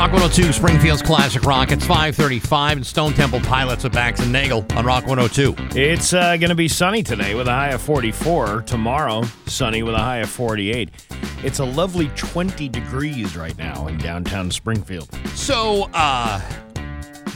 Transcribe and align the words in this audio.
Rock 0.00 0.12
102, 0.12 0.54
Springfield's 0.54 1.02
Classic 1.02 1.42
Rock. 1.42 1.72
It's 1.72 1.84
535 1.84 2.78
and 2.78 2.86
Stone 2.86 3.12
Temple 3.12 3.38
Pilots 3.40 3.84
of 3.84 3.92
Bax 3.92 4.18
and 4.20 4.32
Nagle 4.32 4.64
on 4.74 4.86
Rock 4.86 5.06
102. 5.06 5.54
It's 5.78 6.14
uh, 6.14 6.38
going 6.38 6.48
to 6.48 6.54
be 6.54 6.68
sunny 6.68 7.02
today 7.02 7.34
with 7.34 7.46
a 7.46 7.52
high 7.52 7.68
of 7.68 7.82
44. 7.82 8.62
Tomorrow, 8.62 9.24
sunny 9.44 9.82
with 9.82 9.94
a 9.94 9.98
high 9.98 10.20
of 10.20 10.30
48. 10.30 10.88
It's 11.44 11.58
a 11.58 11.66
lovely 11.66 12.08
20 12.16 12.66
degrees 12.70 13.36
right 13.36 13.56
now 13.58 13.88
in 13.88 13.98
downtown 13.98 14.50
Springfield. 14.50 15.10
So, 15.34 15.90
uh, 15.92 16.40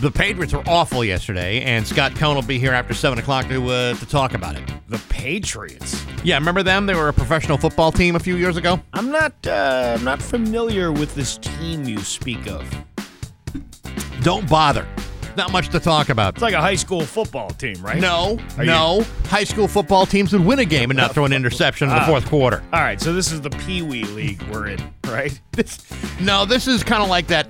the 0.01 0.11
Patriots 0.11 0.53
were 0.53 0.63
awful 0.67 1.05
yesterday, 1.05 1.61
and 1.63 1.87
Scott 1.87 2.15
Cohn 2.15 2.35
will 2.35 2.43
be 2.43 2.59
here 2.59 2.73
after 2.73 2.95
7 2.95 3.19
o'clock 3.19 3.49
to, 3.49 3.67
uh, 3.71 3.95
to 3.95 4.07
talk 4.07 4.35
about 4.35 4.57
it. 4.57 4.63
The 4.89 4.99
Patriots. 5.09 6.05
Yeah, 6.23 6.37
remember 6.39 6.63
them? 6.63 6.87
They 6.87 6.95
were 6.95 7.09
a 7.09 7.13
professional 7.13 7.59
football 7.59 7.93
team 7.93 8.17
a 8.17 8.21
few 8.21 8.37
years 8.37 8.57
ago. 8.57 8.81
I'm 8.93 9.11
not. 9.11 9.33
Uh, 9.47 9.97
I'm 9.99 10.05
not 10.05 10.21
familiar 10.23 10.93
with 10.93 11.15
this 11.15 11.39
team 11.39 11.85
you 11.85 11.99
speak 12.01 12.47
of. 12.49 12.65
Don't 14.23 14.49
bother. 14.49 14.87
Not 15.37 15.51
much 15.51 15.69
to 15.71 15.81
talk 15.81 16.11
about. 16.11 16.35
It's 16.35 16.43
like 16.43 16.55
a 16.55 16.61
high 16.61 16.77
school 16.77 17.01
football 17.01 17.51
team, 17.51 17.75
right? 17.83 18.01
No, 18.01 18.39
Are 18.57 18.65
no. 18.65 19.05
High 19.27 19.43
school 19.45 19.67
football 19.67 20.07
teams 20.07 20.33
would 20.33 20.45
win 20.45 20.61
a 20.61 20.65
game 20.65 20.91
and 20.91 20.97
not 20.97 21.13
throw 21.13 21.25
an 21.25 21.33
interception 21.33 21.89
in 21.89 21.95
the 21.95 22.01
Ah. 22.03 22.07
fourth 22.07 22.27
quarter. 22.27 22.63
All 22.73 22.81
right, 22.81 23.01
so 23.01 23.13
this 23.13 23.33
is 23.33 23.41
the 23.41 23.51
Pee 23.51 23.83
Wee 23.83 24.05
League 24.05 24.41
we're 24.45 24.69
in, 24.69 24.79
right? 25.09 25.39
This, 25.53 25.79
no, 26.21 26.45
this 26.45 26.69
is 26.69 26.85
kind 26.85 27.03
of 27.03 27.09
like 27.09 27.27
that 27.27 27.49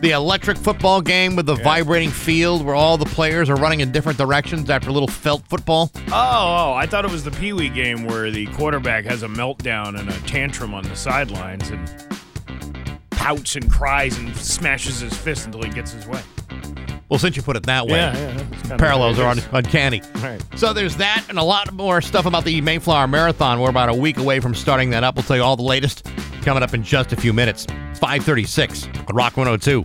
the 0.00 0.10
electric 0.10 0.56
football 0.58 1.00
game 1.00 1.34
with 1.36 1.46
the 1.46 1.54
vibrating 1.56 2.10
field 2.10 2.64
where 2.64 2.74
all 2.74 2.98
the 2.98 3.06
players 3.06 3.48
are 3.48 3.56
running 3.56 3.80
in 3.80 3.90
different 3.92 4.18
directions 4.18 4.68
after 4.68 4.90
a 4.90 4.92
little 4.92 5.08
felt 5.08 5.46
football. 5.48 5.90
Oh, 6.08 6.12
oh, 6.12 6.72
I 6.74 6.86
thought 6.86 7.04
it 7.04 7.10
was 7.10 7.24
the 7.24 7.30
Pee 7.30 7.52
Wee 7.52 7.68
game 7.68 8.04
where 8.04 8.30
the 8.30 8.46
quarterback 8.48 9.04
has 9.06 9.22
a 9.22 9.28
meltdown 9.28 9.98
and 9.98 10.08
a 10.10 10.20
tantrum 10.26 10.74
on 10.74 10.84
the 10.84 10.96
sidelines 10.96 11.70
and 11.70 11.90
pouts 13.10 13.56
and 13.56 13.70
cries 13.70 14.18
and 14.18 14.36
smashes 14.36 15.00
his 15.00 15.16
fist 15.16 15.46
until 15.46 15.62
he 15.62 15.70
gets 15.70 15.92
his 15.92 16.06
way. 16.06 16.20
Well, 17.08 17.18
since 17.18 17.36
you 17.36 17.42
put 17.42 17.56
it 17.56 17.64
that 17.64 17.86
way, 17.86 17.98
Yeah, 17.98 18.44
yeah, 18.68 18.76
parallels 18.76 19.18
are 19.18 19.28
it 19.28 19.30
un- 19.32 19.38
is. 19.38 19.48
uncanny. 19.52 20.02
Right. 20.16 20.42
So 20.56 20.72
there's 20.72 20.96
that 20.96 21.24
and 21.28 21.38
a 21.38 21.42
lot 21.44 21.72
more 21.72 22.00
stuff 22.00 22.26
about 22.26 22.44
the 22.44 22.60
Mayflower 22.60 23.06
Marathon. 23.06 23.60
We're 23.60 23.70
about 23.70 23.88
a 23.90 23.94
week 23.94 24.18
away 24.18 24.40
from 24.40 24.54
starting 24.54 24.90
that 24.90 25.04
up. 25.04 25.14
We'll 25.14 25.22
tell 25.22 25.36
you 25.36 25.42
all 25.42 25.56
the 25.56 25.62
latest 25.62 26.06
coming 26.44 26.62
up 26.62 26.74
in 26.74 26.82
just 26.82 27.12
a 27.12 27.16
few 27.16 27.32
minutes. 27.32 27.66
It's 27.90 27.98
536 27.98 28.86
on 29.08 29.14
Rock 29.16 29.36
102. 29.36 29.80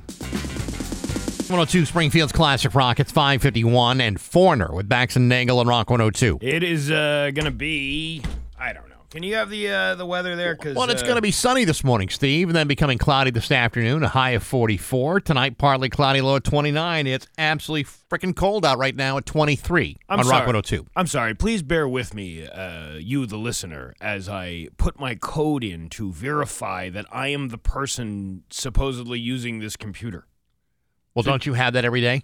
102 1.50 1.86
Springfield's 1.86 2.32
Classic 2.32 2.76
Rock. 2.76 3.00
It's 3.00 3.12
551 3.12 4.02
and 4.02 4.20
Foreigner 4.22 4.72
with 4.72 4.88
Bax 4.88 5.16
and 5.16 5.28
Nagle 5.28 5.60
on 5.60 5.68
Rock 5.68 5.90
102. 5.90 6.40
It 6.42 6.62
is 6.62 6.92
uh, 6.92 7.32
gonna 7.34 7.50
be. 7.50 8.22
I 8.60 8.74
don't 8.74 8.88
know. 8.89 8.89
Can 9.10 9.24
you 9.24 9.36
have 9.36 9.50
the 9.50 9.68
uh, 9.68 9.96
the 9.96 10.06
weather 10.06 10.36
there? 10.36 10.56
Cause, 10.56 10.76
Well, 10.76 10.88
it's 10.90 11.02
uh, 11.02 11.06
going 11.06 11.16
to 11.16 11.22
be 11.22 11.32
sunny 11.32 11.66
this 11.66 11.84
morning, 11.84 12.10
Steve, 12.10 12.48
and 12.48 12.56
then 12.56 12.68
becoming 12.68 13.00
cloudy 13.00 13.32
this 13.32 13.52
afternoon, 13.52 14.04
a 14.04 14.08
high 14.08 14.32
of 14.32 14.44
44. 14.44 15.22
Tonight, 15.22 15.58
partly 15.58 15.90
cloudy, 15.90 16.22
low 16.22 16.36
at 16.36 16.44
29. 16.44 17.08
It's 17.08 17.26
absolutely 17.38 17.86
freaking 17.86 18.36
cold 18.36 18.66
out 18.66 18.78
right 18.78 18.96
now 18.96 19.18
at 19.18 19.26
23 19.26 19.98
I'm 20.10 20.20
on 20.20 20.26
sorry. 20.26 20.34
Rock 20.34 20.48
102. 20.48 20.86
I'm 20.96 21.08
sorry. 21.08 21.34
Please 21.34 21.64
bear 21.64 21.88
with 21.88 22.14
me, 22.14 22.46
uh, 22.46 22.98
you, 23.00 23.26
the 23.26 23.38
listener, 23.38 23.96
as 24.00 24.30
I 24.30 24.68
put 24.78 25.00
my 25.00 25.16
code 25.16 25.64
in 25.64 25.90
to 25.90 26.12
verify 26.12 26.90
that 26.90 27.08
I 27.12 27.30
am 27.30 27.48
the 27.48 27.58
person 27.58 28.44
supposedly 28.52 29.20
using 29.20 29.58
this 29.60 29.76
computer. 29.76 30.28
Well, 31.16 31.24
don't 31.24 31.48
you 31.48 31.56
have 31.56 31.74
that 31.74 31.84
every 31.84 32.02
day? 32.02 32.24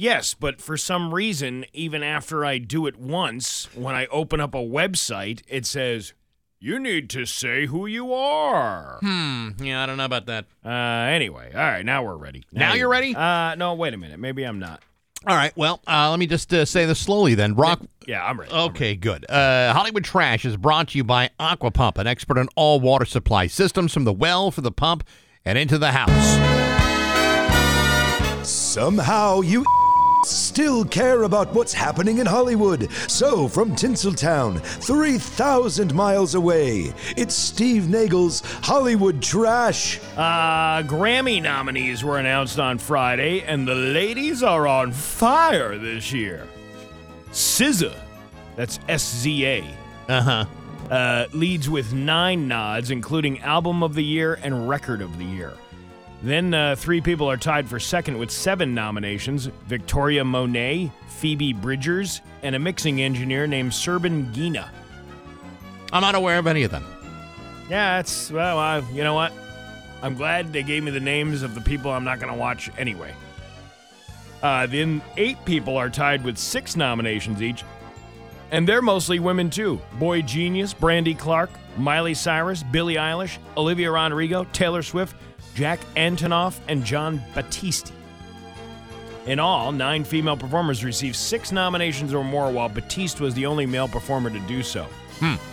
Yes, 0.00 0.32
but 0.32 0.60
for 0.60 0.76
some 0.76 1.12
reason, 1.12 1.64
even 1.72 2.04
after 2.04 2.44
I 2.44 2.58
do 2.58 2.86
it 2.86 2.96
once, 2.96 3.68
when 3.74 3.96
I 3.96 4.06
open 4.06 4.40
up 4.40 4.54
a 4.54 4.58
website, 4.58 5.42
it 5.48 5.66
says, 5.66 6.14
You 6.60 6.78
need 6.78 7.10
to 7.10 7.26
say 7.26 7.66
who 7.66 7.84
you 7.84 8.14
are. 8.14 9.00
Hmm. 9.02 9.48
Yeah, 9.60 9.82
I 9.82 9.86
don't 9.86 9.96
know 9.96 10.04
about 10.04 10.26
that. 10.26 10.44
Uh, 10.64 10.68
anyway, 10.70 11.50
all 11.52 11.60
right, 11.60 11.84
now 11.84 12.04
we're 12.04 12.14
ready. 12.16 12.44
Now 12.52 12.74
you're 12.74 12.88
ready? 12.88 13.12
Uh, 13.12 13.56
no, 13.56 13.74
wait 13.74 13.92
a 13.92 13.96
minute. 13.96 14.20
Maybe 14.20 14.44
I'm 14.44 14.60
not. 14.60 14.82
All 15.26 15.34
right. 15.34 15.52
Well, 15.56 15.80
uh, 15.88 16.10
let 16.10 16.20
me 16.20 16.28
just 16.28 16.54
uh, 16.54 16.64
say 16.64 16.84
this 16.86 17.00
slowly 17.00 17.34
then. 17.34 17.56
Rock. 17.56 17.80
Yeah, 18.06 18.24
I'm 18.24 18.38
ready. 18.38 18.52
I'm 18.52 18.70
Okay, 18.70 18.94
good. 18.94 19.28
Uh, 19.28 19.72
Hollywood 19.72 20.04
Trash 20.04 20.44
is 20.44 20.56
brought 20.56 20.90
to 20.90 20.98
you 20.98 21.02
by 21.02 21.30
Aqua 21.40 21.72
Pump, 21.72 21.98
an 21.98 22.06
expert 22.06 22.38
in 22.38 22.48
all 22.54 22.78
water 22.78 23.04
supply 23.04 23.48
systems 23.48 23.92
from 23.92 24.04
the 24.04 24.12
well 24.12 24.52
for 24.52 24.60
the 24.60 24.70
pump 24.70 25.02
and 25.44 25.58
into 25.58 25.76
the 25.76 25.90
house. 25.90 26.38
Somehow 28.48 29.40
you 29.40 29.64
still 30.24 30.84
care 30.84 31.22
about 31.22 31.52
what's 31.54 31.72
happening 31.72 32.18
in 32.18 32.26
Hollywood. 32.26 32.90
So, 33.08 33.48
from 33.48 33.72
Tinseltown, 33.72 34.60
3,000 34.60 35.94
miles 35.94 36.34
away, 36.34 36.92
it's 37.16 37.34
Steve 37.34 37.88
Nagle's 37.88 38.40
Hollywood 38.62 39.22
Trash. 39.22 39.98
Uh, 40.16 40.82
Grammy 40.82 41.40
nominees 41.42 42.02
were 42.04 42.18
announced 42.18 42.58
on 42.58 42.78
Friday, 42.78 43.42
and 43.42 43.66
the 43.66 43.74
ladies 43.74 44.42
are 44.42 44.66
on 44.66 44.92
fire 44.92 45.78
this 45.78 46.12
year. 46.12 46.46
SZA, 47.32 47.94
that's 48.56 48.80
S 48.88 49.04
Z 49.16 49.46
A, 49.46 49.64
Uh 50.08 50.20
huh. 50.22 50.44
uh, 50.90 51.26
leads 51.32 51.68
with 51.68 51.92
nine 51.92 52.48
nods, 52.48 52.90
including 52.90 53.38
Album 53.40 53.82
of 53.82 53.94
the 53.94 54.04
Year 54.04 54.38
and 54.42 54.68
Record 54.68 55.00
of 55.02 55.18
the 55.18 55.24
Year. 55.24 55.52
Then 56.22 56.52
uh, 56.52 56.74
three 56.76 57.00
people 57.00 57.30
are 57.30 57.36
tied 57.36 57.68
for 57.68 57.78
second 57.78 58.18
with 58.18 58.30
seven 58.30 58.74
nominations 58.74 59.46
Victoria 59.66 60.24
Monet, 60.24 60.90
Phoebe 61.08 61.52
Bridgers, 61.52 62.20
and 62.42 62.56
a 62.56 62.58
mixing 62.58 63.00
engineer 63.00 63.46
named 63.46 63.70
Serban 63.70 64.32
Ghenea. 64.32 64.68
I'm 65.92 66.02
not 66.02 66.14
aware 66.14 66.38
of 66.38 66.46
any 66.46 66.64
of 66.64 66.70
them. 66.70 66.84
Yeah, 67.70 68.00
it's, 68.00 68.30
well, 68.30 68.58
uh, 68.58 68.82
you 68.92 69.04
know 69.04 69.14
what? 69.14 69.32
I'm 70.02 70.14
glad 70.14 70.52
they 70.52 70.62
gave 70.62 70.82
me 70.82 70.90
the 70.90 71.00
names 71.00 71.42
of 71.42 71.54
the 71.54 71.60
people 71.60 71.90
I'm 71.90 72.04
not 72.04 72.20
going 72.20 72.32
to 72.32 72.38
watch 72.38 72.70
anyway. 72.78 73.14
Uh, 74.42 74.66
then 74.66 75.02
eight 75.16 75.36
people 75.44 75.76
are 75.76 75.90
tied 75.90 76.24
with 76.24 76.38
six 76.38 76.76
nominations 76.76 77.42
each, 77.42 77.64
and 78.50 78.68
they're 78.68 78.82
mostly 78.82 79.18
women 79.18 79.50
too. 79.50 79.80
boygenius, 79.98 80.78
Brandy 80.78 81.14
Clark, 81.14 81.50
Miley 81.76 82.14
Cyrus, 82.14 82.62
Billie 82.62 82.94
Eilish, 82.94 83.38
Olivia 83.56 83.90
Rodrigo, 83.90 84.44
Taylor 84.44 84.82
Swift, 84.82 85.16
Jack 85.58 85.80
Antonoff, 85.96 86.60
and 86.68 86.84
Jon 86.84 87.20
Batiste. 87.34 87.92
In 89.26 89.40
all, 89.40 89.72
nine 89.72 90.04
female 90.04 90.36
performers 90.36 90.84
received 90.84 91.16
six 91.16 91.50
nominations 91.50 92.14
or 92.14 92.22
more, 92.22 92.52
while 92.52 92.68
Batiste 92.68 93.18
was 93.18 93.34
the 93.34 93.44
only 93.44 93.66
male 93.66 93.88
performer 93.88 94.30
to 94.30 94.38
do 94.46 94.62
so. 94.62 94.86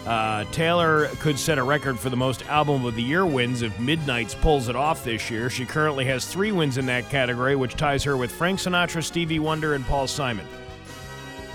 Uh, 0.06 0.44
Taylor 0.52 1.08
could 1.22 1.40
set 1.40 1.58
a 1.58 1.64
record 1.64 1.98
for 1.98 2.12
the 2.12 2.16
most 2.16 2.46
album 2.46 2.86
of 2.86 2.94
the 2.94 3.02
year 3.02 3.26
wins 3.26 3.64
if 3.64 3.80
Midnights 3.80 4.36
pulls 4.36 4.70
it 4.70 4.76
off 4.76 5.04
this 5.04 5.32
year. 5.32 5.50
She 5.50 5.66
currently 5.66 6.06
has 6.06 6.32
three 6.32 6.52
wins 6.52 6.78
in 6.78 6.86
that 6.86 7.10
category, 7.10 7.56
which 7.56 7.74
ties 7.74 8.04
her 8.04 8.16
with 8.16 8.32
Frank 8.32 8.60
Sinatra, 8.60 9.04
Stevie 9.04 9.40
Wonder, 9.40 9.74
and 9.74 9.84
Paul 9.88 10.06
Simon. 10.06 10.46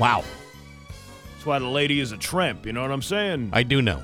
Wow. 0.00 0.24
That's 1.34 1.46
why 1.46 1.60
the 1.60 1.68
lady 1.68 2.00
is 2.00 2.10
a 2.10 2.16
tramp, 2.16 2.66
you 2.66 2.72
know 2.72 2.82
what 2.82 2.90
I'm 2.90 3.00
saying? 3.00 3.50
I 3.52 3.62
do 3.62 3.80
know. 3.80 4.02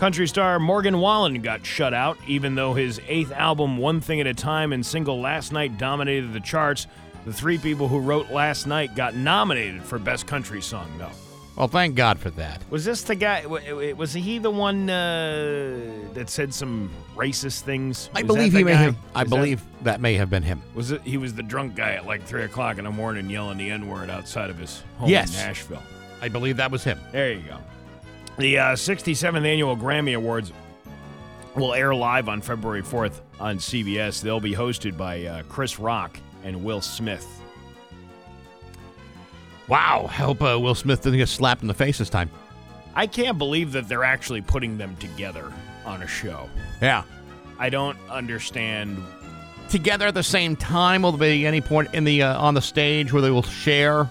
Country 0.00 0.26
star 0.26 0.58
Morgan 0.58 0.98
Wallen 0.98 1.42
got 1.42 1.64
shut 1.66 1.92
out, 1.92 2.16
even 2.26 2.54
though 2.54 2.72
his 2.72 2.98
eighth 3.06 3.32
album, 3.32 3.76
One 3.76 4.00
Thing 4.00 4.18
at 4.20 4.26
a 4.26 4.32
Time 4.32 4.72
and 4.72 4.84
single 4.84 5.20
Last 5.20 5.52
Night, 5.52 5.76
dominated 5.76 6.32
the 6.32 6.40
charts. 6.40 6.86
The 7.26 7.32
three 7.34 7.58
people 7.58 7.86
who 7.86 7.98
wrote 8.00 8.30
Last 8.30 8.66
Night 8.66 8.94
got 8.96 9.14
nominated 9.14 9.82
for 9.82 9.98
Best 9.98 10.26
Country 10.26 10.62
Song, 10.62 10.90
though. 10.98 11.10
Well, 11.54 11.68
thank 11.68 11.96
God 11.96 12.18
for 12.18 12.30
that. 12.30 12.62
Was 12.70 12.86
this 12.86 13.02
the 13.02 13.14
guy? 13.14 13.44
wa- 13.44 13.60
wa- 13.68 13.92
Was 13.94 14.14
he 14.14 14.38
the 14.38 14.50
one 14.50 14.88
uh, 14.88 15.78
that 16.14 16.30
said 16.30 16.54
some 16.54 16.90
racist 17.14 17.60
things? 17.60 18.08
I 18.14 18.22
Was 18.22 18.26
believe 18.28 18.52
he 18.54 18.64
may 18.64 18.72
guy? 18.72 18.76
have. 18.78 18.96
I 19.14 19.24
Was 19.24 19.30
that- 19.30 19.36
believe 19.36 19.62
that 19.82 20.00
may 20.00 20.14
have 20.14 20.30
been 20.30 20.42
him. 20.42 20.62
was 20.74 20.92
it? 20.92 21.02
He 21.02 21.18
was 21.18 21.34
the 21.34 21.42
drunk 21.42 21.74
guy 21.74 21.92
at 21.92 22.06
like 22.06 22.22
three 22.24 22.44
o'clock 22.44 22.78
in 22.78 22.84
the 22.84 22.90
morning 22.90 23.28
yelling 23.28 23.58
the 23.58 23.68
N 23.70 23.86
word 23.86 24.08
outside 24.08 24.48
of 24.48 24.56
his 24.56 24.82
home 24.96 25.10
Yes. 25.10 25.38
in 25.38 25.46
Nashville. 25.46 25.82
I 26.22 26.28
believe 26.28 26.56
that 26.56 26.70
was 26.70 26.84
him. 26.84 26.98
There 27.12 27.32
you 27.34 27.40
go. 27.42 27.58
The 28.38 28.58
uh, 28.58 28.64
67th 28.72 29.46
annual 29.46 29.76
Grammy 29.76 30.16
Awards 30.16 30.52
will 31.54 31.74
air 31.74 31.94
live 31.94 32.28
on 32.28 32.40
February 32.40 32.82
4th 32.82 33.20
on 33.38 33.58
CBS. 33.58 34.22
They'll 34.22 34.40
be 34.40 34.54
hosted 34.54 34.96
by 34.96 35.24
uh, 35.24 35.42
Chris 35.48 35.78
Rock 35.78 36.18
and 36.44 36.64
Will 36.64 36.80
Smith. 36.80 37.26
Wow. 39.68 40.06
I 40.08 40.12
hope 40.12 40.42
uh, 40.42 40.58
Will 40.58 40.74
Smith 40.74 41.02
didn't 41.02 41.18
get 41.18 41.28
slapped 41.28 41.62
in 41.62 41.68
the 41.68 41.74
face 41.74 41.98
this 41.98 42.10
time. 42.10 42.30
I 42.94 43.06
can't 43.06 43.38
believe 43.38 43.72
that 43.72 43.88
they're 43.88 44.04
actually 44.04 44.40
putting 44.40 44.78
them 44.78 44.96
together 44.96 45.52
on 45.84 46.02
a 46.02 46.06
show. 46.06 46.48
Yeah. 46.80 47.04
I 47.58 47.68
don't 47.68 47.98
understand 48.08 49.02
Together 49.70 50.08
at 50.08 50.14
the 50.14 50.22
same 50.24 50.56
time. 50.56 51.02
Will 51.02 51.12
there 51.12 51.30
be 51.30 51.46
any 51.46 51.60
point 51.60 51.94
in 51.94 52.02
the 52.02 52.24
uh, 52.24 52.40
on 52.40 52.54
the 52.54 52.60
stage 52.60 53.12
where 53.12 53.22
they 53.22 53.30
will 53.30 53.44
share 53.44 54.10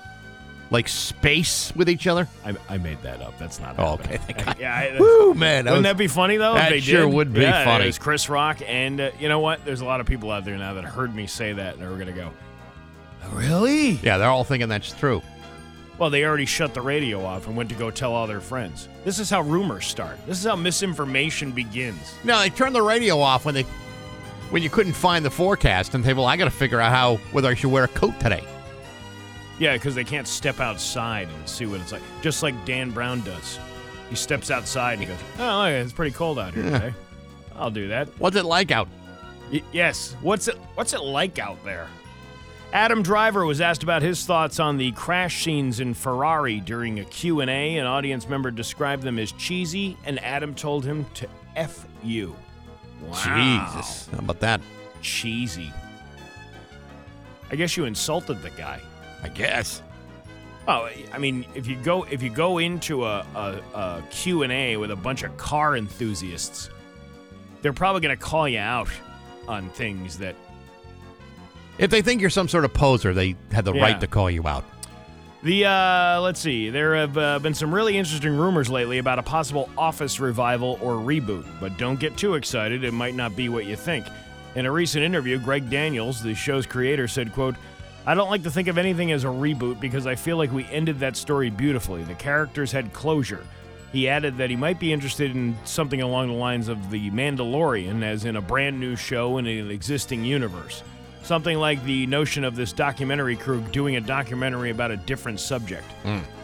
like 0.71 0.87
space 0.87 1.73
with 1.75 1.89
each 1.89 2.07
other? 2.07 2.27
I, 2.45 2.55
I 2.67 2.77
made 2.77 3.01
that 3.01 3.21
up. 3.21 3.37
That's 3.39 3.59
not. 3.59 3.75
Oh, 3.77 3.93
okay. 3.93 4.17
Thank 4.17 4.45
God. 4.45 4.55
Yeah, 4.59 4.75
I, 4.75 4.99
Woo, 4.99 5.33
man. 5.33 5.65
Wouldn't 5.65 5.77
was- 5.77 5.83
that 5.83 5.97
be 5.97 6.07
funny 6.07 6.37
though? 6.37 6.53
That 6.55 6.69
they 6.69 6.79
sure 6.79 7.05
did? 7.05 7.13
would 7.13 7.33
be 7.33 7.41
yeah, 7.41 7.65
funny. 7.65 7.85
It 7.85 7.87
was 7.87 7.99
Chris 7.99 8.29
Rock, 8.29 8.59
and 8.65 8.99
uh, 9.01 9.11
you 9.19 9.29
know 9.29 9.39
what? 9.39 9.63
There's 9.65 9.81
a 9.81 9.85
lot 9.85 9.99
of 9.99 10.05
people 10.05 10.31
out 10.31 10.45
there 10.45 10.57
now 10.57 10.73
that 10.75 10.83
heard 10.83 11.13
me 11.15 11.27
say 11.27 11.53
that, 11.53 11.75
and 11.75 11.83
they're 11.83 11.97
gonna 11.97 12.11
go, 12.11 12.31
"Really?" 13.31 13.91
yeah, 14.03 14.17
they're 14.17 14.29
all 14.29 14.43
thinking 14.43 14.69
that's 14.69 14.91
true. 14.91 15.21
Well, 15.97 16.09
they 16.09 16.23
already 16.23 16.45
shut 16.45 16.73
the 16.73 16.81
radio 16.81 17.25
off 17.25 17.47
and 17.47 17.57
went 17.57 17.67
to 17.69 17.75
go 17.75 17.91
tell 17.91 18.13
all 18.13 18.25
their 18.25 18.39
friends. 18.39 18.87
This 19.03 19.19
is 19.19 19.29
how 19.29 19.41
rumors 19.41 19.85
start. 19.85 20.17
This 20.25 20.39
is 20.39 20.45
how 20.45 20.55
misinformation 20.55 21.51
begins. 21.51 22.13
No, 22.23 22.39
they 22.39 22.49
turned 22.49 22.73
the 22.73 22.81
radio 22.81 23.19
off 23.19 23.43
when 23.43 23.53
they 23.53 23.63
when 24.49 24.63
you 24.63 24.69
couldn't 24.69 24.93
find 24.93 25.25
the 25.25 25.29
forecast 25.29 25.93
and 25.95 26.03
say, 26.03 26.13
well, 26.13 26.25
I 26.25 26.37
got 26.37 26.45
to 26.45 26.51
figure 26.51 26.79
out 26.79 26.91
how 26.91 27.17
whether 27.33 27.49
I 27.49 27.53
should 27.53 27.69
wear 27.71 27.83
a 27.83 27.89
coat 27.89 28.17
today. 28.19 28.43
Yeah, 29.59 29.73
because 29.73 29.93
they 29.93 30.03
can't 30.05 30.27
step 30.27 30.59
outside 30.59 31.27
and 31.27 31.47
see 31.49 31.65
what 31.65 31.81
it's 31.81 31.91
like. 31.91 32.01
Just 32.21 32.41
like 32.41 32.65
Dan 32.65 32.91
Brown 32.91 33.21
does. 33.21 33.59
He 34.09 34.15
steps 34.15 34.49
outside 34.49 34.99
and 34.99 35.07
goes, 35.07 35.17
"Oh, 35.37 35.57
look, 35.63 35.71
it's 35.71 35.93
pretty 35.93 36.15
cold 36.15 36.39
out 36.39 36.53
here 36.53 36.63
today. 36.63 36.93
I'll 37.55 37.69
do 37.69 37.89
that." 37.89 38.07
What's 38.19 38.35
it 38.37 38.45
like 38.45 38.71
out? 38.71 38.87
Y- 39.51 39.61
yes. 39.71 40.15
What's 40.21 40.47
it 40.47 40.55
What's 40.75 40.93
it 40.93 41.01
like 41.01 41.37
out 41.39 41.63
there? 41.65 41.87
Adam 42.71 43.01
Driver 43.01 43.45
was 43.45 43.61
asked 43.61 43.81
about 43.81 44.01
his 44.03 44.23
thoughts 44.25 44.59
on 44.59 44.77
the 44.77 44.91
crash 44.91 45.43
scenes 45.43 45.79
in 45.79 45.95
Ferrari 45.95 46.59
during 46.59 46.99
a 46.99 47.05
Q&A. 47.05 47.77
An 47.77 47.85
audience 47.87 48.29
member 48.29 48.51
described 48.51 49.01
them 49.01 49.17
as 49.17 49.31
cheesy, 49.31 49.97
and 50.05 50.23
Adam 50.23 50.53
told 50.53 50.85
him 50.85 51.05
to 51.15 51.27
F 51.55 51.87
you. 52.03 52.35
Wow. 53.01 53.71
Jesus. 53.73 54.07
How 54.11 54.19
about 54.19 54.39
that? 54.41 54.61
Cheesy. 55.01 55.73
I 57.51 57.55
guess 57.55 57.75
you 57.75 57.85
insulted 57.85 58.43
the 58.43 58.51
guy. 58.51 58.79
I 59.23 59.27
guess. 59.29 59.81
Oh, 60.67 60.87
I 61.11 61.17
mean, 61.17 61.45
if 61.55 61.65
you 61.67 61.75
go 61.77 62.03
if 62.03 62.21
you 62.21 62.29
go 62.29 62.59
into 62.59 63.03
a, 63.05 63.25
a, 63.35 63.59
a 63.73 64.03
Q&A 64.11 64.77
with 64.77 64.91
a 64.91 64.95
bunch 64.95 65.23
of 65.23 65.35
car 65.37 65.75
enthusiasts, 65.75 66.69
they're 67.61 67.73
probably 67.73 68.01
going 68.01 68.15
to 68.15 68.21
call 68.23 68.47
you 68.47 68.59
out 68.59 68.89
on 69.47 69.69
things 69.71 70.19
that 70.19 70.35
If 71.79 71.89
they 71.89 72.01
think 72.01 72.21
you're 72.21 72.29
some 72.29 72.47
sort 72.47 72.65
of 72.65 72.73
poser, 72.73 73.13
they 73.13 73.35
have 73.51 73.65
the 73.65 73.73
Yeah. 73.73 73.81
right 73.81 73.99
to 73.99 74.07
call 74.07 74.29
you 74.29 74.47
out. 74.47 74.63
The 75.41 75.65
uh, 75.65 76.19
let's 76.21 76.39
see, 76.39 76.69
there 76.69 76.95
have 76.95 77.17
uh, 77.17 77.39
been 77.39 77.53
some 77.53 77.73
really 77.73 77.97
interesting 77.97 78.35
rumors 78.37 78.69
lately 78.69 78.97
about 78.97 79.19
a 79.19 79.23
possible 79.23 79.69
Office 79.77 80.19
revival 80.19 80.77
or 80.81 80.95
reboot, 80.95 81.45
but 81.61 81.77
don't 81.77 81.97
get 81.99 82.17
too 82.17 82.33
excited; 82.35 82.83
it 82.83 82.91
might 82.93 83.15
not 83.15 83.35
be 83.37 83.47
what 83.49 83.65
you 83.65 83.77
think. 83.77 84.05
In 84.55 84.65
a 84.65 84.71
recent 84.71 85.03
interview, 85.03 85.39
Greg 85.39 85.69
Daniels, 85.69 86.21
the 86.21 86.35
show's 86.35 86.65
creator, 86.65 87.07
said, 87.07 87.31
"quote 87.33 87.55
I 88.05 88.15
don't 88.15 88.29
like 88.29 88.43
to 88.43 88.51
think 88.51 88.67
of 88.67 88.77
anything 88.77 89.11
as 89.11 89.23
a 89.23 89.27
reboot 89.27 89.79
because 89.79 90.07
I 90.07 90.15
feel 90.15 90.37
like 90.37 90.51
we 90.51 90.65
ended 90.65 90.99
that 90.99 91.15
story 91.15 91.49
beautifully. 91.49 92.03
The 92.03 92.15
characters 92.15 92.71
had 92.71 92.93
closure." 92.93 93.45
He 93.91 94.07
added 94.07 94.37
that 94.37 94.51
he 94.51 94.55
might 94.55 94.79
be 94.79 94.93
interested 94.93 95.31
in 95.31 95.57
something 95.63 96.01
along 96.01 96.27
the 96.27 96.33
lines 96.33 96.67
of 96.67 96.91
The 96.91 97.09
Mandalorian, 97.09 98.03
as 98.03 98.23
in 98.23 98.35
a 98.35 98.41
brand 98.41 98.79
new 98.79 98.95
show 98.95 99.39
in 99.39 99.47
an 99.47 99.71
existing 99.71 100.23
universe. 100.23 100.83
Something 101.23 101.57
like 101.57 101.83
the 101.83 102.05
notion 102.05 102.43
of 102.43 102.55
this 102.55 102.71
documentary 102.71 103.35
crew 103.35 103.61
doing 103.71 103.95
a 103.95 104.01
documentary 104.01 104.69
about 104.69 104.91
a 104.91 104.97
different 104.97 105.39
subject. 105.39 105.85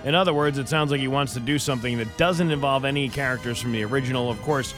In 0.04 0.16
other 0.16 0.34
words, 0.34 0.58
it 0.58 0.68
sounds 0.68 0.90
like 0.92 1.00
he 1.00 1.08
wants 1.08 1.34
to 1.36 1.40
do 1.40 1.60
something 1.60 1.98
that 2.00 2.18
doesn't 2.18 2.52
involve 2.52 2.84
any 2.84 3.10
characters 3.10 3.62
from 3.62 3.72
the 3.72 3.84
original, 3.84 4.30
of 4.30 4.42
course, 4.42 4.74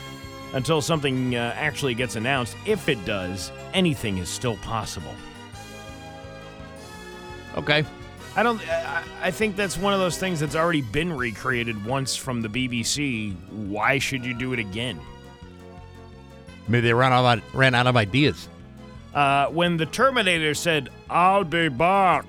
until 0.53 0.81
something 0.81 1.35
uh, 1.35 1.53
actually 1.55 1.93
gets 1.93 2.15
announced. 2.15 2.55
If 2.65 2.89
it 2.89 3.03
does, 3.05 3.51
anything 3.73 4.17
is 4.17 4.29
still 4.29 4.57
possible. 4.57 5.13
Okay. 7.57 7.83
I 8.35 8.43
don't. 8.43 8.61
I, 8.69 9.31
think 9.31 9.55
that's 9.55 9.77
one 9.77 9.93
of 9.93 9.99
those 9.99 10.19
things 10.19 10.39
that's 10.39 10.55
already 10.55 10.83
been 10.83 11.11
recreated 11.11 11.83
once 11.83 12.15
from 12.15 12.41
the 12.41 12.47
BBC. 12.47 13.35
Why 13.49 13.97
should 13.97 14.23
you 14.23 14.35
do 14.35 14.53
it 14.53 14.59
again? 14.59 14.99
Maybe 16.67 16.81
they 16.81 16.93
ran 16.93 17.11
out 17.11 17.39
of, 17.39 17.55
ran 17.55 17.73
out 17.73 17.87
of 17.87 17.97
ideas. 17.97 18.47
Uh, 19.11 19.47
when 19.47 19.77
the 19.77 19.87
Terminator 19.87 20.53
said, 20.53 20.89
I'll 21.09 21.43
be 21.43 21.69
back 21.69 22.25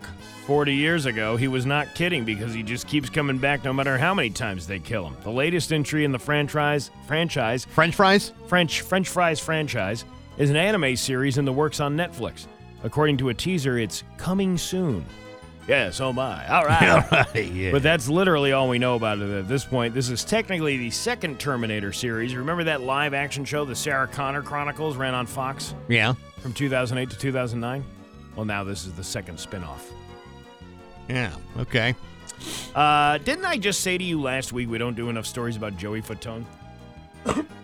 40 0.46 0.74
years 0.74 1.04
ago, 1.04 1.36
he 1.36 1.46
was 1.46 1.66
not 1.66 1.94
kidding 1.94 2.24
because 2.24 2.54
he 2.54 2.62
just 2.62 2.86
keeps 2.86 3.10
coming 3.10 3.36
back 3.36 3.62
no 3.62 3.74
matter 3.74 3.98
how 3.98 4.14
many 4.14 4.30
times 4.30 4.66
they 4.66 4.78
kill 4.78 5.06
him. 5.06 5.14
The 5.24 5.30
latest 5.30 5.74
entry 5.74 6.06
in 6.06 6.12
the 6.12 6.18
franchise, 6.18 6.90
franchise 7.06 7.66
French 7.66 7.94
fries? 7.94 8.32
French 8.46 8.80
French 8.80 9.10
Fries 9.10 9.40
franchise 9.40 10.06
is 10.38 10.48
an 10.48 10.56
anime 10.56 10.96
series 10.96 11.36
in 11.36 11.44
the 11.44 11.52
works 11.52 11.80
on 11.80 11.98
Netflix. 11.98 12.46
According 12.84 13.16
to 13.18 13.28
a 13.30 13.34
teaser, 13.34 13.78
it's 13.78 14.04
coming 14.16 14.56
soon. 14.56 15.04
Yes, 15.68 16.00
oh 16.00 16.14
my. 16.14 16.48
All 16.48 16.64
right. 16.64 17.44
yeah. 17.52 17.72
But 17.72 17.82
that's 17.82 18.08
literally 18.08 18.52
all 18.52 18.70
we 18.70 18.78
know 18.78 18.94
about 18.94 19.18
it 19.18 19.28
at 19.30 19.48
this 19.48 19.66
point. 19.66 19.92
This 19.92 20.08
is 20.08 20.24
technically 20.24 20.78
the 20.78 20.90
second 20.90 21.38
Terminator 21.38 21.92
series. 21.92 22.34
Remember 22.34 22.64
that 22.64 22.80
live 22.80 23.12
action 23.12 23.44
show, 23.44 23.66
The 23.66 23.76
Sarah 23.76 24.08
Connor 24.08 24.42
Chronicles, 24.42 24.96
ran 24.96 25.14
on 25.14 25.26
Fox 25.26 25.74
yeah. 25.88 26.14
from 26.38 26.54
2008 26.54 27.10
to 27.10 27.18
2009? 27.18 27.84
Well, 28.34 28.46
now 28.46 28.64
this 28.64 28.86
is 28.86 28.94
the 28.94 29.04
second 29.04 29.38
spin-off. 29.38 29.90
Yeah. 31.08 31.32
Okay. 31.58 31.94
Uh, 32.74 33.18
didn't 33.18 33.44
I 33.44 33.58
just 33.58 33.80
say 33.80 33.98
to 33.98 34.04
you 34.04 34.22
last 34.22 34.52
week 34.54 34.70
we 34.70 34.78
don't 34.78 34.94
do 34.94 35.10
enough 35.10 35.26
stories 35.26 35.56
about 35.56 35.76
Joey 35.76 36.00
Fatone? 36.00 36.44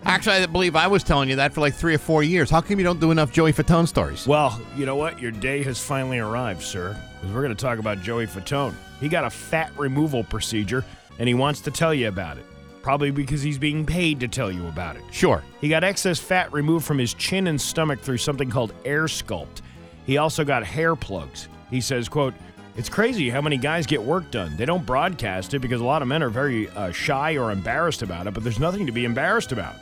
Actually, 0.05 0.35
I 0.35 0.45
believe 0.45 0.75
I 0.75 0.85
was 0.85 1.03
telling 1.03 1.29
you 1.29 1.35
that 1.37 1.51
for 1.51 1.61
like 1.61 1.73
three 1.73 1.95
or 1.95 1.97
four 1.97 2.21
years. 2.21 2.51
How 2.51 2.61
come 2.61 2.77
you 2.77 2.85
don't 2.85 2.99
do 2.99 3.09
enough 3.09 3.31
Joey 3.31 3.51
Fatone 3.51 3.87
stories? 3.87 4.27
Well, 4.27 4.61
you 4.77 4.85
know 4.85 4.95
what? 4.95 5.19
Your 5.19 5.31
day 5.31 5.63
has 5.63 5.83
finally 5.83 6.19
arrived, 6.19 6.61
sir. 6.61 6.95
Because 7.15 7.33
we're 7.33 7.41
going 7.41 7.55
to 7.55 7.61
talk 7.61 7.79
about 7.79 8.01
Joey 8.01 8.27
Fatone. 8.27 8.75
He 9.01 9.09
got 9.09 9.23
a 9.23 9.31
fat 9.31 9.71
removal 9.75 10.23
procedure, 10.23 10.85
and 11.17 11.27
he 11.27 11.33
wants 11.33 11.59
to 11.61 11.71
tell 11.71 11.91
you 11.91 12.07
about 12.07 12.37
it. 12.37 12.45
Probably 12.83 13.09
because 13.09 13.41
he's 13.41 13.57
being 13.57 13.83
paid 13.83 14.19
to 14.19 14.27
tell 14.27 14.51
you 14.51 14.67
about 14.67 14.95
it. 14.95 15.01
Sure. 15.11 15.43
He 15.59 15.69
got 15.69 15.83
excess 15.83 16.19
fat 16.19 16.53
removed 16.53 16.85
from 16.85 16.99
his 16.99 17.15
chin 17.15 17.47
and 17.47 17.59
stomach 17.59 17.99
through 17.99 18.19
something 18.19 18.47
called 18.49 18.73
AirSculpt. 18.83 19.61
He 20.05 20.17
also 20.17 20.45
got 20.45 20.63
hair 20.63 20.95
plugs. 20.95 21.49
He 21.71 21.81
says, 21.81 22.07
quote, 22.07 22.35
it's 22.77 22.89
crazy 22.89 23.29
how 23.29 23.41
many 23.41 23.57
guys 23.57 23.87
get 23.87 24.03
work 24.03 24.29
done. 24.29 24.55
They 24.55 24.65
don't 24.65 24.85
broadcast 24.85 25.55
it 25.55 25.59
because 25.59 25.81
a 25.81 25.85
lot 25.85 26.03
of 26.03 26.07
men 26.07 26.21
are 26.21 26.29
very 26.29 26.69
uh, 26.69 26.91
shy 26.91 27.37
or 27.37 27.49
embarrassed 27.51 28.03
about 28.03 28.27
it, 28.27 28.35
but 28.35 28.43
there's 28.43 28.59
nothing 28.59 28.85
to 28.85 28.91
be 28.91 29.05
embarrassed 29.05 29.51
about. 29.51 29.75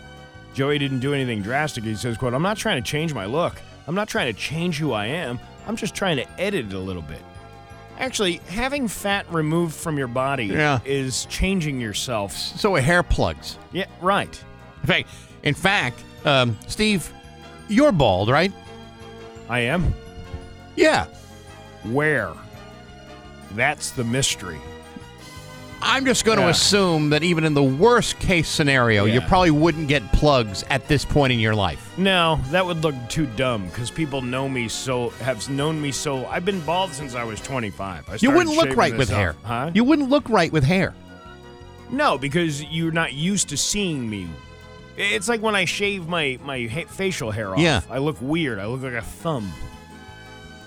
Joey 0.53 0.77
didn't 0.77 0.99
do 0.99 1.13
anything 1.13 1.41
drastic. 1.41 1.83
He 1.83 1.95
says, 1.95 2.17
quote, 2.17 2.33
I'm 2.33 2.41
not 2.43 2.57
trying 2.57 2.81
to 2.81 2.87
change 2.89 3.13
my 3.13 3.25
look. 3.25 3.55
I'm 3.87 3.95
not 3.95 4.07
trying 4.07 4.33
to 4.33 4.39
change 4.39 4.77
who 4.77 4.91
I 4.93 5.07
am. 5.07 5.39
I'm 5.67 5.75
just 5.75 5.95
trying 5.95 6.17
to 6.17 6.39
edit 6.39 6.67
it 6.67 6.73
a 6.73 6.79
little 6.79 7.01
bit. 7.01 7.21
Actually, 7.99 8.37
having 8.49 8.87
fat 8.87 9.25
removed 9.31 9.75
from 9.75 9.97
your 9.97 10.07
body 10.07 10.45
Yeah. 10.45 10.79
is 10.85 11.25
changing 11.25 11.79
yourself. 11.79 12.33
So 12.33 12.75
are 12.75 12.81
hair 12.81 13.03
plugs. 13.03 13.57
Yeah, 13.71 13.85
right. 14.01 14.43
In 14.81 14.87
fact, 14.87 15.09
in 15.43 15.53
fact, 15.53 15.99
um, 16.25 16.57
Steve, 16.67 17.11
you're 17.67 17.91
bald, 17.91 18.29
right? 18.29 18.51
I 19.49 19.59
am. 19.61 19.93
Yeah. 20.75 21.05
Where? 21.83 22.31
That's 23.51 23.91
the 23.91 24.03
mystery. 24.03 24.59
I'm 25.85 26.05
just 26.05 26.23
going 26.23 26.37
to 26.37 26.45
Yeah. 26.45 26.49
assume 26.51 27.09
that 27.09 27.23
even 27.23 27.43
in 27.43 27.53
the 27.53 27.61
worst 27.63 28.17
case 28.19 28.47
scenario, 28.47 29.03
you 29.05 29.19
probably 29.21 29.51
wouldn't 29.51 29.87
get 29.89 30.01
plugs 30.13 30.63
at 30.69 30.87
this 30.87 31.03
point 31.03 31.33
in 31.33 31.39
your 31.39 31.53
life. 31.53 31.91
No, 31.97 32.39
that 32.51 32.65
would 32.65 32.81
look 32.83 32.95
too 33.09 33.25
dumb 33.35 33.65
because 33.67 33.91
people 33.91 34.21
know 34.21 34.47
me 34.47 34.67
so 34.69 35.09
have 35.21 35.47
known 35.49 35.81
me 35.81 35.91
so. 35.91 36.25
I've 36.27 36.45
been 36.45 36.61
bald 36.61 36.93
since 36.93 37.15
I 37.15 37.23
was 37.25 37.41
25. 37.41 38.09
I 38.09 38.17
You 38.21 38.31
wouldn't 38.31 38.55
look 38.55 38.75
right 38.77 38.95
with 38.97 39.11
off. 39.11 39.17
hair. 39.17 39.35
huh? 39.43 39.71
You 39.73 39.83
wouldn't 39.83 40.09
look 40.09 40.29
right 40.29 40.51
with 40.51 40.63
hair. 40.63 40.93
no, 41.91 42.17
because 42.17 42.63
you're 42.63 42.91
not 42.91 43.13
used 43.13 43.49
to 43.49 43.57
seeing 43.57 44.09
me. 44.09 44.27
It's 44.97 45.27
like 45.27 45.41
when 45.41 45.55
I 45.55 45.65
shave 45.65 46.07
my 46.07 46.39
my 46.43 46.65
ha- 46.71 46.87
facial 46.87 47.29
hair 47.31 47.51
off. 47.53 47.59
Yeah. 47.59 47.81
I 47.89 47.97
look 47.97 48.17
weird. 48.21 48.57
I 48.57 48.65
look 48.67 48.81
like 48.83 48.93
a 48.93 49.01
thumb. 49.01 49.51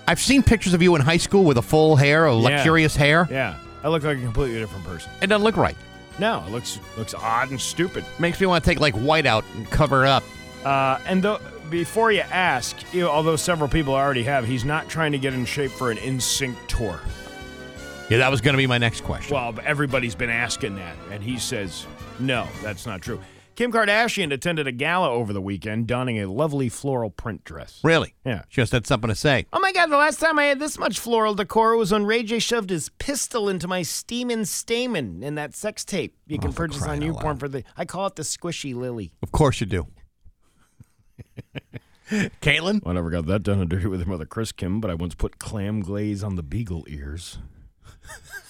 I've 0.07 0.21
seen 0.21 0.43
pictures 0.43 0.75
of 0.75 0.83
you 0.83 0.95
in 0.95 1.01
high 1.03 1.17
school 1.17 1.45
with 1.45 1.59
a 1.59 1.63
full 1.63 1.97
hair, 1.97 2.27
a 2.27 2.35
Yeah. 2.35 2.41
luxurious 2.49 2.95
hair. 2.95 3.27
Yeah, 3.31 3.55
I 3.87 3.89
look 3.89 4.03
like 4.03 4.19
a 4.19 4.21
completely 4.21 4.59
different 4.59 4.85
person. 4.85 5.13
It 5.23 5.29
doesn't 5.29 5.45
look 5.45 5.57
right. 5.57 5.77
No, 6.19 6.43
it 6.45 6.51
looks 6.51 6.81
looks 6.99 7.15
odd 7.15 7.51
and 7.51 7.61
stupid. 7.61 8.05
Makes 8.19 8.41
me 8.41 8.49
want 8.49 8.65
to 8.65 8.69
take 8.69 8.81
like 8.81 8.95
white 8.95 9.27
out 9.27 9.45
and 9.55 9.71
cover 9.71 10.05
up. 10.05 10.25
Uh, 10.65 10.99
and 11.07 11.23
though, 11.23 11.39
before 11.71 12.11
you 12.11 12.23
ask, 12.23 12.77
you 12.93 13.03
know, 13.03 13.11
although 13.11 13.37
several 13.37 13.69
people 13.69 13.95
already 13.95 14.25
have, 14.25 14.45
he's 14.45 14.65
not 14.65 14.89
trying 14.89 15.13
to 15.13 15.19
get 15.19 15.35
in 15.35 15.45
shape 15.45 15.71
for 15.71 15.93
an 15.93 15.99
NSYNC 15.99 16.57
tour. 16.67 16.99
Yeah, 18.11 18.19
that 18.19 18.29
was 18.29 18.41
going 18.41 18.55
to 18.55 18.59
be 18.59 18.67
my 18.67 18.79
next 18.79 19.05
question. 19.05 19.33
Well, 19.33 19.55
everybody's 19.65 20.17
been 20.17 20.31
asking 20.31 20.75
that, 20.77 20.97
and 21.13 21.23
he 21.23 21.39
says, 21.39 21.87
no, 22.19 22.49
that's 22.65 22.87
not 22.87 23.03
true. 23.03 23.21
Kim 23.57 23.73
Kardashian 23.73 24.33
attended 24.33 24.67
a 24.67 24.73
gala 24.73 25.11
over 25.11 25.33
the 25.33 25.41
weekend 25.41 25.87
donning 25.87 26.21
a 26.21 26.27
lovely 26.31 26.69
floral 26.69 27.09
print 27.11 27.43
dress. 27.43 27.81
really? 27.83 28.15
Yeah. 28.25 28.43
She 28.49 28.61
just 28.61 28.73
had 28.73 28.87
something 28.87 29.09
to 29.09 29.15
say. 29.15 29.47
Oh 29.53 29.59
my 29.61 29.73
god, 29.73 29.87
the 29.87 29.97
last 29.97 30.21
time 30.21 30.39
I 30.39 30.45
had 30.45 30.59
this 30.61 30.79
much 30.79 30.99
floral 31.01 31.35
decor 31.35 31.75
was 31.77 31.91
when 31.91 32.05
Ray 32.05 32.23
J 32.23 32.39
shoved 32.39 32.69
his 32.71 32.91
pistol 32.99 33.49
into 33.49 33.67
my 33.67 33.81
steamin' 33.83 34.45
stamen 34.45 35.23
in 35.23 35.35
that 35.37 35.55
sex 35.57 35.85
tape 35.85 36.15
you 36.27 36.39
can 36.39 36.51
Oh, 36.51 36.53
purchase 36.53 36.83
on 36.83 37.01
YouPorn 37.01 37.41
for 37.41 37.49
the. 37.49 37.65
I 37.77 37.85
call 37.87 38.07
it 38.07 38.17
the 38.17 38.23
squishy 38.23 38.75
lily. 38.75 39.13
Of 39.23 39.33
course 39.33 39.61
you 39.61 39.67
do. 39.67 39.87
Caitlyn? 42.11 42.85
Well, 42.85 42.93
I 42.93 42.93
never 42.93 43.11
got 43.11 43.27
that 43.27 43.43
done 43.43 43.61
and 43.61 43.69
dirty 43.69 43.87
with 43.87 44.01
her 44.01 44.07
mother, 44.11 44.27
Chris 44.27 44.53
Kim, 44.53 44.81
but 44.81 44.91
I 44.91 44.95
once 44.95 45.15
put 45.15 45.39
clam 45.39 45.81
glaze 45.81 46.23
on 46.23 46.37
the 46.37 46.43
beagle 46.43 46.85
ears. 46.89 47.39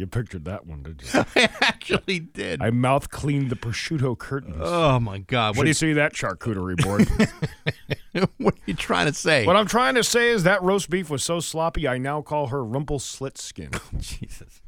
you 0.00 0.06
pictured 0.06 0.44
that 0.46 0.66
one, 0.66 0.82
did 0.82 1.02
you? 1.02 1.24
I 1.36 1.48
actually 1.60 2.18
did. 2.20 2.60
I 2.62 2.70
mouth 2.70 3.10
cleaned 3.10 3.50
the 3.50 3.56
prosciutto 3.56 4.18
curtains. 4.18 4.56
oh 4.58 4.98
my 4.98 5.18
God! 5.18 5.50
what 5.50 5.58
What 5.58 5.62
do 5.64 5.68
you 5.68 5.74
see 5.74 5.92
that 5.92 6.14
charcuterie 6.14 6.82
board? 6.82 7.06
what 8.38 8.54
are 8.54 8.58
you 8.66 8.74
trying 8.74 9.06
to 9.06 9.12
say? 9.12 9.46
what 9.46 9.56
I'm 9.56 9.66
trying 9.66 9.94
to 9.94 10.02
say 10.02 10.30
is 10.30 10.42
that 10.44 10.62
roast 10.62 10.90
beef 10.90 11.10
was 11.10 11.22
so 11.22 11.38
sloppy, 11.38 11.86
I 11.86 11.98
now 11.98 12.22
call 12.22 12.48
her 12.48 12.64
Rumple 12.64 12.98
Slit 12.98 13.38
Skin. 13.38 13.70
Oh, 13.92 13.98
Jesus. 13.98 14.62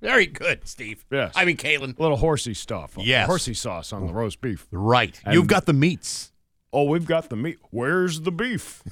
Very 0.00 0.26
good, 0.26 0.66
Steve. 0.68 1.04
Yes. 1.10 1.32
I 1.34 1.44
mean, 1.44 1.56
Caitlyn. 1.56 1.98
little 1.98 2.16
horsey 2.18 2.54
stuff. 2.54 2.94
Yes. 2.96 3.26
Horsey 3.26 3.54
sauce 3.54 3.92
on 3.92 4.06
the 4.06 4.12
roast 4.12 4.40
beef. 4.40 4.66
Right. 4.70 5.20
And- 5.24 5.34
You've 5.34 5.48
got 5.48 5.66
the 5.66 5.72
meats. 5.72 6.30
Oh, 6.72 6.84
we've 6.84 7.06
got 7.06 7.30
the 7.30 7.36
meat. 7.36 7.58
Where's 7.70 8.20
the 8.20 8.30
beef? 8.30 8.82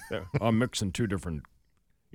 I'm 0.41 0.59
mixing 0.59 0.91
two 0.93 1.07
different. 1.07 1.43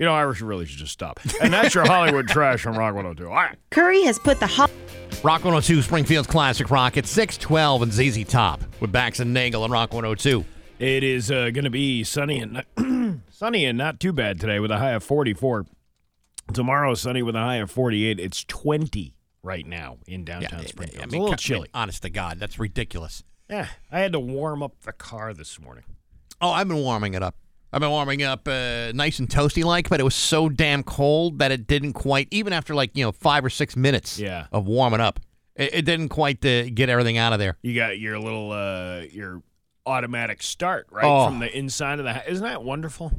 You 0.01 0.07
know, 0.07 0.15
Irish 0.15 0.41
really 0.41 0.65
should 0.65 0.79
just 0.79 0.93
stop. 0.93 1.19
And 1.43 1.53
that's 1.53 1.75
your 1.75 1.85
Hollywood 1.85 2.27
trash 2.27 2.63
from 2.63 2.75
Rock 2.75 2.95
102. 2.95 3.27
All 3.29 3.35
right. 3.35 3.55
Curry 3.69 4.01
has 4.05 4.17
put 4.17 4.39
the 4.39 4.47
hot. 4.47 4.71
Rock 5.21 5.43
102, 5.43 5.83
Springfield's 5.83 6.27
Classic 6.27 6.71
Rock 6.71 6.97
at 6.97 7.05
612 7.05 7.83
and 7.83 7.93
ZZ 7.93 8.23
Top 8.23 8.63
with 8.79 8.91
Bax 8.91 9.19
and 9.19 9.31
Nagle 9.31 9.61
on 9.61 9.69
Rock 9.69 9.93
102. 9.93 10.43
It 10.79 11.03
is 11.03 11.29
uh, 11.29 11.51
going 11.51 11.65
to 11.65 11.69
be 11.69 12.03
sunny 12.03 12.39
and 12.39 12.53
not, 12.53 12.65
sunny 13.29 13.63
and 13.63 13.77
not 13.77 13.99
too 13.99 14.11
bad 14.11 14.39
today 14.39 14.59
with 14.59 14.71
a 14.71 14.79
high 14.79 14.93
of 14.93 15.03
44. 15.03 15.67
Tomorrow, 16.51 16.95
sunny 16.95 17.21
with 17.21 17.35
a 17.35 17.39
high 17.39 17.57
of 17.57 17.69
48. 17.69 18.19
It's 18.19 18.43
20 18.45 19.13
right 19.43 19.67
now 19.67 19.99
in 20.07 20.25
downtown 20.25 20.65
Springfield. 20.65 21.03
I 21.03 21.05
It's 21.05 21.13
a 21.13 21.17
little 21.17 21.33
co- 21.33 21.37
chilly. 21.37 21.69
honest 21.75 22.01
to 22.01 22.09
God, 22.09 22.39
that's 22.39 22.57
ridiculous. 22.57 23.23
Yeah, 23.47 23.67
I 23.91 23.99
had 23.99 24.13
to 24.13 24.19
warm 24.19 24.63
up 24.63 24.81
the 24.81 24.93
car 24.93 25.35
this 25.35 25.59
morning. 25.59 25.83
Oh, 26.41 26.49
I've 26.49 26.67
been 26.67 26.77
warming 26.77 27.13
it 27.13 27.21
up. 27.21 27.35
I've 27.73 27.79
been 27.79 27.89
warming 27.89 28.21
up 28.23 28.47
uh, 28.47 28.91
nice 28.93 29.19
and 29.19 29.29
toasty 29.29 29.63
like, 29.63 29.87
but 29.89 29.99
it 29.99 30.03
was 30.03 30.15
so 30.15 30.49
damn 30.49 30.83
cold 30.83 31.39
that 31.39 31.51
it 31.51 31.67
didn't 31.67 31.93
quite, 31.93 32.27
even 32.31 32.51
after 32.53 32.75
like, 32.75 32.91
you 32.97 33.03
know, 33.05 33.11
five 33.13 33.45
or 33.45 33.49
six 33.49 33.75
minutes 33.77 34.19
Yeah. 34.19 34.47
of 34.51 34.65
warming 34.67 34.99
up, 34.99 35.19
it, 35.55 35.73
it 35.75 35.81
didn't 35.85 36.09
quite 36.09 36.45
uh, 36.45 36.69
get 36.69 36.89
everything 36.89 37.17
out 37.17 37.31
of 37.33 37.39
there. 37.39 37.57
You 37.61 37.73
got 37.73 37.97
your 37.99 38.19
little 38.19 38.51
uh, 38.51 39.01
your 39.11 39.41
automatic 39.85 40.43
start 40.43 40.87
right 40.91 41.05
Oh. 41.05 41.27
from 41.27 41.39
the 41.39 41.57
inside 41.57 41.99
of 41.99 42.05
the 42.05 42.13
house. 42.13 42.23
Isn't 42.27 42.43
that 42.45 42.63
wonderful? 42.63 43.11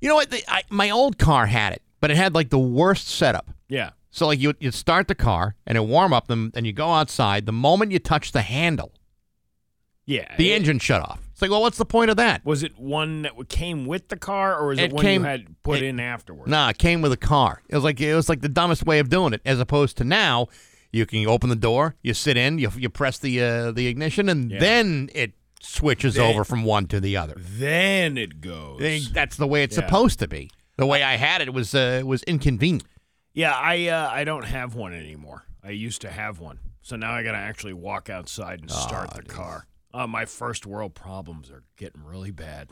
You 0.00 0.08
know 0.08 0.16
what? 0.16 0.30
The, 0.30 0.42
I, 0.48 0.62
my 0.70 0.90
old 0.90 1.18
car 1.18 1.46
had 1.46 1.72
it, 1.72 1.82
but 2.00 2.10
it 2.10 2.16
had 2.16 2.34
like 2.34 2.50
the 2.50 2.58
worst 2.58 3.08
setup. 3.08 3.50
Yeah. 3.68 3.90
So 4.10 4.26
like 4.26 4.40
you 4.40 4.54
you 4.58 4.70
start 4.72 5.06
the 5.06 5.14
car 5.14 5.54
and 5.66 5.76
it 5.78 5.82
warm 5.82 6.12
up 6.12 6.26
them, 6.26 6.50
and 6.54 6.66
you 6.66 6.72
go 6.72 6.88
outside. 6.90 7.46
The 7.46 7.52
moment 7.52 7.92
you 7.92 7.98
touch 8.00 8.32
the 8.32 8.42
handle, 8.42 8.92
Yeah. 10.06 10.34
the 10.36 10.50
It- 10.52 10.56
engine 10.56 10.78
shut 10.80 11.02
off. 11.02 11.27
It's 11.38 11.42
like, 11.42 11.52
well, 11.52 11.60
what's 11.60 11.78
the 11.78 11.84
point 11.84 12.10
of 12.10 12.16
that? 12.16 12.44
Was 12.44 12.64
it 12.64 12.76
one 12.80 13.22
that 13.22 13.48
came 13.48 13.86
with 13.86 14.08
the 14.08 14.16
car, 14.16 14.58
or 14.58 14.66
was 14.70 14.78
it, 14.80 14.86
It 14.86 14.92
one 14.92 15.04
came- 15.04 15.20
you 15.22 15.28
had 15.28 15.62
put 15.62 15.78
it- 15.80 15.84
in 15.86 16.00
afterwards? 16.00 16.50
Nah, 16.50 16.70
it 16.70 16.78
came 16.78 17.00
with 17.00 17.12
a 17.12 17.16
car. 17.16 17.62
It 17.68 17.76
was 17.76 17.84
like 17.84 18.00
it 18.00 18.12
was 18.12 18.28
like 18.28 18.40
the 18.40 18.48
dumbest 18.48 18.84
way 18.84 18.98
of 18.98 19.08
doing 19.08 19.32
it, 19.32 19.40
as 19.44 19.60
opposed 19.60 19.96
to 19.98 20.04
now, 20.04 20.48
you 20.90 21.06
can 21.06 21.24
open 21.28 21.48
the 21.48 21.54
door, 21.54 21.94
you 22.02 22.12
sit 22.12 22.36
in, 22.36 22.58
you 22.58 22.72
you 22.76 22.88
press 22.90 23.18
the 23.20 23.40
uh, 23.40 23.70
the 23.70 23.86
ignition, 23.86 24.28
and 24.28 24.50
Yeah. 24.50 24.58
then 24.58 25.10
it 25.14 25.34
switches 25.62 26.14
Then- 26.16 26.28
over 26.28 26.42
from 26.42 26.64
one 26.64 26.86
to 26.88 26.98
the 26.98 27.16
other. 27.16 27.34
Then 27.38 28.18
it 28.18 28.40
goes. 28.40 28.80
They- 28.80 28.98
That's 28.98 29.36
the 29.36 29.46
way 29.46 29.62
it's 29.62 29.76
Yeah. 29.76 29.86
supposed 29.86 30.18
to 30.18 30.26
be. 30.26 30.50
The 30.76 30.86
way 30.86 31.04
I 31.04 31.18
had 31.18 31.40
it 31.40 31.54
was 31.54 31.72
uh, 31.72 32.02
was 32.04 32.24
inconvenient. 32.24 32.82
Yeah, 33.32 33.52
I 33.54 33.86
uh, 33.86 34.10
I 34.12 34.24
don't 34.24 34.46
have 34.46 34.74
one 34.74 34.92
anymore. 34.92 35.44
I 35.62 35.70
used 35.70 36.00
to 36.00 36.10
have 36.10 36.40
one, 36.40 36.58
so 36.82 36.96
now 36.96 37.12
I 37.12 37.22
got 37.22 37.32
to 37.32 37.38
actually 37.38 37.74
walk 37.74 38.10
outside 38.10 38.58
and 38.58 38.72
start 38.72 39.14
the 39.14 39.22
car. 39.22 39.67
Uh, 39.92 40.06
my 40.06 40.24
first 40.24 40.66
world 40.66 40.94
problems 40.94 41.50
are 41.50 41.62
getting 41.76 42.04
really 42.04 42.30
bad. 42.30 42.70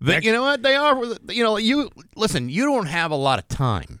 They- 0.00 0.20
you 0.22 0.32
know 0.32 0.42
what 0.42 0.62
they 0.62 0.74
are? 0.74 1.02
You 1.30 1.42
know, 1.44 1.56
you 1.56 1.90
listen. 2.16 2.48
You 2.48 2.64
don't 2.66 2.86
have 2.86 3.10
a 3.10 3.16
lot 3.16 3.38
of 3.38 3.48
time 3.48 4.00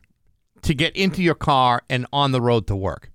to 0.62 0.74
get 0.74 0.94
into 0.96 1.22
your 1.22 1.34
car 1.34 1.82
and 1.88 2.06
on 2.12 2.32
the 2.32 2.40
road 2.40 2.66
to 2.66 2.76
work. 2.76 3.10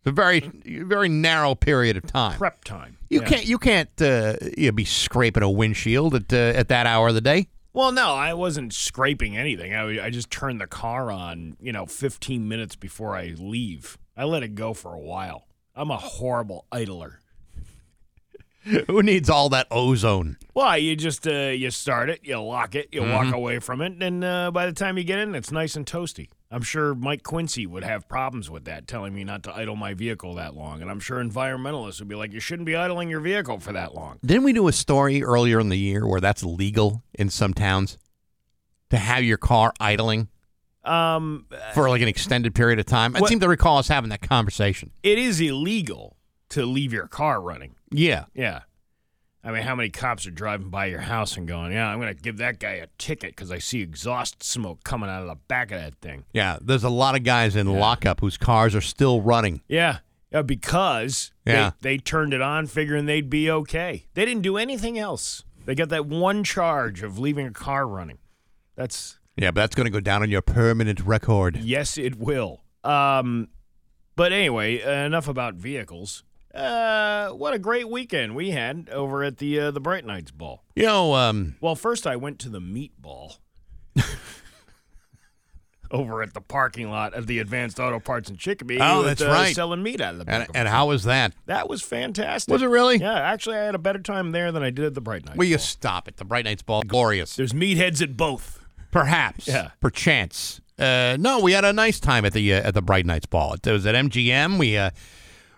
It's 0.00 0.08
a 0.08 0.12
very 0.12 0.40
very 0.64 1.08
narrow 1.08 1.54
period 1.54 1.96
of 1.96 2.06
time. 2.06 2.36
Prep 2.36 2.62
time. 2.64 2.98
You 3.08 3.20
Yeah. 3.22 3.28
can't 3.28 3.46
you 3.46 3.58
can't 3.58 4.02
uh, 4.02 4.34
you 4.58 4.70
be 4.72 4.84
scraping 4.84 5.42
a 5.42 5.50
windshield 5.50 6.14
at 6.14 6.32
uh, 6.32 6.36
at 6.58 6.68
that 6.68 6.86
hour 6.86 7.08
of 7.08 7.14
the 7.14 7.20
day. 7.20 7.48
Well, 7.72 7.92
no, 7.92 8.14
I 8.14 8.32
wasn't 8.34 8.72
scraping 8.72 9.36
anything. 9.36 9.74
I, 9.74 10.06
I 10.06 10.10
just 10.10 10.30
turned 10.30 10.60
the 10.62 10.66
car 10.66 11.10
on, 11.10 11.56
you 11.60 11.72
know, 11.72 11.84
15 11.84 12.48
minutes 12.48 12.74
before 12.74 13.14
I 13.14 13.34
leave. 13.36 13.98
I 14.16 14.24
let 14.24 14.42
it 14.42 14.54
go 14.54 14.72
for 14.72 14.94
a 14.94 14.98
while. 14.98 15.46
I'm 15.74 15.90
a 15.90 15.98
horrible 15.98 16.64
idler. 16.72 17.20
Who 18.88 19.02
needs 19.02 19.30
all 19.30 19.48
that 19.50 19.66
ozone? 19.70 20.36
Well, 20.54 20.76
you 20.78 20.96
just 20.96 21.26
uh, 21.26 21.30
you 21.30 21.70
start 21.70 22.10
it, 22.10 22.20
you 22.24 22.40
lock 22.40 22.74
it, 22.74 22.88
you 22.92 23.02
walk 23.02 23.32
away 23.32 23.58
from 23.60 23.80
it, 23.80 24.02
and 24.02 24.24
uh, 24.24 24.50
by 24.50 24.66
the 24.66 24.72
time 24.72 24.98
you 24.98 25.04
get 25.04 25.18
in, 25.20 25.34
it's 25.34 25.52
nice 25.52 25.76
and 25.76 25.86
toasty. 25.86 26.28
I'm 26.50 26.62
sure 26.62 26.94
Mike 26.94 27.22
Quincy 27.22 27.66
would 27.66 27.84
have 27.84 28.08
problems 28.08 28.50
with 28.50 28.64
that, 28.64 28.86
telling 28.88 29.14
me 29.14 29.24
not 29.24 29.42
to 29.44 29.54
idle 29.54 29.76
my 29.76 29.94
vehicle 29.94 30.34
that 30.34 30.54
long, 30.56 30.82
and 30.82 30.90
I'm 30.90 31.00
sure 31.00 31.22
environmentalists 31.22 32.00
would 32.00 32.08
be 32.08 32.14
like, 32.16 32.32
"You 32.32 32.40
shouldn't 32.40 32.66
be 32.66 32.74
idling 32.76 33.08
your 33.08 33.20
vehicle 33.20 33.60
for 33.60 33.72
that 33.72 33.94
long." 33.94 34.18
Didn't 34.24 34.42
we 34.44 34.52
do 34.52 34.66
a 34.68 34.72
story 34.72 35.22
earlier 35.22 35.60
in 35.60 35.68
the 35.68 35.78
year 35.78 36.06
where 36.06 36.20
that's 36.20 36.42
legal 36.42 37.02
in 37.14 37.30
some 37.30 37.54
towns 37.54 37.98
to 38.90 38.96
have 38.98 39.22
your 39.24 39.38
car 39.38 39.72
idling 39.78 40.28
Um, 40.84 41.46
for 41.74 41.88
like 41.88 42.02
an 42.02 42.08
extended 42.08 42.54
period 42.54 42.78
of 42.80 42.86
time? 42.86 43.14
I 43.14 43.20
What- 43.20 43.28
seem 43.28 43.40
to 43.40 43.48
recall 43.48 43.78
us 43.78 43.86
having 43.88 44.10
that 44.10 44.22
conversation. 44.22 44.90
it 45.04 45.18
is 45.18 45.40
illegal 45.40 46.16
to 46.50 46.64
leave 46.66 46.92
your 46.92 47.06
car 47.06 47.40
running. 47.40 47.75
Yeah. 47.90 48.24
Yeah. 48.34 48.60
I 49.44 49.52
mean, 49.52 49.62
how 49.62 49.76
many 49.76 49.90
cops 49.90 50.26
are 50.26 50.32
driving 50.32 50.70
by 50.70 50.86
your 50.86 51.00
house 51.02 51.36
and 51.36 51.46
going, 51.46 51.70
"Yeah, 51.72 51.86
I'm 51.88 52.00
going 52.00 52.12
to 52.12 52.20
give 52.20 52.38
that 52.38 52.58
guy 52.58 52.72
a 52.72 52.88
ticket 52.98 53.30
because 53.30 53.52
I 53.52 53.58
see 53.58 53.80
exhaust 53.80 54.42
smoke 54.42 54.82
coming 54.82 55.08
out 55.08 55.22
of 55.22 55.28
the 55.28 55.36
back 55.46 55.70
of 55.70 55.80
that 55.80 55.94
thing." 56.00 56.24
Yeah, 56.32 56.58
there's 56.60 56.82
a 56.82 56.88
lot 56.90 57.14
of 57.14 57.22
guys 57.22 57.54
in 57.54 57.68
lockup 57.68 58.20
whose 58.20 58.36
cars 58.36 58.74
are 58.74 58.80
still 58.80 59.20
running. 59.20 59.62
Yeah, 59.68 59.98
yeah 60.32 60.42
because 60.42 61.30
Yeah. 61.46 61.72
they, 61.80 61.90
they 61.90 61.98
turned 61.98 62.34
it 62.34 62.40
on 62.42 62.66
figuring 62.66 63.06
they'd 63.06 63.30
be 63.30 63.48
okay. 63.48 64.06
They 64.14 64.24
didn't 64.24 64.42
do 64.42 64.56
anything 64.56 64.98
else. 64.98 65.44
They 65.64 65.76
got 65.76 65.90
that 65.90 66.06
one 66.06 66.42
charge 66.42 67.04
of 67.04 67.16
leaving 67.20 67.46
a 67.46 67.52
car 67.52 67.86
running. 67.86 68.18
That's 68.74 69.20
Yeah, 69.36 69.52
but 69.52 69.60
that's 69.60 69.76
going 69.76 69.86
to 69.86 69.92
go 69.92 70.00
down 70.00 70.22
on 70.22 70.30
your 70.30 70.42
permanent 70.42 70.98
record. 71.00 71.58
yes, 71.58 71.96
it 71.98 72.16
will. 72.18 72.64
Um, 72.82 73.46
but 74.16 74.32
anyway, 74.32 74.80
enough 74.80 75.28
about 75.28 75.54
vehicles. 75.54 76.24
Uh, 76.56 77.30
what 77.30 77.52
a 77.54 77.58
great 77.58 77.88
weekend 77.88 78.34
we 78.34 78.50
had 78.50 78.88
over 78.90 79.22
at 79.22 79.38
the 79.38 79.60
uh, 79.60 79.70
the 79.70 79.80
Bright 79.80 80.04
Nights 80.04 80.30
Ball. 80.30 80.62
You 80.74 80.84
know, 80.84 81.14
um, 81.14 81.56
Well, 81.60 81.74
first 81.76 82.06
I 82.06 82.16
went 82.16 82.38
to 82.40 82.48
the 82.48 82.60
meatball 82.60 83.38
over 85.90 86.22
at 86.22 86.34
the 86.34 86.40
parking 86.40 86.90
lot 86.90 87.14
of 87.14 87.26
the 87.26 87.38
Advanced 87.38 87.78
Auto 87.78 88.00
Parts 88.00 88.30
in 88.30 88.36
Chicopee. 88.36 88.78
Oh, 88.80 88.98
with, 88.98 89.06
that's 89.06 89.22
uh, 89.22 89.28
right. 89.28 89.54
Selling 89.54 89.82
meat 89.82 90.00
out 90.00 90.14
of 90.14 90.18
the 90.18 90.24
back. 90.24 90.34
and, 90.34 90.48
of 90.50 90.56
and 90.56 90.68
how 90.68 90.88
was 90.88 91.04
that? 91.04 91.32
that 91.46 91.68
was 91.68 91.82
fantastic. 91.82 92.52
Was 92.52 92.62
it 92.62 92.66
really? 92.66 92.96
Yeah, 92.96 93.14
actually, 93.14 93.56
I 93.56 93.64
had 93.64 93.74
a 93.74 93.78
better 93.78 94.00
time 94.00 94.32
there 94.32 94.50
than 94.50 94.62
I 94.62 94.70
did 94.70 94.86
at 94.86 94.94
the 94.94 95.00
Bright 95.00 95.24
Nights. 95.24 95.38
Will 95.38 95.46
you 95.46 95.58
stop 95.58 96.08
it? 96.08 96.16
The 96.16 96.24
Bright 96.24 96.44
Nights 96.44 96.62
Ball, 96.62 96.82
glorious. 96.82 97.36
There's 97.36 97.52
meatheads 97.52 98.02
at 98.02 98.16
both. 98.16 98.64
Perhaps. 98.90 99.46
Yeah. 99.46 99.70
Perchance. 99.80 100.60
Uh, 100.78 101.16
no, 101.18 101.40
we 101.40 101.52
had 101.52 101.64
a 101.64 101.72
nice 101.72 102.00
time 102.00 102.24
at 102.24 102.32
the 102.32 102.52
uh, 102.54 102.68
at 102.68 102.74
the 102.74 102.82
Bright 102.82 103.06
Nights 103.06 103.26
Ball. 103.26 103.54
It 103.54 103.66
was 103.66 103.86
at 103.86 103.94
MGM. 103.94 104.58
We 104.58 104.76
uh, 104.76 104.90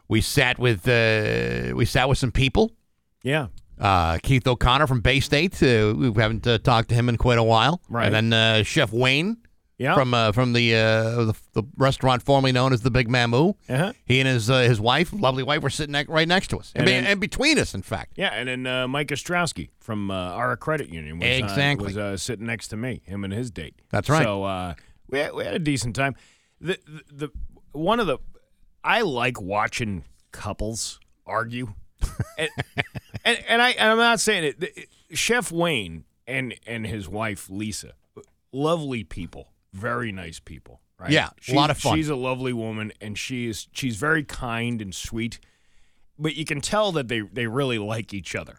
we 0.09 0.21
sat 0.21 0.59
with 0.59 0.87
uh, 0.88 1.75
we 1.77 1.85
sat 1.85 2.09
with 2.09 2.19
some 2.19 2.33
people. 2.33 2.73
Yeah. 3.23 3.49
Uh, 3.79 4.19
Keith 4.23 4.47
O'Connor 4.47 4.87
from 4.87 5.00
Bay 5.00 5.21
State. 5.21 5.62
Uh, 5.62 5.95
we 5.97 6.12
haven't 6.21 6.47
uh, 6.47 6.59
talked 6.59 6.88
to 6.88 6.95
him 6.95 7.09
in 7.09 7.17
quite 7.17 7.38
a 7.38 7.43
while. 7.45 7.81
Right. 7.88 8.07
And 8.12 8.15
then 8.15 8.33
uh, 8.33 8.62
Chef 8.65 8.93
Wayne 8.93 9.37
Yeah. 9.79 9.95
from 9.95 10.12
uh, 10.15 10.33
from 10.33 10.53
the, 10.53 10.75
uh, 10.75 11.25
the 11.27 11.35
the 11.53 11.62
restaurant 11.77 12.23
formerly 12.23 12.50
known 12.53 12.73
as 12.73 12.81
the 12.83 12.91
Big 12.91 13.09
Mamou. 13.09 13.55
uh-huh. 13.69 13.93
He 14.05 14.19
and 14.19 14.29
his 14.29 14.50
uh, 14.50 14.62
his 14.62 14.81
wife, 14.81 15.12
lovely 15.12 15.45
wife, 15.45 15.62
were 15.62 15.71
sitting 15.71 15.93
ne- 15.93 16.07
right 16.09 16.27
next 16.27 16.49
to 16.49 16.59
us, 16.59 16.73
and, 16.75 16.81
And 16.83 16.87
be- 16.87 16.93
then- 16.93 17.07
and 17.07 17.21
between 17.21 17.57
us, 17.59 17.73
in 17.75 17.83
fact. 17.83 18.15
Yeah, 18.17 18.31
and 18.35 18.49
then 18.49 18.67
uh, 18.67 18.88
Mike 18.88 19.09
Ostrowski 19.09 19.69
from 19.79 20.11
uh, 20.11 20.15
our 20.41 20.57
credit 20.57 20.88
union 20.88 21.21
was, 21.21 21.29
Exactly. 21.29 21.95
uh, 21.97 22.11
was 22.12 22.23
sitting 22.23 22.47
next 22.47 22.69
to 22.69 22.77
me, 22.77 23.03
him 23.05 23.23
and 23.23 23.33
his 23.33 23.50
date. 23.53 23.77
That's 23.91 24.09
right. 24.11 24.25
So 24.25 24.43
uh, 24.43 24.75
we, 25.09 25.19
had, 25.21 25.35
we 25.35 25.45
had 25.45 25.55
a 25.55 25.59
decent 25.61 25.95
time. 25.95 26.17
The, 26.61 26.79
the 26.85 27.29
the 27.29 27.29
one 27.71 28.00
of 28.00 28.09
the 28.09 28.19
I 28.83 29.03
like 29.03 29.41
watching 29.41 30.05
couples 30.33 31.01
argue, 31.27 31.75
and, 32.39 32.51
and 33.25 33.45
and 33.49 33.63
I 33.63 33.71
and 33.71 33.91
I'm 33.91 33.99
not 33.99 34.21
saying 34.21 34.55
it. 34.59 34.89
Chef 35.13 35.51
Wayne 35.53 36.05
and 36.27 36.55
and 36.67 36.87
his 36.87 37.09
wife 37.09 37.49
Lisa, 37.51 37.93
lovely 38.53 39.05
people, 39.05 39.53
very 39.73 40.13
nice 40.13 40.41
people. 40.41 40.81
Right? 40.99 41.11
Yeah, 41.11 41.31
a 41.49 41.55
lot 41.55 41.71
of 41.71 41.79
fun. 41.79 41.97
She's 41.97 42.09
a 42.09 42.17
lovely 42.17 42.53
woman, 42.53 42.93
and 43.01 43.17
she 43.17 43.49
is 43.49 43.69
she's 43.73 43.97
very 43.97 44.25
kind 44.25 44.83
and 44.83 44.95
sweet 44.95 45.39
but 46.19 46.35
you 46.35 46.45
can 46.45 46.61
tell 46.61 46.93
that 46.93 47.09
they 47.09 47.21
they 47.21 47.47
really 47.47 47.79
like 47.79 48.13
each 48.13 48.35
other. 48.35 48.59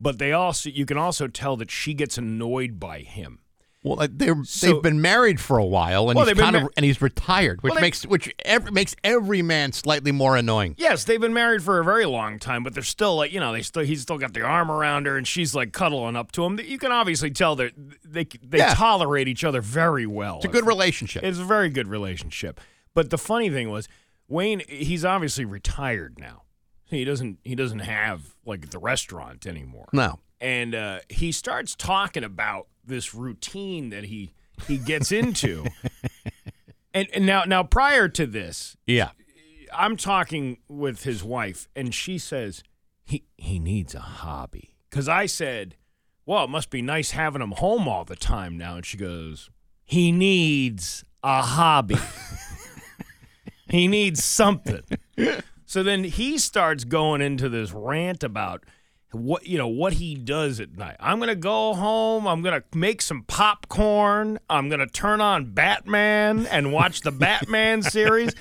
But 0.00 0.18
they 0.18 0.32
also 0.32 0.68
you 0.68 0.86
can 0.86 0.98
also 0.98 1.26
tell 1.26 1.56
that 1.56 1.70
she 1.70 1.94
gets 1.94 2.18
annoyed 2.18 2.78
by 2.78 3.00
him. 3.00 3.40
Well, 3.82 4.06
they're 4.10 4.44
So- 4.44 4.66
they've 4.74 4.82
been 4.82 5.00
married 5.00 5.40
for 5.40 5.56
a 5.56 5.64
while, 5.64 6.10
and 6.10 6.16
Well, 6.16 6.26
he's 6.26 6.36
kind 6.38 6.54
of 6.54 6.68
and 6.76 6.84
he's 6.84 7.00
retired, 7.00 7.62
which 7.62 7.70
Well, 7.70 7.76
they- 7.76 7.80
makes 7.86 8.04
which 8.04 8.30
every, 8.44 8.70
makes 8.72 8.94
every 9.02 9.40
man 9.40 9.72
slightly 9.72 10.12
more 10.12 10.36
annoying. 10.36 10.74
Yes, 10.76 11.04
they've 11.04 11.20
been 11.20 11.32
married 11.32 11.62
for 11.62 11.78
a 11.78 11.84
very 11.84 12.04
long 12.04 12.38
time, 12.38 12.62
but 12.62 12.74
they're 12.74 12.82
still 12.82 13.16
like 13.16 13.32
you 13.32 13.40
know 13.40 13.52
they 13.52 13.62
still 13.62 13.82
he's 13.82 14.02
still 14.02 14.18
got 14.18 14.34
the 14.34 14.42
arm 14.42 14.70
around 14.70 15.06
her 15.06 15.16
and 15.16 15.26
she's 15.26 15.54
like 15.54 15.72
cuddling 15.72 16.14
up 16.14 16.30
to 16.32 16.44
him. 16.44 16.60
You 16.62 16.76
can 16.78 16.92
obviously 16.92 17.30
tell 17.30 17.56
that 17.56 17.72
they 18.04 18.26
they 18.42 18.58
Yeah. 18.58 18.74
tolerate 18.74 19.28
each 19.28 19.44
other 19.44 19.62
very 19.62 20.06
well. 20.06 20.36
It's 20.36 20.44
a 20.44 20.48
good 20.48 20.66
relationship. 20.66 21.22
It's 21.24 21.38
a 21.38 21.44
very 21.44 21.70
good 21.70 21.88
relationship. 21.88 22.60
But 22.92 23.08
the 23.08 23.18
funny 23.18 23.48
thing 23.48 23.70
was 23.70 23.88
Wayne 24.28 24.60
he's 24.68 25.06
obviously 25.06 25.46
retired 25.46 26.18
now. 26.18 26.42
He 26.84 27.04
doesn't 27.04 27.38
he 27.44 27.54
doesn't 27.54 27.78
have 27.78 28.34
like 28.44 28.70
the 28.70 28.78
restaurant 28.78 29.46
anymore. 29.46 29.88
no, 29.94 30.18
and 30.38 30.74
uh, 30.74 30.98
he 31.08 31.32
starts 31.32 31.74
talking 31.74 32.24
about 32.24 32.66
this 32.90 33.14
routine 33.14 33.88
that 33.90 34.04
he 34.04 34.34
he 34.68 34.76
gets 34.76 35.10
into. 35.10 35.64
and, 36.94 37.08
and 37.14 37.24
now 37.24 37.44
now 37.44 37.62
prior 37.62 38.08
to 38.08 38.26
this, 38.26 38.76
yeah, 38.86 39.10
I'm 39.72 39.96
talking 39.96 40.58
with 40.68 41.04
his 41.04 41.24
wife, 41.24 41.68
and 41.74 41.94
she 41.94 42.18
says 42.18 42.62
he 43.04 43.24
he 43.38 43.58
needs 43.58 43.94
a 43.94 44.00
hobby. 44.00 44.76
because 44.90 45.08
I 45.08 45.24
said, 45.26 45.76
"Well, 46.26 46.44
it 46.44 46.50
must 46.50 46.68
be 46.70 46.82
nice 46.82 47.12
having 47.12 47.40
him 47.40 47.52
home 47.52 47.88
all 47.88 48.04
the 48.04 48.16
time 48.16 48.58
now." 48.58 48.76
And 48.76 48.84
she 48.84 48.98
goes, 48.98 49.48
"He 49.84 50.12
needs 50.12 51.04
a 51.22 51.40
hobby. 51.42 51.96
he 53.68 53.88
needs 53.88 54.22
something." 54.22 54.82
So 55.70 55.84
then 55.84 56.02
he 56.02 56.36
starts 56.38 56.82
going 56.82 57.20
into 57.20 57.48
this 57.48 57.70
rant 57.70 58.24
about 58.24 58.64
what 59.12 59.46
you 59.46 59.58
know 59.58 59.68
what 59.68 59.94
he 59.94 60.14
does 60.14 60.60
at 60.60 60.76
night. 60.76 60.96
I'm 61.00 61.18
gonna 61.18 61.34
go 61.34 61.74
home. 61.74 62.26
I'm 62.26 62.42
gonna 62.42 62.62
make 62.74 63.02
some 63.02 63.22
popcorn. 63.24 64.38
I'm 64.48 64.68
gonna 64.68 64.86
turn 64.86 65.20
on 65.20 65.52
Batman 65.52 66.46
and 66.46 66.72
watch 66.72 67.00
the 67.00 67.10
Batman 67.12 67.82
series. 67.82 68.34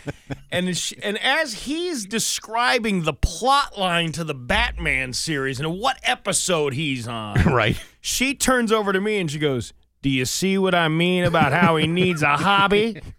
And 0.52 0.68
and 1.02 1.18
as 1.20 1.54
he's 1.66 2.06
describing 2.06 3.04
the 3.04 3.14
plot 3.14 3.78
line 3.78 4.12
to 4.14 4.24
the 4.24 4.36
Batman 4.36 5.14
series 5.14 5.60
and 5.60 5.80
what 5.80 5.98
episode 6.04 6.74
he's 6.74 7.08
on, 7.08 7.42
right. 7.46 7.82
she 8.00 8.36
turns 8.36 8.72
over 8.72 8.94
to 8.94 9.02
me 9.02 9.20
and 9.20 9.32
she 9.32 9.40
goes, 9.40 9.74
"Do 10.02 10.10
you 10.10 10.26
see 10.26 10.58
what 10.58 10.76
I 10.76 10.88
mean 10.88 11.24
about 11.24 11.52
how 11.52 11.78
he 11.78 11.88
needs 11.88 12.22
a 12.22 12.38
hobby?" 12.38 13.02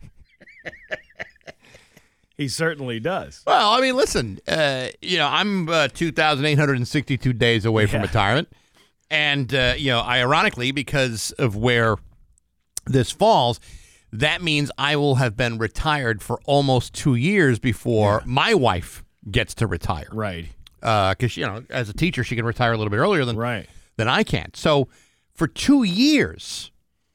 he 2.40 2.48
certainly 2.48 2.98
does. 3.00 3.42
Well, 3.46 3.72
I 3.72 3.80
mean, 3.82 3.94
listen, 3.96 4.40
uh, 4.48 4.88
you 5.02 5.18
know, 5.18 5.28
I'm 5.28 5.68
uh, 5.68 5.88
2,862 5.88 7.32
days 7.34 7.66
away 7.66 7.84
from 7.84 8.00
retirement. 8.00 8.48
And, 9.10 9.52
uh, 9.54 9.74
you 9.76 9.90
know, 9.90 10.00
ironically, 10.00 10.70
because 10.72 11.32
of 11.32 11.54
where 11.54 11.96
this 12.86 13.10
falls, 13.10 13.60
that 14.10 14.40
means 14.40 14.70
I 14.78 14.96
will 14.96 15.16
have 15.16 15.36
been 15.36 15.58
retired 15.58 16.22
for 16.22 16.40
almost 16.46 16.94
two 16.94 17.14
years 17.14 17.58
before 17.58 18.22
my 18.24 18.54
wife 18.54 19.04
gets 19.30 19.54
to 19.56 19.66
retire. 19.66 20.08
Right. 20.10 20.46
Because, 20.80 21.36
you 21.36 21.44
know, 21.44 21.62
as 21.68 21.90
a 21.90 21.92
teacher, 21.92 22.24
she 22.24 22.36
can 22.36 22.46
retire 22.46 22.72
a 22.72 22.78
little 22.78 22.90
bit 22.90 22.96
earlier 22.96 23.26
than, 23.26 23.36
Right. 23.36 23.68
than 23.98 24.08
I 24.08 24.22
can. 24.22 24.52
So 24.54 24.88
for 25.34 25.46
two 25.46 25.82
years, 25.82 26.69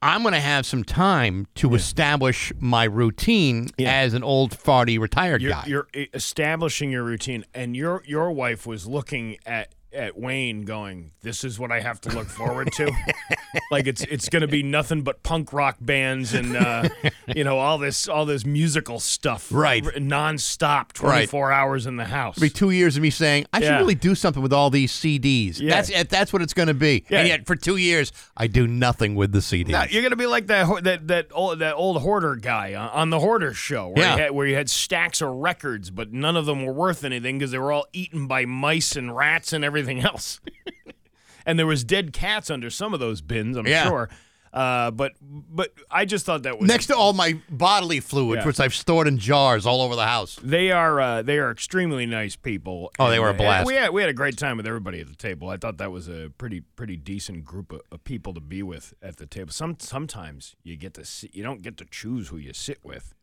I'm 0.06 0.22
going 0.22 0.34
to 0.34 0.40
have 0.40 0.66
some 0.66 0.84
time 0.84 1.48
to 1.56 1.74
establish 1.74 2.54
my 2.60 2.84
routine 2.84 3.70
Yeah. 3.78 3.92
as 3.92 4.14
an 4.14 4.24
old 4.24 4.52
farty 4.52 5.00
retired 5.00 5.42
you're, 5.42 5.52
guy. 5.52 5.64
you're 5.68 5.88
establishing 6.14 6.92
your 6.92 7.04
routine 7.04 7.44
and 7.54 7.76
your 7.76 8.04
your 8.06 8.32
wife 8.32 8.66
was 8.68 8.86
looking 8.88 9.38
at 9.46 9.75
at 9.96 10.18
Wayne 10.18 10.64
going 10.64 11.12
this 11.22 11.44
is 11.44 11.58
what 11.58 11.72
I 11.72 11.80
have 11.80 12.00
to 12.02 12.10
look 12.10 12.28
forward 12.28 12.72
to 12.74 12.92
like 13.72 13.88
it's 13.88 14.02
it's 14.04 14.30
going 14.30 14.42
to 14.42 14.48
be 14.48 14.62
nothing 14.64 15.02
but 15.02 15.24
punk 15.24 15.54
rock 15.54 15.78
bands 15.80 16.34
and 16.34 16.56
uh, 16.56 16.90
you 17.28 17.44
know 17.44 17.58
all 17.58 17.78
this 17.78 18.08
all 18.08 18.26
this 18.26 18.46
musical 18.46 19.00
stuff 19.00 19.52
Right. 19.52 19.84
nonstop 19.84 20.94
24 20.94 21.52
hours 21.52 21.86
in 21.86 21.96
the 21.98 22.06
house 22.06 22.38
be 22.38 22.50
two 22.50 22.72
years 22.72 22.98
of 22.98 23.04
me 23.04 23.10
saying 23.10 23.46
I 23.54 23.62
should 23.62 23.78
really 23.78 23.96
do 23.96 24.16
something 24.16 24.42
with 24.44 24.54
all 24.54 24.70
these 24.70 24.92
CDs. 24.92 25.60
Yeah. 25.60 25.82
That's 25.82 26.10
that's 26.10 26.34
what 26.34 26.42
it's 26.42 26.54
going 26.54 26.68
to 26.68 26.74
be. 26.74 27.06
Yeah. 27.10 27.20
And 27.20 27.28
yet 27.28 27.46
for 27.48 27.56
two 27.56 27.78
years 27.78 28.12
I 28.36 28.48
do 28.48 28.68
nothing 28.68 29.16
with 29.16 29.32
the 29.32 29.40
CDs. 29.40 29.70
Now, 29.70 29.86
you're 29.86 30.04
gonna 30.04 30.16
be 30.16 30.26
like 30.28 30.48
that 30.48 30.84
that 30.84 31.08
that 31.08 31.28
old 31.32 31.60
that 31.60 31.76
old 31.76 32.02
hoarder 32.02 32.36
guy 32.36 32.74
on, 32.76 32.90
on 32.90 33.10
the 33.10 33.20
hoarder 33.20 33.54
show, 33.54 33.90
where, 33.90 34.04
Yeah. 34.06 34.16
he 34.16 34.22
had, 34.22 34.32
where 34.32 34.48
he 34.48 34.54
had 34.54 34.70
stacks 34.70 35.22
of 35.22 35.30
records, 35.30 35.90
but 35.92 36.12
none 36.12 36.36
of 36.36 36.46
them 36.46 36.66
were 36.66 36.74
worth 36.74 37.04
anything 37.04 37.38
because 37.40 37.52
they 37.52 37.58
were 37.58 37.72
all 37.72 37.88
eaten 37.94 38.28
by 38.28 38.46
mice 38.46 38.96
and 38.96 39.16
rats 39.16 39.54
and 39.54 39.64
everything 39.64 39.85
else. 39.90 40.40
and 41.46 41.58
there 41.60 41.68
was 41.68 41.84
dead 41.84 42.14
cats 42.14 42.50
under 42.50 42.70
some 42.70 42.94
of 42.94 43.00
those 43.00 43.22
bins, 43.22 43.58
I'm 43.58 43.68
Yeah. 43.68 43.88
sure. 43.88 44.10
Uh, 44.54 44.90
but 44.90 45.12
but 45.22 45.74
I 45.92 46.06
just 46.06 46.26
thought 46.26 46.44
that 46.44 46.58
was 46.58 46.70
Next 46.70 46.86
to 46.88 46.96
all 46.96 47.12
my 47.12 47.38
bodily 47.50 48.00
fluids, 48.00 48.40
Yeah. 48.40 48.46
which 48.48 48.62
I've 48.62 48.74
stored 48.74 49.06
in 49.06 49.18
jars 49.18 49.66
all 49.66 49.82
over 49.82 49.98
the 49.98 50.06
house. 50.06 50.40
They 50.42 50.72
are 50.72 51.02
uh, 51.02 51.22
they 51.24 51.40
are 51.40 51.52
extremely 51.52 52.06
nice 52.06 52.38
people. 52.38 52.90
Oh, 52.98 53.10
they 53.10 53.20
were 53.20 53.28
a 53.28 53.34
uh, 53.34 53.38
blast. 53.38 53.68
We 53.68 53.76
had 53.76 53.90
we 53.90 54.02
had 54.02 54.10
a 54.10 54.14
great 54.14 54.38
time 54.38 54.56
with 54.56 54.66
everybody 54.66 55.02
at 55.02 55.08
the 55.08 55.16
table. 55.16 55.50
I 55.50 55.58
thought 55.58 55.78
that 55.80 55.92
was 55.92 56.08
a 56.08 56.32
pretty 56.38 56.62
pretty 56.62 56.96
decent 56.96 57.44
group 57.44 57.74
of, 57.74 57.82
of 57.92 58.06
people 58.06 58.34
to 58.34 58.40
be 58.40 58.64
with 58.64 58.94
at 59.02 59.18
the 59.18 59.26
table. 59.26 59.52
Some 59.52 59.76
sometimes 59.78 60.56
you 60.64 60.78
get 60.78 60.94
to 60.94 61.06
you 61.34 61.44
don't 61.44 61.62
get 61.62 61.76
to 61.76 61.86
choose 61.92 62.30
who 62.30 62.38
you 62.38 62.54
sit 62.54 62.80
with. 62.82 63.14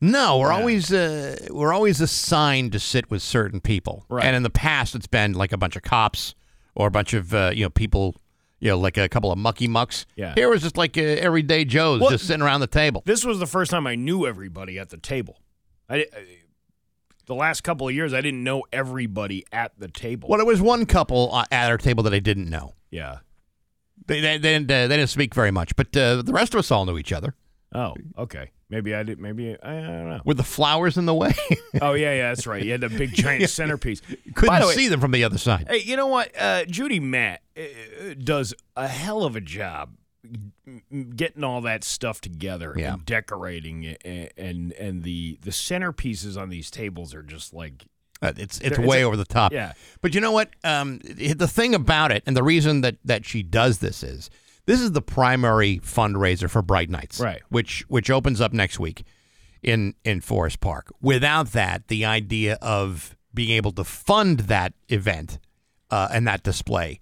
No, 0.00 0.38
we're 0.38 0.50
Yeah. 0.52 0.58
always 0.58 0.92
uh, 0.92 1.36
we're 1.50 1.72
always 1.72 2.00
assigned 2.00 2.72
to 2.72 2.78
sit 2.78 3.10
with 3.10 3.22
certain 3.22 3.60
people. 3.60 4.04
Right. 4.08 4.24
And 4.24 4.36
in 4.36 4.42
the 4.42 4.50
past, 4.50 4.94
it's 4.94 5.06
been 5.06 5.32
like 5.32 5.52
a 5.52 5.56
bunch 5.56 5.76
of 5.76 5.82
cops 5.82 6.34
or 6.74 6.88
a 6.88 6.90
bunch 6.90 7.14
of 7.14 7.32
uh, 7.34 7.50
you 7.54 7.64
know 7.64 7.70
people, 7.70 8.14
you 8.60 8.68
know, 8.70 8.78
like 8.78 8.98
a 8.98 9.08
couple 9.08 9.32
of 9.32 9.38
mucky 9.38 9.66
mucks. 9.68 10.04
Yeah. 10.16 10.34
Here 10.34 10.48
was 10.50 10.62
just 10.62 10.76
like 10.76 10.98
uh, 10.98 11.00
everyday 11.00 11.64
Joes 11.64 12.00
Well- 12.00 12.10
just 12.10 12.26
sitting 12.26 12.42
around 12.42 12.60
the 12.60 12.66
table. 12.66 13.02
This 13.06 13.24
was 13.24 13.38
the 13.38 13.46
first 13.46 13.70
time 13.70 13.86
I 13.86 13.94
knew 13.94 14.26
everybody 14.26 14.78
at 14.78 14.90
the 14.90 14.98
table. 14.98 15.40
I, 15.88 15.96
I- 15.96 16.06
the 17.26 17.34
last 17.34 17.62
couple 17.62 17.88
of 17.88 17.94
years 17.94 18.12
I 18.14 18.20
didn't 18.20 18.44
know 18.44 18.62
everybody 18.72 19.44
at 19.50 19.72
the 19.78 19.88
table. 19.88 20.28
Well, 20.28 20.38
there 20.38 20.46
was 20.46 20.60
one 20.60 20.86
couple 20.86 21.34
uh, 21.34 21.44
at 21.50 21.70
our 21.70 21.78
table 21.78 22.04
that 22.04 22.14
I 22.14 22.20
didn't 22.20 22.48
know. 22.48 22.74
Yeah. 22.90 23.18
They 24.06 24.20
they, 24.20 24.38
they 24.38 24.52
didn't 24.52 24.70
uh, 24.70 24.86
they 24.88 24.96
didn't 24.98 25.10
speak 25.10 25.34
very 25.34 25.50
much, 25.50 25.74
but 25.74 25.96
uh, 25.96 26.22
the 26.22 26.32
rest 26.32 26.54
of 26.54 26.58
us 26.58 26.70
all 26.70 26.84
knew 26.84 26.98
each 26.98 27.12
other. 27.12 27.34
Oh, 27.74 27.94
okay. 28.18 28.50
Maybe 28.68 28.94
I 28.94 29.02
did. 29.04 29.20
Maybe 29.20 29.56
I, 29.62 29.78
I 29.78 29.80
don't 29.80 30.08
know. 30.08 30.20
With 30.24 30.38
the 30.38 30.42
flowers 30.42 30.96
in 30.98 31.06
the 31.06 31.14
way, 31.14 31.34
Oh 31.80 31.92
yeah, 31.94 32.12
yeah, 32.14 32.28
that's 32.30 32.46
right. 32.46 32.62
You 32.64 32.72
had 32.72 32.80
the 32.80 32.88
big 32.88 33.12
giant 33.12 33.48
centerpiece. 33.50 34.00
By 34.00 34.16
couldn't 34.34 34.60
the 34.60 34.66
way, 34.66 34.74
see 34.74 34.88
them 34.88 35.00
from 35.00 35.12
the 35.12 35.22
other 35.24 35.38
side. 35.38 35.66
Hey, 35.70 35.78
you 35.82 35.96
know 35.96 36.08
what? 36.08 36.32
Uh, 36.38 36.64
Judy 36.64 36.98
Matt 36.98 37.42
uh, 37.56 37.62
does 38.18 38.54
a 38.76 38.88
hell 38.88 39.22
of 39.24 39.36
a 39.36 39.40
job 39.40 39.90
getting 41.14 41.44
all 41.44 41.60
that 41.60 41.84
stuff 41.84 42.20
together 42.20 42.74
Yeah. 42.76 42.94
and 42.94 43.04
decorating 43.04 43.84
it, 43.84 44.02
and, 44.04 44.30
and 44.36 44.72
and 44.72 45.02
the 45.04 45.38
the 45.42 45.50
centerpieces 45.52 46.36
on 46.40 46.48
these 46.48 46.70
tables 46.70 47.14
are 47.14 47.22
just 47.22 47.54
like 47.54 47.84
Uh, 48.20 48.32
it's 48.36 48.58
it's 48.60 48.78
way 48.78 49.04
over 49.04 49.16
the 49.16 49.24
top. 49.24 49.52
yeah. 49.52 49.74
But 50.00 50.14
you 50.14 50.20
know 50.20 50.32
what? 50.32 50.50
Um, 50.64 50.98
the 51.04 51.46
thing 51.46 51.74
about 51.74 52.10
it, 52.10 52.24
and 52.26 52.36
the 52.36 52.42
reason 52.42 52.80
that 52.80 52.96
that 53.04 53.24
she 53.24 53.44
does 53.44 53.78
this 53.78 54.02
is 54.02 54.28
this 54.66 54.80
is 54.80 54.92
the 54.92 55.02
primary 55.02 55.78
fundraiser 55.78 56.50
for 56.50 56.62
Bright 56.62 56.90
Nights, 56.90 57.20
Right. 57.20 57.42
Which 57.48 57.84
which 57.88 58.10
opens 58.10 58.40
up 58.40 58.52
next 58.52 58.78
week 58.78 59.04
in 59.62 59.94
in 60.04 60.20
Forest 60.20 60.60
Park. 60.60 60.92
Without 61.00 61.52
that, 61.52 61.88
the 61.88 62.04
idea 62.04 62.58
of 62.60 63.16
being 63.32 63.50
able 63.50 63.72
to 63.72 63.84
fund 63.84 64.40
that 64.40 64.72
event 64.88 65.38
uh, 65.90 66.08
and 66.12 66.26
that 66.26 66.42
display, 66.42 67.00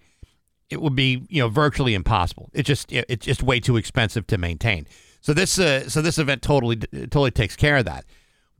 it 0.69 0.81
would 0.81 0.95
be 0.95 1.25
you 1.29 1.41
know 1.41 1.49
virtually 1.49 1.93
impossible. 1.93 2.49
It 2.53 2.63
just 2.63 2.91
it, 2.91 3.05
it's 3.09 3.25
just 3.25 3.43
way 3.43 3.59
too 3.59 3.77
expensive 3.77 4.25
to 4.27 4.37
maintain. 4.37 4.87
So 5.21 5.33
this 5.33 5.57
uh, 5.59 5.89
so 5.89 6.01
this 6.01 6.17
event 6.19 6.41
totally 6.41 6.75
totally 6.77 7.31
takes 7.31 7.55
care 7.55 7.77
of 7.77 7.85
that. 7.85 8.05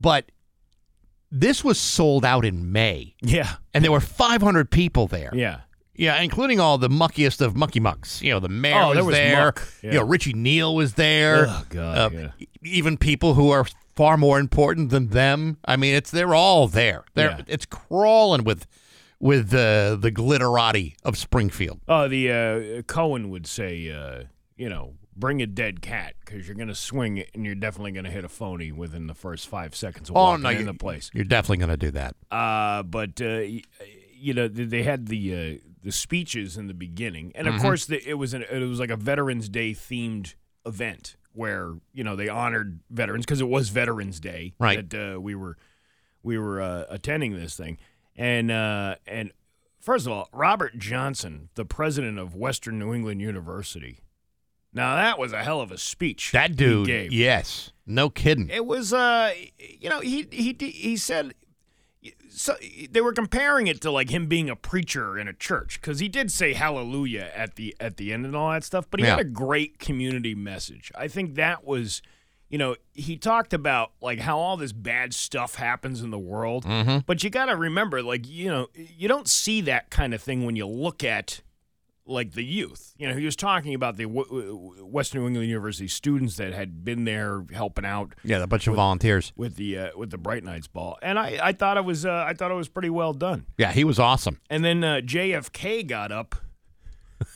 But 0.00 0.30
this 1.30 1.64
was 1.64 1.78
sold 1.78 2.24
out 2.24 2.44
in 2.44 2.70
May 2.72 3.14
yeah, 3.20 3.54
and 3.74 3.82
there 3.84 3.90
were 3.92 4.00
500 4.00 4.70
people 4.70 5.06
there. 5.06 5.30
yeah. 5.34 5.60
Yeah, 5.98 6.20
including 6.20 6.60
all 6.60 6.78
the 6.78 6.88
muckiest 6.88 7.40
of 7.40 7.56
mucky 7.56 7.80
mucks. 7.80 8.20
You 8.22 8.32
know, 8.32 8.40
the 8.40 8.48
mayor 8.48 8.74
Oh, 8.80 8.88
was, 8.88 8.96
there 8.96 9.04
was 9.04 9.14
there. 9.16 9.44
muck. 9.46 9.68
You 9.82 9.90
Yeah. 9.90 9.94
know, 10.00 10.04
Richie 10.04 10.32
Neal 10.34 10.74
was 10.74 10.94
there. 10.94 11.46
Oh, 11.48 11.64
God, 11.70 11.98
Uh, 11.98 12.10
yeah. 12.38 12.46
Even 12.62 12.96
people 12.96 13.34
who 13.34 13.50
are 13.50 13.66
far 13.94 14.16
more 14.16 14.38
important 14.38 14.90
than 14.90 15.08
them. 15.08 15.56
I 15.64 15.76
mean, 15.76 15.94
it's 15.94 16.10
they're 16.10 16.34
all 16.34 16.68
there. 16.68 17.04
They're 17.14 17.30
Yeah. 17.30 17.44
it's 17.46 17.66
crawling 17.66 18.44
with 18.44 18.66
with 19.18 19.54
uh, 19.54 19.96
the 19.96 20.12
glitterati 20.12 20.94
of 21.02 21.16
Springfield. 21.16 21.80
Oh, 21.88 22.06
the 22.06 22.30
uh, 22.78 22.82
Cohen 22.82 23.30
would 23.30 23.46
say, 23.46 23.90
uh, 23.90 24.24
you 24.58 24.68
know, 24.68 24.92
bring 25.16 25.40
a 25.40 25.46
dead 25.46 25.80
cat 25.80 26.12
because 26.22 26.46
you're 26.46 26.54
going 26.54 26.68
to 26.68 26.74
swing 26.74 27.16
it 27.16 27.30
and 27.34 27.42
you're 27.46 27.54
definitely 27.54 27.92
going 27.92 28.04
to 28.04 28.10
hit 28.10 28.26
a 28.26 28.28
phony 28.28 28.72
within 28.72 29.06
the 29.06 29.14
first 29.14 29.48
five 29.48 29.74
seconds 29.74 30.10
of 30.10 30.16
Oh 30.18 30.20
walking 30.20 30.42
no, 30.42 30.50
in 30.50 30.66
the 30.66 30.74
place. 30.74 31.10
you're 31.14 31.24
definitely 31.24 31.56
going 31.56 31.70
to 31.70 31.78
do 31.78 31.90
that. 31.92 32.14
Uh, 32.30 32.82
but 32.82 33.18
uh, 33.22 33.40
you 34.18 34.34
know 34.34 34.48
they 34.48 34.82
had 34.82 35.06
the 35.06 35.34
uh, 35.34 35.65
the 35.86 35.92
speeches 35.92 36.56
in 36.56 36.66
the 36.66 36.74
beginning, 36.74 37.30
and 37.36 37.46
of 37.46 37.54
Mm-hmm. 37.54 37.62
course 37.62 37.86
the, 37.86 38.02
it 38.06 38.14
was 38.14 38.34
an, 38.34 38.44
it 38.50 38.66
was 38.66 38.80
like 38.80 38.90
a 38.90 38.96
Veterans 38.96 39.48
Day 39.48 39.70
themed 39.72 40.34
event 40.66 41.14
where 41.32 41.74
you 41.94 42.02
know 42.02 42.16
they 42.16 42.28
honored 42.28 42.80
veterans 42.90 43.24
because 43.24 43.40
it 43.40 43.48
was 43.48 43.68
Veterans 43.68 44.18
Day 44.20 44.54
Right. 44.58 44.88
that 44.90 45.14
uh, 45.14 45.20
we 45.20 45.34
were 45.36 45.56
we 46.22 46.36
were 46.38 46.60
uh, 46.60 46.84
attending 46.90 47.34
this 47.34 47.56
thing, 47.56 47.78
and 48.16 48.50
uh, 48.50 48.96
and 49.06 49.30
first 49.80 50.06
of 50.06 50.12
all, 50.12 50.28
Robert 50.32 50.76
Johnson, 50.76 51.50
the 51.54 51.64
president 51.64 52.18
of 52.18 52.34
Western 52.34 52.78
New 52.80 52.92
England 52.92 53.20
University. 53.22 54.00
Now 54.72 54.96
that 54.96 55.18
was 55.18 55.32
a 55.32 55.42
hell 55.44 55.60
of 55.60 55.70
a 55.70 55.78
speech. 55.78 56.32
That 56.32 56.56
dude, 56.56 56.86
gave. 56.86 57.12
yes, 57.12 57.72
no 57.86 58.10
kidding. 58.10 58.50
It 58.50 58.66
was, 58.66 58.92
uh, 58.92 59.32
you 59.58 59.88
know, 59.88 60.00
he 60.00 60.26
he 60.32 60.54
he 60.58 60.96
said. 60.96 61.34
So 62.38 62.54
they 62.90 63.00
were 63.00 63.14
comparing 63.14 63.66
it 63.66 63.80
to 63.80 63.90
like 63.90 64.10
him 64.10 64.26
being 64.26 64.50
a 64.50 64.56
preacher 64.56 65.18
in 65.18 65.26
a 65.26 65.32
church 65.32 65.80
because 65.80 66.00
he 66.00 66.08
did 66.08 66.30
say 66.30 66.52
hallelujah 66.52 67.30
at 67.34 67.54
the 67.56 67.74
at 67.80 67.96
the 67.96 68.12
end 68.12 68.26
and 68.26 68.36
all 68.36 68.50
that 68.52 68.62
stuff, 68.62 68.86
but 68.90 69.00
he 69.00 69.06
Yeah. 69.06 69.12
had 69.16 69.20
a 69.20 69.24
great 69.24 69.78
community 69.78 70.34
message. 70.34 70.92
I 70.94 71.08
think 71.08 71.34
that 71.36 71.64
was, 71.64 72.02
you 72.50 72.58
know, 72.58 72.76
he 72.92 73.16
talked 73.16 73.54
about 73.54 73.92
like 74.02 74.18
how 74.20 74.38
all 74.38 74.58
this 74.58 74.72
bad 74.72 75.14
stuff 75.14 75.54
happens 75.54 76.02
in 76.02 76.10
the 76.10 76.18
world, 76.18 76.64
Mm-hmm. 76.66 76.98
but 77.06 77.24
you 77.24 77.30
got 77.30 77.46
to 77.46 77.56
remember, 77.56 78.02
like 78.02 78.28
you 78.28 78.50
know, 78.50 78.66
you 78.74 79.08
don't 79.08 79.28
see 79.28 79.62
that 79.62 79.88
kind 79.88 80.12
of 80.12 80.20
thing 80.20 80.44
when 80.44 80.56
you 80.56 80.66
look 80.66 81.02
at 81.02 81.40
like 82.06 82.32
the 82.32 82.44
youth. 82.44 82.94
You 82.96 83.08
know, 83.08 83.16
he 83.16 83.24
was 83.24 83.34
talking 83.36 83.74
about 83.74 83.96
the 83.96 84.04
w- 84.04 84.24
w- 84.24 84.84
Western 84.86 85.22
New 85.22 85.26
England 85.28 85.48
University 85.48 85.88
students 85.88 86.36
that 86.36 86.52
had 86.54 86.84
been 86.84 87.04
there 87.04 87.44
helping 87.52 87.84
out 87.84 88.14
Yeah, 88.22 88.42
a 88.42 88.46
bunch 88.46 88.66
of 88.66 88.74
volunteers. 88.76 89.32
with 89.36 89.56
the 89.56 89.78
uh, 89.78 89.88
with 89.96 90.10
the 90.10 90.18
Bright 90.18 90.44
Nights 90.44 90.68
ball, 90.68 90.98
and 91.02 91.18
I, 91.18 91.38
I 91.42 91.52
thought 91.52 91.76
it 91.76 91.84
was 91.84 92.06
uh, 92.06 92.24
I 92.26 92.34
thought 92.34 92.50
it 92.50 92.54
was 92.54 92.68
pretty 92.68 92.90
well 92.90 93.12
done. 93.12 93.46
Yeah, 93.58 93.72
he 93.72 93.84
was 93.84 93.98
awesome. 93.98 94.40
And 94.48 94.64
then 94.64 94.84
uh, 94.84 95.00
JFK 95.04 95.86
got 95.86 96.12
up. 96.12 96.34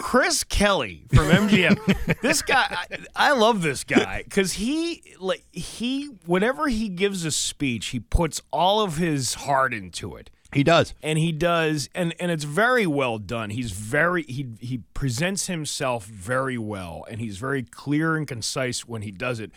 Chris 0.00 0.42
Kelly 0.42 1.06
from 1.14 1.26
MGM. 1.28 2.20
this 2.20 2.42
guy, 2.42 2.66
I, 2.70 2.86
I 3.14 3.32
love 3.32 3.62
this 3.62 3.84
guy 3.84 4.22
because 4.24 4.54
he 4.54 5.14
like 5.20 5.44
he 5.52 6.06
whenever 6.26 6.66
he 6.66 6.88
gives 6.88 7.24
a 7.24 7.30
speech, 7.30 7.86
he 7.88 8.00
puts 8.00 8.42
all 8.52 8.80
of 8.80 8.96
his 8.96 9.34
heart 9.34 9.72
into 9.72 10.16
it 10.16 10.28
He 10.56 10.64
does. 10.64 10.94
and 11.02 11.18
he 11.18 11.32
does 11.32 11.88
and 11.94 12.14
and 12.18 12.30
it's 12.30 12.44
very 12.44 12.86
well 12.86 13.18
done 13.18 13.50
he's 13.50 13.72
very 13.72 14.22
he 14.24 14.46
he 14.58 14.78
presents 14.94 15.46
himself 15.46 16.06
very 16.06 16.58
well 16.58 17.04
and 17.10 17.20
he's 17.20 17.36
very 17.36 17.62
clear 17.62 18.16
and 18.16 18.26
concise 18.26 18.86
when 18.88 19.02
he 19.02 19.10
does 19.10 19.38
it 19.38 19.50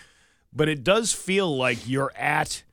but 0.51 0.67
it 0.67 0.83
does 0.83 1.13
feel 1.13 1.55
like 1.55 1.87
you're 1.87 2.11
at 2.15 2.63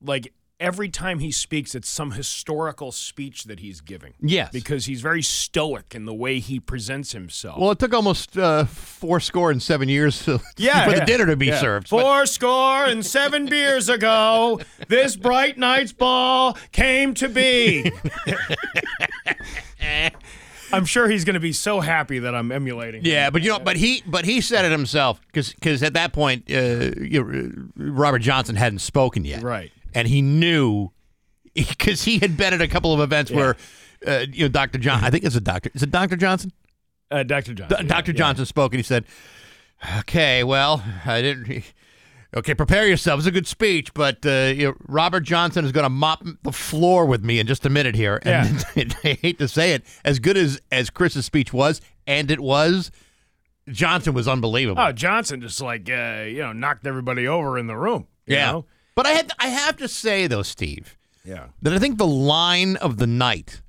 like 0.00 0.32
every 0.62 0.88
time 0.88 1.18
he 1.18 1.30
speaks 1.32 1.74
it's 1.74 1.88
some 1.88 2.12
historical 2.12 2.92
speech 2.92 3.44
that 3.44 3.58
he's 3.60 3.80
giving 3.80 4.14
Yes. 4.20 4.50
because 4.52 4.86
he's 4.86 5.00
very 5.00 5.22
stoic 5.22 5.94
in 5.94 6.04
the 6.04 6.14
way 6.14 6.38
he 6.38 6.60
presents 6.60 7.12
himself 7.12 7.58
Well, 7.58 7.72
it 7.72 7.78
took 7.78 7.92
almost 7.92 8.38
uh, 8.38 8.64
four 8.66 9.18
score 9.20 9.50
and 9.50 9.60
seven 9.62 9.88
years 9.88 10.24
to, 10.24 10.40
Yeah, 10.56 10.84
for 10.88 10.98
the 10.98 11.04
dinner 11.04 11.26
to 11.26 11.36
be 11.36 11.46
yeah. 11.46 11.60
served. 11.60 11.90
but- 11.90 12.00
Four 12.00 12.26
score 12.26 12.84
and 12.84 13.04
seven 13.04 13.46
beers 13.46 13.88
ago, 13.88 14.60
this 14.88 15.16
bright 15.16 15.58
night's 15.58 15.92
ball 15.92 16.56
came 16.70 17.14
to 17.14 17.28
be. 17.28 17.90
I'm 20.72 20.86
sure 20.86 21.06
he's 21.08 21.24
going 21.24 21.34
to 21.34 21.40
be 21.40 21.52
so 21.52 21.80
happy 21.80 22.20
that 22.20 22.34
I'm 22.34 22.50
emulating. 22.50 23.04
Yeah, 23.04 23.28
but 23.28 23.42
you 23.42 23.50
know, 23.50 23.58
but 23.58 23.76
he, 23.76 24.02
but 24.06 24.24
he 24.24 24.40
said 24.40 24.64
it 24.64 24.72
himself 24.72 25.20
because, 25.26 25.52
because 25.52 25.82
at 25.82 25.92
that 25.94 26.14
point, 26.14 26.44
uh, 26.50 26.92
you 26.98 27.22
know, 27.22 27.52
Robert 27.92 28.20
Johnson 28.20 28.56
hadn't 28.56 28.78
spoken 28.78 29.24
yet, 29.26 29.42
Right. 29.42 29.70
And 29.94 30.08
he 30.08 30.22
knew 30.22 30.90
because 31.54 32.04
he 32.04 32.18
had 32.18 32.36
been 32.36 32.54
at 32.54 32.60
a 32.60 32.68
couple 32.68 32.92
of 32.92 33.00
events 33.00 33.30
where, 33.30 33.56
uh, 34.06 34.26
you 34.32 34.44
know, 34.44 34.48
Doctor 34.48 34.78
John, 34.78 35.04
I 35.04 35.10
think 35.10 35.24
it's 35.24 35.36
a 35.36 35.40
doctor. 35.40 35.70
Is 35.74 35.82
it 35.82 35.90
Doctor 35.90 36.16
Johnson? 36.16 36.52
uh, 37.12 37.22
Dr. 37.22 37.54
Johnson. 37.54 37.78
D- 37.78 37.84
yeah, 37.84 37.88
Dr. 37.88 38.12
yeah. 38.12 38.18
Johnson 38.18 38.46
spoke 38.46 38.72
and 38.72 38.78
he 38.78 38.82
said, 38.82 39.04
"Okay, 40.00 40.42
well, 40.42 40.82
I 41.04 41.22
didn't." 41.22 41.64
Okay, 42.34 42.54
prepare 42.54 42.86
yourself. 42.88 43.18
It's 43.18 43.26
a 43.26 43.30
good 43.30 43.46
speech, 43.46 43.92
but 43.92 44.24
uh, 44.24 44.54
you 44.56 44.68
know, 44.68 44.74
Robert 44.88 45.20
Johnson 45.20 45.66
is 45.66 45.72
going 45.72 45.84
to 45.84 45.90
mop 45.90 46.24
the 46.42 46.52
floor 46.52 47.04
with 47.04 47.22
me 47.22 47.38
in 47.38 47.46
just 47.46 47.66
a 47.66 47.70
minute 47.70 47.94
here. 47.94 48.22
And 48.24 48.96
I 49.04 49.18
hate 49.20 49.38
to 49.38 49.46
say 49.46 49.72
it, 49.72 49.84
as 50.02 50.18
good 50.18 50.38
as 50.38 50.58
as 50.70 50.88
Chris's 50.88 51.26
speech 51.26 51.52
was, 51.52 51.82
and 52.06 52.30
it 52.30 52.40
was, 52.40 52.90
Johnson 53.68 54.14
was 54.14 54.26
unbelievable. 54.26 54.82
Oh, 54.82 54.92
Johnson 54.92 55.42
just 55.42 55.60
like 55.60 55.90
uh, 55.90 56.24
you 56.26 56.38
know 56.38 56.54
knocked 56.54 56.86
everybody 56.86 57.28
over 57.28 57.58
in 57.58 57.66
the 57.66 57.76
room. 57.76 58.06
you 58.26 58.36
yeah, 58.36 58.52
know? 58.52 58.64
But 58.94 59.06
I 59.06 59.10
had 59.10 59.30
I 59.38 59.48
have 59.48 59.76
to 59.78 59.88
say 59.88 60.26
though, 60.26 60.42
Steve, 60.42 60.96
yeah. 61.24 61.46
that 61.62 61.72
I 61.72 61.78
think 61.78 61.98
the 61.98 62.06
line 62.06 62.76
of 62.76 62.98
the 62.98 63.06
night 63.06 63.62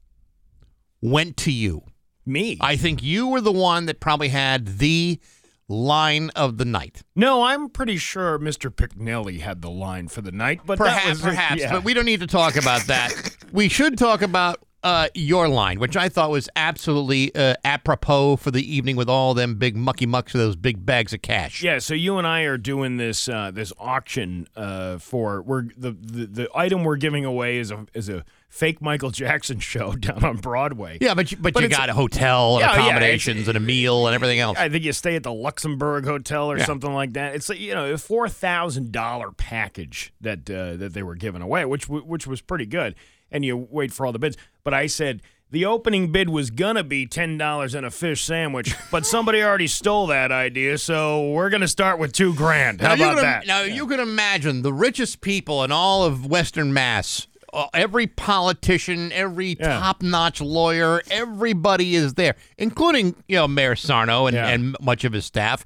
went 1.01 1.37
to 1.37 1.51
you. 1.51 1.83
Me? 2.25 2.57
I 2.61 2.77
think 2.77 3.03
you 3.03 3.27
were 3.27 3.41
the 3.41 3.51
one 3.51 3.85
that 3.87 3.99
probably 3.99 4.29
had 4.29 4.79
the 4.79 5.19
line 5.67 6.29
of 6.35 6.57
the 6.57 6.65
night. 6.65 7.01
no, 7.15 7.43
I'm 7.43 7.69
pretty 7.69 7.97
sure 7.97 8.37
Mr. 8.39 8.69
Picknelly 8.69 9.39
had 9.39 9.61
the 9.61 9.69
line 9.69 10.07
for 10.07 10.21
the 10.21 10.31
night, 10.31 10.61
but 10.65 10.77
that 10.77 10.85
Perhaps, 10.85 11.07
was 11.09 11.21
perhaps, 11.21 11.61
yeah. 11.61 11.71
but 11.71 11.83
we 11.83 11.93
don't 11.93 12.05
need 12.05 12.19
to 12.19 12.27
talk 12.27 12.55
about 12.55 12.85
that. 12.87 13.35
we 13.51 13.69
should 13.69 13.97
talk 13.97 14.21
about 14.21 14.59
uh, 14.83 15.07
your 15.13 15.47
line, 15.47 15.79
which 15.79 15.95
I 15.95 16.09
thought 16.09 16.29
was 16.29 16.49
absolutely 16.55 17.33
uh, 17.35 17.55
apropos 17.63 18.35
for 18.37 18.51
the 18.51 18.61
evening 18.75 18.95
with 18.95 19.09
all 19.09 19.33
them 19.33 19.55
big 19.55 19.75
mucky 19.77 20.05
mucks 20.05 20.33
of 20.35 20.39
those 20.41 20.55
big 20.55 20.85
bags 20.85 21.13
of 21.13 21.21
cash. 21.21 21.63
Yeah, 21.63 21.79
so 21.79 21.93
you 21.93 22.17
and 22.17 22.27
I 22.27 22.41
are 22.41 22.57
doing 22.57 22.97
this 22.97 23.29
uh, 23.29 23.51
this 23.51 23.71
auction 23.79 24.47
uh, 24.55 24.97
for 24.97 25.41
we're 25.41 25.63
the, 25.77 25.91
the 25.91 26.25
the 26.25 26.49
item 26.53 26.83
we're 26.83 26.97
giving 26.97 27.23
away 27.25 27.57
is 27.57 27.71
a 27.71 27.85
is 27.93 28.09
a 28.09 28.25
fake 28.49 28.81
Michael 28.81 29.09
Jackson 29.09 29.59
show 29.71 29.93
down 29.93 30.23
on 30.23 30.37
Broadway. 30.37 30.97
Yeah, 31.01 31.13
but 31.15 31.31
you, 31.31 31.37
but, 31.39 31.53
But 31.53 31.63
you 31.63 31.69
got 31.69 31.89
a 31.89 31.93
hotel 31.93 32.57
and 32.57 32.61
Yeah, 32.61 32.75
yeah, 32.75 32.81
accommodations 32.85 33.37
it's- 33.41 33.47
and 33.47 33.57
a 33.57 33.61
meal 33.61 34.05
and 34.07 34.13
everything 34.13 34.39
else. 34.39 34.57
I 34.59 34.69
think 34.69 34.83
you 34.83 34.93
stay 34.93 35.15
at 35.15 35.23
the 35.23 35.33
Luxembourg 35.33 36.05
Hotel 36.05 36.51
or 36.51 36.57
Yeah. 36.57 36.65
something 36.65 36.93
like 36.93 37.13
that. 37.13 37.35
It's 37.35 37.49
like, 37.49 37.59
you 37.59 37.73
know 37.73 37.91
a 37.93 37.97
four 37.97 38.27
thousand 38.29 38.91
dollar 38.91 39.31
package 39.31 40.13
that 40.21 40.49
uh, 40.49 40.75
that 40.77 40.93
they 40.93 41.03
were 41.03 41.15
giving 41.15 41.41
away, 41.41 41.63
which 41.65 41.87
which 41.87 42.27
was 42.27 42.41
pretty 42.41 42.65
good. 42.65 42.95
And 43.31 43.43
you 43.43 43.57
wait 43.71 43.91
for 43.91 44.05
all 44.05 44.11
the 44.11 44.19
bids, 44.19 44.37
but 44.63 44.73
I 44.73 44.87
said 44.87 45.21
the 45.51 45.65
opening 45.65 46.11
bid 46.11 46.29
was 46.29 46.49
gonna 46.49 46.83
be 46.83 47.05
ten 47.05 47.37
dollars 47.37 47.75
and 47.75 47.85
a 47.85 47.91
fish 47.91 48.23
sandwich, 48.23 48.73
but 48.91 49.05
somebody 49.05 49.41
already 49.43 49.67
stole 49.67 50.07
that 50.07 50.31
idea, 50.31 50.77
so 50.77 51.29
we're 51.31 51.49
gonna 51.49 51.67
start 51.67 51.99
with 51.99 52.11
two 52.13 52.33
grand. 52.33 52.81
How 52.81 52.89
now, 52.89 52.93
about 52.95 53.13
can, 53.15 53.23
that? 53.23 53.47
Now 53.47 53.61
you 53.61 53.85
can 53.87 53.99
imagine 53.99 54.61
the 54.61 54.73
richest 54.73 55.21
people 55.21 55.63
in 55.63 55.71
all 55.71 56.03
of 56.03 56.25
Western 56.25 56.73
Mass. 56.73 57.27
uh, 57.53 57.67
Every 57.73 58.07
politician, 58.07 59.11
every 59.11 59.55
Yeah. 59.59 59.79
top-notch 59.79 60.41
lawyer, 60.41 61.03
everybody 61.11 61.93
is 61.95 62.15
there, 62.15 62.35
including 62.57 63.15
you 63.27 63.35
know 63.35 63.47
Mayor 63.47 63.75
Sarno 63.75 64.25
and, 64.25 64.35
Yeah. 64.35 64.47
and 64.47 64.75
much 64.81 65.03
of 65.03 65.13
his 65.13 65.25
staff. 65.25 65.63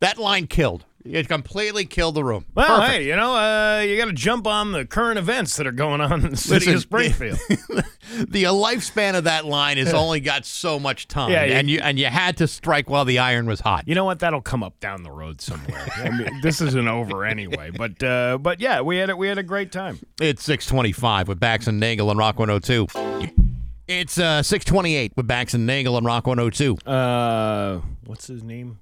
That 0.00 0.18
line 0.18 0.46
killed. 0.46 0.84
It 1.04 1.28
completely 1.28 1.84
killed 1.84 2.14
the 2.14 2.24
room. 2.24 2.46
Well, 2.54 2.66
Perfect. 2.80 2.92
hey, 2.92 3.06
you 3.06 3.14
know, 3.14 3.34
uh, 3.36 3.80
you 3.80 3.98
got 3.98 4.06
to 4.06 4.12
jump 4.14 4.46
on 4.46 4.72
the 4.72 4.86
current 4.86 5.18
events 5.18 5.56
that 5.58 5.66
are 5.66 5.72
going 5.72 6.00
on 6.00 6.24
in 6.24 6.30
the 6.30 6.36
city 6.36 6.72
Listen, 6.72 6.74
of 6.76 6.80
Springfield. 6.80 7.38
the 8.28 8.44
lifespan 8.44 9.14
of 9.14 9.24
that 9.24 9.44
line 9.44 9.76
has 9.76 9.92
only 9.92 10.20
got 10.20 10.46
so 10.46 10.78
much 10.78 11.06
time, 11.06 11.30
Yeah, 11.30 11.42
and 11.42 11.68
you 11.68 11.80
and 11.82 11.98
you 11.98 12.06
had 12.06 12.38
to 12.38 12.48
strike 12.48 12.88
while 12.88 13.04
the 13.04 13.18
iron 13.18 13.44
was 13.46 13.60
hot. 13.60 13.86
you 13.86 13.94
know 13.94 14.06
what? 14.06 14.20
That'll 14.20 14.40
come 14.40 14.62
up 14.62 14.80
down 14.80 15.02
the 15.02 15.10
road 15.10 15.42
somewhere. 15.42 15.86
I 15.96 16.08
mean, 16.08 16.40
this 16.42 16.62
isn't 16.62 16.88
over 16.88 17.26
anyway. 17.26 17.70
But 17.70 18.02
uh, 18.02 18.38
but 18.38 18.60
yeah, 18.60 18.80
we 18.80 18.96
had 18.96 19.10
a, 19.10 19.16
we 19.16 19.28
had 19.28 19.36
a 19.36 19.42
great 19.42 19.72
time. 19.72 19.98
It's 20.22 20.42
625 20.44 21.28
with 21.28 21.38
Bax 21.38 21.66
and 21.66 21.78
Nagle 21.78 22.08
on 22.08 22.16
Rock 22.16 22.38
102. 22.38 22.86
It's 23.86 24.16
uh, 24.18 24.42
628 24.42 25.12
with 25.16 25.26
Bax 25.26 25.52
and 25.52 25.66
Nagle 25.66 25.96
on 25.96 26.04
Rock 26.04 26.26
102. 26.26 26.76
Uh, 26.90 27.80
what's 28.06 28.26
his 28.26 28.42
name? 28.42 28.78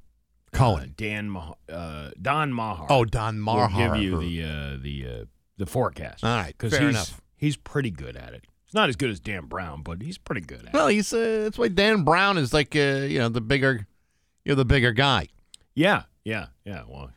Uh, 0.59 0.81
Dan 0.97 1.29
Mah- 1.31 1.55
uh, 1.69 2.11
Don 2.21 2.53
Mahar. 2.53 2.87
oh, 2.91 3.05
Don 3.05 3.41
Mahar 3.41 3.69
will 3.69 3.95
give 3.95 4.03
you 4.03 4.19
the 4.21 4.43
uh, 4.45 4.77
the 4.81 5.07
uh, 5.07 5.25
the 5.57 5.67
forecast. 5.67 6.23
All 6.25 6.37
right, 6.37 6.55
because 6.57 6.73
he's 6.77 6.91
enough. 6.91 7.21
he's 7.37 7.57
pretty 7.57 7.91
good 7.91 8.17
at 8.17 8.35
it. 8.35 8.45
He's 8.65 8.75
not 8.75 8.89
as 8.89 8.97
good 8.97 9.11
as 9.11 9.19
Dan 9.21 9.47
Brown, 9.47 9.83
but 9.83 10.03
he's 10.03 10.19
pretty 10.19 10.43
good 10.43 10.61
at 10.61 10.67
it. 10.69 10.73
Well, 10.75 10.89
he's 10.89 11.13
uh, 11.13 11.41
that's 11.45 11.59
why 11.59 11.69
Dan 11.69 12.05
Brown 12.05 12.39
is 12.39 12.53
like 12.53 12.77
uh, 12.77 13.07
you 13.09 13.19
know 13.19 13.29
the 13.29 13.41
bigger, 13.41 13.87
you're 14.45 14.57
the 14.57 14.65
bigger 14.65 14.93
guy. 14.93 15.29
Yeah, 15.75 16.03
yeah, 16.25 16.47
yeah. 16.65 16.83
Well, 16.87 17.11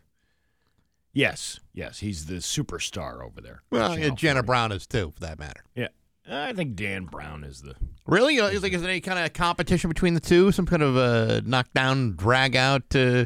yes, 1.13 1.60
yes, 1.74 2.00
he's 2.00 2.26
the 2.28 2.36
superstar 2.36 3.24
over 3.24 3.41
there. 3.41 3.62
Well, 3.69 3.98
yeah, 4.00 4.10
Jenna 4.10 4.43
Brown 4.43 4.71
is 4.71 4.88
too, 4.88 5.12
for 5.13 5.19
that 5.21 5.39
matter. 5.39 5.63
Yeah, 5.76 5.89
I 6.30 6.54
think 6.54 6.76
Dan 6.76 7.06
Brown 7.06 7.44
is 7.44 7.62
the. 7.62 7.76
Really, 8.08 8.36
is 8.38 8.64
like 8.64 8.74
is 8.74 8.82
there 8.82 8.90
any 8.92 9.02
kind 9.02 9.20
of 9.20 9.34
competition 9.34 9.90
between 9.90 10.14
the 10.14 10.20
two? 10.20 10.52
Some 10.52 10.66
kind 10.66 10.82
of 10.84 10.98
uh, 10.98 11.42
knockdown, 11.46 12.16
drag 12.16 12.56
out? 12.56 12.84
Uh, 12.96 13.26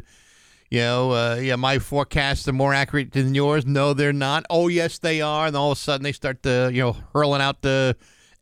you 0.70 0.78
know, 0.80 1.10
uh, 1.12 1.38
yeah, 1.40 1.56
my 1.56 1.78
forecasts 1.78 2.46
are 2.46 2.52
more 2.52 2.72
accurate 2.72 3.12
than 3.12 3.34
yours. 3.34 3.66
No, 3.66 3.92
they're 3.92 4.12
not. 4.12 4.44
Oh, 4.50 4.68
yes, 4.68 4.98
they 4.98 5.20
are. 5.20 5.46
And 5.48 5.56
all 5.56 5.72
of 5.72 5.78
a 5.78 5.80
sudden, 5.80 6.04
they 6.04 6.12
start 6.12 6.42
to 6.44 6.70
you 6.72 6.82
know 6.82 6.96
hurling 7.14 7.40
out 7.42 7.62
the 7.62 7.96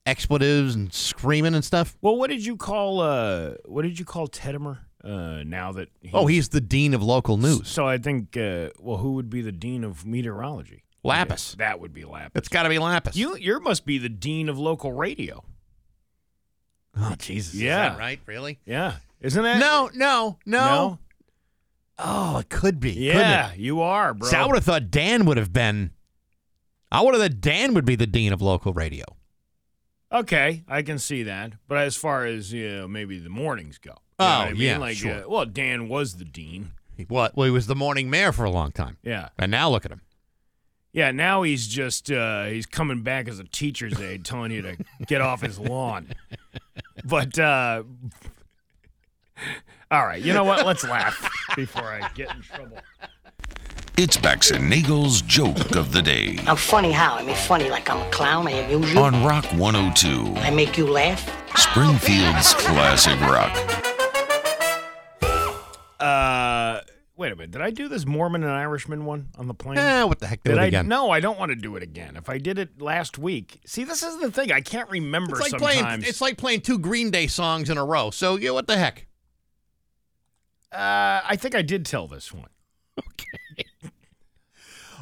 expletives 0.07 0.75
and 0.75 0.93
screaming 0.93 1.55
and 1.55 1.65
stuff. 1.65 1.97
Well, 2.01 2.17
what 2.17 2.31
did 2.31 2.45
you 2.45 2.57
call 2.57 3.01
uh 3.01 3.55
what 3.67 3.83
did 3.83 3.99
you 3.99 4.05
call 4.05 4.29
Tedimer? 4.29 4.79
Uh, 5.05 5.43
now 5.47 5.71
that 5.73 5.89
he's, 6.01 6.11
Oh, 6.13 6.27
he's 6.27 6.49
the 6.49 6.61
dean 6.61 6.93
of 6.93 7.03
local 7.03 7.37
news. 7.37 7.69
so 7.69 7.87
I 7.87 7.99
think 7.99 8.37
uh, 8.37 8.71
well, 8.81 8.97
who 8.99 9.13
would 9.13 9.31
be 9.31 9.43
the 9.43 9.53
dean 9.53 9.85
of 9.85 10.05
meteorology? 10.05 10.83
Lapis. 11.05 11.55
That 11.59 11.81
would 11.81 11.93
be 11.95 12.05
Lapis. 12.05 12.33
It's 12.35 12.49
got 12.49 12.65
to 12.65 12.69
be 12.69 12.79
Lapis. 12.79 13.17
You 13.17 13.37
you 13.37 13.61
must 13.61 13.85
be 13.87 13.99
the 13.99 14.09
dean 14.09 14.49
of 14.49 14.59
local 14.59 14.93
radio. 14.93 15.45
oh, 16.97 17.15
Jesus. 17.19 17.55
Yeah. 17.55 17.91
that 17.91 17.99
right? 17.99 18.21
Really? 18.27 18.59
Yeah, 18.67 18.95
isn't 19.21 19.43
that 19.43 19.59
No, 19.59 19.91
no, 19.95 20.39
no. 20.45 20.65
no? 20.67 20.99
Oh, 22.01 22.39
it 22.39 22.49
could 22.49 22.79
be. 22.79 22.93
Yeah, 22.93 23.53
it? 23.53 23.59
you 23.59 23.81
are, 23.81 24.15
bro. 24.15 24.29
See, 24.29 24.37
I 24.37 24.47
would 24.47 24.55
have 24.55 24.65
thought 24.65 24.91
Dan 24.91 25.25
would 25.25 25.37
have 25.37 25.53
been. 25.53 25.91
I 26.93 27.03
would 27.03 27.15
have 27.15 27.23
thought 27.23 27.41
Dan 27.41 27.75
would 27.75 27.85
be 27.85 27.97
the 27.97 28.07
dean 28.07 28.33
of 28.33 28.41
local 28.41 28.73
radio. 28.73 29.05
Okay, 30.13 30.63
I 30.69 30.83
can 30.83 30.99
see 30.99 31.25
that. 31.25 31.53
But 31.67 31.79
as 31.79 31.97
far 31.97 32.25
as 32.25 32.53
you 32.53 32.69
know, 32.71 32.89
maybe 32.89 33.19
the 33.19 33.29
mornings 33.29 33.79
go. 33.79 33.95
Oh, 34.19 34.25
I 34.27 34.53
mean? 34.53 34.61
yeah, 34.63 34.79
like 34.79 34.97
sure. 34.97 35.25
uh, 35.25 35.29
well, 35.29 35.45
Dan 35.45 35.89
was 35.89 36.17
the 36.17 36.25
dean. 36.25 36.73
He, 36.97 37.05
what? 37.05 37.37
Well, 37.37 37.45
he 37.47 37.51
was 37.53 37.67
the 37.67 37.77
morning 37.77 38.09
mayor 38.11 38.33
for 38.33 38.45
a 38.45 38.51
long 38.51 38.73
time, 38.73 38.97
Yeah, 39.03 39.29
and 39.39 39.51
now 39.51 39.69
look 39.69 39.85
at 39.85 39.91
him. 39.93 40.01
Yeah. 40.99 41.13
Now 41.13 41.43
he's 41.43 41.69
just 41.69 42.11
uh, 42.11 42.47
he's 42.47 42.67
coming 42.67 43.03
back 43.03 43.29
as 43.29 43.39
a 43.39 43.45
teacher's 43.45 44.01
aide, 44.01 44.25
telling 44.25 44.51
you 44.51 44.63
to 44.63 44.77
get 45.07 45.21
off 45.21 45.43
his 45.43 45.57
lawn. 45.57 46.09
But 47.05 47.39
uh, 47.39 47.85
all 49.93 50.05
right, 50.05 50.21
you 50.21 50.33
know 50.33 50.43
what? 50.43 50.67
Let's 50.67 50.83
laugh 50.83 51.31
before 51.55 51.85
I 51.85 52.11
get 52.17 52.35
in 52.35 52.43
trouble. 52.43 52.79
It's 53.97 54.17
Bax 54.17 54.51
and 54.51 54.69
Nagle's 54.69 55.23
joke 55.23 55.77
of 55.77 55.93
the 55.93 56.03
day 56.03 56.39
I'm 56.49 56.57
funny 56.57 56.91
how? 56.91 57.15
I 57.15 57.23
mean, 57.23 57.37
funny 57.37 57.71
like 57.71 57.89
I'm 57.89 58.05
a 58.05 58.11
clown. 58.11 58.49
I 58.49 58.51
amuse 58.51 58.93
you. 58.93 58.99
on 58.99 59.25
Rock 59.25 59.45
102, 59.53 60.41
I 60.41 60.51
make 60.51 60.77
you 60.77 60.89
laugh. 60.89 61.23
Springfield's 61.57 62.55
classic 62.55 63.21
rock. 63.21 63.55
Uh, 66.01 66.81
wait 67.19 67.33
a 67.33 67.37
minute. 67.37 67.51
Did 67.51 67.61
I 67.61 67.71
do 67.71 67.89
this 67.89 68.07
Mormon 68.07 68.43
and 68.43 68.53
Irishman 68.53 69.05
one 69.05 69.29
on 69.37 69.47
the 69.49 69.55
plane? 69.55 69.77
Eh, 69.77 70.05
what 70.05 70.19
the 70.21 70.27
heck? 70.27 70.43
Do 70.43 70.53
Did 70.53 70.59
it 70.59 70.63
I? 70.63 70.67
again. 70.67 70.89
No, 70.89 71.11
I 71.11 71.21
don't 71.21 71.39
want 71.39 71.51
to 71.51 71.57
do 71.57 71.77
it 71.77 71.83
again. 71.83 72.17
If 72.17 72.29
I 72.31 72.39
did 72.39 72.59
it 72.59 72.81
last 72.81 73.19
week, 73.19 73.61
see, 73.67 73.85
this 73.85 74.03
is 74.03 74.19
the 74.19 74.31
thing. 74.31 74.53
I 74.53 74.61
can't 74.63 74.89
remember 74.89 75.33
It's 75.33 75.41
like 75.41 75.51
sometimes. 75.61 75.83
playing. 75.83 76.03
It's 76.05 76.21
like 76.21 76.39
playing 76.39 76.61
two 76.63 76.79
Green 76.79 77.11
Day 77.11 77.27
songs 77.27 77.69
in 77.69 77.77
a 77.77 77.85
row. 77.85 78.11
So 78.11 78.37
yeah, 78.37 78.53
what 78.53 78.67
the 78.67 78.77
heck? 78.79 79.07
uh, 80.73 81.21
I 81.27 81.37
think 81.37 81.55
I 81.55 81.63
did 81.63 81.85
tell 81.87 82.07
this 82.09 82.33
one. 82.33 82.49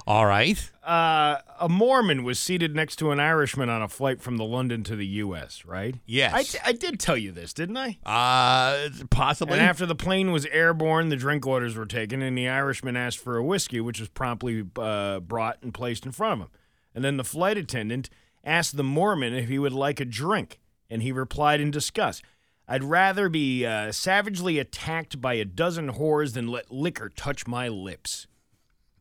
All 0.07 0.25
right. 0.25 0.71
Uh, 0.85 1.39
a 1.59 1.69
Mormon 1.69 2.23
was 2.23 2.39
seated 2.39 2.77
next 2.77 2.97
to 2.97 3.11
an 3.11 3.19
Irishman 3.19 3.69
on 3.69 3.83
a 3.83 3.89
flight 3.89 4.23
from 4.23 4.37
the 4.37 4.45
London 4.45 4.85
to 4.85 4.95
the 4.95 5.07
U.S. 5.07 5.65
Right? 5.65 5.97
Yes. 6.07 6.33
I, 6.33 6.43
d- 6.45 6.59
I 6.65 6.73
did 6.73 7.01
tell 7.01 7.17
you 7.17 7.33
this, 7.33 7.53
didn't 7.53 7.77
I? 7.77 7.99
Uh, 8.07 8.89
possibly. 9.11 9.55
And 9.55 9.63
after 9.63 9.85
the 9.85 9.97
plane 9.97 10.31
was 10.31 10.47
airborne, 10.47 11.09
the 11.09 11.17
drink 11.17 11.45
orders 11.45 11.75
were 11.75 11.87
taken, 11.87 12.23
and 12.23 12.39
the 12.39 12.49
Irishman 12.49 12.97
asked 12.97 13.19
for 13.19 13.37
a 13.37 13.43
whiskey, 13.43 13.81
which 13.81 13.99
was 13.99 14.09
promptly 14.09 14.65
uh, 14.77 15.19
brought 15.21 15.59
and 15.63 15.75
placed 15.75 16.07
in 16.07 16.13
front 16.13 16.35
of 16.35 16.47
him. 16.47 16.53
And 16.95 17.05
then 17.05 17.17
the 17.17 17.25
flight 17.25 17.59
attendant 17.59 18.09
asked 18.45 18.77
the 18.77 18.85
Mormon 18.85 19.35
if 19.35 19.49
he 19.49 19.59
would 19.59 19.73
like 19.73 19.99
a 19.99 20.05
drink, 20.05 20.61
and 20.89 21.03
he 21.03 21.11
replied 21.11 21.61
in 21.61 21.73
disgust. 21.73 22.23
I'd 22.69 22.85
rather 22.85 23.29
be 23.29 23.67
uh, 23.67 23.91
savagely 23.91 24.61
attacked 24.61 25.21
by 25.21 25.35
a 25.35 25.45
dozen 25.45 25.95
whores 25.95 26.35
than 26.35 26.47
let 26.47 26.71
liquor 26.71 27.09
touch 27.09 27.47
my 27.49 27.67
lips. 27.69 28.29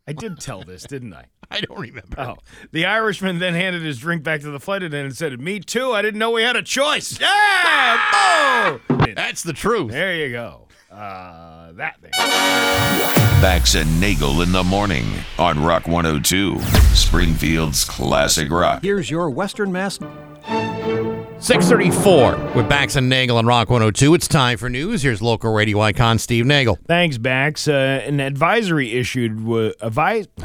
I 0.08 0.14
did 0.14 0.40
tell 0.40 0.62
this, 0.62 0.84
didn't 0.84 1.14
I? 1.14 1.26
I 1.52 1.62
don't 1.62 1.80
remember. 1.80 2.20
Oh. 2.20 2.38
The 2.72 2.86
Irishman 2.86 3.40
then 3.40 3.54
handed 3.54 3.82
his 3.82 3.98
drink 4.00 4.24
back 4.24 4.42
to 4.42 4.52
the 4.52 4.60
flight 4.60 4.84
attendant 4.84 5.06
and 5.08 5.18
said, 5.18 5.40
Me 5.40 5.60
too. 5.60 5.94
I 5.94 6.02
didn't 6.02 6.20
know 6.20 6.32
we 6.32 6.44
had 6.44 6.56
a 6.56 6.64
choice. 6.64 7.20
Yeah! 7.36 8.80
Boo! 8.90 9.14
That's 9.16 9.44
the 9.44 9.54
truth. 9.54 9.92
There 9.92 10.16
you 10.16 10.32
go. 10.32 10.68
Uh, 10.92 11.72
that 11.74 12.00
thing. 12.02 12.12
Bax 13.42 13.76
and 13.76 14.00
Nagle 14.00 14.42
in 14.42 14.52
the 14.52 14.64
morning 14.64 15.06
on 15.38 15.62
Rock 15.64 15.88
102, 15.88 16.60
Springfield's 16.94 17.84
classic 17.84 18.50
rock. 18.50 18.82
Here's 18.82 19.10
your 19.10 19.30
Western 19.30 19.72
Mass 19.72 20.00
634 21.40 22.54
with 22.56 22.68
Bax 22.68 22.96
and 22.96 23.10
Nagle 23.10 23.38
on 23.38 23.46
Rock 23.46 23.70
102. 23.70 24.14
It's 24.16 24.28
time 24.28 24.58
for 24.58 24.70
news. 24.70 25.04
Here's 25.04 25.22
local 25.22 25.54
radio 25.54 25.80
icon 25.82 26.18
Steve 26.18 26.46
Nagle. 26.46 26.80
Thanks, 26.88 27.18
Bax. 27.18 27.68
Uh, 27.68 28.02
an 28.06 28.20
advisory 28.20 28.94
issued 28.94 29.44
was 29.44 29.76
advise. 29.82 30.28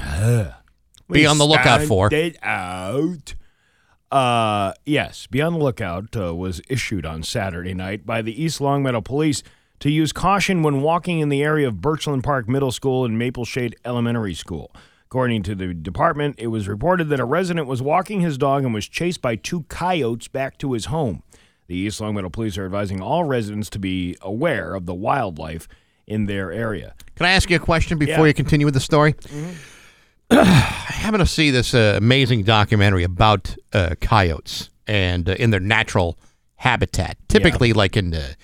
Be 1.11 1.27
on 1.27 1.39
the 1.39 1.47
lookout 1.47 1.83
for. 1.83 2.13
It 2.13 2.37
out. 2.43 3.35
Uh, 4.13 4.73
yes, 4.85 5.27
be 5.29 5.41
on 5.41 5.53
the 5.53 5.59
lookout 5.59 6.17
uh, 6.17 6.35
was 6.35 6.61
issued 6.69 7.07
on 7.07 7.23
Saturday 7.23 7.75
night 7.75 8.05
by 8.05 8.23
the 8.23 8.43
East 8.43 8.61
Longmeadow 8.61 9.01
Police 9.01 9.43
to 9.79 9.91
use 9.91 10.13
caution 10.13 10.63
when 10.63 10.83
walking 10.83 11.21
in 11.21 11.29
the 11.29 11.43
area 11.43 11.69
of 11.69 11.75
Birchland 11.77 12.25
Park 12.25 12.49
Middle 12.49 12.73
School 12.73 13.05
and 13.05 13.19
Maple 13.19 13.45
Shade 13.45 13.77
Elementary 13.85 14.35
School. 14.35 14.73
According 15.11 15.43
to 15.43 15.57
the 15.57 15.75
department, 15.75 16.37
it 16.39 16.47
was 16.47 16.69
reported 16.69 17.09
that 17.09 17.19
a 17.19 17.25
resident 17.25 17.67
was 17.67 17.83
walking 17.83 18.21
his 18.21 18.39
dog 18.39 18.63
and 18.63 18.73
was 18.73 18.87
chased 18.87 19.21
by 19.21 19.35
two 19.35 19.65
coyotes 19.65 20.29
back 20.29 20.57
to 20.59 20.73
his 20.73 20.85
home. 20.85 21.25
The 21.67 21.75
East 21.75 22.01
Longmeadow 22.01 22.29
Police 22.31 22.57
are 22.57 22.65
advising 22.65 23.01
all 23.03 23.25
residents 23.25 23.69
to 23.71 23.81
be 23.81 24.17
aware 24.21 24.73
of 24.73 24.87
the 24.87 24.95
wildlife 24.95 25.67
in 26.07 26.27
their 26.27 26.53
area. 26.53 26.95
Can 27.17 27.27
I 27.27 27.31
ask 27.33 27.51
you 27.51 27.57
a 27.57 27.59
question 27.59 27.99
before 27.99 28.19
Yeah. 28.19 28.27
you 28.27 28.35
continue 28.35 28.65
with 28.67 28.75
the 28.75 28.79
story? 28.81 29.17
I 30.31 30.45
happen 30.45 31.19
to 31.19 31.27
see 31.27 31.51
this 31.51 31.75
uh, 31.75 31.95
amazing 31.97 32.45
documentary 32.45 33.03
about 33.03 33.57
uh, 33.73 33.97
coyotes 34.01 34.71
and 34.87 35.29
uh, 35.29 35.33
in 35.41 35.51
their 35.51 35.59
natural 35.59 36.21
habitat, 36.55 37.17
typically 37.27 37.73
like 37.73 37.97
in 37.97 38.11
the 38.11 38.37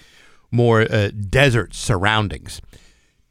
more 0.51 0.81
uh, 0.83 1.11
desert 1.31 1.75
surroundings. 1.75 2.61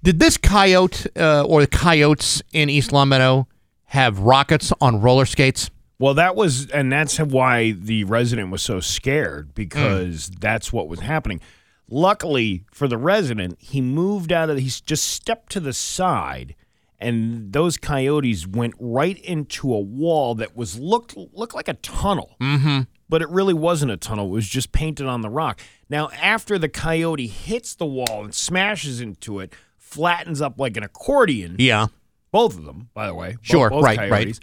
Did 0.06 0.20
this 0.20 0.38
coyote 0.38 1.08
uh, 1.16 1.46
or 1.46 1.62
the 1.62 1.68
coyotes 1.68 2.44
in 2.54 2.70
East 2.70 2.94
Longmeadow 2.94 3.48
have 3.86 4.20
rockets 4.20 4.72
on 4.80 5.02
roller 5.02 5.26
skates? 5.26 5.72
Well, 5.98 6.14
that 6.14 6.36
was, 6.36 6.70
and 6.70 6.92
that's 6.92 7.18
why 7.18 7.72
the 7.72 8.04
resident 8.04 8.52
was 8.52 8.62
so 8.62 8.80
scared 8.80 9.56
because 9.56 10.30
that's 10.30 10.72
what 10.72 10.88
was 10.88 11.00
happening. 11.00 11.42
Luckily 11.90 12.66
for 12.72 12.88
the 12.88 13.00
resident, 13.00 13.58
he 13.60 13.82
moved 13.82 14.32
out 14.32 14.52
of, 14.52 14.60
he 14.60 14.70
just 14.70 15.06
stepped 15.06 15.52
to 15.54 15.60
the 15.60 15.74
side, 15.74 16.54
and 17.00 17.52
those 17.52 17.76
coyotes 17.76 18.46
went 18.46 18.76
right 18.78 19.18
into 19.18 19.74
a 19.74 19.80
wall 19.80 20.36
that 20.36 20.56
was 20.56 20.78
looked 20.78 21.18
looked 21.18 21.56
like 21.56 21.68
a 21.68 21.74
tunnel. 21.74 22.36
Mm-hmm. 22.40 22.82
But 23.10 23.24
it 23.24 23.30
really 23.30 23.54
wasn't 23.56 23.92
a 23.92 23.98
tunnel; 23.98 24.28
it 24.28 24.32
was 24.32 24.48
just 24.48 24.72
painted 24.72 25.08
on 25.08 25.22
the 25.22 25.30
rock. 25.30 25.62
Now, 25.90 26.10
after 26.22 26.60
the 26.60 26.70
coyote 26.70 27.28
hits 27.28 27.74
the 27.74 27.86
wall 27.86 28.24
and 28.24 28.34
smashes 28.34 29.02
into 29.02 29.40
it, 29.40 29.54
flattens 29.96 30.42
up 30.42 30.60
like 30.60 30.76
an 30.76 30.84
accordion. 30.84 31.56
Yeah. 31.58 31.88
Both 32.32 32.58
of 32.58 32.66
them, 32.66 32.90
by 32.94 33.08
the 33.08 33.16
way. 33.16 33.38
Sure, 33.42 33.70
both 33.70 33.84
right, 33.84 33.98
right. 33.98 34.10
coyotes. 34.10 34.42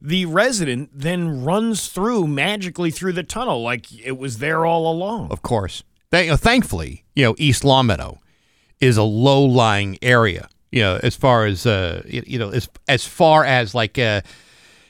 The 0.00 0.26
resident 0.26 0.90
then 0.92 1.44
runs 1.44 1.86
through 1.86 2.26
magically 2.26 2.90
through 2.90 3.12
the 3.12 3.22
tunnel 3.22 3.62
like 3.62 3.86
it 4.04 4.18
was 4.18 4.38
there 4.38 4.66
all 4.66 4.90
along. 4.90 5.30
Of 5.30 5.42
course. 5.42 5.84
They, 6.10 6.24
you 6.24 6.30
know, 6.30 6.36
thankfully, 6.36 7.04
you 7.14 7.24
know, 7.24 7.36
East 7.38 7.62
Longmeadow 7.64 8.18
is 8.80 8.96
a 8.96 9.04
low-lying 9.04 9.98
area. 10.02 10.48
You 10.72 10.82
know, 10.82 11.00
as 11.00 11.14
far 11.14 11.46
as 11.46 11.64
uh, 11.64 12.02
you, 12.06 12.38
know, 12.38 12.50
as 12.50 12.68
as 12.88 13.06
far 13.06 13.44
as 13.44 13.74
like 13.74 13.98
uh, 13.98 14.22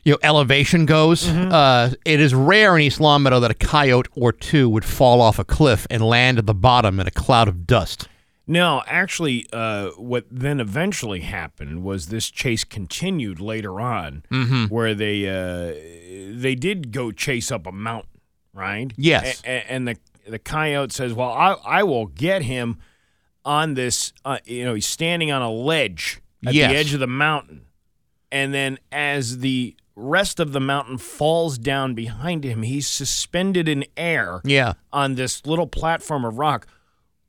you 0.05 0.13
know, 0.13 0.19
elevation 0.23 0.87
goes, 0.87 1.29
uh, 1.29 1.93
it 2.07 2.19
is 2.19 2.35
rare 2.35 2.77
in 2.77 2.83
East 2.83 3.01
Longmeadow 3.01 3.41
that 3.41 3.51
a 3.51 3.55
coyote 3.55 4.09
or 4.17 4.33
two 4.33 4.71
would 4.71 4.85
fall 4.85 5.21
off 5.21 5.39
a 5.39 5.45
cliff 5.45 5.87
and 5.91 6.03
land 6.03 6.39
at 6.39 6.47
the 6.47 6.55
bottom 6.55 6.99
in 6.99 7.07
a 7.07 7.11
cloud 7.11 7.49
of 7.49 7.67
dust. 7.67 8.09
No, 8.47 8.83
actually, 8.87 9.47
uh, 9.53 9.91
what 9.91 10.27
then 10.31 10.59
eventually 10.61 11.21
happened 11.21 11.85
was 11.85 12.09
this 12.09 12.29
chase 12.31 12.65
continued 12.65 13.41
later 13.41 13.81
on, 13.81 14.25
Mm-hmm. 14.31 14.65
where 14.67 14.95
they 14.95 15.29
uh, 15.29 15.73
they 16.41 16.55
did 16.55 16.91
go 16.93 17.13
chase 17.13 17.53
up 17.53 17.67
a 17.67 17.73
mountain, 17.73 18.21
right? 18.53 18.93
Yes. 18.97 19.43
A- 19.45 19.49
a- 19.49 19.71
and 19.73 19.87
the 19.87 19.97
the 20.29 20.39
coyote 20.41 20.93
says, 20.93 21.13
"Well, 21.15 21.31
I 21.31 21.53
I 21.65 21.83
will 21.85 22.07
get 22.07 22.43
him 22.43 22.79
on 23.45 23.75
this. 23.75 24.13
Uh, 24.25 24.39
you 24.45 24.65
know, 24.65 24.75
he's 24.75 24.87
standing 24.87 25.31
on 25.31 25.41
a 25.43 25.51
ledge 25.51 26.21
at 26.47 26.53
Yes. 26.55 26.71
the 26.73 26.77
edge 26.77 26.95
of 26.95 27.01
the 27.01 27.07
mountain, 27.07 27.63
and 28.33 28.53
then 28.53 28.79
as 28.91 29.39
the 29.39 29.77
rest 29.95 30.41
of 30.41 30.53
the 30.53 30.61
mountain 30.61 30.99
falls 30.99 31.59
down 31.59 31.95
behind 31.95 32.43
him, 32.45 32.63
he's 32.63 32.89
suspended 32.89 33.69
in 33.69 33.85
air." 33.97 34.41
Yeah. 34.45 34.73
on 34.93 35.15
this 35.15 35.47
little 35.47 35.67
platform 35.69 36.25
of 36.25 36.39
rock, 36.39 36.67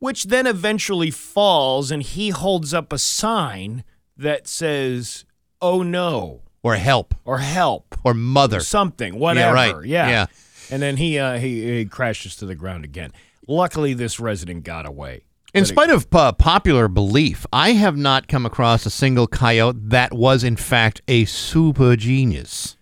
which 0.03 0.25
then 0.25 0.45
eventually 0.45 1.09
falls, 1.09 1.89
and 1.89 2.03
he 2.03 2.27
holds 2.29 2.73
up 2.73 2.91
a 2.91 2.97
sign 2.97 3.85
that 4.17 4.47
says, 4.49 5.23
"Oh 5.61 5.81
no," 5.81 6.41
Or 6.61 6.75
help. 6.75 7.15
or 7.23 7.37
"Help," 7.39 7.95
Or 8.03 8.13
mother. 8.13 8.59
something, 8.59 9.17
whatever. 9.17 9.55
Yeah. 9.55 9.71
right. 9.71 9.85
Yeah. 9.85 10.09
Yeah. 10.09 10.25
And 10.69 10.81
then 10.81 10.97
he, 10.97 11.17
uh, 11.17 11.37
he 11.37 11.77
he 11.77 11.85
crashes 11.85 12.35
to 12.37 12.45
the 12.45 12.55
ground 12.55 12.83
again. 12.83 13.11
Luckily, 13.47 13.93
this 13.93 14.19
resident 14.19 14.65
got 14.65 14.85
away. 14.85 15.23
In 15.53 15.63
spite 15.65 15.89
of 15.89 16.07
uh, 16.11 16.31
popular 16.33 16.87
belief, 16.89 17.45
I 17.53 17.73
have 17.73 17.95
not 17.95 18.27
come 18.27 18.45
across 18.45 18.85
a 18.85 18.89
single 18.89 19.27
coyote 19.27 19.77
that 19.89 20.11
was, 20.11 20.43
in 20.43 20.55
fact, 20.57 21.01
a 21.07 21.23
super 21.25 21.95
genius. 21.95 22.75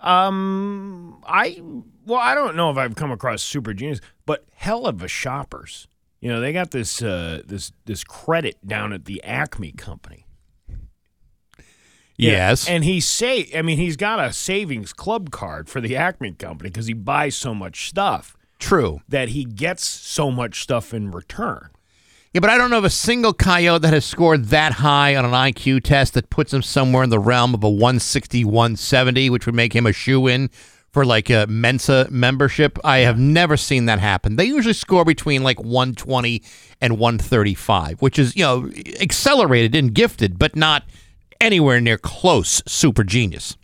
um, 0.00 1.22
I 1.26 1.62
well, 2.06 2.20
I 2.20 2.34
don't 2.34 2.56
know 2.56 2.70
if 2.70 2.76
I've 2.76 2.94
come 2.94 3.10
across 3.10 3.42
super 3.42 3.74
genius, 3.74 4.00
but 4.26 4.44
hell 4.54 4.86
of 4.86 5.02
a 5.02 5.08
shoppers. 5.08 5.88
You 6.20 6.30
know, 6.30 6.40
they 6.40 6.52
got 6.52 6.70
this 6.70 7.02
uh, 7.02 7.42
this 7.44 7.72
this 7.84 8.04
credit 8.04 8.66
down 8.66 8.92
at 8.92 9.04
the 9.04 9.22
Acme 9.24 9.72
company. 9.72 10.26
Yeah, 12.16 12.30
Yes. 12.30 12.68
And 12.68 12.84
he 12.84 13.00
say 13.00 13.50
I 13.54 13.62
mean 13.62 13.78
he's 13.78 13.96
got 13.96 14.20
a 14.20 14.32
savings 14.32 14.92
club 14.92 15.30
card 15.30 15.68
for 15.68 15.80
the 15.80 15.96
Acme 15.96 16.32
company 16.32 16.70
because 16.70 16.86
he 16.86 16.94
buys 16.94 17.36
so 17.36 17.54
much 17.54 17.88
stuff 17.88 18.36
True. 18.58 19.00
that 19.08 19.30
he 19.30 19.44
gets 19.44 19.84
so 19.84 20.30
much 20.30 20.62
stuff 20.62 20.94
in 20.94 21.10
return. 21.10 21.70
Yeah, 22.32 22.40
but 22.40 22.50
I 22.50 22.58
don't 22.58 22.70
know 22.70 22.78
of 22.78 22.84
a 22.84 22.90
single 22.90 23.32
coyote 23.32 23.82
that 23.82 23.92
has 23.92 24.04
scored 24.04 24.46
that 24.46 24.72
high 24.72 25.14
on 25.14 25.24
an 25.24 25.30
IQ 25.30 25.84
test 25.84 26.14
that 26.14 26.30
puts 26.30 26.52
him 26.52 26.62
somewhere 26.62 27.04
in 27.04 27.10
the 27.10 27.20
realm 27.20 27.54
of 27.54 27.62
a 27.62 27.70
160, 27.70 28.44
170, 28.44 29.30
which 29.30 29.46
would 29.46 29.54
make 29.54 29.72
him 29.72 29.86
a 29.86 29.92
shoe 29.92 30.26
in 30.26 30.50
for 30.94 31.04
like 31.04 31.28
a 31.28 31.46
Mensa 31.48 32.06
membership. 32.10 32.78
I 32.84 32.98
have 32.98 33.18
never 33.18 33.56
seen 33.56 33.86
that 33.86 33.98
happen. 33.98 34.36
They 34.36 34.44
usually 34.44 34.72
score 34.74 35.04
between 35.04 35.42
like 35.42 35.58
120 35.60 36.40
and 36.80 36.98
135, 36.98 38.00
which 38.00 38.18
is, 38.18 38.34
you 38.36 38.44
know, 38.44 38.70
accelerated 39.00 39.74
and 39.74 39.92
gifted, 39.92 40.38
but 40.38 40.54
not 40.54 40.84
anywhere 41.40 41.80
near 41.80 41.98
close 41.98 42.62
super 42.66 43.02
genius. 43.04 43.56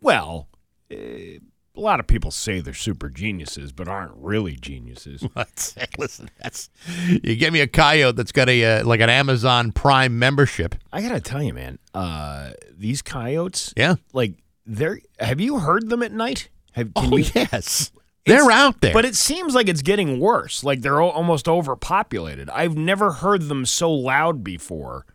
Well, 0.00 0.48
a 0.92 1.40
lot 1.74 1.98
of 1.98 2.06
people 2.06 2.30
say 2.30 2.60
they're 2.60 2.72
super 2.72 3.08
geniuses, 3.08 3.72
but 3.72 3.88
aren't 3.88 4.12
really 4.14 4.54
geniuses. 4.54 5.26
Let's 5.36 5.74
listen. 5.98 6.30
That's 6.40 6.70
you 6.96 7.34
give 7.34 7.52
me 7.52 7.60
a 7.62 7.66
coyote 7.66 8.14
that's 8.16 8.30
got 8.32 8.48
a 8.48 8.64
uh, 8.80 8.84
like 8.86 9.00
an 9.00 9.10
Amazon 9.10 9.72
Prime 9.72 10.18
membership. 10.20 10.76
I 10.92 11.02
gotta 11.02 11.20
tell 11.20 11.42
you, 11.42 11.52
man, 11.52 11.80
uh, 11.94 12.52
these 12.76 13.02
coyotes, 13.02 13.74
Yeah. 13.76 13.96
like 14.12 14.34
they're. 14.66 15.00
Have 15.18 15.40
you 15.40 15.58
heard 15.58 15.88
them 15.88 16.02
at 16.02 16.12
night? 16.12 16.48
Have, 16.72 16.92
can 16.94 17.12
oh 17.12 17.16
you, 17.16 17.30
yes, 17.34 17.92
they're 18.26 18.50
out 18.50 18.80
there. 18.80 18.92
But 18.92 19.04
it 19.04 19.14
seems 19.14 19.54
like 19.54 19.68
it's 19.68 19.82
getting 19.82 20.18
worse. 20.18 20.64
Like 20.64 20.82
they're 20.82 21.00
almost 21.00 21.48
overpopulated. 21.48 22.50
I've 22.50 22.76
never 22.76 23.12
heard 23.12 23.42
them 23.42 23.66
so 23.66 23.92
loud 23.92 24.42
before. 24.42 25.06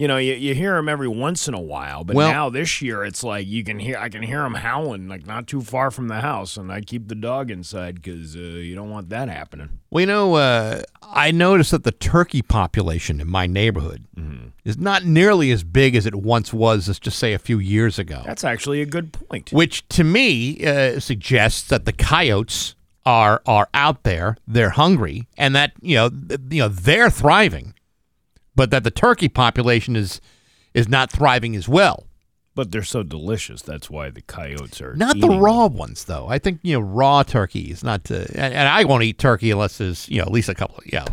You 0.00 0.08
know, 0.08 0.16
you, 0.16 0.32
you 0.32 0.54
hear 0.54 0.76
them 0.76 0.88
every 0.88 1.08
once 1.08 1.46
in 1.46 1.52
a 1.52 1.60
while, 1.60 2.04
but 2.04 2.16
Well- 2.16 2.32
now 2.32 2.48
this 2.48 2.80
year 2.80 3.04
it's 3.04 3.22
like 3.22 3.46
you 3.46 3.62
can 3.62 3.78
hear 3.78 3.98
I 3.98 4.08
can 4.08 4.22
hear 4.22 4.40
them 4.42 4.54
howling 4.54 5.08
like 5.08 5.26
not 5.26 5.46
too 5.46 5.60
far 5.60 5.90
from 5.90 6.08
the 6.08 6.20
house, 6.22 6.56
and 6.56 6.72
I 6.72 6.80
keep 6.80 7.08
the 7.08 7.14
dog 7.14 7.50
inside 7.50 7.96
because 7.96 8.34
uh, 8.34 8.38
you 8.38 8.74
don't 8.74 8.88
want 8.90 9.10
that 9.10 9.28
happening. 9.28 9.68
well, 9.90 10.00
you 10.00 10.06
know, 10.06 10.34
uh, 10.36 10.82
I 11.02 11.30
noticed 11.32 11.70
that 11.72 11.84
the 11.84 11.92
turkey 11.92 12.40
population 12.40 13.20
in 13.20 13.28
my 13.28 13.46
neighborhood 13.46 14.06
Mm-hmm. 14.18 14.48
is 14.64 14.76
not 14.78 15.04
nearly 15.04 15.50
as 15.50 15.64
big 15.64 15.94
as 15.96 16.04
it 16.06 16.14
once 16.14 16.52
was. 16.52 16.88
Let's 16.88 16.98
just 16.98 17.18
say 17.18 17.32
a 17.34 17.38
few 17.38 17.58
years 17.58 17.98
ago. 17.98 18.22
That's 18.26 18.44
actually 18.44 18.80
a 18.82 18.86
good 18.86 19.12
point. 19.12 19.50
which 19.52 19.86
to 19.90 20.04
me 20.04 20.64
uh, 20.66 20.98
suggests 21.00 21.62
that 21.68 21.84
the 21.84 21.92
coyotes 21.92 22.74
are 23.06 23.40
are 23.46 23.68
out 23.74 24.02
there, 24.04 24.36
they're 24.46 24.70
hungry, 24.70 25.26
and 25.38 25.54
that 25.54 25.72
you 25.82 25.96
know 25.96 26.08
th- 26.10 26.40
you 26.50 26.60
know 26.62 26.68
they're 26.68 27.08
thriving, 27.10 27.72
but 28.60 28.70
that 28.70 28.84
the 28.84 28.90
turkey 28.90 29.30
population 29.30 29.96
is 29.96 30.20
is 30.74 30.86
not 30.86 31.10
thriving 31.10 31.56
as 31.56 31.66
well. 31.66 32.04
But 32.54 32.72
they're 32.72 32.82
so 32.82 33.02
delicious. 33.02 33.62
That's 33.62 33.88
why 33.88 34.10
the 34.10 34.20
coyotes 34.20 34.82
are 34.82 34.94
Not 34.94 35.14
the 35.14 35.20
eating 35.20 35.30
them. 35.30 35.40
raw 35.40 35.64
ones 35.66 36.04
though. 36.04 36.26
I 36.28 36.38
think 36.38 36.60
you 36.62 36.74
know 36.74 36.80
raw 36.80 37.22
turkey 37.22 37.70
is 37.70 37.82
not. 37.82 38.10
Uh, 38.10 38.26
and, 38.34 38.52
and 38.52 38.68
I 38.68 38.84
won't 38.84 39.02
eat 39.02 39.16
turkey 39.18 39.50
unless 39.50 39.78
there's 39.78 40.06
you 40.10 40.18
know 40.18 40.24
at 40.24 40.30
least 40.30 40.50
a 40.50 40.54
couple 40.54 40.76
of 40.76 40.84
you 40.84 40.98
know 40.98 41.06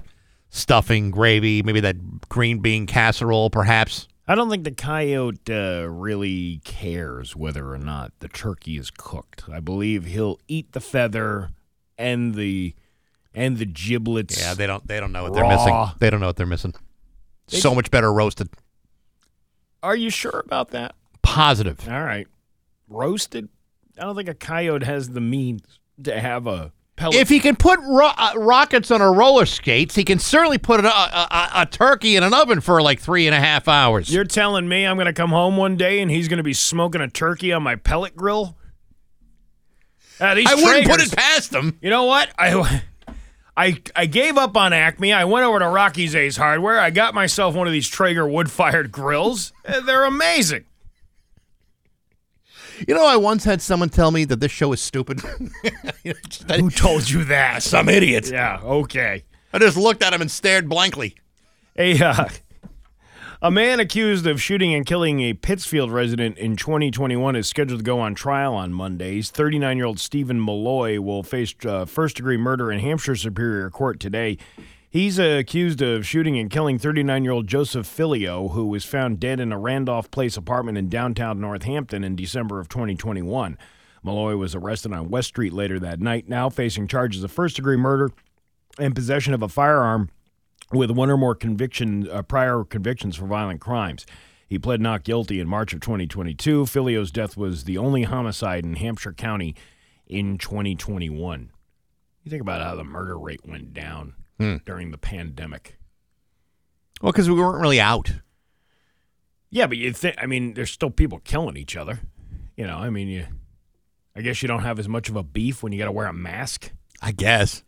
stuffing, 0.50 1.10
gravy, 1.10 1.64
maybe 1.64 1.80
that 1.80 2.28
green 2.28 2.60
bean 2.60 2.86
casserole, 2.86 3.50
perhaps. 3.50 4.10
I 4.28 4.36
don't 4.36 4.50
think 4.50 4.66
the 4.66 4.72
coyote 4.72 5.50
uh, 5.50 5.88
really 5.88 6.60
cares 6.66 7.34
whether 7.34 7.72
or 7.72 7.78
not 7.78 8.12
the 8.20 8.28
turkey 8.28 8.78
is 8.78 8.92
cooked. 8.92 9.46
I 9.50 9.62
believe 9.62 10.04
he'll 10.04 10.38
eat 10.50 10.74
the 10.74 10.82
feather 10.82 11.52
and 11.98 12.36
the 12.36 12.76
and 13.34 13.58
the 13.58 13.66
giblets. 13.66 14.38
Yeah, 14.38 14.54
they 14.54 14.68
don't 14.68 14.86
they 14.86 15.00
don't 15.00 15.14
know 15.14 15.24
what 15.24 15.34
they're 15.34 15.48
missing. 15.48 15.86
They 16.00 16.10
don't 16.10 16.20
know 16.20 16.28
what 16.28 16.36
they're 16.36 16.46
missing. 16.46 16.74
So 17.48 17.74
much 17.74 17.90
better 17.92 18.12
roasted. 18.12 18.50
Are 19.82 19.96
you 19.96 20.10
sure 20.10 20.44
about 20.46 20.72
that? 20.72 20.96
Positive. 21.22 21.88
All 21.88 22.04
right, 22.04 22.28
roasted. 22.90 23.50
I 23.98 24.04
don't 24.04 24.16
think 24.16 24.30
a 24.30 24.34
coyote 24.34 24.86
has 24.86 25.10
the 25.10 25.22
means 25.22 25.80
to 26.04 26.20
have 26.20 26.46
a 26.46 26.72
pellet. 26.98 27.16
If 27.16 27.30
he 27.30 27.40
can 27.40 27.56
put 27.56 27.80
ro- 27.80 28.12
uh, 28.18 28.34
rockets 28.36 28.92
on 28.92 29.02
a 29.02 29.10
roller 29.12 29.46
skates, 29.46 29.96
he 29.96 30.04
can 30.04 30.20
certainly 30.20 30.58
put 30.58 30.84
a, 30.84 30.88
a, 30.88 31.28
a, 31.32 31.50
a 31.62 31.66
turkey 31.66 32.16
in 32.16 32.24
an 32.24 32.34
oven 32.34 32.60
for 32.62 32.82
like 32.82 33.00
three 33.00 33.28
and 33.28 33.36
a 33.36 33.40
half 33.40 33.68
hours. 33.68 34.14
You're 34.14 34.26
telling 34.26 34.68
me 34.68 34.86
I'm 34.86 34.98
going 34.98 35.06
to 35.08 35.14
come 35.14 35.30
home 35.30 35.58
one 35.58 35.78
day 35.78 36.00
and 36.02 36.12
he's 36.12 36.28
going 36.28 36.38
to 36.38 36.44
be 36.44 36.54
smoking 36.54 37.02
a 37.02 37.08
turkey 37.08 37.54
on 37.54 37.64
my 37.64 37.76
pellet 37.76 38.16
grill? 38.16 38.58
Ah, 40.20 40.34
these 40.34 40.48
I 40.52 40.56
wouldn't 40.56 40.88
put 40.88 41.02
it 41.02 41.16
past 41.16 41.54
him. 41.54 41.78
You 41.82 41.90
know 41.90 42.06
what? 42.06 42.30
I, 42.38 42.82
I, 43.58 43.82
I 43.96 44.06
gave 44.06 44.38
up 44.38 44.56
on 44.56 44.72
Acme. 44.72 45.12
I 45.12 45.26
went 45.26 45.44
over 45.44 45.58
to 45.58 45.68
Rocky's 45.68 46.16
Ace 46.16 46.38
Hardware. 46.38 46.80
I 46.80 46.92
got 46.92 47.16
myself 47.16 47.56
one 47.56 47.66
of 47.66 47.74
these 47.74 47.88
Traeger 47.90 48.28
wood-fired 48.28 48.92
grills. 48.92 49.52
Uh, 49.66 49.80
They're 49.82 50.04
amazing. 50.06 50.66
You 52.88 52.94
know, 52.94 53.06
I 53.08 53.16
once 53.18 53.44
had 53.44 53.62
someone 53.64 53.90
tell 53.90 54.12
me 54.12 54.24
that 54.26 54.40
this 54.40 54.52
show 54.52 54.72
is 54.74 54.80
stupid. 54.82 55.22
You 56.04 56.14
know, 56.14 56.20
just- 56.30 56.50
Who 56.52 56.70
told 56.70 57.10
you 57.10 57.24
that? 57.26 57.64
Some 57.64 57.90
idiot. 57.90 58.30
Yeah, 58.32 58.60
okay. 58.64 59.24
I 59.52 59.58
just 59.60 59.76
looked 59.76 60.04
at 60.04 60.14
him 60.14 60.22
and 60.22 60.30
stared 60.30 60.70
blankly. 60.70 61.16
A, 61.78 62.00
uh, 62.02 62.30
a 63.42 63.52
man 63.52 63.80
accused 63.80 64.26
of 64.26 64.42
shooting 64.42 64.74
and 64.74 64.86
killing 64.86 65.20
a 65.22 65.34
Pittsfield 65.34 65.92
resident 65.92 66.38
in 66.38 66.56
2021 66.56 67.36
is 67.36 67.48
scheduled 67.48 67.80
to 67.80 67.84
go 67.84 68.00
on 68.00 68.16
trial 68.16 68.56
on 68.56 68.74
Mondays. 68.74 69.30
39 69.30 69.78
year 69.78 69.86
old 69.86 70.00
Stephen 70.00 70.44
Malloy 70.44 71.00
will 71.00 71.22
face 71.22 71.54
uh, 71.66 71.86
first 71.86 72.16
degree 72.16 72.38
murder 72.38 72.72
in 72.72 72.80
Hampshire 72.80 73.16
Superior 73.16 73.70
Court 73.70 74.00
today. 74.00 74.38
He's 74.90 75.20
uh, 75.20 75.38
accused 75.40 75.82
of 75.84 76.08
shooting 76.08 76.40
and 76.40 76.50
killing 76.50 76.80
39 76.80 77.24
year 77.24 77.34
old 77.34 77.48
Joseph 77.48 77.86
Filio, 77.86 78.50
who 78.50 78.66
was 78.66 78.86
found 78.86 79.20
dead 79.20 79.40
in 79.40 79.52
a 79.52 79.60
Randolph 79.60 80.10
Place 80.10 80.36
apartment 80.36 80.78
in 80.78 80.90
downtown 80.90 81.40
Northampton 81.40 82.04
in 82.04 82.16
December 82.16 82.60
of 82.60 82.70
2021. 82.70 83.58
Malloy 84.04 84.36
was 84.36 84.56
arrested 84.56 84.94
on 84.94 85.10
West 85.10 85.28
Street 85.28 85.54
later 85.54 85.80
that 85.80 86.00
night, 86.00 86.28
now 86.28 86.50
facing 86.50 86.88
charges 86.88 87.24
of 87.24 87.32
first 87.32 87.58
degree 87.58 87.78
murder 87.78 88.10
and 88.80 88.96
possession 88.96 89.34
of 89.34 89.44
a 89.44 89.50
firearm 89.50 90.10
with 90.72 90.92
one 90.92 91.10
or 91.10 91.18
more 91.18 91.36
conviction 91.36 92.10
uh, 92.10 92.22
prior 92.22 92.64
convictions 92.64 93.16
for 93.16 93.26
violent 93.26 93.62
crimes. 93.62 94.06
He 94.48 94.58
pled 94.58 94.80
not 94.82 95.04
guilty 95.04 95.40
in 95.40 95.48
March 95.48 95.74
of 95.74 95.82
2022. 95.82 96.66
Filio's 96.68 97.12
death 97.12 97.36
was 97.36 97.66
the 97.66 97.78
only 97.78 98.04
homicide 98.04 98.64
in 98.64 98.76
Hampshire 98.76 99.14
County 99.14 99.56
in 100.08 100.38
2021. 100.38 101.52
You 102.24 102.30
think 102.30 102.42
about 102.42 102.62
how 102.62 102.76
the 102.76 102.84
murder 102.84 103.18
rate 103.18 103.46
went 103.46 103.74
down 103.74 104.14
during 104.66 104.92
the 104.92 104.98
pandemic. 104.98 105.78
Well, 107.02 107.12
because 107.12 107.30
we 107.30 107.36
weren't 107.36 107.62
really 107.62 107.80
out. 107.80 108.12
Yeah, 109.50 109.68
but 109.68 109.78
you 109.78 109.94
think 109.94 110.16
I 110.20 110.26
mean 110.26 110.54
there's 110.54 110.72
still 110.72 110.90
people 110.90 111.20
killing 111.20 111.58
each 111.58 111.76
other. 111.76 112.00
You 112.56 112.68
know, 112.68 112.78
I 112.78 112.90
mean 112.90 113.08
you 113.08 113.26
I 114.16 114.22
guess 114.22 114.42
you 114.42 114.48
don't 114.48 114.64
have 114.64 114.80
as 114.80 114.88
much 114.88 115.10
of 115.10 115.16
a 115.16 115.24
beef 115.24 115.62
when 115.62 115.72
you 115.72 115.80
got 115.80 115.86
to 115.86 115.92
wear 115.92 116.08
a 116.08 116.14
mask. 116.14 116.72
I 117.02 117.12
guess. 117.12 117.64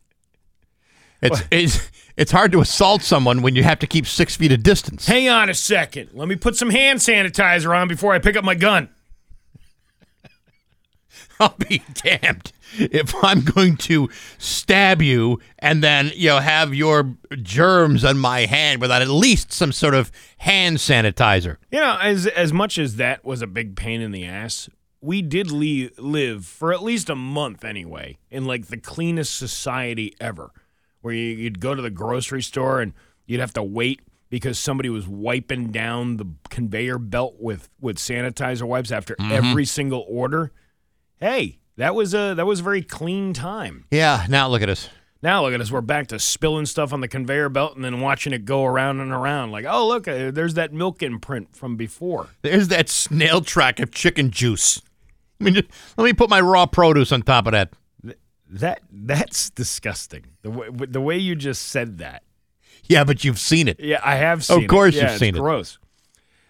It's, 1.21 1.41
it's 1.51 1.91
it's 2.15 2.31
hard 2.31 2.51
to 2.53 2.61
assault 2.61 3.01
someone 3.01 3.41
when 3.41 3.55
you 3.55 3.63
have 3.63 3.79
to 3.79 3.87
keep 3.87 4.05
six 4.05 4.35
feet 4.35 4.51
of 4.51 4.63
distance. 4.63 5.05
Hang 5.05 5.29
on 5.29 5.49
a 5.49 5.53
second. 5.53 6.09
Let 6.13 6.27
me 6.27 6.35
put 6.35 6.55
some 6.55 6.69
hand 6.69 6.99
sanitizer 6.99 7.75
on 7.75 7.87
before 7.87 8.13
I 8.13 8.19
pick 8.19 8.35
up 8.35 8.43
my 8.43 8.55
gun. 8.55 8.89
I'll 11.39 11.55
be 11.57 11.83
damned 11.93 12.51
if 12.77 13.13
I'm 13.23 13.41
going 13.41 13.77
to 13.77 14.09
stab 14.37 15.01
you 15.01 15.39
and 15.57 15.83
then 15.83 16.11
you 16.15 16.29
know 16.29 16.39
have 16.39 16.73
your 16.73 17.15
germs 17.41 18.03
on 18.05 18.17
my 18.17 18.45
hand 18.45 18.81
without 18.81 19.01
at 19.01 19.07
least 19.07 19.51
some 19.51 19.71
sort 19.71 19.93
of 19.93 20.11
hand 20.39 20.77
sanitizer. 20.77 21.57
You 21.71 21.79
know, 21.79 21.97
as 22.01 22.27
as 22.27 22.53
much 22.53 22.77
as 22.77 22.97
that 22.97 23.25
was 23.25 23.41
a 23.41 23.47
big 23.47 23.75
pain 23.75 24.01
in 24.01 24.11
the 24.11 24.25
ass, 24.25 24.69
we 25.01 25.21
did 25.21 25.51
le- 25.51 25.89
live 25.97 26.45
for 26.45 26.73
at 26.73 26.83
least 26.83 27.09
a 27.09 27.15
month 27.15 27.63
anyway 27.63 28.17
in 28.29 28.45
like 28.45 28.67
the 28.67 28.77
cleanest 28.77 29.37
society 29.37 30.13
ever, 30.19 30.51
where 31.01 31.13
you, 31.13 31.35
you'd 31.35 31.59
go 31.59 31.75
to 31.75 31.81
the 31.81 31.89
grocery 31.89 32.41
store 32.41 32.81
and 32.81 32.93
you'd 33.25 33.39
have 33.39 33.53
to 33.53 33.63
wait 33.63 34.01
because 34.29 34.59
somebody 34.59 34.89
was 34.89 35.07
wiping 35.07 35.71
down 35.71 36.17
the 36.17 36.25
conveyor 36.49 36.99
belt 36.99 37.35
with 37.39 37.69
with 37.79 37.97
sanitizer 37.97 38.63
wipes 38.63 38.91
after 38.91 39.15
every 39.19 39.65
single 39.65 40.05
order. 40.07 40.51
Hey, 41.19 41.59
that 41.77 41.95
was 41.95 42.13
a 42.13 42.33
that 42.35 42.45
was 42.45 42.59
a 42.59 42.63
very 42.63 42.81
clean 42.81 43.33
time. 43.33 43.85
Yeah, 43.91 44.25
now 44.29 44.47
look 44.47 44.61
at 44.61 44.69
us. 44.69 44.89
Now 45.21 45.43
look 45.43 45.53
at 45.53 45.59
us. 45.59 45.69
We're 45.69 45.81
back 45.81 46.07
to 46.07 46.19
spilling 46.19 46.65
stuff 46.65 46.93
on 46.93 47.01
the 47.01 47.07
conveyor 47.07 47.49
belt 47.49 47.75
and 47.75 47.83
then 47.83 47.99
watching 47.99 48.31
it 48.31 48.45
go 48.45 48.63
around 48.63 49.01
and 49.01 49.11
around. 49.11 49.51
Like, 49.51 49.65
oh 49.67 49.87
look, 49.87 50.07
uh, 50.07 50.31
there's 50.31 50.53
that 50.53 50.71
milk 50.71 51.03
imprint 51.03 51.55
from 51.55 51.75
before. 51.75 52.27
There's 52.41 52.69
that 52.69 52.87
snail 52.87 53.41
track 53.41 53.79
of 53.79 53.91
chicken 53.91 54.31
juice. 54.31 54.81
I 55.41 55.45
mean, 55.45 55.55
let 55.97 56.03
me 56.03 56.13
put 56.13 56.29
my 56.29 56.39
raw 56.39 56.65
produce 56.65 57.11
on 57.11 57.21
top 57.21 57.47
of 57.47 57.53
that. 57.53 57.73
That 58.49 58.81
that's 58.91 59.49
disgusting. 59.51 60.25
The 60.41 60.49
way 60.49 60.67
the 60.71 61.01
way 61.01 61.17
you 61.17 61.35
just 61.35 61.67
said 61.69 61.99
that. 61.99 62.23
Yeah, 62.85 63.03
but 63.03 63.23
you've 63.23 63.39
seen 63.39 63.67
it. 63.67 63.79
Yeah, 63.79 63.99
I 64.03 64.15
have 64.15 64.43
seen. 64.43 64.59
it. 64.59 64.63
Of 64.63 64.69
course 64.69 64.95
Yeah, 64.95 65.11
you've 65.11 65.19
seen 65.19 65.35
it. 65.35 65.39
Gross. 65.39 65.77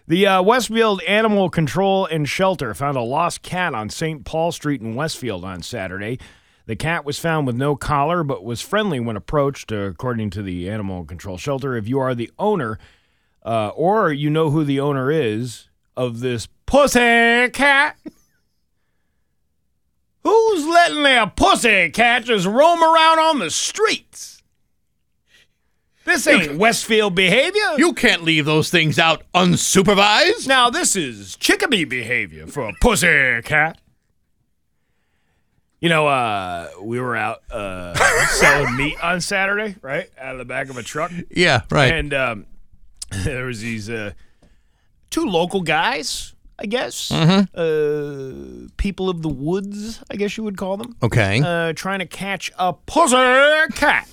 The 0.06 0.26
uh, 0.26 0.42
Westfield 0.42 1.02
Animal 1.02 1.50
Control 1.50 2.06
and 2.06 2.28
Shelter 2.28 2.74
found 2.74 2.96
a 2.96 3.02
lost 3.02 3.42
cat 3.42 3.74
on 3.74 3.90
St. 3.90 4.24
Paul 4.24 4.50
Street 4.50 4.80
in 4.80 4.94
Westfield 4.94 5.44
on 5.44 5.62
Saturday. 5.62 6.18
The 6.66 6.74
cat 6.76 7.04
was 7.04 7.18
found 7.18 7.46
with 7.46 7.56
no 7.56 7.76
collar, 7.76 8.24
but 8.24 8.42
was 8.44 8.60
friendly 8.60 8.98
when 8.98 9.16
approached, 9.16 9.70
uh, 9.70 9.76
according 9.76 10.30
to 10.30 10.42
the 10.42 10.68
Animal 10.70 11.04
Control 11.04 11.36
Shelter. 11.36 11.76
If 11.76 11.86
you 11.86 11.98
are 12.00 12.14
the 12.14 12.30
owner, 12.38 12.78
uh, 13.44 13.68
or 13.68 14.12
you 14.12 14.30
know 14.30 14.50
who 14.50 14.64
the 14.64 14.80
owner 14.80 15.10
is 15.10 15.68
of 15.96 16.20
this 16.20 16.48
pussy 16.66 17.50
cat, 17.50 17.96
who's 20.22 20.66
letting 20.66 21.02
their 21.02 21.26
pussy 21.26 21.90
cat 21.90 22.24
just 22.24 22.46
roam 22.46 22.82
around 22.82 23.18
on 23.18 23.38
the 23.38 23.50
streets? 23.50 24.42
This 26.04 26.26
ain't 26.26 26.56
Westfield 26.56 27.14
behavior. 27.14 27.76
You 27.76 27.92
can't 27.92 28.24
leave 28.24 28.44
those 28.44 28.70
things 28.70 28.98
out 28.98 29.22
unsupervised. 29.34 30.48
Now, 30.48 30.70
this 30.70 30.96
is 30.96 31.36
chickadee 31.36 31.84
behavior 31.84 32.46
for 32.46 32.68
a 32.68 32.72
pussy 32.80 33.42
cat. 33.42 33.78
You 35.80 35.88
know, 35.88 36.06
uh, 36.08 36.68
we 36.82 37.00
were 37.00 37.16
out 37.16 37.42
uh, 37.50 37.94
selling 38.26 38.76
meat 38.76 39.02
on 39.02 39.20
Saturday, 39.20 39.76
right? 39.80 40.10
Out 40.18 40.32
of 40.32 40.38
the 40.38 40.44
back 40.44 40.68
of 40.68 40.76
a 40.76 40.82
truck. 40.82 41.10
Yeah, 41.30 41.62
right. 41.70 41.92
And 41.92 42.12
um, 42.12 42.46
there 43.24 43.46
was 43.46 43.60
these 43.60 43.88
uh, 43.88 44.12
two 45.10 45.24
local 45.26 45.62
guys. 45.62 46.34
I 46.60 46.66
guess. 46.66 47.08
Mm-hmm. 47.08 48.64
Uh, 48.66 48.68
people 48.76 49.08
of 49.08 49.22
the 49.22 49.28
woods, 49.30 50.02
I 50.10 50.16
guess 50.16 50.36
you 50.36 50.44
would 50.44 50.56
call 50.58 50.76
them. 50.76 50.94
Okay. 51.02 51.40
Uh, 51.42 51.72
trying 51.72 52.00
to 52.00 52.06
catch 52.06 52.52
a 52.58 52.72
pussy 52.74 53.16
cat. 53.74 54.06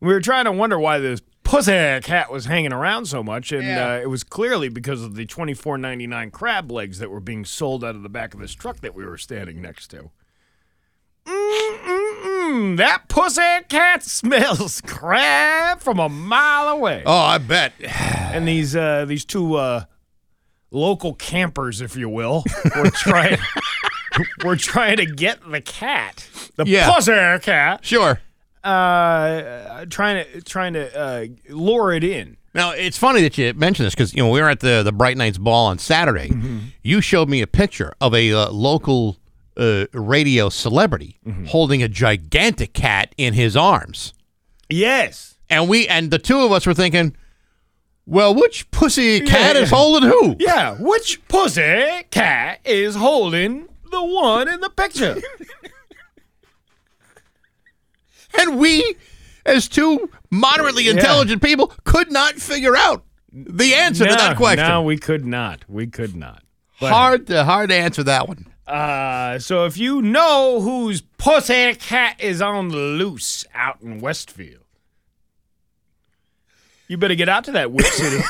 We 0.00 0.12
were 0.12 0.20
trying 0.20 0.44
to 0.44 0.52
wonder 0.52 0.78
why 0.78 0.98
this 0.98 1.20
pussy 1.44 1.72
cat 2.02 2.30
was 2.30 2.44
hanging 2.46 2.72
around 2.72 3.06
so 3.06 3.22
much, 3.22 3.52
and 3.52 3.62
Yeah. 3.64 3.94
uh, 3.94 3.98
it 3.98 4.08
was 4.10 4.22
clearly 4.24 4.68
because 4.68 5.02
of 5.02 5.14
the 5.16 5.26
twenty 5.26 5.54
four 5.54 5.76
ninety 5.78 6.06
nine 6.06 6.30
crab 6.30 6.70
legs 6.70 6.98
that 6.98 7.10
were 7.10 7.20
being 7.20 7.44
sold 7.44 7.82
out 7.84 7.94
of 7.94 8.02
the 8.02 8.08
back 8.08 8.32
of 8.34 8.40
this 8.40 8.52
truck 8.52 8.80
that 8.80 8.94
we 8.94 9.04
were 9.04 9.18
standing 9.18 9.60
next 9.60 9.88
to. 9.88 10.10
Mm-mm-mm, 11.26 12.76
that 12.78 13.08
pussy 13.08 13.40
cat 13.68 14.02
smells 14.04 14.80
crab 14.82 15.80
from 15.80 15.98
a 15.98 16.08
mile 16.08 16.68
away. 16.68 17.02
oh, 17.06 17.12
I 17.16 17.38
bet. 17.38 17.72
And 18.32 18.48
these 18.48 18.74
uh, 18.74 19.04
these 19.04 19.26
two 19.26 19.56
uh, 19.56 19.84
local 20.72 21.14
campers, 21.14 21.80
if 21.80 21.94
you 21.96 22.08
will, 22.08 22.42
were 22.76 22.90
trying 22.90 23.38
were 24.44 24.56
trying 24.56 24.96
to 24.96 25.06
get 25.06 25.38
the 25.48 25.60
cat, 25.60 26.28
the 26.56 26.64
Yeah. 26.66 26.92
pussy 26.92 27.12
cat, 27.44 27.84
Sure. 27.84 28.20
uh, 28.64 29.84
trying 29.90 30.24
to 30.24 30.40
trying 30.42 30.72
to 30.74 30.98
uh, 30.98 31.26
lure 31.48 31.92
it 31.92 32.04
in. 32.04 32.36
Now 32.54 32.72
it's 32.72 32.98
funny 32.98 33.22
that 33.22 33.38
you 33.38 33.52
mentioned 33.54 33.86
this 33.86 33.94
because 33.94 34.12
you 34.14 34.22
know 34.22 34.28
we 34.30 34.40
were 34.40 34.50
at 34.50 34.60
the 34.60 34.82
the 34.82 34.92
Bright 34.92 35.16
Nights 35.16 35.38
Ball 35.38 35.66
on 35.66 35.78
Saturday. 35.78 36.30
You 36.82 37.00
showed 37.00 37.28
me 37.28 37.40
a 37.42 37.46
picture 37.46 37.92
of 38.00 38.14
a 38.14 38.32
uh, 38.32 38.50
local 38.50 39.16
uh, 39.56 39.86
radio 39.92 40.48
celebrity 40.48 41.18
holding 41.48 41.82
a 41.82 41.88
gigantic 41.88 42.72
cat 42.74 43.14
in 43.16 43.34
his 43.34 43.56
arms, 43.56 44.12
Yes. 44.68 45.34
and 45.48 45.68
we 45.68 45.86
and 45.88 46.10
the 46.10 46.18
two 46.18 46.40
of 46.40 46.52
us 46.52 46.66
were 46.66 46.74
thinking, 46.74 47.16
well, 48.06 48.34
which 48.34 48.70
pussy 48.70 49.20
cat 49.20 49.56
Yeah. 49.56 49.62
is 49.62 49.70
holding 49.70 50.08
who? 50.08 50.36
Yeah. 50.38 50.74
Which 50.78 51.26
pussy 51.28 52.02
cat 52.10 52.60
is 52.64 52.94
holding 52.96 53.68
the 53.90 54.02
one 54.02 54.48
in 54.48 54.60
the 54.60 54.70
picture? 54.70 55.20
And 58.38 58.58
we, 58.58 58.96
as 59.44 59.68
two 59.68 60.08
moderately 60.30 60.88
intelligent 60.88 61.42
people, 61.42 61.72
could 61.84 62.10
not 62.10 62.36
figure 62.36 62.74
out 62.74 63.04
the 63.30 63.74
answer 63.74 64.06
to 64.06 64.10
that 64.14 64.36
question. 64.38 64.66
No, 64.66 64.82
we 64.82 64.96
could 64.96 65.26
not. 65.26 65.64
We 65.68 65.86
could 65.86 66.16
not. 66.16 66.42
But- 66.80 66.92
hard 66.92 67.26
to 67.26 67.44
hard 67.44 67.68
to 67.70 67.76
answer 67.76 68.02
that 68.04 68.28
one. 68.28 68.46
Uh, 68.66 69.38
so 69.38 69.66
if 69.66 69.76
you 69.76 70.00
know 70.00 70.60
whose 70.62 71.02
pussy 71.18 71.74
cat 71.74 72.18
is 72.20 72.40
on 72.40 72.68
the 72.68 72.76
loose 72.78 73.44
out 73.54 73.82
in 73.82 74.00
Westfield, 74.00 74.61
you 76.88 76.96
better 76.96 77.14
get 77.14 77.28
out 77.28 77.44
to 77.44 77.52
that 77.52 77.72
Whip 77.72 77.86
City. 77.86 78.22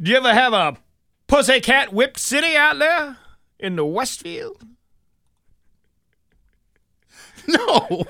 Do 0.00 0.10
you 0.10 0.16
ever 0.16 0.32
have 0.32 0.52
a 0.54 0.76
pussy 1.26 1.60
cat 1.60 1.92
Whip 1.92 2.18
City 2.18 2.56
out 2.56 2.78
there 2.78 3.18
in 3.58 3.76
the 3.76 3.84
Westfield? 3.84 4.62
No, 7.48 8.04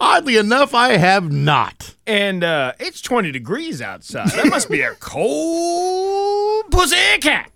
oddly 0.00 0.36
enough, 0.38 0.72
I 0.72 0.96
have 0.96 1.30
not. 1.30 1.94
And 2.06 2.42
uh, 2.42 2.72
it's 2.78 3.02
20 3.02 3.30
degrees 3.30 3.82
outside. 3.82 4.30
That 4.30 4.46
must 4.46 4.70
be 4.70 4.80
a 4.80 4.94
cold 4.94 6.70
pussy 6.70 6.96
cat. 7.20 7.50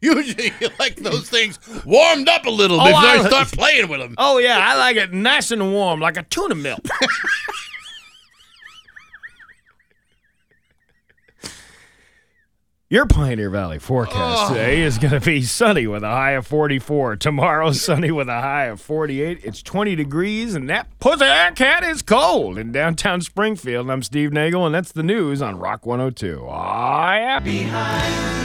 Usually, 0.00 0.52
you 0.60 0.68
like 0.78 0.96
those 0.96 1.28
things 1.28 1.58
warmed 1.84 2.28
up 2.28 2.46
a 2.46 2.50
little 2.50 2.80
Oh, 2.80 2.84
before 2.84 3.00
I- 3.00 3.16
you 3.16 3.26
start 3.26 3.48
playing 3.48 3.88
with 3.88 4.00
them. 4.00 4.14
Oh, 4.18 4.38
yeah, 4.38 4.58
I 4.60 4.76
like 4.76 4.96
it 4.96 5.12
nice 5.12 5.50
and 5.50 5.72
warm, 5.72 6.00
like 6.00 6.16
a 6.16 6.22
tuna 6.22 6.54
milk. 6.54 6.80
Your 12.88 13.04
Pioneer 13.04 13.50
Valley 13.50 13.80
forecast 13.80 14.16
oh. 14.16 14.48
today 14.50 14.80
is 14.82 14.96
going 14.96 15.10
to 15.10 15.18
be 15.18 15.42
sunny 15.42 15.88
with 15.88 16.04
a 16.04 16.08
high 16.08 16.32
of 16.32 16.46
44. 16.46 17.16
Tomorrow, 17.16 17.72
sunny 17.72 18.12
with 18.12 18.28
a 18.28 18.40
high 18.40 18.66
of 18.66 18.80
48. 18.80 19.40
It's 19.42 19.60
20 19.60 19.96
degrees, 19.96 20.54
and 20.54 20.70
that 20.70 20.86
pussy 21.00 21.24
cat 21.56 21.82
is 21.82 22.00
cold 22.02 22.58
in 22.58 22.70
downtown 22.70 23.22
Springfield. 23.22 23.90
I'm 23.90 24.04
Steve 24.04 24.32
Nagle, 24.32 24.66
and 24.66 24.72
that's 24.72 24.92
the 24.92 25.02
news 25.02 25.42
on 25.42 25.58
Rock 25.58 25.84
102. 25.84 26.46
Oh, 26.48 26.52
yeah. 26.52 28.35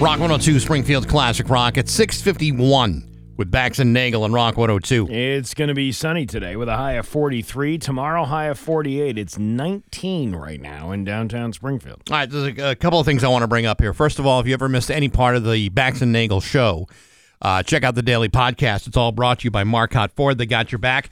Rock 0.00 0.18
102, 0.20 0.60
Springfield 0.60 1.08
Classic 1.08 1.48
Rock 1.48 1.78
at 1.78 1.88
651 1.88 3.32
with 3.38 3.50
Bax 3.50 3.78
and 3.78 3.92
Nagle 3.92 4.24
and 4.24 4.34
Rock 4.34 4.56
102. 4.56 5.08
It's 5.08 5.54
going 5.54 5.68
to 5.68 5.74
be 5.74 5.92
sunny 5.92 6.26
today 6.26 6.56
with 6.56 6.68
a 6.68 6.76
high 6.76 6.94
of 6.94 7.06
43. 7.08 7.78
Tomorrow, 7.78 8.24
high 8.24 8.46
of 8.46 8.58
48. 8.58 9.16
It's 9.16 9.38
19 9.38 10.36
right 10.36 10.60
now 10.60 10.90
in 10.90 11.04
downtown 11.04 11.52
Springfield. 11.52 12.02
All 12.10 12.18
right, 12.18 12.28
there's 12.28 12.58
a, 12.58 12.70
a 12.72 12.74
couple 12.74 13.00
of 13.00 13.06
things 13.06 13.24
I 13.24 13.28
want 13.28 13.44
to 13.44 13.48
bring 13.48 13.66
up 13.66 13.80
here. 13.80 13.94
First 13.94 14.18
of 14.18 14.26
all, 14.26 14.40
if 14.40 14.46
you 14.46 14.52
ever 14.52 14.68
missed 14.68 14.90
any 14.90 15.08
part 15.08 15.36
of 15.36 15.44
the 15.44 15.68
Bax 15.70 16.02
and 16.02 16.12
Nagle 16.12 16.40
show, 16.42 16.86
uh, 17.40 17.62
check 17.62 17.82
out 17.82 17.94
the 17.94 18.02
daily 18.02 18.28
podcast. 18.28 18.86
It's 18.86 18.96
all 18.96 19.12
brought 19.12 19.38
to 19.40 19.44
you 19.44 19.50
by 19.50 19.64
Marcotte 19.64 20.12
Ford. 20.12 20.36
They 20.36 20.46
got 20.46 20.70
your 20.70 20.80
back 20.80 21.08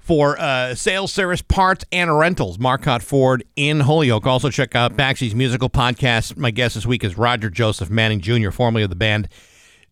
for 0.00 0.38
uh, 0.40 0.74
sales, 0.74 1.12
service, 1.12 1.42
parts, 1.42 1.84
and 1.92 2.18
rentals. 2.18 2.58
Marcotte 2.58 3.02
Ford 3.02 3.44
in 3.54 3.80
Holyoke. 3.80 4.26
Also, 4.26 4.50
check 4.50 4.74
out 4.74 4.96
Baxy's 4.96 5.34
musical 5.34 5.70
podcast. 5.70 6.36
My 6.36 6.50
guest 6.50 6.74
this 6.74 6.86
week 6.86 7.04
is 7.04 7.16
Roger 7.16 7.50
Joseph 7.50 7.90
Manning 7.90 8.20
Jr., 8.20 8.50
formerly 8.50 8.82
of 8.82 8.90
the 8.90 8.96
band 8.96 9.28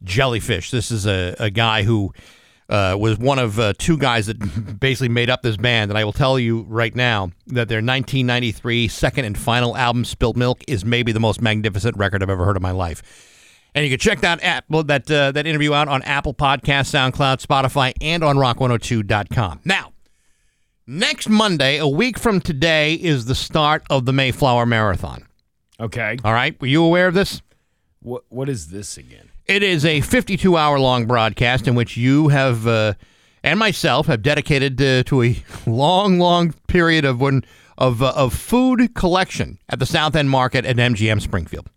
Jellyfish. 0.03 0.71
This 0.71 0.91
is 0.91 1.07
a, 1.07 1.37
a 1.39 1.51
guy 1.51 1.83
who 1.83 2.13
uh, 2.69 2.97
was 2.99 3.19
one 3.19 3.39
of 3.39 3.59
uh, 3.59 3.73
two 3.79 3.97
guys 3.97 4.27
that 4.27 4.79
basically 4.81 5.09
made 5.09 5.31
up 5.31 5.43
this 5.43 5.57
band. 5.57 5.91
And 5.91 5.99
I 5.99 6.05
will 6.05 6.13
tell 6.13 6.39
you 6.39 6.63
right 6.69 6.95
now 6.95 7.31
that 7.47 7.69
their 7.69 7.79
1993 7.79 8.89
second 8.89 9.25
and 9.25 9.39
final 9.39 9.77
album, 9.77 10.05
Spilt 10.05 10.37
Milk, 10.37 10.63
is 10.67 10.85
maybe 10.85 11.13
the 11.13 11.21
most 11.21 11.41
magnificent 11.41 11.97
record 11.97 12.23
I've 12.23 12.31
ever 12.31 12.45
heard 12.45 12.57
in 12.57 12.63
my 12.63 12.73
life. 12.73 13.35
And 13.75 13.85
you 13.85 13.91
can 13.91 13.99
check 13.99 14.21
that 14.23 14.43
app, 14.43 14.65
that 14.69 15.11
uh, 15.11 15.31
that 15.33 15.47
interview 15.47 15.73
out 15.75 15.89
on 15.89 16.03
Apple 16.03 16.35
Podcasts, 16.35 16.91
SoundCloud, 16.91 17.45
Spotify, 17.45 17.93
and 18.01 18.25
on 18.25 18.37
rock102.com. 18.37 19.61
Now, 19.65 19.93
next 20.89 21.29
Monday, 21.29 21.77
a 21.77 21.87
week 21.87 22.19
from 22.19 22.41
today, 22.41 22.95
is 22.95 23.27
the 23.27 23.35
start 23.35 23.85
of 23.91 24.07
the 24.07 24.13
Mayflower 24.13 24.67
Marathon. 24.67 25.27
Okay. 25.79 26.17
All 26.25 26.33
right, 26.33 26.61
were 26.61 26.67
you 26.67 26.83
aware 26.83 27.07
of 27.07 27.15
this? 27.15 27.43
What 28.01 28.25
What 28.31 28.49
is 28.49 28.69
this 28.69 28.97
again? 28.97 29.31
It 29.47 29.63
is 29.63 29.85
a 29.85 30.01
52 30.01 30.57
hour 30.57 30.79
long 30.79 31.07
broadcast 31.07 31.69
in 31.69 31.75
which 31.75 31.97
you 31.97 32.29
have, 32.29 32.67
uh, 32.67 32.95
and 33.43 33.59
myself, 33.59 34.07
have 34.07 34.23
dedicated 34.23 34.81
uh, 34.83 35.05
to 35.05 35.23
a 35.23 35.43
long, 35.67 36.19
long 36.19 36.53
period 36.67 37.05
of 37.05 37.21
when 37.21 37.45
of 37.77 38.03
uh, 38.03 38.13
of 38.17 38.35
food 38.35 38.95
collection 38.95 39.59
at 39.69 39.79
the 39.79 39.87
South 39.87 40.17
End 40.17 40.31
Market 40.31 40.65
at 40.65 40.77
MGM 40.77 41.21
Springfield. 41.21 41.71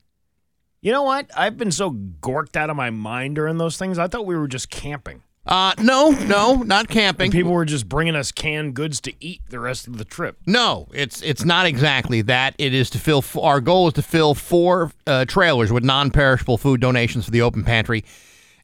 You 0.81 0.91
know 0.91 1.03
what? 1.03 1.29
I've 1.37 1.57
been 1.57 1.71
so 1.71 1.91
gorked 1.91 2.55
out 2.55 2.71
of 2.71 2.75
my 2.75 2.89
mind 2.89 3.35
during 3.35 3.59
those 3.59 3.77
things. 3.77 3.99
I 3.99 4.07
thought 4.07 4.25
we 4.25 4.35
were 4.35 4.47
just 4.47 4.71
camping. 4.71 5.21
Uh, 5.45 5.73
no, 5.79 6.11
no, 6.11 6.57
not 6.57 6.87
camping. 6.87 7.31
People 7.31 7.51
were 7.51 7.65
just 7.65 7.89
bringing 7.89 8.15
us 8.15 8.31
canned 8.31 8.75
goods 8.75 9.01
to 9.01 9.13
eat 9.19 9.41
the 9.49 9.59
rest 9.59 9.87
of 9.87 9.97
the 9.97 10.05
trip. 10.05 10.37
No, 10.45 10.87
it's 10.93 11.21
it's 11.23 11.43
not 11.43 11.65
exactly 11.65 12.21
that. 12.23 12.53
It 12.59 12.75
is 12.75 12.91
to 12.91 12.99
fill. 12.99 13.19
f- 13.19 13.35
Our 13.37 13.59
goal 13.59 13.87
is 13.87 13.95
to 13.95 14.03
fill 14.03 14.35
four 14.35 14.91
uh, 15.07 15.25
trailers 15.25 15.71
with 15.71 15.83
non-perishable 15.83 16.59
food 16.59 16.79
donations 16.79 17.25
for 17.25 17.31
the 17.31 17.41
open 17.41 17.63
pantry, 17.63 18.05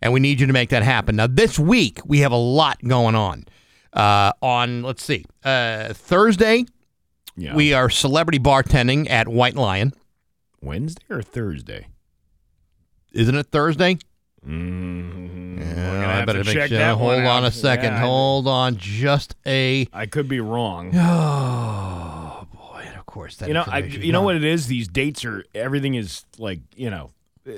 and 0.04 0.14
we 0.14 0.20
need 0.20 0.40
you 0.40 0.46
to 0.46 0.54
make 0.54 0.70
that 0.70 0.84
happen. 0.84 1.16
Now, 1.16 1.26
this 1.26 1.58
week 1.58 2.00
we 2.06 2.20
have 2.20 2.32
a 2.32 2.36
lot 2.38 2.80
going 2.84 3.16
on. 3.16 3.46
Uh, 3.92 4.34
on 4.44 4.84
let's 4.84 5.04
see, 5.04 5.26
uh, 5.44 5.94
Thursday 5.94 6.66
Yeah. 7.36 7.56
we 7.56 7.74
are 7.74 7.90
celebrity 7.90 8.38
bartending 8.38 9.10
at 9.10 9.28
White 9.28 9.56
Lion. 9.56 9.94
Wednesday 10.62 11.02
or 11.10 11.24
Thursday? 11.24 11.88
Isn't 13.14 13.36
it 13.36 13.48
Thursday? 13.48 13.98
Mm-hmm. 14.46 15.62
Yeah, 15.62 16.20
I 16.22 16.26
better 16.26 16.44
make 16.44 16.68
sure. 16.70 16.96
Hold 16.96 17.24
on 17.24 17.46
a 17.46 17.52
second. 17.52 17.96
Hold 17.96 18.48
on, 18.48 18.78
just 18.78 19.36
a. 19.46 19.88
I 19.94 20.06
could 20.06 20.28
be 20.28 20.40
wrong. 20.40 20.92
Oh 22.30 22.46
boy! 22.54 22.84
And 22.86 22.98
of 22.98 23.06
course, 23.06 23.38
that 23.38 23.48
you 23.48 23.54
know, 23.54 23.64
I, 23.66 23.80
you 23.80 24.12
know 24.12 24.22
what 24.22 24.36
it 24.36 24.44
is. 24.44 24.68
These 24.68 24.88
dates 24.88 25.26
are 25.26 25.44
everything 25.56 25.96
is 25.96 26.24
like 26.38 26.60
you 26.76 26.90
know, 26.90 27.10
uh, 27.48 27.52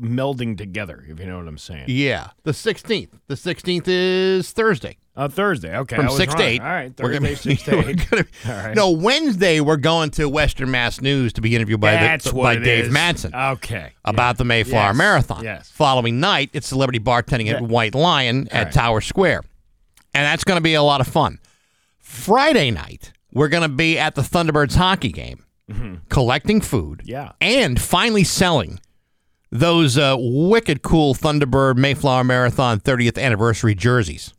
melding 0.00 0.56
together. 0.58 1.04
If 1.08 1.18
you 1.20 1.26
know 1.26 1.38
what 1.38 1.48
I'm 1.48 1.58
saying. 1.58 1.84
Yeah, 1.88 2.30
the 2.42 2.52
16th. 2.52 3.10
The 3.26 3.34
16th 3.34 3.84
is 3.86 4.50
Thursday. 4.52 4.98
Uh, 5.16 5.28
Thursday. 5.28 5.76
Okay. 5.76 5.94
from 5.94 6.06
I 6.06 6.08
was 6.08 6.16
six 6.16 6.34
to 6.34 6.42
eight. 6.42 6.60
All 6.60 6.66
right. 6.66 6.92
We're 7.00 7.12
Thursday, 7.12 7.18
gonna- 7.20 7.36
six 7.36 7.62
to 7.62 7.78
eight. 7.88 8.10
gonna- 8.10 8.24
All 8.46 8.66
right. 8.66 8.74
No, 8.74 8.90
Wednesday 8.90 9.60
we're 9.60 9.76
going 9.76 10.10
to 10.12 10.28
Western 10.28 10.70
Mass 10.72 11.00
News 11.00 11.32
to 11.34 11.40
be 11.40 11.54
interviewed 11.54 11.80
by 11.80 11.92
That's 11.92 12.24
the, 12.24 12.32
by 12.32 12.56
Dave 12.56 12.86
is. 12.86 12.92
Madsen 12.94 13.52
Okay. 13.52 13.92
about 14.04 14.38
the 14.38 14.44
Mayflower 14.44 14.88
Yes. 14.88 14.96
Marathon. 14.96 15.44
Yes. 15.44 15.70
Following 15.70 16.18
night, 16.18 16.50
it's 16.52 16.66
celebrity 16.66 16.98
bartending 16.98 17.48
at 17.52 17.62
White 17.62 17.94
Lion 17.94 18.48
at 18.50 18.64
right. 18.64 18.72
Tower 18.72 19.00
Square, 19.00 19.42
and 20.14 20.24
that's 20.24 20.42
going 20.42 20.56
to 20.58 20.62
be 20.62 20.74
a 20.74 20.82
lot 20.82 21.00
of 21.00 21.06
fun. 21.06 21.38
Friday 22.00 22.70
night, 22.72 23.12
we're 23.32 23.48
going 23.48 23.62
to 23.62 23.68
be 23.68 23.98
at 23.98 24.16
the 24.16 24.22
Thunderbirds 24.22 24.74
hockey 24.74 25.12
game, 25.12 25.44
collecting 26.08 26.60
food, 26.60 26.98
Mm-hmm. 27.00 27.10
Yeah. 27.10 27.32
and 27.40 27.80
finally 27.80 28.24
selling 28.24 28.80
those 29.54 29.96
uh, 29.96 30.16
wicked 30.18 30.82
cool 30.82 31.14
Thunderbird 31.14 31.76
Mayflower 31.76 32.24
Marathon 32.24 32.80
30th 32.80 33.16
anniversary 33.22 33.74
jerseys. 33.74 34.34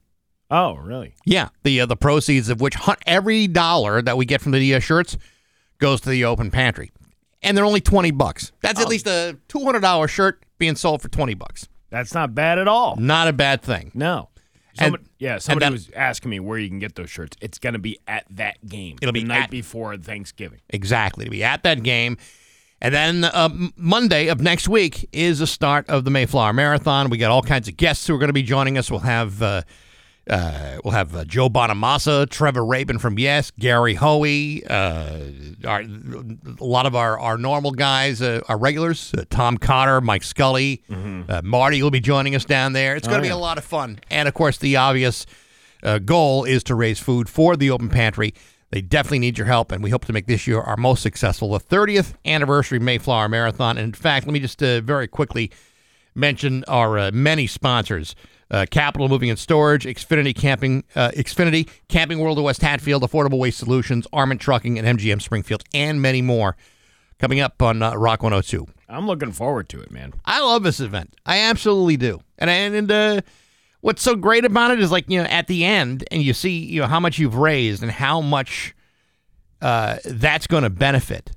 Oh, 0.52 0.76
really? 0.76 1.16
Yeah, 1.26 1.50
the 1.64 1.82
uh, 1.82 1.86
the 1.88 1.96
proceeds 1.96 2.50
of 2.50 2.62
which 2.62 2.76
every 3.08 3.48
dollar 3.48 4.02
that 4.02 4.18
we 4.18 4.26
get 4.26 4.42
from 4.42 4.52
the 4.52 4.76
uh, 4.76 4.80
shirts 4.80 5.18
goes 5.80 6.02
to 6.02 6.10
the 6.10 6.26
open 6.26 6.52
pantry. 6.52 6.92
And 7.42 7.56
they're 7.58 7.66
only 7.66 7.82
20 7.82 8.12
bucks. 8.12 8.52
That's 8.62 8.80
at 8.82 8.88
least 8.88 9.08
a 9.08 9.38
$200 9.50 10.10
shirt 10.10 10.44
being 10.58 10.76
sold 10.76 11.02
for 11.02 11.10
20 11.10 11.34
bucks. 11.36 11.68
That's 11.92 12.14
not 12.14 12.34
bad 12.34 12.58
at 12.60 12.68
all. 12.68 12.96
Not 12.96 13.28
a 13.28 13.34
bad 13.34 13.62
thing. 13.62 13.92
No. 13.94 14.30
And- 14.80 14.98
yeah, 15.20 15.38
somebody 15.38 15.66
that- 15.68 15.72
was 15.72 15.90
asking 15.96 16.32
me 16.32 16.40
where 16.40 16.58
you 16.60 16.68
can 16.70 16.80
get 16.80 16.96
those 16.96 17.10
shirts. 17.10 17.38
It's 17.42 17.60
going 17.60 17.74
to 17.74 17.80
be 17.80 18.00
at 18.08 18.26
that 18.32 18.66
game. 18.68 18.98
It'll 19.02 19.14
the 19.14 19.22
be 19.22 19.28
night 19.28 19.44
at- 19.44 19.50
before 19.52 19.96
Thanksgiving. 19.96 20.60
Exactly. 20.70 21.26
To 21.26 21.32
be 21.32 21.44
at 21.44 21.64
that 21.64 21.84
game. 21.84 22.18
And 22.86 22.94
then 22.94 23.24
uh, 23.24 23.50
Monday 23.76 24.28
of 24.28 24.42
next 24.42 24.70
week 24.70 25.10
is 25.12 25.40
the 25.40 25.48
start 25.48 25.90
of 25.90 26.04
the 26.04 26.12
Mayflower 26.12 26.54
Marathon. 26.54 27.10
We 27.10 27.18
got 27.18 27.32
all 27.32 27.42
kinds 27.42 27.68
of 27.68 27.76
guests 27.78 28.06
who 28.06 28.14
are 28.14 28.20
going 28.20 28.30
to 28.30 28.34
be 28.34 28.44
joining 28.44 28.78
us. 28.78 28.92
We'll 28.92 29.00
have 29.00 29.42
uh, 29.42 29.64
uh, 30.30 30.78
we'll 30.84 30.92
have 30.92 31.16
uh, 31.16 31.26
Joe 31.26 31.50
Bonamassa, 31.50 32.30
Trevor 32.30 32.64
Rabin 32.64 33.00
from 33.00 33.18
Yes, 33.18 33.52
Gary 33.58 33.96
Hoey, 33.96 34.64
uh, 34.68 35.20
our, 35.66 35.82
a 35.82 36.64
lot 36.64 36.86
of 36.86 36.96
our, 36.96 37.20
our 37.20 37.40
normal 37.40 37.72
guys, 37.72 38.22
uh, 38.22 38.42
our 38.48 38.58
regulars, 38.60 39.16
uh, 39.18 39.24
Tom 39.32 39.58
Cotter, 39.58 40.00
Mike 40.00 40.22
Scully, 40.24 40.84
uh, 41.28 41.42
Marty 41.44 41.82
will 41.82 41.90
be 41.90 42.00
joining 42.00 42.36
us 42.36 42.46
down 42.46 42.74
there. 42.74 42.96
It's 42.96 43.08
going 43.08 43.20
to 43.20 43.28
be 43.28 43.30
a 43.30 43.36
lot 43.38 43.58
of 43.58 43.64
fun. 43.64 43.98
And 44.12 44.28
of 44.28 44.36
course, 44.36 44.60
the 44.60 44.76
obvious 44.76 45.26
uh, 45.82 45.98
goal 45.98 46.44
is 46.44 46.64
to 46.66 46.76
raise 46.76 47.00
food 47.00 47.30
for 47.30 47.56
the 47.56 47.72
open 47.72 47.90
pantry. 47.90 48.36
They 48.72 48.82
definitely 48.82 49.20
need 49.20 49.38
your 49.38 49.48
help, 49.48 49.72
and 49.72 49.84
we 49.84 49.90
hope 49.90 50.06
to 50.06 50.14
make 50.14 50.28
this 50.28 50.48
year 50.48 50.60
our 50.60 50.76
most 50.78 51.02
successful, 51.02 51.52
the 51.52 51.60
30th 51.60 52.14
anniversary 52.26 52.80
Mayflower 52.80 53.30
Marathon. 53.30 53.78
And 53.78 53.86
in 53.86 53.94
fact, 53.94 54.26
let 54.26 54.34
me 54.34 54.40
just 54.40 54.62
uh, 54.62 54.82
very 54.82 55.08
quickly 55.08 55.52
mention 56.16 56.64
our 56.68 56.98
uh, 56.98 57.12
many 57.14 57.48
sponsors. 57.48 58.16
Uh, 58.52 58.66
Capital 58.70 59.10
Moving 59.10 59.32
and 59.32 59.40
Storage, 59.40 59.86
Xfinity 59.86 60.36
Camping, 60.36 60.84
uh, 60.96 61.10
Xfinity, 61.12 61.68
Camping 61.88 62.20
World 62.20 62.38
of 62.38 62.44
West 62.44 62.62
Hatfield, 62.62 63.02
Affordable 63.02 63.40
Waste 63.40 63.58
Solutions, 63.58 64.06
Armand 64.14 64.40
Trucking, 64.40 64.78
and 64.78 65.00
MGM 65.00 65.20
Springfield, 65.20 65.64
and 65.74 66.00
many 66.00 66.22
more 66.22 66.56
coming 67.18 67.40
up 67.40 67.62
on 67.62 67.82
uh, 67.82 67.96
Rock 67.96 68.22
102. 68.22 68.68
I'm 68.88 69.08
looking 69.08 69.32
forward 69.32 69.68
to 69.70 69.80
it, 69.80 69.92
man. 69.92 70.14
I 70.26 70.42
love 70.42 70.64
this 70.64 70.80
event. 70.80 71.16
I 71.26 71.40
absolutely 71.40 71.98
do. 71.98 72.22
And 72.38 72.50
and 72.50 72.92
uh, 72.92 73.22
what's 73.86 74.02
so 74.02 74.16
great 74.16 74.44
about 74.46 74.72
it 74.72 74.80
is 74.80 74.92
like 74.92 75.08
you 75.08 75.22
know 75.22 75.30
at 75.30 75.46
the 75.46 75.64
end, 75.64 76.04
and 76.10 76.24
you 76.24 76.34
see 76.34 76.58
you 76.58 76.82
know 76.82 76.88
how 76.88 77.00
much 77.00 77.20
you've 77.20 77.36
raised 77.36 77.84
and 77.84 77.92
how 77.92 78.20
much 78.20 78.76
uh, 79.62 79.98
that's 80.06 80.48
going 80.48 80.64
to 80.64 80.72
benefit 80.72 81.32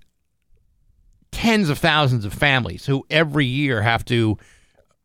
tens 1.31 1.69
of 1.69 1.79
thousands 1.79 2.25
of 2.25 2.33
families 2.33 2.87
who 2.87 3.05
every 3.11 3.45
year 3.45 3.83
have 3.83 4.03
to 4.03 4.39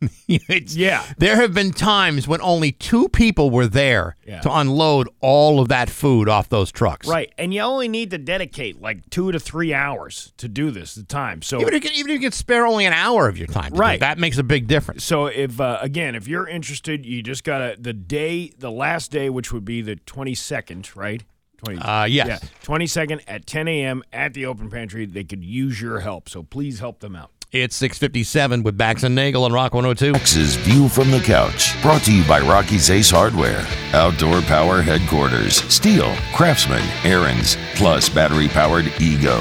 Yeah. 0.26 1.04
there 1.18 1.36
have 1.36 1.52
been 1.54 1.72
times 1.72 2.26
when 2.26 2.40
only 2.40 2.72
two 2.72 3.08
people 3.08 3.50
were 3.50 3.66
there 3.66 4.16
Yeah. 4.26 4.40
to 4.40 4.52
unload 4.52 5.08
all 5.20 5.60
of 5.60 5.68
that 5.68 5.90
food 5.90 6.28
off 6.28 6.48
those 6.48 6.70
trucks. 6.72 7.06
right. 7.08 7.32
And 7.36 7.52
you 7.52 7.60
only 7.60 7.88
need 7.88 8.10
to 8.10 8.18
dedicate 8.18 8.80
like 8.80 9.08
two 9.10 9.32
to 9.32 9.38
three 9.40 9.74
hours 9.74 10.32
to 10.38 10.48
do 10.48 10.70
this 10.70 10.94
the 10.94 11.02
time. 11.04 11.42
So 11.42 11.60
Even 11.60 11.74
if, 11.74 11.84
you 11.84 11.90
can, 11.90 11.98
even 11.98 12.10
if 12.12 12.14
you 12.14 12.20
can 12.20 12.32
spare 12.32 12.66
only 12.66 12.86
an 12.86 12.92
hour 12.92 13.28
of 13.28 13.36
your 13.36 13.46
time, 13.48 13.70
to 13.70 13.76
do 13.76 13.76
Right. 13.78 14.00
that 14.00 14.18
makes 14.18 14.38
a 14.38 14.42
big 14.42 14.66
difference. 14.66 15.04
So 15.04 15.26
if 15.26 15.60
uh, 15.60 15.78
again, 15.80 16.14
if 16.14 16.26
you're 16.28 16.48
interested, 16.48 17.04
you 17.04 17.22
just 17.22 17.44
gotta 17.44 17.76
the 17.78 17.92
day, 17.92 18.52
the 18.58 18.70
last 18.70 19.10
day, 19.10 19.28
which 19.30 19.52
would 19.52 19.64
be 19.64 19.82
the 19.82 19.96
22nd, 19.96 20.94
right? 20.96 21.22
20, 21.64 21.78
Uh, 21.78 22.04
yes. 22.04 22.26
Yeah, 22.26 22.38
22nd 22.64 23.20
at 23.28 23.46
10 23.46 23.68
a.m. 23.68 24.02
at 24.14 24.32
the 24.32 24.46
open 24.46 24.70
pantry. 24.70 25.04
They 25.04 25.24
could 25.24 25.44
use 25.44 25.78
your 25.80 26.00
help, 26.00 26.28
so 26.30 26.42
please 26.42 26.78
help 26.80 27.00
them 27.00 27.14
out. 27.14 27.30
It's 27.52 27.74
657 27.74 28.62
with 28.62 28.78
Bax 28.78 29.02
and 29.02 29.16
Nagle 29.16 29.42
on 29.42 29.52
Rock 29.52 29.74
102. 29.74 30.12
Max's 30.12 30.54
View 30.54 30.88
from 30.88 31.10
the 31.10 31.18
Couch. 31.18 31.74
Brought 31.82 32.04
to 32.04 32.14
you 32.14 32.22
by 32.28 32.38
Rocky's 32.38 32.88
Ace 32.90 33.10
Hardware. 33.10 33.66
Outdoor 33.92 34.40
Power 34.42 34.80
Headquarters. 34.80 35.60
Stihl, 35.62 36.14
Craftsman, 36.32 36.82
Ariens, 37.02 37.56
plus 37.74 38.08
battery 38.08 38.46
powered 38.46 38.86
Ego. 39.00 39.40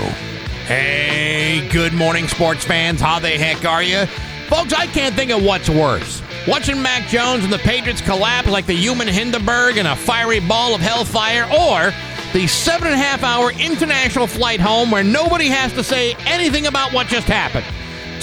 Hey, 0.65 1.69
good 1.71 1.93
morning, 1.93 2.27
sports 2.27 2.65
fans. 2.65 2.99
How 2.99 3.19
the 3.19 3.29
heck 3.29 3.63
are 3.63 3.83
you? 3.83 4.07
Folks, 4.47 4.73
I 4.73 4.87
can't 4.87 5.13
think 5.13 5.29
of 5.29 5.43
what's 5.43 5.69
worse. 5.69 6.23
Watching 6.47 6.81
Mac 6.81 7.07
Jones 7.09 7.43
and 7.43 7.53
the 7.53 7.59
Patriots 7.59 8.01
collapse 8.01 8.49
like 8.49 8.65
the 8.65 8.73
human 8.73 9.07
Hindenburg 9.07 9.77
in 9.77 9.85
a 9.85 9.95
fiery 9.95 10.39
ball 10.39 10.73
of 10.73 10.81
hellfire, 10.81 11.43
or 11.43 11.93
the 12.33 12.47
seven 12.47 12.87
and 12.87 12.95
a 12.95 13.03
half 13.03 13.21
hour 13.21 13.51
international 13.51 14.25
flight 14.25 14.59
home 14.59 14.89
where 14.89 15.03
nobody 15.03 15.45
has 15.49 15.71
to 15.73 15.83
say 15.83 16.15
anything 16.25 16.65
about 16.65 16.91
what 16.91 17.05
just 17.05 17.27
happened. 17.27 17.67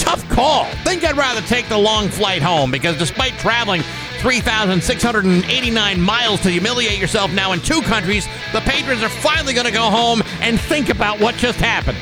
Tough 0.06 0.28
call. 0.28 0.66
Think 0.84 1.04
I'd 1.04 1.16
rather 1.16 1.40
take 1.40 1.68
the 1.68 1.76
long 1.76 2.08
flight 2.08 2.40
home 2.40 2.70
because 2.70 2.96
despite 2.96 3.32
traveling 3.40 3.82
3,689 4.20 6.00
miles 6.00 6.40
to 6.42 6.50
humiliate 6.50 7.00
yourself 7.00 7.32
now 7.32 7.50
in 7.50 7.58
two 7.60 7.82
countries, 7.82 8.24
the 8.52 8.60
Patriots 8.60 9.02
are 9.02 9.08
finally 9.08 9.52
going 9.52 9.66
to 9.66 9.72
go 9.72 9.90
home 9.90 10.22
and 10.40 10.60
think 10.60 10.90
about 10.90 11.18
what 11.18 11.34
just 11.34 11.58
happened. 11.58 11.98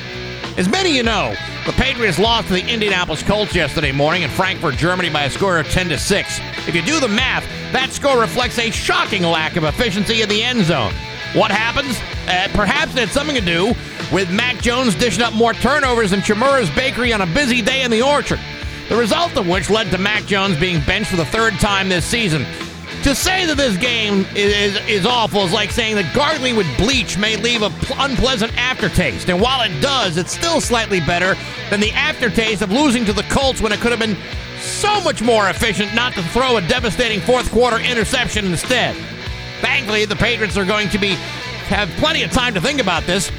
As 0.55 0.69
many 0.69 0.91
of 0.91 0.95
you 0.95 1.01
know, 1.01 1.35
the 1.65 1.71
Patriots 1.71 2.19
lost 2.19 2.49
to 2.49 2.53
the 2.53 2.67
Indianapolis 2.71 3.23
Colts 3.23 3.55
yesterday 3.55 3.91
morning 3.91 4.21
in 4.21 4.29
Frankfurt, 4.29 4.75
Germany 4.75 5.09
by 5.09 5.23
a 5.23 5.29
score 5.31 5.57
of 5.57 5.67
10 5.71 5.89
to 5.89 5.97
6. 5.97 6.39
If 6.67 6.75
you 6.75 6.83
do 6.83 6.99
the 6.99 7.07
math, 7.07 7.43
that 7.73 7.91
score 7.91 8.19
reflects 8.19 8.59
a 8.59 8.69
shocking 8.69 9.23
lack 9.23 9.55
of 9.55 9.63
efficiency 9.63 10.21
in 10.21 10.29
the 10.29 10.43
end 10.43 10.63
zone. 10.63 10.93
What 11.33 11.49
happens? 11.49 11.97
Uh, 12.29 12.49
perhaps 12.53 12.93
it 12.93 12.99
had 12.99 13.09
something 13.09 13.35
to 13.35 13.41
do 13.41 13.73
with 14.11 14.31
Mac 14.31 14.61
Jones 14.61 14.95
dishing 14.95 15.23
up 15.23 15.33
more 15.33 15.53
turnovers 15.53 16.11
than 16.11 16.21
Chmura's 16.21 16.69
Bakery 16.71 17.13
on 17.13 17.21
a 17.21 17.25
busy 17.25 17.61
day 17.61 17.83
in 17.83 17.91
the 17.91 18.01
orchard. 18.01 18.39
The 18.89 18.95
result 18.95 19.35
of 19.35 19.47
which 19.47 19.69
led 19.69 19.89
to 19.91 19.97
Mac 19.97 20.25
Jones 20.25 20.59
being 20.59 20.83
benched 20.85 21.09
for 21.09 21.17
the 21.17 21.25
third 21.25 21.53
time 21.55 21.89
this 21.89 22.05
season. 22.05 22.45
To 23.03 23.15
say 23.15 23.45
that 23.45 23.57
this 23.57 23.77
game 23.77 24.25
is, 24.35 24.79
is 24.87 25.05
awful 25.05 25.41
is 25.41 25.53
like 25.53 25.71
saying 25.71 25.95
that 25.95 26.13
gargling 26.15 26.55
with 26.55 26.65
bleach 26.77 27.17
may 27.17 27.35
leave 27.35 27.61
a 27.61 27.69
pl- 27.69 27.95
unpleasant 27.99 28.55
aftertaste. 28.57 29.29
And 29.29 29.39
while 29.41 29.61
it 29.61 29.79
does, 29.81 30.17
it's 30.17 30.31
still 30.31 30.61
slightly 30.61 30.99
better 30.99 31.35
than 31.69 31.79
the 31.79 31.91
aftertaste 31.91 32.61
of 32.61 32.71
losing 32.71 33.05
to 33.05 33.13
the 33.13 33.23
Colts 33.23 33.61
when 33.61 33.71
it 33.71 33.79
could 33.79 33.91
have 33.91 33.99
been 33.99 34.17
so 34.59 35.01
much 35.01 35.21
more 35.21 35.49
efficient 35.49 35.93
not 35.93 36.13
to 36.13 36.23
throw 36.23 36.57
a 36.57 36.61
devastating 36.67 37.19
fourth 37.21 37.51
quarter 37.51 37.79
interception 37.79 38.45
instead. 38.45 38.95
Thankfully, 39.61 40.05
the 40.05 40.15
Patriots 40.15 40.57
are 40.57 40.65
going 40.65 40.89
to 40.89 40.97
be 40.97 41.15
have 41.65 41.89
plenty 41.97 42.21
of 42.21 42.31
time 42.31 42.53
to 42.53 42.61
think 42.61 42.79
about 42.79 43.03
this 43.03 43.31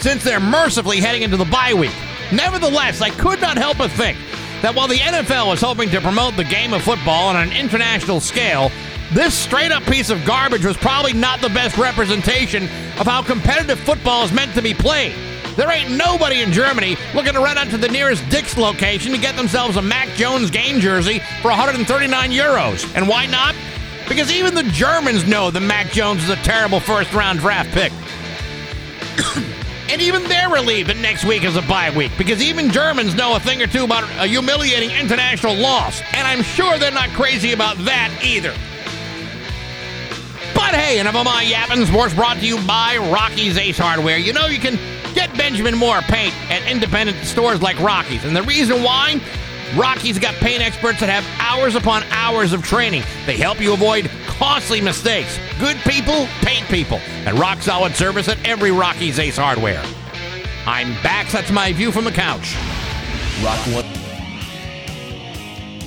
since 0.00 0.24
they're 0.24 0.40
mercifully 0.40 1.00
heading 1.00 1.22
into 1.22 1.36
the 1.36 1.44
bye 1.44 1.74
week. 1.74 1.94
Nevertheless, 2.32 3.00
I 3.00 3.10
could 3.10 3.40
not 3.40 3.56
help 3.56 3.78
but 3.78 3.90
think 3.90 4.18
that 4.62 4.74
while 4.74 4.88
the 4.88 4.98
NFL 4.98 5.48
was 5.48 5.60
hoping 5.60 5.88
to 5.90 6.00
promote 6.00 6.36
the 6.36 6.44
game 6.44 6.72
of 6.72 6.82
football 6.82 7.28
on 7.28 7.36
an 7.36 7.52
international 7.52 8.20
scale, 8.20 8.70
this 9.12 9.34
straight 9.34 9.72
up 9.72 9.82
piece 9.84 10.10
of 10.10 10.24
garbage 10.24 10.64
was 10.64 10.76
probably 10.76 11.12
not 11.12 11.40
the 11.40 11.48
best 11.48 11.78
representation 11.78 12.64
of 12.98 13.06
how 13.06 13.22
competitive 13.22 13.78
football 13.80 14.24
is 14.24 14.32
meant 14.32 14.54
to 14.54 14.62
be 14.62 14.74
played. 14.74 15.14
There 15.56 15.70
ain't 15.70 15.90
nobody 15.90 16.42
in 16.42 16.52
Germany 16.52 16.96
looking 17.14 17.32
to 17.32 17.40
run 17.40 17.58
out 17.58 17.68
to 17.70 17.78
the 17.78 17.88
nearest 17.88 18.28
Dick's 18.28 18.56
location 18.56 19.10
to 19.12 19.18
get 19.18 19.34
themselves 19.36 19.76
a 19.76 19.82
Mac 19.82 20.08
Jones 20.10 20.50
game 20.50 20.78
jersey 20.78 21.20
for 21.42 21.48
139 21.48 22.30
euros. 22.30 22.94
And 22.94 23.08
why 23.08 23.26
not? 23.26 23.56
Because 24.08 24.30
even 24.30 24.54
the 24.54 24.62
Germans 24.64 25.26
know 25.26 25.50
that 25.50 25.60
Mac 25.60 25.90
Jones 25.90 26.22
is 26.22 26.30
a 26.30 26.36
terrible 26.36 26.78
first 26.78 27.12
round 27.12 27.40
draft 27.40 27.70
pick. 27.70 27.92
And 29.90 30.02
even 30.02 30.24
they're 30.24 30.50
relieved 30.50 30.90
that 30.90 30.98
next 30.98 31.24
week 31.24 31.44
is 31.44 31.56
a 31.56 31.62
bye 31.62 31.90
week 31.90 32.12
because 32.18 32.42
even 32.42 32.70
Germans 32.70 33.14
know 33.14 33.36
a 33.36 33.40
thing 33.40 33.62
or 33.62 33.66
two 33.66 33.84
about 33.84 34.04
a 34.04 34.26
humiliating 34.26 34.90
international 34.90 35.54
loss. 35.54 36.02
And 36.12 36.26
I'm 36.26 36.42
sure 36.42 36.78
they're 36.78 36.90
not 36.90 37.08
crazy 37.10 37.52
about 37.52 37.78
that 37.78 38.20
either. 38.22 38.52
But 40.54 40.74
hey, 40.74 41.00
enough 41.00 41.14
of 41.14 41.24
my 41.24 41.42
yapping. 41.42 41.86
Sports 41.86 42.12
brought 42.12 42.36
to 42.38 42.46
you 42.46 42.58
by 42.66 42.98
Rocky's 43.10 43.56
Ace 43.56 43.78
Hardware. 43.78 44.18
You 44.18 44.34
know 44.34 44.46
you 44.46 44.58
can 44.58 44.78
get 45.14 45.34
Benjamin 45.36 45.76
Moore 45.76 46.00
paint 46.02 46.34
at 46.50 46.70
independent 46.70 47.24
stores 47.24 47.62
like 47.62 47.78
Rocky's. 47.80 48.24
And 48.24 48.36
the 48.36 48.42
reason 48.42 48.82
why? 48.82 49.20
Rocky's 49.76 50.18
got 50.18 50.34
paint 50.36 50.62
experts 50.62 51.00
that 51.00 51.08
have 51.08 51.26
hours 51.40 51.74
upon 51.74 52.02
hours 52.10 52.52
of 52.52 52.62
training. 52.62 53.02
They 53.26 53.36
help 53.36 53.60
you 53.60 53.72
avoid 53.74 54.10
costly 54.26 54.80
mistakes. 54.80 55.38
Good 55.58 55.76
people, 55.78 56.26
paint 56.40 56.66
people. 56.68 56.98
And 57.26 57.38
rock 57.38 57.60
solid 57.60 57.94
service 57.94 58.28
at 58.28 58.38
every 58.46 58.70
Rocky's 58.70 59.18
Ace 59.18 59.36
Hardware. 59.36 59.82
I'm 60.66 60.92
back. 61.02 61.28
That's 61.30 61.50
my 61.50 61.72
view 61.72 61.92
from 61.92 62.04
the 62.04 62.12
couch. 62.12 62.56
Rock 63.42 63.58
one. 63.74 63.97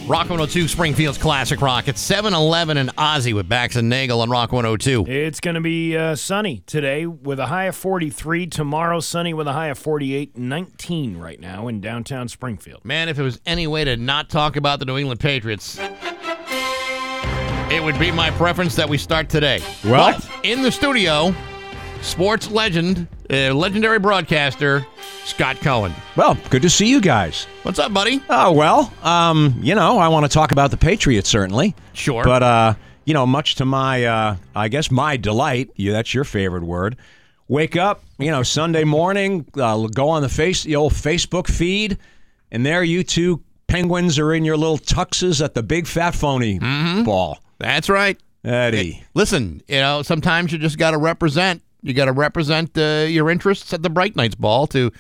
Rock 0.08 0.30
102 0.30 0.68
Springfield's 0.68 1.18
Classic 1.18 1.62
Rock. 1.62 1.88
It's 1.88 2.02
7 2.02 2.34
Eleven 2.34 2.76
and 2.78 2.94
Ozzy 2.98 3.34
with 3.34 3.48
Bax 3.48 3.78
and 3.78 3.88
Nagle 3.88 4.20
on 4.22 4.30
Rock 4.30 4.52
102. 4.52 5.06
It's 5.08 5.40
going 5.40 5.54
to 5.56 5.62
be 5.62 5.96
uh, 5.96 6.16
sunny 6.16 6.64
today 6.66 7.06
with 7.06 7.40
a 7.40 7.46
high 7.46 7.66
of 7.66 7.76
43. 7.78 8.48
Tomorrow, 8.48 9.00
sunny 9.00 9.34
with 9.34 9.48
a 9.48 9.54
high 9.54 9.68
of 9.68 9.78
48. 9.78 10.36
19 10.38 11.18
right 11.18 11.40
now 11.40 11.68
in 11.70 11.80
downtown 11.80 12.28
Springfield. 12.28 12.84
Man, 12.84 13.08
if 13.08 13.20
it 13.20 13.24
was 13.24 13.40
any 13.46 13.68
way 13.68 13.86
to 13.86 13.96
not 13.96 14.30
talk 14.30 14.58
about 14.58 14.80
the 14.80 14.86
New 14.86 14.98
England 14.98 15.22
Patriots, 15.22 15.78
it 17.70 17.82
would 17.82 17.98
be 17.98 18.12
my 18.12 18.32
preference 18.32 18.76
that 18.76 18.90
we 18.90 18.98
start 18.98 19.30
today. 19.30 19.62
Well- 19.86 20.12
But 20.14 20.30
in 20.44 20.62
the 20.62 20.72
studio, 20.72 21.34
sports 22.02 22.50
legend, 22.52 23.08
uh, 23.30 23.54
legendary 23.54 24.00
broadcaster, 24.00 24.86
Scott 25.32 25.62
Cohen. 25.62 25.94
Well, 26.18 26.38
good 26.50 26.62
to 26.62 26.70
see 26.70 26.88
you 26.88 27.00
guys. 27.00 27.48
What's 27.64 27.80
up, 27.80 27.94
buddy? 27.94 28.22
Oh, 28.30 28.52
well, 28.52 28.94
um, 29.02 29.58
you 29.64 29.76
know, 29.76 29.98
I 29.98 30.10
want 30.10 30.26
to 30.26 30.30
talk 30.30 30.52
about 30.52 30.72
the 30.72 30.78
Patriots, 30.78 31.30
certainly. 31.30 31.74
Sure. 31.94 32.26
But, 32.26 32.44
uh, 32.44 32.74
you 33.06 33.14
know, 33.14 33.26
much 33.26 33.56
to 33.56 33.66
my, 33.66 34.04
uh, 34.04 34.36
I 34.54 34.68
guess, 34.68 34.92
my 34.92 35.16
delight, 35.16 35.72
yeah, 35.78 35.94
that's 35.94 36.14
your 36.14 36.26
favorite 36.26 36.64
word, 36.64 36.98
wake 37.48 37.78
up, 37.78 38.04
you 38.20 38.30
know, 38.30 38.44
Sunday 38.44 38.84
morning, 38.84 39.46
uh, 39.56 39.88
go 39.88 40.10
on 40.10 40.22
the 40.22 40.30
face, 40.30 40.64
the 40.64 40.76
old 40.76 40.92
Facebook 40.92 41.48
feed, 41.48 41.98
and 42.52 42.66
there 42.66 42.84
you 42.84 43.02
two 43.02 43.42
penguins 43.68 44.20
are 44.20 44.34
in 44.34 44.44
your 44.44 44.58
little 44.58 44.78
tuxes 44.78 45.42
at 45.44 45.54
the 45.54 45.64
big 45.64 45.88
fat 45.88 46.14
phony 46.14 46.60
ball. 46.60 47.40
That's 47.58 47.88
right. 47.88 48.20
Eddie. 48.44 49.02
Listen, 49.14 49.62
you 49.70 49.78
know, 49.78 50.02
sometimes 50.02 50.52
you 50.52 50.58
just 50.58 50.78
got 50.78 50.92
to 50.92 50.98
represent. 50.98 51.64
You 51.84 51.94
got 51.94 52.06
to 52.06 52.12
represent 52.12 52.78
uh, 52.78 53.06
your 53.08 53.30
interests 53.30 53.74
at 53.74 53.82
the 53.82 53.90
Bright 53.90 54.18
Nights 54.18 54.36
Ball 54.36 54.68
to 54.68 54.92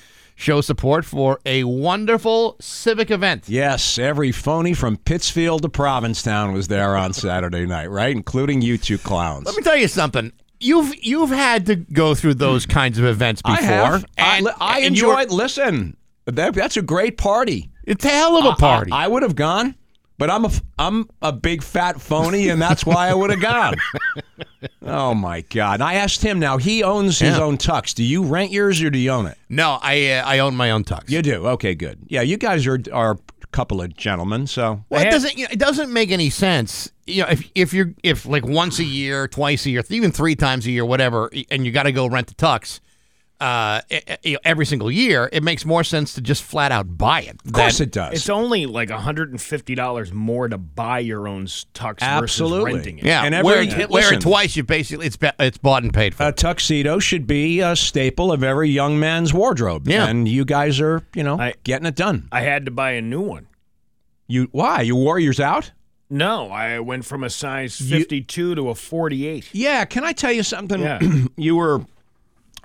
show 0.42 0.60
support 0.60 1.06
for 1.06 1.40
a 1.46 1.64
wonderful 1.64 2.58
civic 2.60 3.12
event. 3.12 3.48
Yes, 3.48 3.98
every 4.00 4.32
phony 4.32 4.74
from 4.74 4.98
Pittsfield 4.98 5.62
to 5.62 5.70
Provincetown 5.70 6.54
was 6.54 6.68
there 6.68 6.98
on 6.98 7.14
Saturday 7.14 7.66
night, 7.66 7.90
right? 7.90 8.16
Including 8.16 8.62
you 8.62 8.78
two 8.78 8.98
clowns. 8.98 9.46
Let 9.46 9.56
me 9.56 9.64
tell 9.64 9.78
you 9.78 9.88
something. 9.88 10.34
You've 10.60 10.94
you've 11.04 11.30
had 11.30 11.66
to 11.68 11.76
go 11.76 12.14
through 12.14 12.36
those 12.36 12.66
kinds 12.66 13.00
of 13.00 13.06
events 13.06 13.42
before. 13.42 13.58
I 13.58 13.62
have. 13.62 14.06
I, 14.18 14.38
and, 14.38 14.50
I 14.60 14.78
and 14.78 14.88
enjoyed. 14.88 15.32
Listen, 15.32 15.98
that, 16.26 16.54
that's 16.54 16.78
a 16.78 16.82
great 16.82 17.18
party. 17.18 17.72
It's 17.84 18.06
a 18.06 18.10
hell 18.10 18.38
of 18.38 18.46
a 18.46 18.56
party. 18.56 18.92
I, 18.92 19.08
would 19.08 19.24
have 19.24 19.36
gone, 19.36 19.76
but 20.22 20.30
I'm 20.30 20.46
a 20.46 20.52
I'm 20.78 21.10
a 21.24 21.32
big 21.32 21.64
fat 21.64 22.00
phony, 22.00 22.50
and 22.50 22.62
that's 22.62 22.86
why 22.86 23.10
I 23.10 23.14
would 23.16 23.32
have 23.32 23.42
gone. 23.42 23.74
oh 24.84 25.16
my 25.16 25.42
God! 25.42 25.76
And 25.76 25.84
I 25.84 25.96
asked 25.96 26.22
him. 26.22 26.38
Now 26.38 26.58
he 26.60 26.84
owns 26.84 27.18
his 27.18 27.38
Yeah. 27.38 27.44
own 27.44 27.58
tux. 27.58 27.96
Do 27.96 28.04
you 28.04 28.22
rent 28.22 28.52
yours 28.52 28.84
or 28.84 28.92
do 28.92 29.00
you 29.00 29.10
own 29.10 29.26
it? 29.26 29.38
no, 29.50 29.80
I 29.82 30.12
uh, 30.12 30.24
I 30.24 30.38
own 30.38 30.56
my 30.56 30.70
own 30.70 30.84
tux. 30.84 31.10
You 31.10 31.24
do. 31.24 31.48
Okay, 31.48 31.74
good. 31.74 31.98
Yeah, 32.08 32.22
you 32.22 32.38
guys 32.38 32.68
are 32.68 32.80
are 32.94 33.14
a 33.14 33.48
couple 33.48 33.82
of 33.82 33.98
gentlemen. 33.98 34.46
So 34.46 34.86
Well, 34.92 35.02
it 35.02 35.10
doesn't. 35.10 35.36
You 35.40 35.46
know, 35.46 35.50
it 35.54 35.60
doesn't 35.60 35.92
make 35.92 36.12
any 36.12 36.30
sense. 36.30 36.92
You 37.08 37.24
know, 37.24 37.30
if 37.30 37.50
if 37.56 37.74
you're 37.74 37.96
if 38.04 38.28
like 38.28 38.46
once 38.46 38.78
a 38.78 38.86
year, 38.86 39.28
twice 39.28 39.66
a 39.66 39.72
year, 39.72 39.82
even 39.90 40.12
three 40.12 40.36
times 40.36 40.68
a 40.68 40.72
year, 40.72 40.86
whatever, 40.86 41.32
and 41.50 41.66
you 41.66 41.72
got 41.72 41.84
to 41.84 41.92
go 41.92 42.06
rent 42.06 42.28
the 42.28 42.36
tux, 42.36 42.80
uh, 43.42 43.82
e- 43.90 43.96
e- 43.96 44.16
you 44.24 44.34
know, 44.34 44.40
every 44.46 44.66
single 44.66 44.92
year, 44.92 45.28
it 45.34 45.42
makes 45.44 45.66
more 45.66 45.84
sense 45.84 46.14
to 46.14 46.22
just 46.22 46.44
flat 46.44 46.72
out 46.72 46.98
buy 46.98 47.22
it. 47.24 47.38
of 47.46 47.52
course 47.54 47.80
it 47.80 47.92
does. 47.92 48.14
It's 48.14 48.30
only 48.30 48.66
like 48.68 48.90
$150 48.90 50.12
more 50.14 50.48
to 50.48 50.58
buy 50.58 51.00
your 51.00 51.28
own 51.28 51.44
s- 51.44 51.66
tux 51.74 52.00
Absolutely. 52.02 52.60
versus 52.60 52.76
renting 52.76 53.00
it. 53.00 53.06
Yeah, 53.06 53.24
And 53.24 53.44
wear, 53.44 53.58
every- 53.64 53.84
it, 53.84 53.90
wear 53.90 54.14
it 54.14 54.22
twice. 54.22 54.56
You 54.56 54.64
basically 54.64 55.08
it's 55.08 55.18
it's 55.40 55.58
bought 55.58 55.84
and 55.84 55.94
paid 55.94 56.14
for. 56.16 56.28
a 56.28 56.32
tuxedo 56.32 57.00
should 57.00 57.26
be 57.28 57.60
a 57.62 57.76
staple 57.76 58.32
of 58.32 58.44
every 58.44 58.70
young 58.70 59.00
man's 59.00 59.34
wardrobe. 59.34 59.88
Yeah. 59.88 60.08
and 60.08 60.28
you 60.28 60.46
guys 60.46 60.80
are, 60.80 61.02
you 61.16 61.24
know, 61.24 61.40
I- 61.40 61.56
getting 61.64 61.86
it 61.88 61.96
done. 61.96 62.28
I 62.32 62.42
had 62.42 62.66
to 62.66 62.72
buy 62.72 62.92
a 62.92 63.02
new 63.02 63.22
one. 63.22 63.48
You 64.28 64.48
why? 64.52 64.82
You 64.82 64.96
wore 64.96 65.20
yours 65.20 65.40
out? 65.40 65.72
No, 66.10 66.50
I 66.52 66.80
went 66.80 67.06
from 67.06 67.24
a 67.24 67.30
size 67.30 67.80
You- 67.80 67.98
52 68.00 68.56
to 68.56 68.70
a 68.70 68.76
48. 68.76 69.50
Yeah, 69.54 69.86
can 69.86 70.04
I 70.04 70.12
tell 70.12 70.32
you 70.32 70.44
something? 70.44 70.82
Yeah. 70.82 71.00
you 71.38 71.56
were 71.56 71.86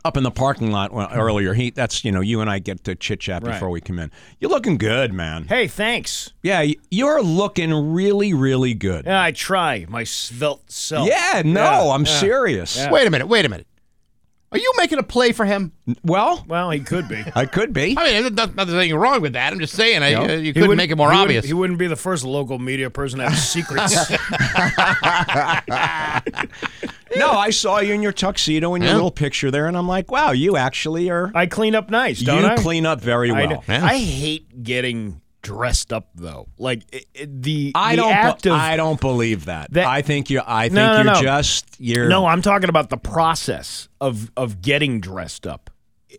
up 0.06 0.16
in 0.16 0.22
the 0.22 0.30
parking 0.30 0.70
lot 0.70 0.90
earlier. 1.14 1.52
He, 1.52 1.70
that's 1.70 2.04
you 2.04 2.12
know, 2.12 2.20
you 2.20 2.40
and 2.40 2.48
I 2.48 2.58
get 2.60 2.84
to 2.84 2.94
chit 2.94 3.20
chat 3.20 3.42
Right. 3.42 3.52
before 3.52 3.70
we 3.70 3.80
come 3.80 3.98
in. 3.98 4.10
You're 4.40 4.50
looking 4.50 4.78
good, 4.78 5.12
man. 5.12 5.46
Hey, 5.48 5.66
thanks. 5.66 6.32
Yeah, 6.42 6.64
you're 6.90 7.22
looking 7.22 7.92
really, 7.92 8.32
really 8.32 8.72
good. 8.74 9.04
Yeah, 9.04 9.20
I 9.22 9.32
try 9.32 9.84
my 9.88 10.04
svelte 10.04 10.70
self. 10.70 11.08
Yeah, 11.08 11.42
no, 11.44 11.60
Yeah, 11.60 11.92
I'm 11.92 12.04
yeah. 12.06 12.20
serious. 12.20 12.76
Yeah. 12.76 12.90
Wait 12.90 13.06
a 13.06 13.10
minute. 13.10 13.26
Wait 13.26 13.44
a 13.44 13.48
minute. 13.48 13.66
Are 14.52 14.58
you 14.58 14.72
making 14.76 15.00
a 15.00 15.02
play 15.02 15.32
for 15.32 15.44
him? 15.44 15.72
Well, 16.04 16.44
Well, 16.46 16.70
he 16.70 16.78
could 16.78 17.08
be. 17.08 17.22
I 17.34 17.46
could 17.46 17.72
be. 17.72 17.96
I 17.98 18.04
mean, 18.04 18.22
there's 18.22 18.32
not- 18.32 18.54
nothing 18.54 18.94
wrong 18.94 19.20
with 19.20 19.32
that. 19.32 19.52
I'm 19.52 19.58
just 19.58 19.74
saying, 19.74 20.04
I, 20.04 20.12
No. 20.12 20.22
uh, 20.22 20.26
you 20.36 20.52
couldn't 20.52 20.68
wouldn't- 20.68 20.76
make 20.78 20.90
it 20.92 20.96
more 20.96 21.10
he 21.10 21.16
wouldn't- 21.16 21.28
obvious. 21.30 21.44
He 21.46 21.52
wouldn't 21.52 21.80
be 21.80 21.88
the 21.88 21.96
first 21.96 22.24
local 22.24 22.58
media 22.60 22.88
person 22.88 23.18
to 23.18 23.28
have 23.28 23.38
secrets. 23.38 23.96
No, 27.18 27.30
I 27.32 27.50
saw 27.50 27.80
you 27.80 27.92
in 27.94 28.02
your 28.02 28.12
tuxedo 28.12 28.74
and 28.74 28.82
your 28.84 28.90
Yeah. 28.90 28.96
little 28.96 29.10
picture 29.10 29.50
there, 29.50 29.66
and 29.66 29.76
I'm 29.76 29.88
like, 29.88 30.10
wow, 30.10 30.32
you 30.32 30.56
actually 30.56 31.10
are. 31.10 31.30
I 31.34 31.46
clean 31.46 31.74
up 31.74 31.90
nice, 31.90 32.20
don't 32.20 32.42
you 32.42 32.48
I? 32.48 32.56
clean 32.56 32.86
up 32.86 33.00
very 33.00 33.30
I, 33.30 33.46
well. 33.46 33.64
Yeah. 33.68 33.84
I 33.84 33.98
hate 33.98 34.62
getting 34.62 35.20
dressed 35.42 35.92
up 35.92 36.08
though. 36.16 36.48
Like 36.58 36.82
it, 36.92 37.06
it- 37.14 37.42
the 37.42 37.70
I 37.74 37.94
the 37.96 38.02
don't. 38.02 38.12
act 38.12 38.42
be- 38.44 38.50
of 38.50 38.56
I 38.56 38.76
don't 38.76 39.00
believe 39.00 39.44
that. 39.44 39.72
That- 39.72 39.86
I 39.86 40.02
think 40.02 40.28
you. 40.30 40.40
I 40.44 40.64
think 40.64 40.74
No, 40.74 40.88
no, 40.90 40.96
you're 40.96 41.04
no. 41.14 41.22
just. 41.22 41.66
You're. 41.78 42.08
No, 42.08 42.26
I'm 42.26 42.42
talking 42.42 42.68
about 42.68 42.90
the 42.90 42.96
process 42.96 43.88
of 44.00 44.30
of 44.36 44.60
getting 44.60 45.00
dressed 45.00 45.46
up. 45.46 45.70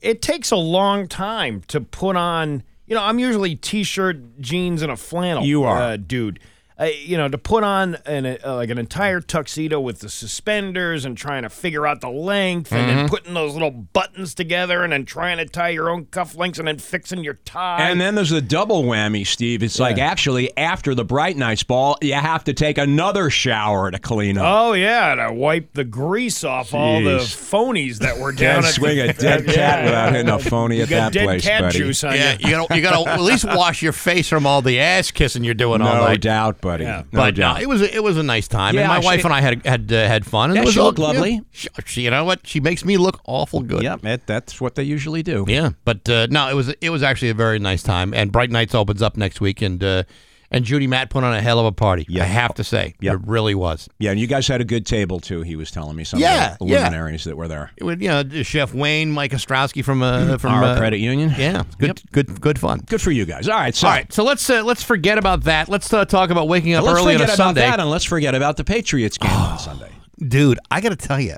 It 0.01 0.21
takes 0.21 0.51
a 0.51 0.55
long 0.57 1.07
time 1.07 1.61
to 1.67 1.81
put 1.81 2.15
on. 2.15 2.63
You 2.85 2.95
know, 2.95 3.03
I'm 3.03 3.19
usually 3.19 3.55
t-shirt, 3.55 4.39
jeans, 4.39 4.81
and 4.81 4.89
a 4.91 4.95
flannel. 4.95 5.43
You 5.43 5.63
are. 5.65 5.81
uh, 5.81 5.97
dude. 5.97 6.39
Uh, 6.80 6.86
you 7.03 7.17
know, 7.17 7.28
to 7.28 7.38
put 7.39 7.63
on 7.63 7.95
an 8.05 8.25
uh, 8.25 8.55
like 8.55 8.69
an 8.69 8.78
entire 8.78 9.19
tuxedo 9.19 9.80
with 9.80 9.99
the 9.99 10.09
suspenders 10.09 11.05
and 11.05 11.17
trying 11.17 11.41
to 11.43 11.49
figure 11.49 11.88
out 11.88 12.01
the 12.01 12.09
length 12.09 12.71
and 12.71 12.88
Mm-hmm. 12.88 12.95
then 12.97 13.09
putting 13.09 13.34
those 13.34 13.53
little 13.53 13.71
buttons 13.71 14.36
together 14.36 14.84
and 14.84 14.93
then 14.93 15.03
trying 15.03 15.38
to 15.38 15.45
tie 15.45 15.69
your 15.69 15.89
own 15.89 16.05
cufflinks 16.05 16.59
and 16.59 16.67
then 16.67 16.78
fixing 16.78 17.23
your 17.23 17.34
tie. 17.34 17.89
And 17.89 17.99
then 17.99 18.13
there's 18.15 18.32
a 18.32 18.41
double 18.41 18.84
whammy, 18.84 19.25
Steve. 19.25 19.63
It's 19.63 19.80
like 19.80 19.97
actually 19.97 20.55
after 20.55 20.93
the 20.93 21.03
Bright 21.03 21.36
Nights 21.36 21.63
ball, 21.63 21.97
you 22.01 22.13
have 22.13 22.43
to 22.43 22.53
take 22.53 22.78
another 22.78 23.30
shower 23.32 23.89
to 23.89 23.97
clean 23.99 24.38
up. 24.38 24.45
Oh 24.47 24.73
yeah, 24.73 25.15
to 25.15 25.34
wipe 25.34 25.73
the 25.73 25.84
grease 25.84 26.43
off 26.43 26.73
all 26.75 27.01
the 27.01 27.17
phonies 27.19 27.97
that 27.99 28.19
were 28.19 28.32
down 28.32 28.61
Can't 28.61 28.65
at 28.67 28.73
swing 28.75 28.97
the, 28.97 29.09
a 29.09 29.13
dead 29.13 29.45
Yeah. 29.47 29.53
cat 29.53 29.84
without 29.86 30.13
hitting 30.13 30.30
a 30.30 30.38
phony 30.39 30.78
You 30.78 30.84
at 30.84 30.89
got 30.89 30.97
that 30.97 31.13
dead 31.13 31.25
place, 31.25 31.43
cat 31.43 31.61
buddy. 31.61 31.78
juice 31.80 32.03
on 32.03 32.13
yeah, 32.13 32.34
you. 32.34 32.45
you 32.45 32.51
gotta 32.51 32.75
you 32.75 32.82
gotta 32.84 33.09
at 33.13 33.19
least 33.21 33.45
wash 33.45 33.82
your 33.82 33.93
face 33.93 34.30
from 34.30 34.45
all 34.45 34.61
the 34.61 34.80
ass 34.80 35.09
kissing 35.11 35.43
you're 35.43 35.53
doing 35.55 35.82
all 35.82 35.88
night. 35.93 35.99
No 35.99 36.05
night. 36.07 36.21
doubt, 36.21 36.61
buddy. 36.68 36.84
Yeah. 36.84 37.03
No 37.11 37.20
but 37.22 37.36
doubt. 37.36 37.55
no, 37.57 37.61
it 37.61 37.68
was 37.68 37.82
a, 37.82 37.95
it 37.95 38.03
was 38.03 38.18
a 38.18 38.24
nice 38.24 38.47
time, 38.47 38.76
Yeah, 38.76 38.82
and 38.82 38.89
my 38.89 38.99
she- 38.99 39.05
wife 39.05 39.26
and 39.26 39.34
I 39.34 39.41
had 39.41 39.65
had 39.65 39.91
uh, 39.91 40.07
had 40.07 40.26
fun. 40.26 40.49
And 40.51 40.55
Yeah, 40.57 40.61
it 40.61 40.65
was 40.65 40.74
she 40.76 40.80
all- 40.80 40.88
looked 40.88 40.99
lovely. 40.99 41.32
yeah, 41.32 41.39
she, 41.51 41.68
she- 41.86 42.01
you 42.03 42.11
know 42.11 42.24
what? 42.24 42.45
She 42.45 42.59
makes 42.59 42.86
me 42.86 42.97
look 42.97 43.20
awful 43.26 43.61
good. 43.61 43.84
Yep, 43.84 44.05
it, 44.05 44.22
that's 44.28 44.61
what 44.61 44.76
they 44.76 44.84
usually 44.84 45.24
do. 45.24 45.45
Yeah, 45.47 45.72
but 45.86 46.07
uh, 46.09 46.28
no, 46.30 46.49
it 46.49 46.53
was 46.53 46.70
it 46.82 46.89
was 46.89 47.01
actually 47.03 47.30
a 47.30 47.34
very 47.34 47.59
nice 47.59 47.82
time. 47.84 48.13
And 48.13 48.32
Bright 48.32 48.51
Nights 48.51 48.76
opens 48.76 49.01
up 49.01 49.18
next 49.18 49.41
week, 49.41 49.61
and 49.61 49.84
uh, 49.84 50.03
and 50.51 50.63
Judy 50.63 50.87
Matt 50.87 51.09
put 51.09 51.23
on 51.23 51.33
a 51.33 51.41
hell 51.41 51.59
of 51.59 51.65
a 51.65 51.71
party. 51.71 52.05
Yeah. 52.07 52.23
I 52.23 52.27
have 52.27 52.53
to 52.55 52.63
say, 52.63 52.95
Yep. 53.01 53.13
it 53.15 53.21
really 53.25 53.53
was. 53.55 53.89
Yeah, 53.99 54.11
and 54.11 54.19
you 54.19 54.27
guys 54.27 54.47
had 54.47 54.61
a 54.61 54.65
good 54.65 54.85
table 54.85 55.19
too. 55.19 55.41
He 55.41 55.55
was 55.55 55.71
telling 55.71 55.95
me 55.95 56.03
some 56.03 56.19
Yeah, 56.19 56.53
of 56.53 56.59
the 56.59 56.65
yeah. 56.67 56.83
luminaries 56.85 57.25
that 57.25 57.35
were 57.35 57.47
there. 57.47 57.71
It 57.77 57.83
was, 57.83 57.97
you 57.99 58.07
know, 58.07 58.23
Chef 58.43 58.73
Wayne, 58.73 59.11
Mike 59.11 59.31
Ostrowski 59.31 59.83
from 59.83 60.01
uh, 60.01 60.37
from 60.37 60.53
Our 60.53 60.63
uh, 60.63 60.77
credit 60.77 60.99
union. 60.99 61.33
Yeah, 61.37 61.63
good, 61.79 62.01
good, 62.11 62.39
good 62.41 62.59
fun. 62.59 62.79
Good 62.87 63.01
for 63.01 63.11
you 63.11 63.25
guys. 63.25 63.47
All 63.49 63.57
right, 63.59 63.75
so 63.75 63.87
All 63.87 63.93
right, 63.93 64.11
so 64.13 64.23
let's 64.23 64.49
uh, 64.49 64.63
let's 64.63 64.83
forget 64.83 65.17
about 65.17 65.43
that. 65.43 65.69
Let's 65.69 65.91
uh, 65.93 66.05
talk 66.05 66.29
about 66.29 66.47
waking 66.47 66.73
up 66.75 66.83
early 66.85 67.13
on 67.15 67.19
forget 67.19 67.21
a 67.21 67.23
about 67.25 67.35
Sunday. 67.37 67.61
that 67.61 67.79
and 67.79 67.89
let's 67.89 68.05
forget 68.05 68.33
about 68.35 68.57
the 68.57 68.63
Patriots 68.63 69.17
game 69.17 69.31
on 69.31 69.59
Sunday. 69.59 69.91
dude 70.27 70.59
i 70.71 70.81
gotta 70.81 70.95
tell 70.95 71.19
you 71.19 71.35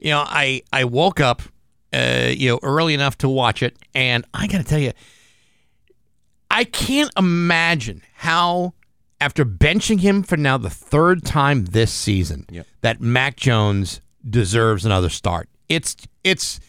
you 0.00 0.10
know 0.10 0.24
i 0.26 0.60
i 0.72 0.82
woke 0.84 1.20
up 1.20 1.40
uh 1.92 2.26
you 2.30 2.48
know 2.50 2.58
early 2.62 2.94
enough 2.94 3.16
to 3.18 3.28
watch 3.28 3.62
it 3.62 3.76
and 3.94 4.24
i 4.34 4.46
gotta 4.48 4.64
tell 4.64 4.78
you 4.80 4.90
i 6.52 6.62
can't 6.64 7.10
imagine 7.18 8.02
how 8.14 8.72
after 9.20 9.44
benching 9.44 10.00
him 10.00 10.22
for 10.22 10.36
now 10.36 10.56
the 10.56 10.70
third 10.70 11.24
time 11.24 11.64
this 11.66 11.92
season 11.92 12.46
Yep. 12.50 12.66
that 12.82 13.00
mac 13.00 13.36
jones 13.36 14.00
deserves 14.28 14.84
another 14.86 15.08
start 15.08 15.48
it's 15.68 15.96
it's 16.22 16.60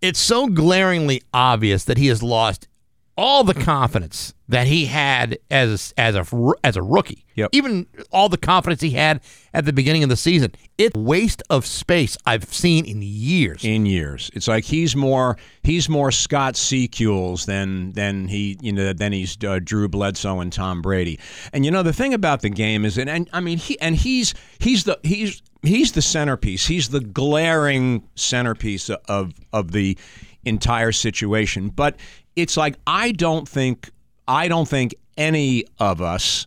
it's 0.00 0.18
so 0.20 0.46
glaringly 0.46 1.22
obvious 1.34 1.84
that 1.84 1.96
he 1.98 2.06
has 2.08 2.22
lost 2.22 2.68
all 3.16 3.44
the 3.44 3.54
confidence 3.54 4.32
that 4.48 4.66
he 4.66 4.86
had 4.86 5.38
as 5.50 5.92
as 5.98 6.14
a 6.14 6.24
as 6.64 6.76
a 6.76 6.82
rookie, 6.82 7.24
Yep. 7.34 7.50
even 7.52 7.86
all 8.10 8.28
the 8.28 8.38
confidence 8.38 8.80
he 8.80 8.90
had 8.90 9.20
at 9.54 9.64
the 9.64 9.72
beginning 9.72 10.02
of 10.02 10.08
the 10.08 10.16
season, 10.16 10.52
it's 10.78 10.96
a 10.96 11.00
waste 11.00 11.42
of 11.50 11.66
space 11.66 12.16
I've 12.26 12.44
seen 12.44 12.84
in 12.86 13.02
years. 13.02 13.64
in 13.64 13.84
years. 13.86 14.30
It's 14.34 14.48
like 14.48 14.64
he's 14.64 14.96
more 14.96 15.36
he's 15.62 15.88
more 15.88 16.10
Scott 16.10 16.56
Secules 16.56 17.44
than 17.46 17.92
than 17.92 18.28
he 18.28 18.58
you 18.62 18.72
know 18.72 18.92
than 18.92 19.12
he's 19.12 19.36
uh, 19.44 19.60
Drew 19.62 19.88
Bledsoe 19.88 20.40
and 20.40 20.52
Tom 20.52 20.80
Brady. 20.82 21.18
And 21.52 21.64
you 21.64 21.70
know 21.70 21.82
the 21.82 21.92
thing 21.92 22.14
about 22.14 22.40
the 22.42 22.50
game 22.50 22.84
is, 22.84 22.96
and, 22.98 23.10
and 23.10 23.28
I 23.32 23.40
mean 23.40 23.58
he 23.58 23.78
and 23.80 23.94
he's 23.94 24.32
he's 24.58 24.84
the 24.84 24.98
he's 25.02 25.42
he's 25.62 25.92
the 25.92 26.02
centerpiece. 26.02 26.66
He's 26.66 26.88
the 26.88 27.00
glaring 27.00 28.04
centerpiece 28.14 28.88
of 28.90 29.34
of 29.52 29.72
the 29.72 29.96
entire 30.44 30.92
situation. 30.92 31.68
But 31.68 31.96
it's 32.36 32.56
like 32.56 32.76
I 32.86 33.12
don't 33.12 33.48
think 33.48 33.90
I 34.26 34.48
don't 34.48 34.68
think 34.68 34.94
any 35.16 35.64
of 35.78 36.00
us 36.00 36.46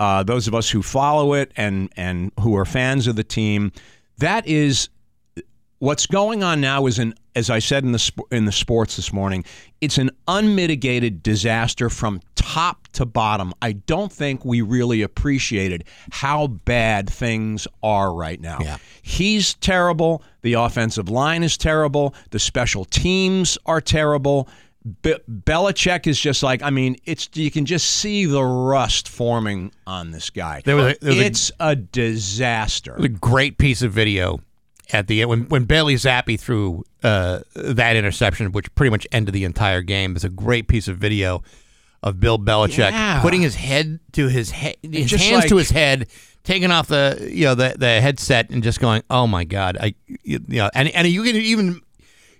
uh, 0.00 0.22
those 0.22 0.48
of 0.48 0.54
us 0.54 0.70
who 0.70 0.82
follow 0.82 1.34
it 1.34 1.52
and 1.56 1.90
and 1.94 2.32
who 2.40 2.56
are 2.56 2.64
fans 2.64 3.06
of 3.06 3.16
the 3.16 3.22
team, 3.22 3.70
that 4.16 4.46
is 4.46 4.88
what's 5.78 6.06
going 6.06 6.42
on 6.42 6.60
now 6.60 6.86
is 6.86 6.98
an 6.98 7.14
as 7.36 7.50
I 7.50 7.58
said 7.58 7.84
in 7.84 7.92
the 7.92 7.98
sp- 8.00 8.26
in 8.32 8.46
the 8.46 8.52
sports 8.52 8.96
this 8.96 9.12
morning, 9.12 9.44
it's 9.82 9.98
an 9.98 10.10
unmitigated 10.26 11.22
disaster 11.22 11.90
from 11.90 12.22
top 12.34 12.88
to 12.92 13.04
bottom. 13.04 13.52
I 13.60 13.72
don't 13.72 14.10
think 14.10 14.42
we 14.42 14.62
really 14.62 15.02
appreciated 15.02 15.84
how 16.10 16.46
bad 16.46 17.08
things 17.08 17.68
are 17.82 18.12
right 18.12 18.40
now. 18.40 18.58
Yeah. 18.62 18.78
He's 19.02 19.52
terrible. 19.54 20.22
The 20.40 20.54
offensive 20.54 21.10
line 21.10 21.42
is 21.42 21.58
terrible. 21.58 22.14
The 22.30 22.38
special 22.38 22.86
teams 22.86 23.58
are 23.66 23.82
terrible. 23.82 24.48
Be- 25.02 25.18
Belichick 25.30 26.06
is 26.06 26.18
just 26.18 26.42
like 26.42 26.62
I 26.62 26.70
mean, 26.70 26.96
it's 27.04 27.28
you 27.34 27.50
can 27.50 27.66
just 27.66 27.86
see 27.98 28.24
the 28.24 28.42
rust 28.42 29.08
forming 29.08 29.72
on 29.86 30.10
this 30.10 30.30
guy. 30.30 30.62
There 30.64 30.76
was 30.76 30.94
a- 30.94 30.98
there 31.00 31.10
was 31.14 31.18
it's 31.24 31.52
a 31.60 31.76
disaster. 31.76 32.94
a 32.98 33.08
great 33.08 33.58
piece 33.58 33.82
of 33.82 33.92
video 33.92 34.40
at 34.92 35.06
the 35.06 35.20
end 35.20 35.30
when 35.30 35.42
when 35.48 35.64
Bailey 35.64 35.96
Zappe 35.96 36.40
threw 36.40 36.84
uh, 37.02 37.40
that 37.54 37.96
interception, 37.96 38.52
which 38.52 38.74
pretty 38.74 38.90
much 38.90 39.06
ended 39.12 39.34
the 39.34 39.44
entire 39.44 39.82
game. 39.82 40.14
There's 40.14 40.24
a 40.24 40.28
great 40.30 40.66
piece 40.68 40.88
of 40.88 40.96
video 40.96 41.42
of 42.02 42.18
Bill 42.18 42.38
Belichick 42.38 42.90
Yeah. 42.90 43.20
putting 43.20 43.42
his 43.42 43.56
head 43.56 44.00
to 44.12 44.28
his 44.28 44.50
head, 44.50 44.76
his 44.82 45.10
Just 45.10 45.24
hands 45.24 45.44
to 45.46 45.56
his 45.56 45.68
head, 45.70 46.06
taking 46.44 46.70
off 46.70 46.86
the 46.88 47.28
you 47.30 47.44
know 47.44 47.54
the 47.54 47.74
the 47.78 48.00
headset 48.00 48.48
and 48.48 48.62
just 48.62 48.80
going, 48.80 49.02
"Oh 49.10 49.26
my 49.26 49.44
God!" 49.44 49.76
I 49.78 49.94
you 50.22 50.40
know, 50.48 50.70
and 50.74 50.88
and 50.88 51.06
you 51.06 51.22
can 51.22 51.36
even. 51.36 51.82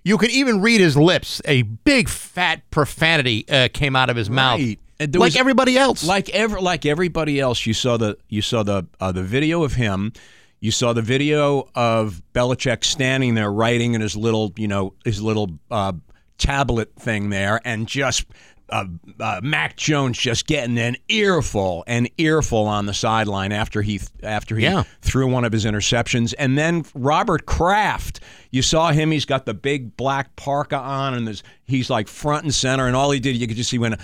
You 0.03 0.17
can 0.17 0.31
even 0.31 0.61
read 0.61 0.81
his 0.81 0.97
lips. 0.97 1.41
A 1.45 1.61
big 1.61 2.09
fat 2.09 2.61
profanity 2.71 3.45
uh, 3.49 3.67
came 3.71 3.95
out 3.95 4.09
of 4.09 4.15
his 4.15 4.29
mouth, 4.29 4.59
Right. 4.59 4.79
There 4.97 5.07
like 5.19 5.27
was- 5.27 5.35
everybody 5.35 5.77
else. 5.77 6.03
like 6.05 6.29
ever 6.29 6.59
like 6.61 6.85
everybody 6.85 7.39
else 7.39 7.65
you 7.65 7.73
saw 7.73 7.97
the 7.97 8.17
you 8.29 8.41
saw 8.43 8.61
the 8.63 8.85
uh, 8.99 9.11
the 9.11 9.23
video 9.23 9.63
of 9.63 9.73
him 9.73 10.13
you 10.59 10.69
saw 10.69 10.93
the 10.93 11.01
video 11.01 11.67
of 11.73 12.21
Belichick 12.35 12.83
standing 12.83 13.33
there 13.33 13.51
writing 13.51 13.95
in 13.95 14.01
his 14.01 14.15
little 14.15 14.53
you 14.57 14.67
know 14.67 14.93
his 15.03 15.19
little 15.19 15.49
uh, 15.71 15.93
tablet 16.37 16.93
thing 16.99 17.31
there 17.31 17.59
and 17.65 17.87
just 17.87 18.25
uh, 18.71 18.85
uh, 19.19 19.39
Mac 19.43 19.75
Jones 19.75 20.17
just 20.17 20.47
getting 20.47 20.77
an 20.77 20.95
earful 21.09 21.83
an 21.87 22.07
earful 22.17 22.65
on 22.65 22.85
the 22.85 22.93
sideline 22.93 23.51
after 23.51 23.81
he 23.81 23.99
after 24.23 24.55
he 24.55 24.63
Yeah. 24.63 24.83
threw 25.01 25.27
one 25.27 25.43
of 25.43 25.51
his 25.51 25.65
interceptions 25.65 26.33
and 26.39 26.57
then 26.57 26.85
Robert 26.95 27.45
Kraft 27.45 28.21
you 28.51 28.61
saw 28.61 28.91
him 28.91 29.11
he's 29.11 29.25
got 29.25 29.45
the 29.45 29.53
big 29.53 29.97
black 29.97 30.35
parka 30.35 30.77
on 30.77 31.13
and 31.13 31.41
he's 31.65 31.89
like 31.89 32.07
front 32.07 32.43
and 32.43 32.53
center 32.53 32.87
and 32.87 32.95
all 32.95 33.11
he 33.11 33.19
did 33.19 33.35
you 33.35 33.45
could 33.47 33.57
just 33.57 33.69
see 33.69 33.77
when 33.77 33.97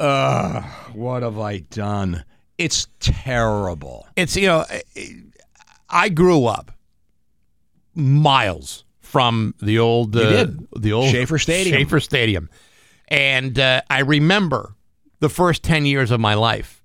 Ugh, 0.00 0.62
what 0.94 1.24
have 1.24 1.40
I 1.40 1.58
done? 1.58 2.22
It's 2.56 2.86
terrible. 3.00 4.06
it's 4.16 4.36
you 4.36 4.46
know 4.46 4.64
I 5.90 6.08
grew 6.08 6.44
up 6.46 6.70
miles 7.94 8.84
from 9.00 9.54
the 9.60 9.78
old 9.78 10.14
uh, 10.16 10.46
the 10.76 10.92
old 10.92 11.10
Schaefer 11.10 11.38
Stadium. 11.38 11.76
Schaefer 11.78 12.00
Stadium, 12.00 12.48
and 13.08 13.58
uh, 13.58 13.82
I 13.90 14.00
remember 14.00 14.74
the 15.20 15.28
first 15.28 15.62
ten 15.62 15.86
years 15.86 16.10
of 16.10 16.20
my 16.20 16.34
life. 16.34 16.82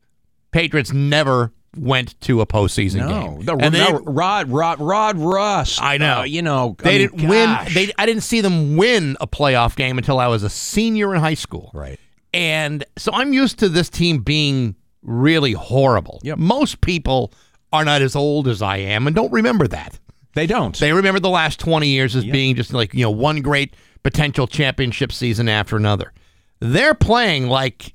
Patriots 0.52 0.94
never 0.94 1.52
went 1.76 2.20
to 2.22 2.42
a 2.42 2.46
postseason 2.46 2.98
No, 2.98 3.08
game, 3.10 3.46
the, 3.46 3.56
and 3.56 3.74
they, 3.74 3.80
no, 3.80 4.00
Rod, 4.02 4.50
Rod, 4.52 4.80
Rod 4.80 5.18
Rust. 5.18 5.82
I 5.82 5.98
know. 5.98 6.20
Uh, 6.20 6.24
you 6.24 6.44
know, 6.44 6.76
I 6.80 6.84
they 6.84 7.00
mean, 7.00 7.10
didn't 7.10 7.30
win. 7.30 7.58
They 7.74 7.92
I 7.98 8.06
didn't 8.06 8.22
see 8.24 8.42
them 8.42 8.78
win 8.78 9.18
a 9.20 9.26
playoff 9.28 9.76
game 9.76 9.98
until 9.98 10.20
I 10.20 10.28
was 10.28 10.44
a 10.44 10.50
senior 10.50 11.14
in 11.16 11.20
high 11.22 11.34
school. 11.34 11.72
right. 11.74 12.00
And 12.36 12.84
so 12.98 13.12
I'm 13.14 13.32
used 13.32 13.60
to 13.60 13.70
this 13.70 13.90
team 13.92 14.20
being 14.20 14.76
really 15.04 15.52
horrible. 15.54 16.20
Yep. 16.24 16.40
Most 16.40 16.82
people 16.82 17.32
are 17.72 17.86
not 17.86 18.02
as 18.02 18.16
old 18.16 18.48
as 18.48 18.62
I 18.62 18.78
am 18.78 19.06
and 19.06 19.16
don't 19.16 19.32
remember 19.32 19.68
that. 19.68 20.00
They 20.34 20.48
don't. 20.48 20.76
They 20.80 20.94
remember 20.94 21.20
the 21.20 21.30
last 21.30 21.60
20 21.60 21.88
years 21.88 22.16
as 22.16 22.26
being 22.26 22.56
just 22.56 22.74
like, 22.74 22.94
you 22.96 23.04
know, 23.04 23.12
one 23.12 23.42
great 23.44 23.76
potential 24.04 24.48
championship 24.48 25.12
season 25.12 25.50
after 25.50 25.76
another. 25.76 26.14
They're 26.60 26.94
playing 26.94 27.48
like 27.48 27.94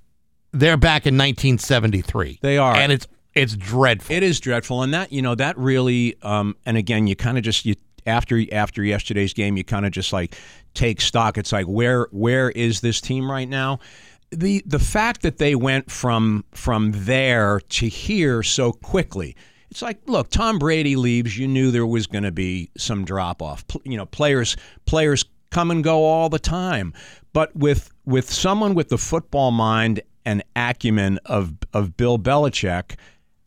they're 0.53 0.77
back 0.77 1.07
in 1.07 1.15
1973. 1.15 2.41
They 2.43 2.59
are. 2.59 2.75
And 2.75 2.93
it's 2.93 3.07
it's 3.35 3.55
dreadful. 3.55 4.17
It 4.17 4.23
is 4.23 4.41
dreadful, 4.41 4.83
and 4.83 4.93
that 4.95 5.13
you 5.13 5.23
know 5.23 5.35
that 5.35 5.57
really, 5.57 6.17
um, 6.23 6.57
and 6.67 6.77
again, 6.77 7.07
you 7.07 7.15
kind 7.15 7.39
of 7.39 7.45
just 7.45 7.65
you 7.65 7.77
after 8.07 8.43
after 8.53 8.83
yesterday's 8.83 9.33
game, 9.33 9.57
you 9.57 9.65
kind 9.65 9.87
of 9.87 9.93
just 9.93 10.13
like 10.13 10.35
take 10.75 11.01
stock. 11.01 11.39
It's 11.39 11.53
like 11.53 11.67
where 11.67 12.09
where 12.11 12.51
is 12.51 12.81
this 12.81 13.01
team 13.01 13.31
right 13.31 13.49
now? 13.49 13.79
The 14.31 14.63
the 14.67 14.79
fact 14.79 15.23
that 15.23 15.39
they 15.39 15.55
went 15.55 15.91
from 15.91 16.45
from 16.53 16.93
there 16.95 17.61
to 17.61 17.89
here 17.89 18.43
so 18.43 18.73
quickly. 18.73 19.37
It's 19.71 19.83
like, 19.83 20.01
look, 20.07 20.31
Tom 20.31 20.59
Brady 20.59 20.97
leaves. 20.97 21.37
You 21.37 21.47
knew 21.47 21.71
there 21.71 21.87
was 21.87 22.07
going 22.07 22.25
to 22.25 22.33
be 22.33 22.71
some 22.79 23.05
drop 23.05 23.43
off. 23.43 23.65
You 23.85 23.99
know, 23.99 24.07
players 24.07 24.57
players 24.87 25.25
come 25.51 25.71
and 25.71 25.83
go 25.83 26.05
all 26.05 26.29
the 26.29 26.39
time. 26.39 26.93
But 27.33 27.55
with 27.55 27.91
with 28.05 28.33
someone 28.33 28.75
with 28.75 28.89
the 28.89 28.99
football 28.99 29.51
mind 29.51 30.01
and 30.25 30.43
acumen 30.57 31.19
of 31.27 31.55
of 31.73 31.97
Bill 31.97 32.19
Belichick, 32.19 32.97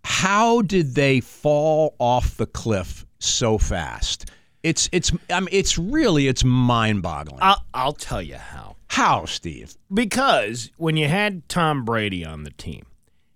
how 0.04 0.62
did 0.62 0.96
they 0.96 1.20
fall 1.20 1.96
off 2.00 2.38
the 2.38 2.46
cliff 2.46 3.06
so 3.20 3.58
fast? 3.58 4.30
It's 4.64 4.90
it's 4.92 5.12
I 5.30 5.40
mean, 5.40 5.50
it's 5.52 5.78
really 5.78 6.28
it's 6.28 6.44
mind 6.44 7.02
boggling. 7.02 7.40
I'll, 7.42 7.64
I'll 7.74 7.94
tell 7.94 8.22
you 8.22 8.36
how. 8.36 8.76
how, 8.88 9.26
Steve? 9.26 9.76
Because 9.94 10.72
when 10.78 10.98
you 10.98 11.08
had 11.08 11.48
Tom 11.50 11.84
Brady 11.84 12.26
on 12.26 12.44
the 12.44 12.52
team, 12.52 12.86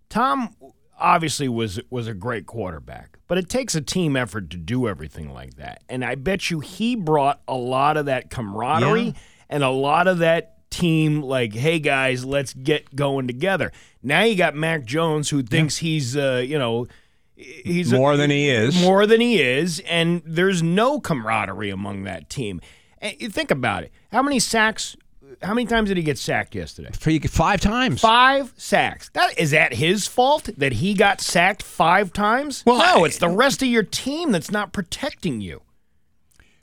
Tom 0.10 0.56
obviously 1.00 1.48
was 1.50 1.80
was 1.90 2.08
a 2.08 2.14
great 2.14 2.46
quarterback, 2.46 3.18
but 3.28 3.38
it 3.38 3.50
takes 3.50 3.76
a 3.76 3.82
team 3.82 4.16
effort 4.16 4.50
to 4.52 4.58
do 4.58 4.88
everything 4.88 5.34
like 5.34 5.56
that. 5.56 5.84
And 5.90 6.04
I 6.06 6.16
bet 6.16 6.50
you 6.50 6.60
he 6.60 6.96
brought 6.96 7.42
a 7.48 7.56
lot 7.56 7.98
of 7.98 8.06
that 8.08 8.30
camaraderie 8.30 9.02
Yeah. 9.02 9.12
and 9.50 9.64
a 9.64 9.70
lot 9.70 10.08
of 10.08 10.20
that 10.20 10.70
team 10.72 11.22
like, 11.22 11.54
hey 11.54 11.80
guys, 11.80 12.26
let's 12.26 12.54
get 12.54 12.96
going 12.96 13.28
together. 13.28 13.72
Now 14.04 14.24
you 14.24 14.36
got 14.36 14.56
Mac 14.56 14.84
Jones 14.86 15.30
who 15.30 15.42
thinks 15.44 15.78
he's 15.78 16.16
uh, 16.18 16.44
you 16.46 16.60
know, 16.60 16.88
he's 17.36 17.92
a- 17.94 17.98
More 17.98 18.18
than 18.18 18.30
he 18.30 18.50
is. 18.50 18.82
more 18.82 19.06
than 19.06 19.22
he 19.22 19.42
is, 19.42 19.80
and 19.82 20.22
there's 20.26 20.62
no 20.64 21.00
camaraderie 21.00 21.70
among 21.70 22.04
that 22.04 22.30
team. 22.30 22.62
And 23.00 23.16
you 23.20 23.30
think 23.30 23.52
about 23.52 23.84
it. 23.84 23.92
How 24.12 24.22
many 24.22 24.40
sacks? 24.40 24.96
How 25.42 25.54
many 25.54 25.66
times 25.68 25.90
did 25.90 25.98
he 25.98 26.04
get 26.04 26.18
sacked 26.18 26.56
yesterday? 26.56 26.90
Five 27.28 27.62
times. 27.62 28.02
Five 28.02 28.54
sacks. 28.58 29.10
That 29.14 29.38
is 29.38 29.52
that 29.52 29.74
his 29.74 30.08
fault 30.08 30.50
that 30.58 30.74
he 30.74 30.94
got 30.94 31.22
sacked 31.22 31.62
five 31.64 32.12
times? 32.14 32.64
Well, 32.66 32.78
no, 32.78 33.04
I- 33.04 33.08
it's 33.08 33.18
the 33.18 33.30
rest 33.30 33.62
of 33.62 33.68
your 33.68 33.84
team 33.84 34.32
that's 34.32 34.52
not 34.52 34.74
protecting 34.74 35.42
you. 35.42 35.62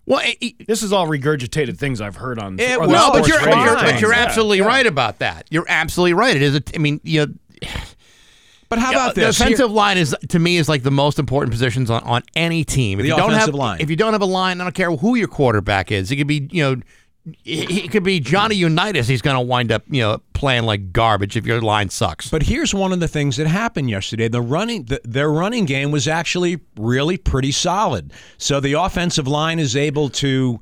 well, 0.06 0.20
it- 0.24 0.38
it- 0.40 0.66
This 0.66 0.82
is 0.82 0.92
all 0.92 1.06
regurgitated 1.06 1.78
things 1.78 2.00
I've 2.00 2.16
heard 2.16 2.38
on. 2.38 2.54
It 2.58 2.78
the 2.80 2.86
no, 2.86 3.10
but 3.12 3.26
you're, 3.28 3.40
you're- 3.40 3.74
but 3.76 4.00
you're 4.00 4.12
absolutely 4.12 4.58
yeah. 4.58 4.66
right 4.66 4.86
about 4.86 5.18
that. 5.20 5.46
You're 5.50 5.66
absolutely 5.68 6.14
right. 6.14 6.34
It 6.34 6.42
is. 6.42 6.56
A, 6.56 6.62
I 6.74 6.78
mean, 6.78 7.00
you 7.04 7.26
know, 7.26 7.32
But 8.68 8.78
how 8.78 8.90
about 8.90 9.14
the 9.14 9.20
this? 9.22 9.38
offensive 9.40 9.70
line 9.70 9.98
is 9.98 10.16
to 10.30 10.38
me 10.38 10.56
is 10.56 10.66
like 10.68 10.82
the 10.82 10.90
most 10.90 11.18
important 11.18 11.52
positions 11.52 11.90
on, 11.90 12.02
on 12.04 12.22
any 12.34 12.64
team. 12.64 12.98
If 12.98 13.02
The 13.04 13.08
you 13.10 13.16
don't 13.16 13.30
offensive 13.30 13.48
have 13.48 13.54
line. 13.54 13.80
if 13.80 13.90
you 13.90 13.96
don't 13.96 14.12
have 14.14 14.22
a 14.22 14.26
line, 14.26 14.60
I 14.60 14.64
don't 14.64 14.74
care 14.74 14.90
who 14.90 15.14
your 15.14 15.28
quarterback 15.28 15.92
is. 15.92 16.10
It 16.10 16.16
could 16.16 16.26
be 16.26 16.48
you 16.50 16.62
know, 16.62 16.82
it, 17.44 17.90
could 17.90 18.02
be 18.02 18.20
Johnny 18.20 18.54
Unitas. 18.56 19.06
He's 19.06 19.22
going 19.22 19.36
to 19.36 19.40
wind 19.40 19.70
up 19.70 19.84
you 19.88 20.00
know 20.02 20.18
playing 20.32 20.64
like 20.64 20.92
garbage 20.92 21.36
if 21.36 21.46
your 21.46 21.60
line 21.60 21.88
sucks. 21.88 22.28
But 22.30 22.42
here's 22.42 22.74
one 22.74 22.92
of 22.92 23.00
the 23.00 23.08
things 23.08 23.36
that 23.36 23.46
happened 23.46 23.90
yesterday. 23.90 24.28
The 24.28 24.40
running, 24.42 24.84
the, 24.84 25.00
their 25.04 25.30
running 25.30 25.64
game 25.64 25.90
was 25.90 26.08
actually 26.08 26.58
really 26.76 27.16
pretty 27.16 27.52
solid. 27.52 28.12
So 28.38 28.58
the 28.60 28.72
offensive 28.74 29.28
line 29.28 29.58
is 29.58 29.76
able 29.76 30.08
to 30.10 30.60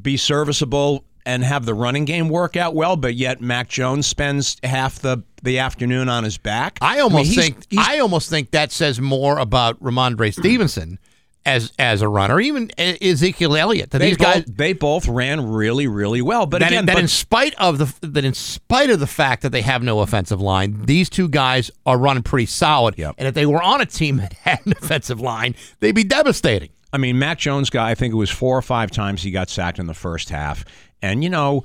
be 0.00 0.16
serviceable 0.16 1.04
and 1.26 1.42
have 1.44 1.64
the 1.64 1.74
running 1.74 2.04
game 2.04 2.28
work 2.28 2.56
out 2.56 2.74
well. 2.74 2.96
But 2.96 3.14
yet 3.14 3.40
Mac 3.40 3.68
Jones 3.68 4.06
spends 4.06 4.56
half 4.62 4.98
the 5.00 5.22
the 5.42 5.58
afternoon 5.58 6.08
on 6.08 6.24
his 6.24 6.38
back. 6.38 6.78
I 6.80 6.94
mean, 6.94 7.02
almost 7.02 7.30
he's- 7.30 7.44
think 7.44 7.66
he's- 7.68 7.86
I 7.86 7.98
almost 7.98 8.30
think 8.30 8.52
that 8.52 8.72
says 8.72 9.00
more 9.00 9.38
about 9.38 9.78
Rhamondre 9.82 10.32
Stevenson 10.32 10.98
as 11.46 11.72
as 11.78 12.02
a 12.02 12.08
runner, 12.08 12.40
even 12.40 12.70
Ezekiel 12.78 13.56
Elliott. 13.56 13.90
They 13.90 13.98
these 13.98 14.16
both, 14.16 14.26
guys 14.26 14.44
they 14.46 14.72
both 14.72 15.06
ran 15.06 15.50
really, 15.50 15.86
really 15.86 16.22
well. 16.22 16.46
But 16.46 16.60
that, 16.60 16.72
again, 16.72 16.86
that 16.86 16.94
but- 16.94 17.02
in 17.02 17.08
spite 17.08 17.54
of 17.56 17.78
the 17.78 18.08
that 18.08 18.24
in 18.24 18.34
spite 18.34 18.90
of 18.90 19.00
the 19.00 19.06
fact 19.06 19.42
that 19.42 19.50
they 19.50 19.62
have 19.62 19.82
no 19.82 20.00
offensive 20.00 20.40
line, 20.40 20.82
these 20.84 21.10
two 21.10 21.28
guys 21.28 21.70
are 21.86 21.98
running 21.98 22.22
pretty 22.22 22.46
solid. 22.46 22.96
Yep. 22.98 23.16
And 23.18 23.28
if 23.28 23.34
they 23.34 23.46
were 23.46 23.62
on 23.62 23.80
a 23.80 23.86
team 23.86 24.16
that 24.18 24.32
had 24.32 24.60
an 24.64 24.72
offensive 24.72 25.20
line, 25.20 25.54
they'd 25.80 25.92
be 25.92 26.04
devastating. 26.04 26.70
I 26.92 26.96
mean, 26.98 27.18
Mac 27.18 27.38
Jones 27.38 27.70
guy, 27.70 27.90
I 27.90 27.94
think 27.96 28.14
it 28.14 28.16
was 28.16 28.30
four 28.30 28.56
or 28.56 28.62
five 28.62 28.90
times 28.90 29.22
he 29.22 29.32
got 29.32 29.50
sacked 29.50 29.80
in 29.80 29.86
the 29.86 29.94
first 29.94 30.30
half. 30.30 30.64
And, 31.02 31.24
you 31.24 31.28
know, 31.28 31.64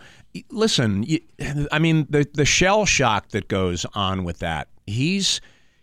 listen, 0.49 1.05
I 1.71 1.77
mean, 1.77 2.07
the, 2.09 2.27
the 2.33 2.45
shell 2.45 2.85
shock 2.87 3.29
that 3.29 3.47
goes 3.47 3.85
on 3.93 4.23
with 4.23 4.39
that, 4.39 4.69
he's. 4.87 5.39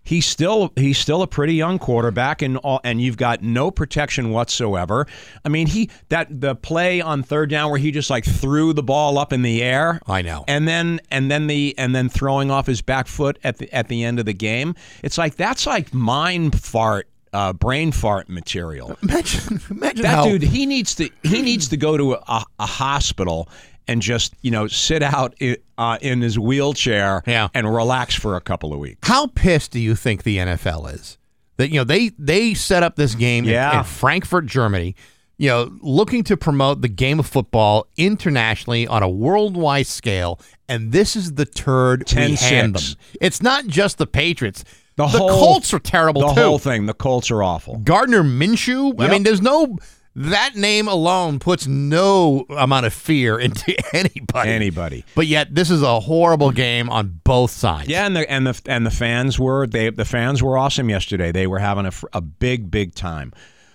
He's 0.06 0.24
still 0.24 0.72
he's 0.76 0.98
still 0.98 1.22
a 1.22 1.26
pretty 1.26 1.54
young 1.54 1.80
quarterback 1.80 2.40
and 2.40 2.58
all, 2.58 2.80
and 2.84 3.02
you've 3.02 3.16
got 3.16 3.42
no 3.42 3.72
protection 3.72 4.30
whatsoever. 4.30 5.06
I 5.44 5.48
mean 5.48 5.66
he 5.66 5.90
that 6.10 6.40
the 6.40 6.54
play 6.54 7.00
on 7.00 7.24
third 7.24 7.50
down 7.50 7.70
where 7.70 7.78
he 7.80 7.90
just 7.90 8.08
like 8.08 8.24
threw 8.24 8.72
the 8.72 8.84
ball 8.84 9.18
up 9.18 9.32
in 9.32 9.42
the 9.42 9.64
air. 9.64 10.00
I 10.06 10.22
know. 10.22 10.44
And 10.46 10.68
then 10.68 11.00
and 11.10 11.28
then 11.28 11.48
the 11.48 11.74
and 11.76 11.92
then 11.92 12.08
throwing 12.08 12.52
off 12.52 12.68
his 12.68 12.82
back 12.82 13.08
foot 13.08 13.38
at 13.42 13.58
the 13.58 13.72
at 13.74 13.88
the 13.88 14.04
end 14.04 14.20
of 14.20 14.26
the 14.26 14.32
game. 14.32 14.76
It's 15.02 15.18
like 15.18 15.34
that's 15.34 15.66
like 15.66 15.92
mind 15.92 16.60
fart 16.60 17.08
uh, 17.32 17.52
brain 17.52 17.92
fart 17.92 18.28
material. 18.28 18.96
Imagine, 19.02 19.60
imagine 19.70 20.02
That 20.02 20.14
how, 20.14 20.24
dude, 20.24 20.42
he 20.42 20.64
needs 20.66 20.94
to 20.94 21.10
he 21.22 21.42
needs 21.42 21.68
to 21.68 21.76
go 21.76 21.96
to 21.96 22.14
a, 22.14 22.44
a 22.58 22.66
hospital 22.66 23.48
and 23.88 24.02
just 24.02 24.34
you 24.42 24.50
know 24.50 24.66
sit 24.66 25.02
out 25.02 25.34
i 25.40 25.56
uh, 25.78 25.98
in 26.00 26.20
his 26.22 26.38
wheelchair 26.38 27.22
Yeah. 27.26 27.48
and 27.54 27.72
relax 27.72 28.14
for 28.14 28.36
a 28.36 28.40
couple 28.40 28.72
of 28.72 28.78
weeks. 28.78 29.06
How 29.08 29.26
pissed 29.28 29.70
do 29.72 29.78
you 29.80 29.94
think 29.94 30.22
the 30.22 30.38
NFL 30.38 30.92
is 30.94 31.18
that 31.58 31.68
you 31.68 31.76
know 31.76 31.84
they 31.84 32.10
they 32.18 32.54
set 32.54 32.82
up 32.82 32.96
this 32.96 33.14
game 33.14 33.44
in- 33.44 33.50
Yeah. 33.50 33.78
in, 33.78 33.84
Frankfurt, 33.84 34.46
Germany, 34.46 34.96
you 35.38 35.48
know, 35.48 35.70
looking 35.82 36.24
to 36.24 36.36
promote 36.36 36.80
the 36.80 36.88
game 36.88 37.18
of 37.20 37.26
football 37.26 37.86
internationally 37.96 38.86
on 38.86 39.02
a 39.02 39.08
worldwide 39.08 39.86
scale, 39.86 40.40
and 40.68 40.92
this 40.92 41.14
is 41.14 41.34
the 41.34 41.44
turd 41.44 42.00
we 42.14 42.22
10-6. 42.22 42.38
hand 42.40 42.74
them. 42.76 42.82
It's 43.20 43.42
not 43.42 43.66
just 43.66 43.98
the 43.98 44.06
Patriots. 44.06 44.64
The 44.96 45.02
The, 45.06 45.18
whole- 45.18 45.28
Colts 45.28 45.74
are 45.74 45.78
terrible 45.78 46.22
The 46.22 46.34
too. 46.34 46.40
whole 46.40 46.58
thing, 46.58 46.86
the 46.86 46.94
Colts 46.94 47.30
are 47.30 47.42
awful. 47.42 47.76
Gardner 47.84 48.22
Minshew. 48.22 48.98
I 48.98 49.08
mean, 49.10 49.24
there's 49.24 49.42
no 49.42 49.76
that 50.16 50.56
name 50.56 50.88
alone 50.88 51.38
puts 51.38 51.66
no 51.66 52.46
amount 52.48 52.86
of 52.86 52.94
fear 52.94 53.38
into 53.38 53.76
anybody. 53.94 54.50
Anybody. 54.50 55.04
But 55.14 55.26
yet, 55.26 55.54
this 55.54 55.70
is 55.70 55.82
a 55.82 56.00
horrible 56.00 56.50
game 56.52 56.88
on 56.88 57.20
both 57.22 57.50
sides. 57.50 57.88
Yeah, 57.88 58.06
and 58.06 58.16
the 58.16 58.30
and 58.30 58.46
the 58.46 58.60
and 58.66 58.86
the 58.86 58.90
fans 58.90 59.38
were 59.38 59.66
they 59.66 59.90
the 59.90 60.06
fans 60.06 60.42
were 60.42 60.56
awesome 60.56 60.88
yesterday. 60.88 61.32
They 61.32 61.46
were 61.46 61.58
having 61.58 61.84
a, 61.84 61.92
a 62.14 62.22
big 62.22 62.70
big 62.70 62.94
time. 62.94 63.32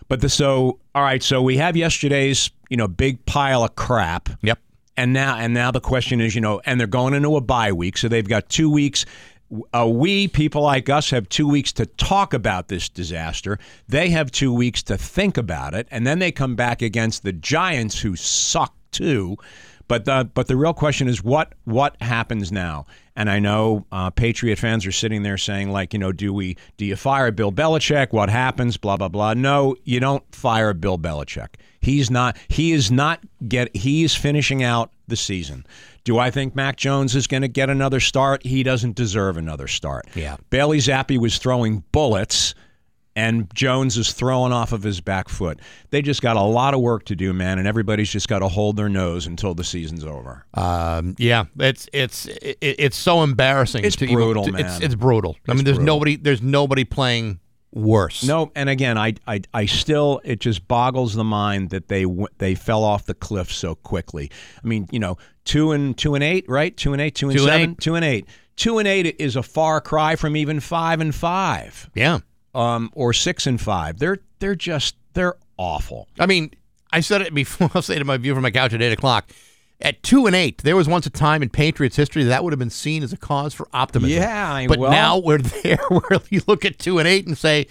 But 0.08 0.22
the 0.22 0.30
so 0.30 0.80
all 0.96 1.04
right, 1.04 1.22
so 1.22 1.44
we 1.44 1.58
have 1.58 1.78
yesterday's 1.78 2.50
you 2.70 2.78
know 2.78 2.88
big 2.88 3.24
pile 3.28 3.64
of 3.64 3.76
crap. 3.76 4.30
Yep. 4.42 4.60
And 4.98 5.14
now 5.14 5.38
and 5.38 5.54
now 5.54 5.70
the 5.70 5.80
question 5.80 6.20
is, 6.20 6.34
you 6.34 6.42
know, 6.42 6.60
and 6.66 6.80
they're 6.80 6.88
going 6.88 7.14
into 7.14 7.36
a 7.36 7.42
bye 7.42 7.72
week, 7.72 7.98
so 7.98 8.08
they've 8.08 8.28
got 8.28 8.50
two 8.50 8.70
weeks. 8.70 9.06
Uh, 9.74 9.88
we 9.88 10.28
people 10.28 10.62
like 10.62 10.90
us 10.90 11.10
have 11.10 11.28
two 11.30 11.48
weeks 11.48 11.74
to 11.74 11.86
talk 11.86 12.34
about 12.34 12.68
this 12.68 12.88
disaster. 12.88 13.60
They 13.88 14.10
have 14.10 14.32
two 14.32 14.54
weeks 14.54 14.82
to 14.84 14.98
think 14.98 15.38
about 15.38 15.74
it, 15.74 15.88
and 15.92 16.08
then 16.08 16.20
they 16.20 16.32
come 16.32 16.56
back 16.56 16.82
against 16.82 17.24
the 17.24 17.34
Giants, 17.34 18.00
who 18.00 18.16
suck 18.16 18.74
too. 18.92 19.38
But 19.88 20.06
the 20.06 20.30
but 20.34 20.48
the 20.48 20.56
real 20.56 20.74
question 20.74 21.10
is 21.10 21.22
what 21.22 21.54
what 21.66 22.02
happens 22.02 22.50
now? 22.50 22.86
And 23.18 23.30
I 23.30 23.40
know 23.40 23.86
uh, 23.92 24.10
Patriot 24.10 24.58
fans 24.58 24.86
are 24.86 24.92
sitting 24.92 25.24
there 25.24 25.38
saying 25.38 25.70
like, 25.70 25.92
you 25.92 26.00
know, 26.00 26.14
do 26.14 26.34
we 26.34 26.56
do 26.78 26.86
you 26.86 26.96
fire 26.96 27.30
Bill 27.32 27.52
Belichick? 27.52 28.14
What 28.14 28.30
happens? 28.30 28.78
Blah 28.78 28.96
blah 28.96 29.10
blah. 29.10 29.34
No, 29.34 29.76
you 29.84 30.00
don't 30.00 30.24
fire 30.34 30.74
Bill 30.74 30.98
Belichick. 30.98 31.56
He's 31.82 32.10
not. 32.10 32.38
He 32.48 32.72
is 32.72 32.90
not 32.90 33.20
get. 33.48 33.76
He 33.76 34.04
is 34.04 34.16
finishing 34.16 34.64
out 34.64 34.92
the 35.08 35.18
season. 35.18 35.66
Do 36.04 36.18
I 36.18 36.32
think 36.32 36.56
Mac 36.56 36.78
Jones 36.78 37.16
is 37.16 37.28
going 37.28 37.42
to 37.42 37.48
get 37.48 37.70
another 37.70 38.00
start? 38.00 38.46
He 38.46 38.64
doesn't 38.64 38.96
deserve 38.96 39.38
another 39.38 39.68
start. 39.68 40.08
Yeah. 40.16 40.38
Bailey 40.50 40.80
Zappe 40.80 41.18
was 41.18 41.38
throwing 41.38 41.84
bullets 41.92 42.56
and 43.16 43.54
Jones 43.54 43.98
is 43.98 44.14
throwing 44.14 44.54
off 44.54 44.72
of 44.72 44.84
his 44.84 45.02
back 45.02 45.28
foot. 45.30 45.60
They 45.90 46.02
just 46.02 46.22
got 46.22 46.38
a 46.38 46.42
lot 46.42 46.74
of 46.74 46.80
work 46.80 47.04
to 47.06 47.16
do, 47.16 47.34
man, 47.34 47.60
and 47.60 47.68
everybody's 47.68 48.10
just 48.10 48.28
got 48.28 48.40
to 48.40 48.48
hold 48.48 48.78
their 48.78 48.90
nose 48.90 49.28
until 49.28 49.54
the 49.54 49.64
season's 49.64 50.06
over. 50.06 50.46
Um, 50.54 51.16
yeah, 51.18 51.44
it's 51.60 51.90
it's 51.92 52.28
it, 52.28 52.58
it's 52.62 52.98
so 52.98 53.22
embarrassing. 53.24 53.84
It's 53.84 53.98
to 53.98 54.06
even- 54.06 54.16
brutal, 54.16 54.46
to- 54.46 54.52
man. 54.54 54.66
It's, 54.66 54.80
it's 54.80 54.96
brutal. 54.96 55.36
I 55.48 55.54
mean, 55.54 55.66
there's 55.66 55.78
brutal. 55.78 55.96
nobody 55.96 56.16
there's 56.16 56.42
nobody 56.42 56.86
playing 56.86 57.40
worse. 57.72 58.24
No, 58.24 58.52
and 58.56 58.70
again, 58.70 58.98
I, 58.98 59.14
I, 59.28 59.42
I 59.54 59.66
still 59.66 60.22
it 60.24 60.40
just 60.40 60.68
boggles 60.68 61.14
the 61.14 61.24
mind 61.24 61.70
that 61.72 61.88
they 61.88 62.06
they 62.38 62.56
fell 62.56 62.84
off 62.84 63.06
the 63.06 63.14
cliff 63.14 63.52
so 63.52 63.76
quickly. 63.76 64.30
I 64.64 64.68
mean, 64.68 64.88
you 64.92 65.00
know, 65.00 65.18
two 65.46 65.72
and 65.72 65.98
two 65.98 66.16
and 66.16 66.24
eight, 66.24 66.46
right? 66.48 66.76
Two 66.76 66.94
and 66.94 67.02
eight, 67.02 67.16
two 67.16 67.30
and 67.30 67.38
Two 67.38 67.46
seven, 67.46 67.72
eight. 67.72 67.78
two 67.80 67.96
and 67.96 68.06
eight. 68.06 68.28
Two 68.58 68.78
and 68.80 68.88
eight 68.88 69.16
is 69.20 69.36
a 69.36 69.44
far 69.44 69.82
cry 69.82 70.16
from 70.16 70.36
even 70.36 70.60
five 70.60 71.00
and 71.02 71.16
five, 71.16 71.90
Yeah, 71.96 72.20
um, 72.54 72.92
or 72.94 73.14
six 73.14 73.48
and 73.48 73.60
five. 73.60 73.98
They're 73.98 74.20
they're 74.40 74.56
just 74.56 74.96
they're 75.14 75.36
awful. 75.58 76.08
I 76.20 76.26
mean, 76.26 76.52
I 76.92 77.00
said 77.00 77.22
it 77.22 77.34
before. 77.34 77.72
I'll 77.76 77.82
say 77.82 77.96
it 77.96 78.02
in 78.02 78.08
my 78.08 78.18
view 78.18 78.34
from 78.34 78.44
my 78.44 78.52
couch 78.52 78.74
at 78.74 78.82
eight 78.82 78.94
o'clock. 78.94 79.30
At 79.84 80.04
two 80.04 80.28
and 80.28 80.36
eight, 80.36 80.60
there 80.60 80.76
was 80.76 80.88
once 80.88 81.06
a 81.06 81.10
time 81.10 81.42
in 81.42 81.50
Patriots 81.50 81.96
history 81.96 82.24
that 82.26 82.44
would 82.44 82.54
have 82.54 82.60
been 82.60 82.70
seen 82.70 83.02
as 83.04 83.12
a 83.14 83.18
cause 83.18 83.54
for 83.54 83.68
optimism. 83.74 84.22
Yeah, 84.22 84.54
I- 84.54 84.68
but 84.68 84.80
well- 84.80 84.92
now 84.92 85.18
we're 85.18 85.38
there 85.64 85.80
where 85.90 86.20
you 86.30 86.42
look 86.48 86.66
at 86.66 86.78
two 86.80 87.00
and 87.00 87.08
eight 87.08 87.26
and 87.28 87.38
say 87.38 87.68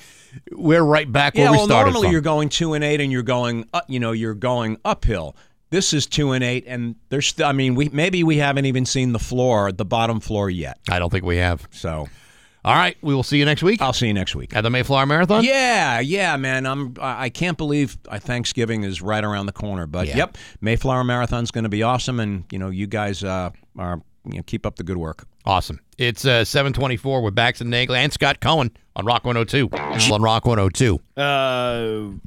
we're 0.52 0.82
right 0.82 1.10
back 1.10 1.34
where 1.34 1.44
yeah, 1.44 1.50
we 1.50 1.56
well, 1.58 1.66
started 1.66 1.90
normally 1.92 2.06
from. 2.08 2.12
you're 2.12 2.20
going 2.20 2.48
two 2.48 2.74
and 2.74 2.84
eight, 2.84 3.00
and 3.00 3.10
you're 3.12 3.22
going, 3.22 3.68
up, 3.74 3.84
you 3.88 3.98
know, 4.00 4.12
you're 4.12 4.34
going 4.34 4.76
uphill. 4.84 5.36
This 5.70 5.92
is 5.92 6.06
two 6.06 6.32
and 6.32 6.42
eight, 6.42 6.64
and 6.66 6.96
there's, 7.10 7.28
st- 7.28 7.46
I 7.46 7.52
mean, 7.52 7.74
we 7.76 7.88
maybe 7.90 8.24
we 8.24 8.38
haven't 8.38 8.64
even 8.66 8.84
seen 8.86 9.12
the 9.12 9.18
floor, 9.20 9.70
the 9.70 9.84
bottom 9.84 10.18
floor 10.20 10.50
yet. 10.50 10.78
I 10.90 10.98
don't 10.98 11.10
think 11.10 11.24
we 11.24 11.36
have. 11.36 11.68
So 11.70 12.08
All 12.64 12.74
right, 12.74 12.96
we 13.00 13.14
will 13.14 13.22
see 13.22 13.38
you 13.38 13.44
next 13.46 13.62
week 13.62 13.80
I'll 13.80 13.92
see 13.94 14.06
you 14.06 14.12
next 14.14 14.34
week. 14.34 14.54
at 14.54 14.60
the 14.62 14.70
Mayflower 14.70 15.06
Marathon. 15.06 15.44
Yeah, 15.44 16.00
yeah, 16.00 16.36
man. 16.36 16.66
I'm. 16.66 16.94
I 17.00 17.24
I 17.24 17.28
can't 17.30 17.56
believe 17.56 17.96
uh, 18.08 18.18
Thanksgiving 18.18 18.82
is 18.82 19.00
right 19.00 19.24
around 19.24 19.46
the 19.46 19.52
corner. 19.52 19.86
But 19.86 20.06
Yeah. 20.08 20.16
yep, 20.18 20.38
Mayflower 20.60 21.04
Marathon's 21.04 21.50
going 21.50 21.64
to 21.64 21.70
be 21.70 21.82
awesome, 21.82 22.20
and 22.20 22.44
you 22.52 22.58
know, 22.58 22.68
you 22.68 22.86
guys 22.86 23.24
uh, 23.24 23.50
are 23.78 24.02
you 24.26 24.36
know, 24.36 24.42
keep 24.42 24.66
up 24.66 24.76
the 24.76 24.82
good 24.84 24.98
work. 24.98 25.24
Awesome. 25.46 25.80
It's 25.96 26.26
uh, 26.26 26.44
724 26.44 27.22
with 27.22 27.34
Bax 27.34 27.62
and 27.62 27.70
Nagle 27.70 27.94
and 27.96 28.12
Scott 28.12 28.40
Cohen 28.40 28.70
on 28.94 29.06
Rock 29.06 29.24
102. 29.24 29.70
on 30.12 30.20
Rock 30.22 30.44
102. 30.44 31.00
Uh, 31.16 31.20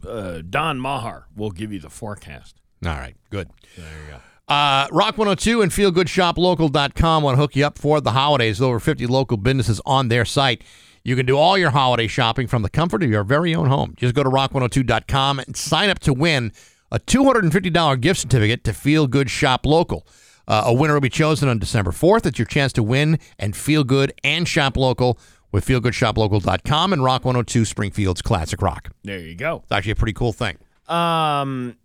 uh, 0.07 0.41
Don 0.49 0.79
Mahar 0.79 1.27
will 1.35 1.51
give 1.51 1.71
you 1.71 1.79
the 1.79 1.91
forecast. 1.91 2.55
All 2.83 2.91
right, 2.93 3.15
good. 3.29 3.49
There 3.77 3.85
you 3.85 4.11
go. 4.13 4.17
Uh, 4.47 4.87
Rock 4.91 5.17
102 5.17 5.61
and 5.61 5.71
feelgoodshoplocal.com 5.71 7.23
want 7.23 7.35
to 7.35 7.41
hook 7.41 7.55
you 7.55 7.65
up 7.65 7.77
for 7.77 8.01
the 8.01 8.11
holidays. 8.11 8.61
Over 8.61 8.79
50 8.79 9.07
local 9.07 9.37
businesses 9.37 9.81
on 9.85 10.09
their 10.09 10.25
site. 10.25 10.63
You 11.03 11.15
can 11.15 11.25
do 11.25 11.37
all 11.37 11.57
your 11.57 11.71
holiday 11.71 12.07
shopping 12.07 12.47
from 12.47 12.61
the 12.61 12.69
comfort 12.69 13.03
of 13.03 13.09
your 13.09 13.23
very 13.23 13.53
own 13.53 13.67
home. 13.67 13.93
Just 13.97 14.15
go 14.15 14.23
to 14.23 14.29
rock102.com 14.29 15.39
and 15.39 15.55
sign 15.55 15.89
up 15.89 15.99
to 15.99 16.13
win 16.13 16.51
a 16.91 16.99
$250 16.99 17.99
gift 17.99 18.19
certificate 18.21 18.63
to 18.63 18.73
Feel 18.73 19.07
Good 19.07 19.29
Shop 19.29 19.65
Local. 19.65 20.07
Uh, 20.47 20.63
a 20.65 20.73
winner 20.73 20.93
will 20.93 21.01
be 21.01 21.09
chosen 21.09 21.49
on 21.49 21.57
December 21.59 21.91
4th. 21.91 22.25
It's 22.25 22.39
your 22.39 22.45
chance 22.45 22.71
to 22.73 22.83
win 22.83 23.19
and 23.39 23.55
feel 23.55 23.83
good 23.83 24.13
and 24.23 24.47
shop 24.47 24.77
local 24.77 25.17
with 25.51 25.65
feelgoodshoplocal.com 25.65 26.93
and 26.93 27.03
Rock 27.03 27.25
102 27.25 27.65
Springfield's 27.65 28.21
Classic 28.21 28.61
Rock. 28.61 28.89
There 29.03 29.19
you 29.19 29.35
go. 29.35 29.61
It's 29.63 29.71
actually 29.71 29.93
a 29.93 29.95
pretty 29.95 30.13
cool 30.13 30.33
thing. 30.33 30.57
Um, 30.87 31.77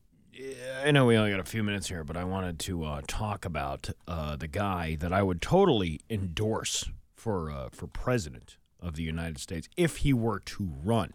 I 0.85 0.91
know 0.91 1.07
we 1.07 1.16
only 1.16 1.31
got 1.31 1.41
a 1.41 1.45
few 1.45 1.62
minutes 1.62 1.89
here, 1.89 2.05
but 2.05 2.16
I 2.16 2.24
wanted 2.24 2.59
to 2.61 2.85
uh, 2.85 3.01
talk 3.07 3.45
about 3.45 3.91
uh, 4.07 4.37
the 4.37 4.49
guy 4.49 4.97
that 4.97 5.12
I 5.12 5.22
would 5.22 5.43
totally 5.43 6.01
endorse 6.09 6.85
for 7.14 7.51
uh, 7.51 7.68
for 7.72 7.87
president 7.87 8.57
of 8.81 8.95
the 8.95 9.03
United 9.03 9.39
States 9.39 9.68
if 9.76 9.99
he 9.99 10.12
were 10.12 10.39
to 10.41 10.70
run. 10.85 11.14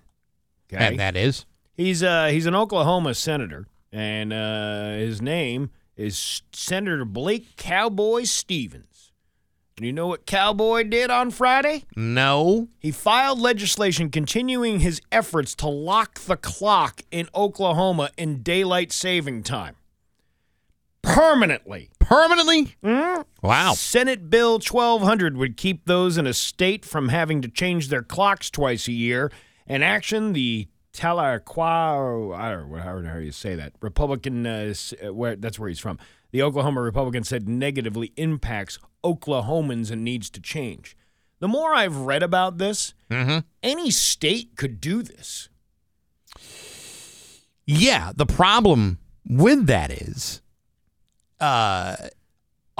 Okay, 0.72 0.86
And 0.86 1.00
that 1.00 1.16
is 1.16 1.46
he's 1.74 2.04
uh 2.04 2.28
he's 2.28 2.46
an 2.46 2.56
Oklahoma 2.56 3.14
senator, 3.14 3.68
and 3.92 4.34
uh, 4.34 4.96
his 4.96 5.22
name 5.22 5.70
is 5.96 6.42
Senator 6.52 7.06
Blake 7.06 7.56
Cowboy 7.56 8.24
Stevens. 8.24 9.13
And 9.78 9.86
you 9.88 9.94
know 9.94 10.08
what 10.08 10.26
Cowboy 10.28 10.84
did 10.84 11.10
on 11.10 11.32
Friday? 11.32 11.86
no. 11.96 12.68
He 12.80 12.92
filed 12.92 13.40
legislation 13.40 14.10
continuing 14.10 14.80
his 14.82 15.02
efforts 15.12 15.56
to 15.56 15.68
lock 15.68 16.20
the 16.22 16.38
clock 16.38 17.02
in 17.12 17.28
Oklahoma 17.34 18.12
in 18.18 18.44
daylight 18.44 18.92
saving 18.92 19.44
time. 19.44 19.76
Permanently. 21.02 21.90
Permanently? 22.00 22.76
Hmm? 22.84 23.22
Wow. 23.42 23.74
Senate 23.74 24.30
Bill 24.30 24.54
1200 24.54 25.38
would 25.38 25.58
keep 25.58 25.86
those 25.86 26.18
in 26.18 26.28
a 26.28 26.34
state 26.34 26.86
from 26.86 27.10
having 27.10 27.42
to 27.42 27.48
change 27.48 27.90
their 27.90 28.04
clocks 28.04 28.50
twice 28.50 28.88
a 28.88 28.92
year. 28.94 29.32
In 29.68 29.82
action, 29.82 30.34
the 30.34 30.68
Tahlequah, 30.94 32.36
I 32.38 32.52
don't 32.52 32.72
know 32.72 32.78
how, 32.78 33.02
how 33.02 33.18
you 33.18 33.32
say 33.32 33.56
that, 33.56 33.74
Republican, 33.82 34.46
uh, 34.46 34.74
uh, 35.04 35.14
where 35.14 35.36
that's 35.36 35.58
where 35.58 35.70
he's 35.70 35.80
from. 35.80 35.98
The 36.34 36.42
Oklahoma 36.42 36.82
Republican 36.82 37.24
said 37.24 37.48
negatively 37.48 38.12
impacts 38.18 38.80
Oklahomans 39.04 39.92
and 39.92 40.04
needs 40.04 40.32
to 40.32 40.42
change. 40.42 40.98
The 41.40 41.48
more 41.48 41.76
I've 41.76 41.96
read 41.96 42.24
about 42.24 42.58
this, 42.58 42.96
any 43.62 43.92
state 43.92 44.56
could 44.56 44.82
do 44.82 45.04
this. 45.04 45.50
Yeah, 47.68 48.14
the 48.16 48.26
problem 48.26 48.98
with 49.30 49.68
that 49.68 49.92
is 49.92 50.42
uh, 51.40 51.98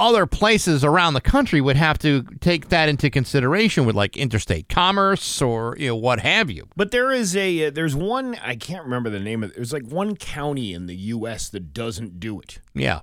other 0.00 0.26
places 0.26 0.82
around 0.82 1.14
the 1.14 1.20
country 1.20 1.60
would 1.60 1.76
have 1.76 1.96
to 2.00 2.24
take 2.40 2.70
that 2.70 2.88
into 2.88 3.08
consideration 3.08 3.86
with 3.86 3.94
like 3.94 4.16
interstate 4.16 4.68
commerce 4.68 5.40
or 5.40 5.76
you 5.78 5.86
know 5.88 5.96
what 5.96 6.18
have 6.18 6.50
you. 6.50 6.66
But 6.74 6.90
there 6.90 7.12
is 7.12 7.36
a 7.36 7.66
uh, 7.66 7.70
there's 7.70 7.94
one 7.94 8.34
I 8.42 8.56
can't 8.56 8.82
remember 8.82 9.10
the 9.10 9.20
name 9.20 9.44
of 9.44 9.50
it. 9.50 9.54
There's 9.54 9.72
like 9.72 9.86
one 9.86 10.16
county 10.16 10.74
in 10.74 10.86
the 10.86 10.96
U.S. 10.96 11.48
that 11.50 11.72
doesn't 11.72 12.18
do 12.18 12.40
it. 12.40 12.58
Yeah. 12.74 13.02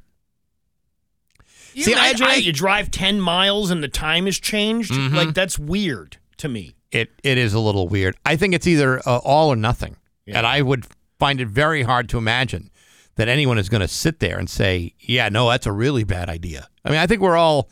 You 1.74 1.84
See, 1.84 1.92
imagine 1.94 2.28
I- 2.28 2.36
that? 2.36 2.44
you 2.44 2.52
drive 2.54 2.92
ten 2.92 3.20
miles 3.22 3.72
and 3.72 3.84
the 3.84 3.88
time 3.88 4.26
has 4.26 4.38
changed. 4.40 4.94
Like 4.96 5.34
that's 5.34 5.58
weird 5.60 6.18
to 6.38 6.48
me. 6.50 6.76
It 6.92 7.10
it 7.24 7.38
is 7.38 7.54
a 7.54 7.60
little 7.60 7.88
weird. 7.88 8.16
I 8.26 8.36
think 8.36 8.54
it's 8.54 8.68
either 8.68 9.00
uh, 9.08 9.18
all 9.24 9.50
or 9.50 9.56
nothing, 9.56 9.96
Yeah. 10.26 10.40
and 10.40 10.48
I 10.48 10.62
would 10.62 10.86
find 11.20 11.40
it 11.40 11.48
very 11.48 11.84
hard 11.84 12.10
to 12.10 12.18
imagine 12.18 12.70
that 13.16 13.28
anyone 13.30 13.58
is 13.58 13.70
going 13.70 13.82
to 13.82 13.88
sit 13.88 14.20
there 14.20 14.38
and 14.38 14.50
say, 14.50 14.94
"Yeah, 15.00 15.30
no, 15.30 15.50
that's 15.50 15.66
a 15.66 15.72
really 15.72 16.04
bad 16.04 16.28
idea." 16.30 16.68
I 16.84 16.90
mean, 16.90 17.00
I 17.00 17.08
think 17.08 17.22
we're 17.22 17.38
all 17.38 17.70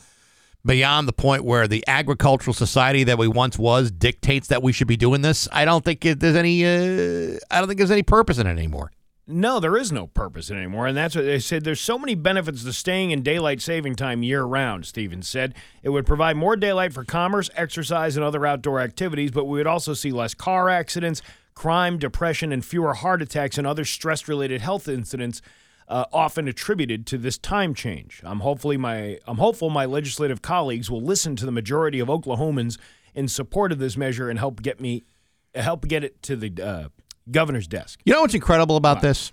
beyond 0.65 1.07
the 1.07 1.13
point 1.13 1.43
where 1.43 1.67
the 1.67 1.83
agricultural 1.87 2.53
society 2.53 3.03
that 3.05 3.17
we 3.17 3.27
once 3.27 3.57
was 3.57 3.91
dictates 3.91 4.47
that 4.49 4.61
we 4.63 4.71
should 4.71 4.87
be 4.87 4.97
doing 4.97 5.21
this. 5.21 5.47
I 5.51 5.65
don't 5.65 5.83
think 5.83 6.05
it, 6.05 6.19
there's 6.21 6.35
any. 6.37 6.63
Uh, 6.65 7.37
I 7.51 7.59
don't 7.59 7.67
think 7.67 7.77
there's 7.77 7.91
any 7.91 8.03
purpose 8.03 8.37
in 8.37 8.47
it 8.47 8.51
anymore. 8.51 8.91
No, 9.31 9.59
there 9.59 9.77
is 9.77 9.91
no 9.91 10.07
purpose 10.07 10.49
anymore. 10.49 10.87
And 10.87 10.97
that's 10.97 11.15
what 11.15 11.23
they 11.23 11.37
said. 11.37 11.63
There's 11.63 11.79
so 11.79 11.99
many 11.99 12.15
benefits 12.15 12.63
to 12.63 12.73
staying 12.73 13.11
in 13.11 13.21
daylight 13.21 13.61
saving 13.61 13.93
time 13.93 14.23
year 14.23 14.41
round, 14.41 14.87
Stevens 14.87 15.29
said. 15.29 15.53
It 15.83 15.89
would 15.89 16.07
provide 16.07 16.35
more 16.35 16.55
daylight 16.55 16.93
for 16.93 17.03
commerce, 17.03 17.47
exercise, 17.55 18.15
and 18.15 18.25
other 18.25 18.43
outdoor 18.47 18.79
activities, 18.79 19.29
but 19.29 19.45
we 19.45 19.59
would 19.59 19.67
also 19.67 19.93
see 19.93 20.11
less 20.11 20.33
car 20.33 20.67
accidents, 20.67 21.21
crime, 21.53 21.99
depression, 21.99 22.51
and 22.51 22.65
fewer 22.65 22.95
heart 22.95 23.21
attacks 23.21 23.59
and 23.59 23.67
other 23.67 23.85
stress 23.85 24.27
related 24.27 24.61
health 24.61 24.87
incidents. 24.87 25.43
Uh, 25.87 26.05
often 26.13 26.47
attributed 26.47 27.07
to 27.07 27.17
this 27.17 27.35
time 27.39 27.73
change. 27.73 28.21
I'm 28.23 28.41
hopefully 28.41 28.77
my 28.77 29.17
I'm 29.25 29.37
hopeful 29.37 29.71
my 29.71 29.85
legislative 29.85 30.39
colleagues 30.39 30.91
will 30.91 31.01
listen 31.01 31.35
to 31.37 31.47
the 31.47 31.51
majority 31.51 31.99
of 31.99 32.09
Oklahomans 32.09 32.77
in 33.15 33.27
support 33.27 33.71
of 33.71 33.79
this 33.79 33.97
measure 33.97 34.29
and 34.29 34.37
help 34.37 34.61
get 34.61 34.79
me 34.79 35.05
help 35.55 35.87
get 35.87 36.03
it 36.03 36.21
to 36.21 36.35
the 36.35 36.61
uh, 36.61 36.89
governor's 37.31 37.67
desk. 37.67 37.99
You 38.05 38.13
know 38.13 38.21
what's 38.21 38.33
incredible 38.33 38.75
about 38.77 39.01
this? 39.01 39.31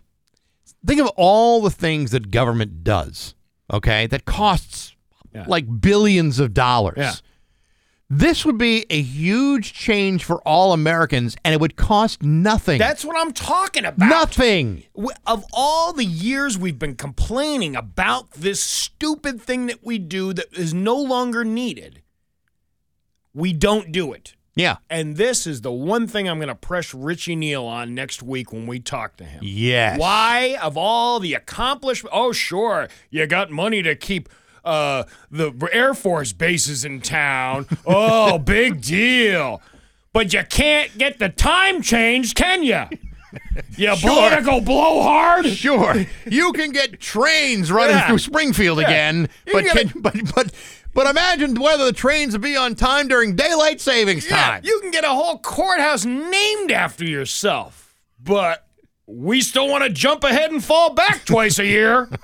Think 0.86 1.00
of 1.00 1.08
all 1.16 1.60
the 1.62 1.70
things 1.70 2.10
that 2.12 2.30
government 2.30 2.84
does, 2.84 3.34
okay, 3.72 4.06
that 4.08 4.24
costs 4.24 4.94
Yeah. 5.34 5.44
like 5.48 5.80
billions 5.80 6.38
of 6.38 6.54
dollars. 6.54 6.96
Yeah. 6.96 7.12
This 8.08 8.44
would 8.44 8.56
be 8.56 8.86
a 8.88 9.02
huge 9.02 9.72
change 9.72 10.22
for 10.22 10.36
all 10.46 10.72
Americans, 10.72 11.36
and 11.44 11.52
it 11.52 11.60
would 11.60 11.74
cost 11.74 12.22
nothing. 12.22 12.78
That's 12.78 13.04
what 13.04 13.16
I'm 13.18 13.32
talking 13.32 13.84
about. 13.84 14.08
nothing. 14.08 14.84
Of 15.26 15.44
all 15.52 15.92
the 15.92 16.04
years 16.04 16.56
we've 16.56 16.78
been 16.78 16.94
complaining 16.94 17.74
about 17.74 18.30
this 18.30 18.62
stupid 18.62 19.42
thing 19.42 19.66
that 19.66 19.84
we 19.84 19.98
do 19.98 20.32
that 20.34 20.46
is 20.56 20.72
no 20.72 20.96
longer 20.96 21.44
needed, 21.44 22.00
we 23.34 23.52
don't 23.52 23.90
do 23.90 24.12
it. 24.12 24.35
Yeah. 24.56 24.78
And 24.90 25.16
this 25.16 25.46
is 25.46 25.60
the 25.60 25.70
one 25.70 26.08
thing 26.08 26.28
I'm 26.28 26.38
going 26.38 26.48
to 26.48 26.54
press 26.56 26.92
Richie 26.94 27.36
Neal 27.36 27.64
on 27.64 27.94
next 27.94 28.22
week 28.22 28.52
when 28.52 28.66
we 28.66 28.80
talk 28.80 29.16
to 29.18 29.24
him. 29.24 29.40
Yes. 29.44 29.98
Why, 30.00 30.56
of 30.60 30.76
all 30.76 31.20
the 31.20 31.34
accomplishment? 31.34 32.12
Oh, 32.16 32.32
sure, 32.32 32.88
you 33.10 33.26
got 33.28 33.50
money 33.52 33.82
to 33.82 33.94
keep 33.94 34.28
uh, 34.64 35.04
the 35.30 35.52
Air 35.72 35.94
Force 35.94 36.32
bases 36.32 36.84
in 36.84 37.00
town. 37.00 37.66
Oh, 37.86 38.38
big 38.38 38.80
deal. 38.80 39.62
But 40.12 40.32
you 40.32 40.42
can't 40.48 40.96
get 40.98 41.18
the 41.20 41.28
time 41.28 41.82
change, 41.82 42.34
can 42.34 42.62
you? 42.64 42.84
You 43.76 43.94
political 44.00 44.62
blowhard. 44.62 45.46
Sure. 45.46 46.06
You 46.26 46.52
can 46.52 46.70
get 46.72 46.98
trains 47.00 47.70
running 47.70 47.96
Yeah. 47.96 48.08
through 48.08 48.18
Springfield 48.18 48.78
Yeah. 48.80 48.86
again, 48.86 49.28
You 49.46 49.52
but 49.52 49.64
can 49.66 49.88
can, 49.90 50.00
but 50.00 50.14
but 50.34 50.52
but 50.96 51.06
imagine 51.06 51.54
whether 51.54 51.84
the 51.84 51.92
trains 51.92 52.32
would 52.32 52.40
be 52.42 52.56
on 52.56 52.74
time 52.74 53.06
during 53.06 53.36
daylight 53.36 53.80
savings 53.80 54.28
Yeah, 54.28 54.36
time. 54.50 54.62
you 54.64 54.80
can 54.80 54.90
get 54.90 55.04
a 55.04 55.08
whole 55.10 55.38
courthouse 55.38 56.04
named 56.04 56.72
after 56.72 57.04
yourself. 57.04 57.94
But 58.20 58.66
we 59.06 59.40
still 59.42 59.68
want 59.68 59.84
to 59.84 59.90
jump 59.90 60.24
ahead 60.24 60.50
and 60.50 60.64
fall 60.64 60.92
back 60.94 61.24
twice 61.24 61.60
a 61.60 61.66
year. 61.66 62.08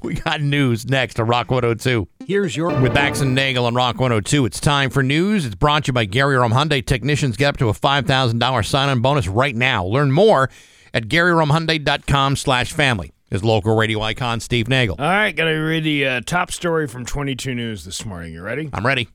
We 0.00 0.14
got 0.14 0.40
news 0.40 0.86
next 0.88 1.14
to 1.14 1.24
Rock 1.24 1.50
102. 1.50 2.06
Here's 2.24 2.56
your 2.56 2.68
With 2.80 2.94
Bax 2.94 3.20
and 3.20 3.34
Nagle 3.34 3.66
on 3.66 3.74
Rock 3.74 3.96
102, 3.98 4.44
it's 4.46 4.60
time 4.60 4.90
for 4.90 5.02
news. 5.02 5.44
It's 5.44 5.56
brought 5.56 5.84
to 5.84 5.88
you 5.88 5.92
by 5.92 6.04
Gary 6.04 6.36
Rome 6.36 6.52
Hyundai. 6.52 6.86
Technicians 6.86 7.36
get 7.36 7.48
up 7.48 7.56
to 7.56 7.68
a 7.68 7.72
$5,000 7.72 8.64
sign-on 8.64 9.00
bonus 9.00 9.26
right 9.26 9.56
now. 9.56 9.84
Learn 9.84 10.12
more 10.12 10.50
at 10.94 11.08
GaryRomeHyundai.com 11.08 12.36
slash 12.36 12.72
family. 12.72 13.10
His 13.32 13.42
local 13.42 13.74
radio 13.74 14.02
icon, 14.02 14.40
Steve 14.40 14.68
Nagle. 14.68 14.96
All 14.98 15.06
right, 15.06 15.34
got 15.34 15.46
to 15.46 15.52
read 15.52 15.84
the 15.84 16.06
uh, 16.06 16.20
top 16.20 16.52
story 16.52 16.86
from 16.86 17.06
22 17.06 17.54
News 17.54 17.86
this 17.86 18.04
morning. 18.04 18.34
You 18.34 18.42
ready? 18.42 18.68
I'm 18.74 18.84
ready. 18.84 19.08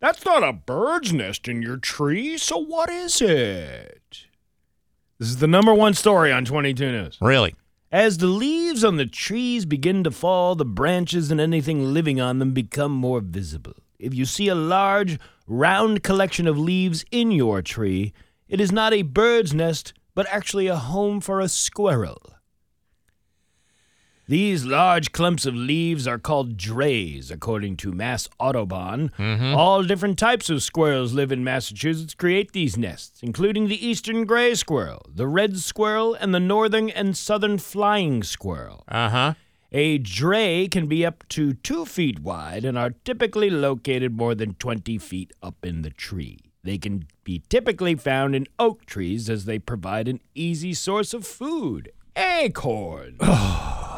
That's 0.00 0.22
not 0.22 0.44
a 0.44 0.52
bird's 0.52 1.14
nest 1.14 1.48
in 1.48 1.62
your 1.62 1.78
tree, 1.78 2.36
so 2.36 2.58
what 2.58 2.90
is 2.90 3.22
it? 3.22 4.26
This 5.18 5.30
is 5.30 5.38
the 5.38 5.46
number 5.46 5.72
one 5.72 5.94
story 5.94 6.30
on 6.30 6.44
22 6.44 6.92
News. 6.92 7.16
Really? 7.22 7.54
As 7.90 8.18
the 8.18 8.26
leaves 8.26 8.84
on 8.84 8.98
the 8.98 9.06
trees 9.06 9.64
begin 9.64 10.04
to 10.04 10.10
fall, 10.10 10.54
the 10.54 10.66
branches 10.66 11.30
and 11.30 11.40
anything 11.40 11.94
living 11.94 12.20
on 12.20 12.40
them 12.40 12.52
become 12.52 12.92
more 12.92 13.20
visible. 13.20 13.76
If 13.98 14.12
you 14.12 14.26
see 14.26 14.48
a 14.48 14.54
large, 14.54 15.18
round 15.46 16.02
collection 16.02 16.46
of 16.46 16.58
leaves 16.58 17.06
in 17.10 17.30
your 17.30 17.62
tree, 17.62 18.12
it 18.46 18.60
is 18.60 18.70
not 18.70 18.92
a 18.92 19.00
bird's 19.00 19.54
nest, 19.54 19.94
but 20.14 20.26
actually 20.28 20.66
a 20.66 20.76
home 20.76 21.22
for 21.22 21.40
a 21.40 21.48
squirrel. 21.48 22.33
These 24.26 24.64
large 24.64 25.12
clumps 25.12 25.44
of 25.44 25.54
leaves 25.54 26.08
are 26.08 26.18
called 26.18 26.56
drays, 26.56 27.30
according 27.30 27.76
to 27.78 27.92
Mass 27.92 28.26
Audubon. 28.40 29.10
All 29.54 29.82
different 29.82 30.18
types 30.18 30.48
of 30.48 30.62
squirrels 30.62 31.12
live 31.12 31.30
in 31.30 31.44
Massachusetts 31.44 32.14
create 32.14 32.52
these 32.52 32.78
nests, 32.78 33.22
including 33.22 33.68
the 33.68 33.86
eastern 33.86 34.24
gray 34.24 34.54
squirrel, 34.54 35.04
the 35.14 35.26
red 35.26 35.58
squirrel, 35.58 36.14
and 36.14 36.34
the 36.34 36.40
northern 36.40 36.88
and 36.88 37.14
southern 37.14 37.58
flying 37.58 38.22
squirrel. 38.22 38.84
Uh-huh. 38.88 39.34
A 39.72 39.98
dray 39.98 40.68
can 40.68 40.86
be 40.86 41.04
up 41.04 41.28
to 41.30 41.52
two 41.52 41.84
feet 41.84 42.20
wide 42.20 42.64
and 42.64 42.78
are 42.78 42.94
typically 43.04 43.50
located 43.50 44.16
more 44.16 44.34
than 44.34 44.54
20 44.54 44.96
feet 44.98 45.32
up 45.42 45.66
in 45.66 45.82
the 45.82 45.90
tree. 45.90 46.38
They 46.62 46.78
can 46.78 47.08
be 47.24 47.42
typically 47.50 47.94
found 47.94 48.34
in 48.34 48.46
oak 48.58 48.86
trees 48.86 49.28
as 49.28 49.44
they 49.44 49.58
provide 49.58 50.08
an 50.08 50.20
easy 50.34 50.72
source 50.72 51.12
of 51.12 51.26
food 51.26 51.92
acorns. 52.16 53.20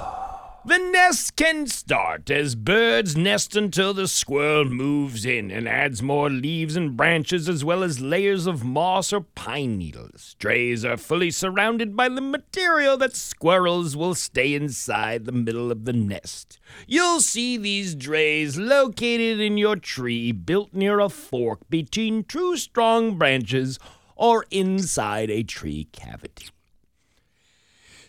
The 0.66 0.78
nest 0.78 1.36
can 1.36 1.68
start 1.68 2.28
as 2.28 2.56
birds 2.56 3.16
nest 3.16 3.54
until 3.54 3.94
the 3.94 4.08
squirrel 4.08 4.64
moves 4.64 5.24
in 5.24 5.52
and 5.52 5.68
adds 5.68 6.02
more 6.02 6.28
leaves 6.28 6.74
and 6.74 6.96
branches 6.96 7.48
as 7.48 7.64
well 7.64 7.84
as 7.84 8.00
layers 8.00 8.48
of 8.48 8.64
moss 8.64 9.12
or 9.12 9.20
pine 9.20 9.78
needles. 9.78 10.34
Drays 10.40 10.84
are 10.84 10.96
fully 10.96 11.30
surrounded 11.30 11.94
by 11.94 12.08
the 12.08 12.20
material 12.20 12.96
that 12.96 13.14
squirrels 13.14 13.96
will 13.96 14.16
stay 14.16 14.54
inside 14.54 15.24
the 15.24 15.30
middle 15.30 15.70
of 15.70 15.84
the 15.84 15.92
nest. 15.92 16.58
You'll 16.88 17.20
see 17.20 17.56
these 17.56 17.94
drays 17.94 18.58
located 18.58 19.38
in 19.38 19.58
your 19.58 19.76
tree 19.76 20.32
built 20.32 20.74
near 20.74 20.98
a 20.98 21.08
fork 21.08 21.60
between 21.70 22.24
two 22.24 22.56
strong 22.56 23.16
branches 23.16 23.78
or 24.16 24.44
inside 24.50 25.30
a 25.30 25.44
tree 25.44 25.86
cavity. 25.92 26.48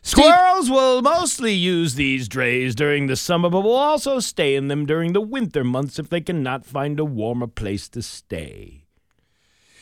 Squirrels 0.07 0.69
will 0.69 1.01
mostly 1.01 1.51
use 1.51 1.95
these 1.95 2.29
drays 2.29 2.75
during 2.75 3.07
the 3.07 3.17
summer, 3.17 3.49
but 3.49 3.59
will 3.59 3.75
also 3.75 4.21
stay 4.21 4.55
in 4.55 4.69
them 4.69 4.85
during 4.85 5.11
the 5.11 5.19
winter 5.19 5.65
months 5.65 5.99
if 5.99 6.07
they 6.07 6.21
cannot 6.21 6.65
find 6.65 6.97
a 6.97 7.03
warmer 7.03 7.45
place 7.45 7.89
to 7.89 8.01
stay. 8.01 8.85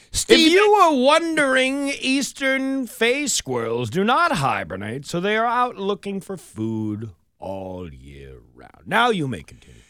Steve, 0.09 0.47
if 0.47 0.53
you 0.53 0.71
were 0.71 0.99
wondering, 0.99 1.89
eastern 1.99 2.87
phase 2.87 3.33
squirrels 3.33 3.91
do 3.91 4.03
not 4.03 4.31
hibernate, 4.31 5.05
so 5.05 5.19
they 5.19 5.37
are 5.37 5.45
out 5.45 5.75
looking 5.75 6.19
for 6.19 6.37
food 6.37 7.11
all 7.37 7.93
year 7.93 8.39
round. 8.55 8.87
Now 8.87 9.11
you 9.11 9.27
may 9.27 9.43
continue. 9.43 9.81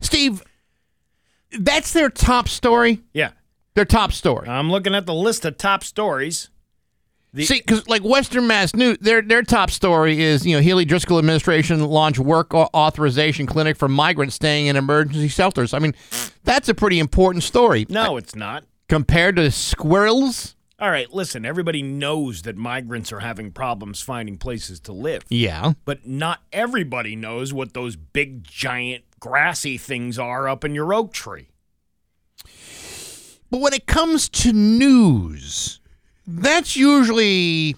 Steve, 0.00 0.44
that's 1.58 1.92
their 1.92 2.10
top 2.10 2.48
story. 2.48 3.02
Yeah, 3.12 3.32
Their 3.74 3.84
top 3.84 4.12
story. 4.12 4.48
I'm 4.48 4.70
looking 4.70 4.94
at 4.94 5.06
the 5.06 5.14
list 5.14 5.44
of 5.44 5.58
top 5.58 5.82
stories. 5.82 6.48
The- 7.34 7.44
See, 7.44 7.58
because 7.60 7.86
like 7.88 8.02
Western 8.02 8.46
Mass 8.46 8.74
News, 8.74 8.96
their 9.00 9.20
their 9.20 9.42
top 9.42 9.70
story 9.70 10.20
is 10.22 10.46
you 10.46 10.56
know 10.56 10.62
Healey 10.62 10.84
Driscoll 10.86 11.18
administration 11.18 11.84
launch 11.84 12.18
work 12.18 12.54
authorization 12.54 13.44
clinic 13.46 13.76
for 13.76 13.86
migrants 13.88 14.34
staying 14.36 14.66
in 14.66 14.76
emergency 14.76 15.28
shelters. 15.28 15.74
I 15.74 15.78
mean, 15.78 15.94
that's 16.44 16.68
a 16.70 16.74
pretty 16.74 16.98
important 16.98 17.44
story 17.44 17.84
No, 17.90 18.16
it's 18.16 18.34
not. 18.34 18.64
compared 18.88 19.36
to 19.36 19.50
squirrels. 19.50 20.54
All 20.80 20.90
right, 20.90 21.12
listen, 21.12 21.44
everybody 21.44 21.82
knows 21.82 22.42
that 22.42 22.56
migrants 22.56 23.10
are 23.12 23.18
having 23.18 23.50
problems 23.50 24.00
finding 24.00 24.38
places 24.38 24.78
to 24.80 24.92
live. 24.92 25.24
Yeah, 25.28 25.72
but 25.84 26.06
not 26.06 26.40
everybody 26.52 27.14
knows 27.16 27.52
what 27.52 27.74
those 27.74 27.96
big, 27.96 28.44
giant, 28.44 29.02
grassy 29.20 29.76
things 29.76 30.18
are 30.20 30.48
up 30.48 30.64
in 30.64 30.74
your 30.76 30.94
oak 30.94 31.12
tree. 31.12 31.48
but 33.50 33.60
when 33.60 33.72
it 33.72 33.86
comes 33.86 34.28
to 34.28 34.52
news, 34.52 35.80
that's 36.28 36.76
usually 36.76 37.74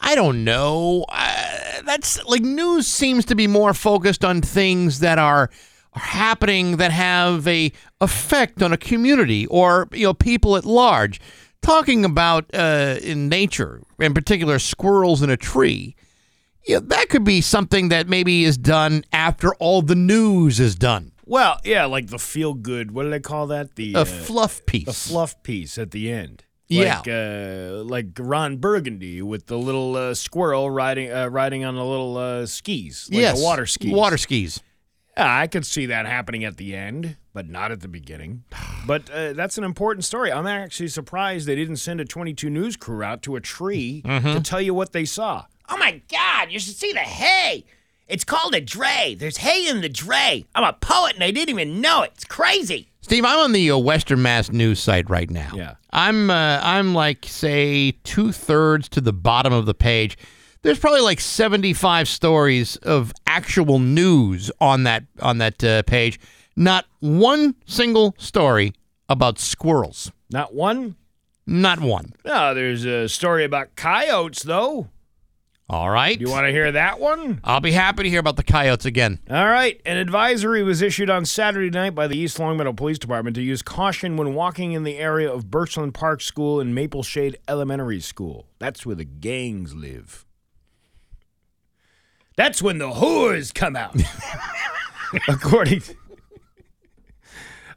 I 0.00 0.14
don't 0.14 0.44
know. 0.44 1.06
Uh, 1.08 1.82
that's 1.84 2.22
like 2.26 2.42
news 2.42 2.86
seems 2.86 3.24
to 3.26 3.34
be 3.34 3.46
more 3.46 3.72
focused 3.74 4.24
on 4.24 4.42
things 4.42 5.00
that 5.00 5.18
are, 5.18 5.50
are 5.94 6.00
happening 6.00 6.76
that 6.76 6.92
have 6.92 7.48
a 7.48 7.72
effect 8.00 8.62
on 8.62 8.72
a 8.72 8.76
community 8.76 9.46
or 9.46 9.88
you 9.92 10.04
know 10.04 10.14
people 10.14 10.56
at 10.56 10.64
large. 10.64 11.20
Talking 11.62 12.04
about 12.04 12.44
uh, 12.54 12.98
in 13.02 13.28
nature, 13.28 13.82
in 13.98 14.14
particular 14.14 14.60
squirrels 14.60 15.22
in 15.22 15.30
a 15.30 15.36
tree, 15.36 15.96
yeah, 16.64 16.78
that 16.80 17.08
could 17.08 17.24
be 17.24 17.40
something 17.40 17.88
that 17.88 18.08
maybe 18.08 18.44
is 18.44 18.56
done 18.56 19.04
after 19.12 19.52
all 19.56 19.82
the 19.82 19.96
news 19.96 20.60
is 20.60 20.76
done. 20.76 21.12
Well, 21.24 21.58
yeah, 21.64 21.86
like 21.86 22.06
the 22.08 22.20
feel 22.20 22.54
good. 22.54 22.92
What 22.92 23.02
do 23.04 23.10
they 23.10 23.18
call 23.18 23.48
that? 23.48 23.74
The 23.74 23.94
A 23.94 24.00
uh, 24.00 24.04
fluff 24.04 24.64
piece. 24.66 24.84
the 24.84 24.92
fluff 24.92 25.42
piece 25.42 25.76
at 25.78 25.90
the 25.90 26.12
end. 26.12 26.44
Yeah. 26.68 26.96
like, 26.96 27.08
uh, 27.08 27.84
like 27.84 28.06
Ron 28.18 28.56
Burgundy 28.56 29.22
with 29.22 29.46
the 29.46 29.56
little 29.58 29.94
uh, 29.96 30.14
squirrel 30.14 30.68
riding 30.70 31.12
uh, 31.12 31.28
riding 31.28 31.64
on 31.64 31.74
the 31.76 31.84
little 31.84 32.16
uh, 32.16 32.46
skis, 32.46 33.08
like 33.12 33.20
yes, 33.20 33.38
the 33.38 33.44
water 33.44 33.66
skis. 33.66 33.92
Water 33.92 34.16
skis. 34.18 34.62
Yeah, 35.16 35.38
I 35.40 35.46
could 35.46 35.64
see 35.64 35.86
that 35.86 36.04
happening 36.06 36.44
at 36.44 36.56
the 36.58 36.74
end, 36.76 37.16
but 37.32 37.48
not 37.48 37.70
at 37.72 37.80
the 37.80 37.88
beginning. 37.88 38.44
But 38.86 39.10
uh, 39.10 39.32
that's 39.32 39.58
an 39.58 39.64
important 39.64 40.04
story. 40.04 40.30
I'm 40.30 40.46
actually 40.46 40.86
surprised 40.86 41.48
they 41.48 41.56
didn't 41.56 41.78
send 41.78 42.00
a 42.00 42.04
22 42.04 42.48
News 42.48 42.76
crew 42.76 43.02
out 43.02 43.20
to 43.22 43.34
a 43.34 43.40
tree 43.40 44.00
Mm-hmm. 44.04 44.34
to 44.34 44.40
tell 44.40 44.60
you 44.60 44.74
what 44.74 44.92
they 44.92 45.04
saw. 45.04 45.44
Oh 45.68 45.76
my 45.76 46.00
God, 46.08 46.52
you 46.52 46.60
should 46.60 46.76
see 46.76 46.92
the 46.92 47.00
hay. 47.00 47.64
It's 48.08 48.24
called 48.24 48.54
a 48.54 48.60
dray. 48.60 49.16
There's 49.18 49.38
hay 49.38 49.66
in 49.68 49.80
the 49.80 49.88
dray. 49.88 50.46
I'm 50.54 50.64
a 50.64 50.72
poet 50.72 51.14
and 51.14 51.24
I 51.24 51.30
didn't 51.32 51.50
even 51.50 51.80
know 51.80 52.02
it. 52.02 52.12
It's 52.14 52.24
crazy. 52.24 52.88
Steve, 53.00 53.24
I'm 53.24 53.38
on 53.38 53.52
the 53.52 53.70
uh, 53.70 53.78
Western 53.78 54.22
Mass 54.22 54.50
news 54.50 54.80
site 54.80 55.08
right 55.10 55.30
now. 55.30 55.50
Yeah. 55.54 55.74
I'm 55.92 56.30
uh, 56.30 56.60
I'm 56.62 56.94
like 56.94 57.24
say 57.26 57.92
two 58.04 58.32
thirds 58.32 58.88
to 58.90 59.00
the 59.00 59.12
bottom 59.12 59.52
of 59.52 59.66
the 59.66 59.74
page. 59.74 60.16
There's 60.62 60.78
probably 60.78 61.00
like 61.00 61.20
75 61.20 62.08
stories 62.08 62.76
of 62.76 63.12
actual 63.26 63.78
news 63.78 64.50
on 64.60 64.84
that 64.84 65.04
on 65.20 65.38
that 65.38 65.62
uh, 65.64 65.82
page. 65.82 66.20
Not 66.56 66.86
one 67.00 67.54
single 67.66 68.14
story 68.18 68.72
about 69.08 69.38
squirrels. 69.38 70.10
Not 70.30 70.54
one? 70.54 70.96
Not 71.46 71.80
one. 71.80 72.12
No, 72.24 72.54
there's 72.54 72.84
a 72.84 73.08
story 73.08 73.44
about 73.44 73.76
coyotes, 73.76 74.42
though. 74.42 74.88
All 75.68 75.90
right. 75.90 76.16
Do 76.16 76.24
you 76.24 76.30
want 76.30 76.46
to 76.46 76.52
hear 76.52 76.70
that 76.70 77.00
one? 77.00 77.40
I'll 77.42 77.60
be 77.60 77.72
happy 77.72 78.04
to 78.04 78.08
hear 78.08 78.20
about 78.20 78.36
the 78.36 78.44
coyotes 78.44 78.84
again. 78.84 79.18
All 79.28 79.46
right. 79.46 79.80
An 79.84 79.96
advisory 79.96 80.62
was 80.62 80.80
issued 80.80 81.10
on 81.10 81.24
Saturday 81.24 81.70
night 81.70 81.94
by 81.94 82.06
the 82.06 82.16
East 82.16 82.38
Longmeadow 82.38 82.72
Police 82.72 83.00
Department 83.00 83.34
to 83.34 83.42
use 83.42 83.62
caution 83.62 84.16
when 84.16 84.34
walking 84.34 84.72
in 84.72 84.84
the 84.84 84.96
area 84.96 85.30
of 85.30 85.46
Birchland 85.46 85.92
Park 85.92 86.20
School 86.20 86.60
and 86.60 86.72
Maple 86.72 87.02
Shade 87.02 87.36
Elementary 87.48 87.98
School. 87.98 88.46
That's 88.60 88.86
where 88.86 88.94
the 88.94 89.04
gangs 89.04 89.74
live. 89.74 90.24
That's 92.36 92.62
when 92.62 92.78
the 92.78 92.90
whores 92.90 93.52
come 93.52 93.74
out. 93.74 93.96
according, 95.28 95.82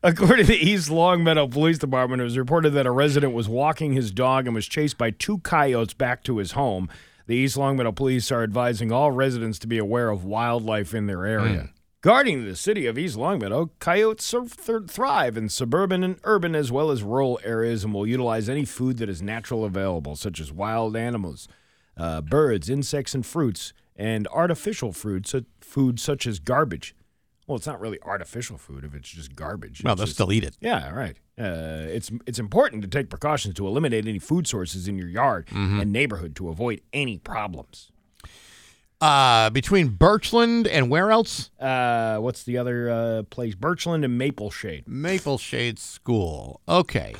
according 0.03 0.45
to 0.45 0.51
the 0.51 0.57
East 0.57 0.91
Longmeadow 0.91 1.47
Police 1.47 1.79
Department, 1.79 2.21
it 2.21 2.25
was 2.25 2.37
reported 2.37 2.71
that 2.71 2.85
a 2.85 2.91
resident 2.91 3.33
was 3.33 3.49
walking 3.49 3.93
his 3.93 4.11
dog 4.11 4.45
and 4.45 4.53
was 4.53 4.67
chased 4.67 4.97
by 4.97 5.09
two 5.09 5.39
coyotes 5.39 5.95
back 5.95 6.23
to 6.25 6.37
his 6.37 6.51
home. 6.51 6.87
The 7.29 7.35
East 7.35 7.57
Longmeadow 7.57 7.91
Police 7.91 8.31
are 8.31 8.41
advising 8.41 8.91
all 8.91 9.11
residents 9.11 9.59
to 9.59 9.67
be 9.67 9.77
aware 9.77 10.09
of 10.09 10.25
wildlife 10.25 10.95
in 10.95 11.05
their 11.05 11.27
area. 11.27 11.69
Guarding 12.01 12.43
the 12.43 12.55
city 12.55 12.87
of 12.87 12.97
East 12.97 13.17
Longmeadow, 13.17 13.69
coyotes 13.77 14.33
thrive 14.87 15.37
in 15.37 15.47
suburban 15.47 16.03
and 16.03 16.17
urban 16.23 16.55
as 16.55 16.71
well 16.71 16.89
as 16.89 17.03
rural 17.03 17.39
areas 17.43 17.83
and 17.83 17.93
will 17.93 18.07
utilize 18.07 18.49
any 18.49 18.65
food 18.65 18.97
that 18.97 19.09
is 19.09 19.21
natural 19.21 19.63
available, 19.63 20.15
such 20.15 20.39
as 20.39 20.51
wild 20.51 20.95
animals, 20.95 21.47
uh, 21.95 22.21
birds, 22.21 22.67
insects, 22.67 23.13
and 23.13 23.23
fruits, 23.27 23.73
and 23.95 24.27
artificial 24.29 24.91
fruits, 24.91 25.35
food 25.61 25.99
such 25.99 26.25
as 26.25 26.39
garbage. 26.39 26.95
Well, 27.49 27.57
it's 27.57 27.65
not 27.65 27.81
really 27.81 27.97
artificial 28.03 28.59
food 28.59 28.83
if 28.85 28.93
it's 28.93 29.09
just 29.09 29.35
garbage. 29.35 29.81
Well, 29.83 29.93
It's 29.93 29.99
they'll 29.99 30.05
just- 30.05 30.15
still 30.17 30.31
eat 30.31 30.43
it. 30.43 30.55
yeah, 30.61 30.91
right. 30.91 31.17
Uh, 31.35 31.87
it's 31.89 32.11
it's 32.27 32.37
important 32.37 32.83
to 32.83 32.87
take 32.87 33.09
precautions 33.09 33.55
to 33.55 33.65
eliminate 33.65 34.07
any 34.07 34.19
food 34.19 34.45
sources 34.45 34.87
in 34.87 34.97
your 34.99 35.07
yard 35.07 35.47
Mm-hmm. 35.47 35.79
and 35.79 35.91
neighborhood 35.91 36.35
to 36.35 36.49
avoid 36.49 36.81
any 36.93 37.17
problems. 37.17 37.91
Uh, 39.01 39.49
between 39.49 39.89
Birchland 39.91 40.67
and 40.69 40.89
where 40.89 41.09
else? 41.09 41.49
Uh, 41.59 42.17
what's 42.17 42.43
the 42.43 42.57
other 42.57 42.89
uh, 42.89 43.23
place? 43.29 43.55
Birchland 43.55 44.03
and 44.03 44.17
Maple 44.17 44.51
Shade. 44.51 44.83
Maple 44.87 45.37
Shade 45.37 45.79
School. 45.79 46.59
Okay. 46.67 47.15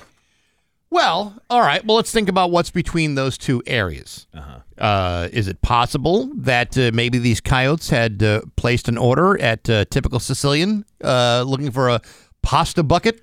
Well, 0.91 1.39
all 1.49 1.61
right. 1.61 1.85
Well, 1.85 1.97
let's 1.97 2.11
think 2.11 2.29
about 2.29 2.49
what's 2.51 2.71
between 2.71 3.15
those 3.15 3.37
two 3.37 3.61
areas. 3.67 4.27
Uh-huh. 4.33 5.27
is 5.31 5.47
it 5.47 5.61
possible 5.61 6.31
that 6.35 6.77
uh, 6.77 6.89
maybe 6.93 7.19
these 7.19 7.39
coyotes 7.41 7.89
had 7.89 8.23
uh, 8.23 8.41
placed 8.55 8.87
an 8.87 8.97
order 8.97 9.39
at 9.39 9.69
uh, 9.69 9.85
Typical 9.91 10.19
Sicilian 10.19 10.85
uh, 11.03 11.43
looking 11.45 11.69
for 11.71 11.89
a 11.89 12.01
pasta 12.41 12.81
bucket? 12.81 13.21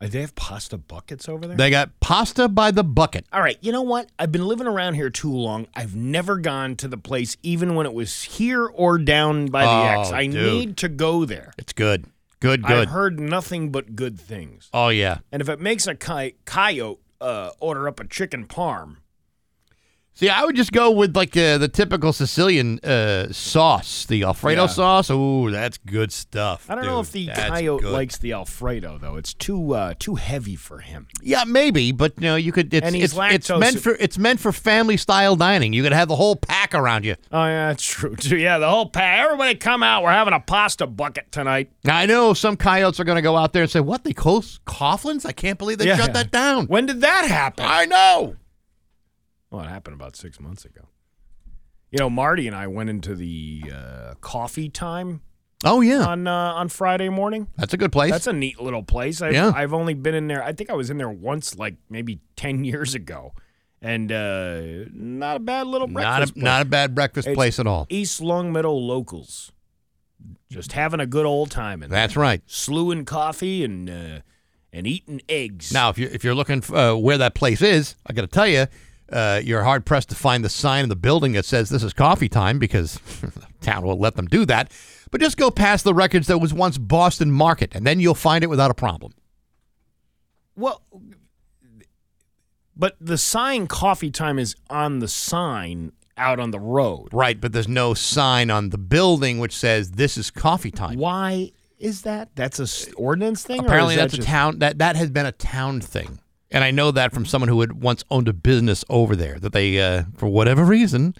Uh, 0.00 0.06
they 0.08 0.20
have 0.20 0.34
pasta 0.34 0.76
buckets 0.76 1.26
over 1.28 1.46
there. 1.48 1.56
They 1.56 1.70
got 1.70 1.98
pasta 2.00 2.48
by 2.48 2.70
the 2.70 2.84
bucket. 2.84 3.24
All 3.32 3.40
right, 3.40 3.56
you 3.62 3.72
know 3.72 3.82
what? 3.82 4.10
I've 4.18 4.30
been 4.30 4.46
living 4.46 4.66
around 4.66 4.94
here 4.94 5.08
too 5.10 5.32
long. 5.32 5.66
I've 5.74 5.96
never 5.96 6.36
gone 6.36 6.76
to 6.76 6.86
the 6.88 6.98
place, 6.98 7.36
even 7.42 7.74
when 7.74 7.86
it 7.86 7.94
was 7.94 8.22
here 8.22 8.66
or 8.66 8.98
down 8.98 9.46
by 9.46 9.62
the 9.64 9.70
Oh, 9.70 10.00
X. 10.02 10.12
I 10.12 10.26
dude. 10.26 10.34
need 10.52 10.76
to 10.78 10.88
go 10.90 11.24
there. 11.24 11.52
It's 11.58 11.72
good. 11.72 12.04
Good, 12.40 12.62
good. 12.62 12.88
I've 12.88 12.88
heard 12.90 13.18
nothing 13.18 13.70
but 13.70 13.96
good 13.96 14.18
things. 14.20 14.68
oh, 14.74 14.88
yeah. 14.88 15.18
And 15.32 15.40
if 15.40 15.48
it 15.48 15.60
makes 15.60 15.86
a 15.86 15.94
coy- 15.94 16.34
coyote 16.44 16.98
uh, 17.20 17.50
order 17.60 17.88
up 17.88 17.98
a 18.00 18.06
chicken 18.06 18.46
parm, 18.46 18.96
See, 20.18 20.30
I 20.30 20.46
would 20.46 20.56
just 20.56 20.72
go 20.72 20.90
with 20.90 21.14
like 21.14 21.36
uh, 21.36 21.58
the 21.58 21.68
typical 21.68 22.10
Sicilian 22.10 22.78
uh, 22.80 23.30
sauce, 23.32 24.06
the 24.06 24.22
Alfredo 24.22 24.62
Yeah. 24.62 24.66
sauce. 24.68 25.10
Ooh, 25.10 25.50
that's 25.50 25.76
good 25.76 26.10
stuff. 26.10 26.70
I 26.70 26.74
don't 26.74 26.86
know 26.86 27.00
if 27.00 27.12
the 27.12 27.26
That's 27.26 27.50
coyote 27.50 27.82
good. 27.82 27.92
likes 27.92 28.16
the 28.16 28.32
Alfredo 28.32 28.96
though. 28.96 29.16
It's 29.16 29.34
too 29.34 29.74
uh, 29.74 29.92
too 29.98 30.14
heavy 30.14 30.56
for 30.56 30.78
him. 30.78 31.06
Yeah, 31.20 31.44
maybe, 31.46 31.92
but 31.92 32.14
you 32.16 32.22
know, 32.28 32.36
you 32.36 32.50
could. 32.50 32.72
It's 32.72 32.86
And 32.86 32.94
he's 32.96 33.12
it's, 33.14 33.50
it's 33.50 33.50
meant 33.50 33.78
for 33.78 33.92
it's 34.00 34.16
meant 34.16 34.40
for 34.40 34.52
family 34.52 34.96
style 34.96 35.36
dining. 35.36 35.74
You 35.74 35.82
could 35.82 35.92
have 35.92 36.08
the 36.08 36.16
whole 36.16 36.34
pack 36.34 36.74
around 36.74 37.04
you. 37.04 37.16
Oh 37.30 37.44
yeah, 37.44 37.68
that's 37.68 37.84
true 37.84 38.16
too. 38.16 38.38
Yeah, 38.38 38.56
the 38.56 38.70
whole 38.70 38.88
pack. 38.88 39.22
Everybody 39.22 39.54
come 39.56 39.82
out. 39.82 40.02
We're 40.02 40.12
having 40.12 40.32
a 40.32 40.40
pasta 40.40 40.86
bucket 40.86 41.30
tonight. 41.30 41.70
Now, 41.84 41.98
I 41.98 42.06
know 42.06 42.32
some 42.32 42.56
coyotes 42.56 42.98
are 43.00 43.04
going 43.04 43.16
to 43.16 43.22
go 43.22 43.36
out 43.36 43.52
there 43.52 43.64
and 43.64 43.70
say, 43.70 43.80
"What 43.80 44.04
the 44.04 44.14
close 44.14 44.60
Coughlins? 44.66 45.26
I 45.26 45.32
can't 45.32 45.58
believe 45.58 45.76
they 45.76 45.88
Yeah. 45.88 45.98
shut 45.98 46.14
that 46.14 46.30
down." 46.30 46.68
When 46.68 46.86
did 46.86 47.02
that 47.02 47.26
happen? 47.26 47.66
I 47.68 47.84
know. 47.84 48.36
Well, 49.50 49.64
it 49.64 49.68
happened 49.68 49.94
about 49.94 50.16
six 50.16 50.40
months 50.40 50.64
ago. 50.64 50.88
You 51.90 51.98
know, 51.98 52.10
Marty 52.10 52.46
and 52.46 52.56
I 52.56 52.66
went 52.66 52.90
into 52.90 53.14
the 53.14 53.62
uh, 53.72 54.14
coffee 54.20 54.68
time 54.68 55.20
Oh 55.64 55.80
yeah, 55.80 56.04
on 56.04 56.26
uh, 56.26 56.32
on 56.54 56.68
Friday 56.68 57.08
morning. 57.08 57.48
that's 57.56 57.72
a 57.72 57.76
good 57.76 57.90
place. 57.92 58.10
That's 58.10 58.26
a 58.26 58.32
neat 58.32 58.60
little 58.60 58.82
place. 58.82 59.22
I've, 59.22 59.32
Yeah. 59.32 59.52
I've 59.54 59.72
only 59.72 59.94
been 59.94 60.14
in 60.14 60.26
there. 60.28 60.42
I 60.42 60.52
think 60.52 60.68
I 60.68 60.74
was 60.74 60.90
in 60.90 60.98
there 60.98 61.08
once, 61.08 61.56
like 61.56 61.76
maybe 61.88 62.20
ten 62.36 62.64
years 62.70 62.94
ago, 62.94 63.32
and 63.80 64.12
uh, 64.12 64.84
not 64.92 65.36
a 65.36 65.40
bad 65.40 65.66
little 65.66 65.86
breakfast. 65.86 66.18
not 66.18 66.30
a 66.30 66.32
place. 66.34 66.44
not 66.44 66.62
a 66.62 66.64
bad 66.66 66.94
breakfast 66.94 67.28
It's 67.28 67.34
place 67.34 67.58
at 67.58 67.66
all. 67.66 67.86
East 67.88 68.20
Long 68.20 68.46
Longmeadow 68.46 68.74
locals, 68.74 69.50
just 70.50 70.72
having 70.72 71.00
a 71.00 71.06
good 71.06 71.24
old 71.24 71.50
time 71.50 71.82
in 71.82 71.88
there. 71.90 72.00
That's 72.00 72.16
right. 72.16 72.42
slewing 72.46 73.04
coffee 73.06 73.64
and 73.64 73.88
uh, 73.88 74.20
and 74.72 74.86
eating 74.86 75.22
eggs. 75.28 75.72
Now, 75.72 75.88
if 75.88 75.96
you're 75.98 76.10
if 76.10 76.22
you're 76.22 76.34
looking 76.34 76.58
f- 76.58 76.72
uh, 76.72 76.94
where 76.96 77.16
that 77.16 77.34
place 77.34 77.62
is, 77.62 77.96
I 78.06 78.12
got 78.12 78.22
to 78.22 78.28
tell 78.28 78.46
you, 78.46 78.66
uh, 79.12 79.40
you're 79.44 79.62
hard 79.62 79.84
pressed 79.86 80.08
to 80.10 80.14
find 80.14 80.44
the 80.44 80.48
sign 80.48 80.82
in 80.84 80.88
the 80.88 80.96
building 80.96 81.32
that 81.32 81.44
says 81.44 81.68
this 81.68 81.82
is 81.82 81.92
coffee 81.92 82.28
time 82.28 82.58
because 82.58 82.94
the 83.20 83.46
town 83.60 83.84
won't 83.84 84.00
let 84.00 84.16
them 84.16 84.26
do 84.26 84.44
that. 84.46 84.72
But 85.10 85.20
just 85.20 85.36
go 85.36 85.50
past 85.50 85.84
the 85.84 85.94
records 85.94 86.26
that 86.26 86.38
was 86.38 86.52
once 86.52 86.78
Boston 86.78 87.30
Market, 87.30 87.74
and 87.74 87.86
then 87.86 88.00
you'll 88.00 88.14
find 88.14 88.42
it 88.42 88.48
without 88.48 88.70
a 88.70 88.74
problem. 88.74 89.12
well, 90.56 90.82
but 92.76 92.96
the 93.00 93.16
sign 93.18 93.66
"Coffee 93.66 94.10
Time" 94.10 94.38
is 94.38 94.54
on 94.68 94.98
the 94.98 95.08
sign 95.08 95.92
out 96.18 96.40
on 96.40 96.50
the 96.50 96.60
road. 96.60 97.08
Right, 97.12 97.40
but 97.40 97.52
there's 97.52 97.68
no 97.68 97.94
sign 97.94 98.50
on 98.50 98.70
the 98.70 98.78
building 98.78 99.38
which 99.38 99.54
says 99.54 99.92
this 99.92 100.16
is 100.18 100.30
coffee 100.30 100.70
time. 100.70 100.98
Why 100.98 101.52
is 101.78 102.02
that? 102.02 102.30
That's 102.34 102.58
a 102.58 102.64
s- 102.64 102.88
ordinance 102.96 103.42
thing. 103.44 103.60
or 103.60 103.66
Apparently, 103.66 103.94
is 103.94 103.98
that 103.98 104.02
that's 104.04 104.14
a 104.14 104.16
just- 104.18 104.28
town 104.28 104.58
that 104.58 104.78
that 104.78 104.96
has 104.96 105.10
been 105.10 105.26
a 105.26 105.32
town 105.32 105.80
thing, 105.80 106.18
and 106.56 106.64
I 106.64 106.70
know 106.70 106.90
that 106.90 107.12
from 107.12 107.26
someone 107.26 107.48
who 107.48 107.60
had 107.60 107.82
once 107.82 108.02
owned 108.10 108.28
a 108.28 108.32
business 108.32 108.82
over 108.88 109.14
there. 109.14 109.38
That 109.38 109.52
they, 109.52 109.78
uh, 109.78 110.04
for 110.16 110.26
whatever 110.26 110.64
reason, 110.64 111.14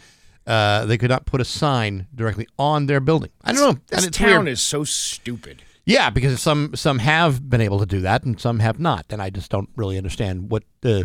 uh, 0.47 0.87
they 0.87 0.97
could 0.97 1.11
not 1.11 1.27
put 1.27 1.41
a 1.41 1.45
sign 1.45 2.07
directly 2.15 2.47
on 2.59 2.87
their 2.87 3.01
building. 3.01 3.31
I 3.45 3.53
don't 3.53 3.61
know. 3.61 3.81
This 3.89 3.99
and 3.99 4.09
it's 4.09 4.17
town 4.19 4.29
weird. 4.45 4.49
is 4.49 4.63
so 4.63 4.85
stupid. 4.85 5.63
Yeah, 5.85 6.09
because 6.11 6.41
some 6.41 6.75
some 6.75 6.99
have 7.01 7.49
been 7.49 7.61
able 7.61 7.79
to 7.81 7.87
do 7.87 8.01
that, 8.01 8.25
and 8.25 8.41
some 8.41 8.59
have 8.61 8.81
not, 8.81 9.05
and 9.11 9.21
I 9.23 9.31
just 9.31 9.51
don't 9.51 9.69
really 9.77 9.97
understand 9.99 10.51
what 10.51 10.63
uh, 10.85 11.05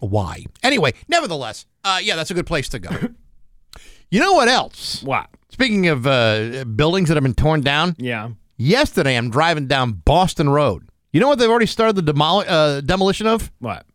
why. 0.00 0.44
Anyway, 0.62 0.94
nevertheless, 1.06 1.66
uh, 1.84 2.00
yeah, 2.02 2.16
that's 2.16 2.30
a 2.30 2.34
good 2.34 2.46
place 2.46 2.68
to 2.70 2.78
go. 2.78 2.90
you 4.10 4.18
know 4.20 4.32
what 4.32 4.48
else? 4.48 5.02
What? 5.02 5.28
Speaking 5.50 5.86
of 5.88 6.06
uh, 6.06 6.64
buildings 6.64 7.08
that 7.08 7.14
have 7.16 7.22
been 7.22 7.34
torn 7.34 7.60
down, 7.60 7.94
Yeah. 7.98 8.30
yesterday 8.56 9.16
I'm 9.16 9.30
driving 9.30 9.66
down 9.68 9.92
Boston 9.92 10.48
Road. 10.48 10.85
You 11.12 11.20
know 11.20 11.28
what 11.28 11.38
they've 11.38 11.48
already 11.50 11.66
started 11.66 11.96
the 11.96 12.12
demol- 12.12 12.44
uh, 12.46 12.80
demolition 12.82 13.26
of? 13.26 13.50
What? 13.58 13.86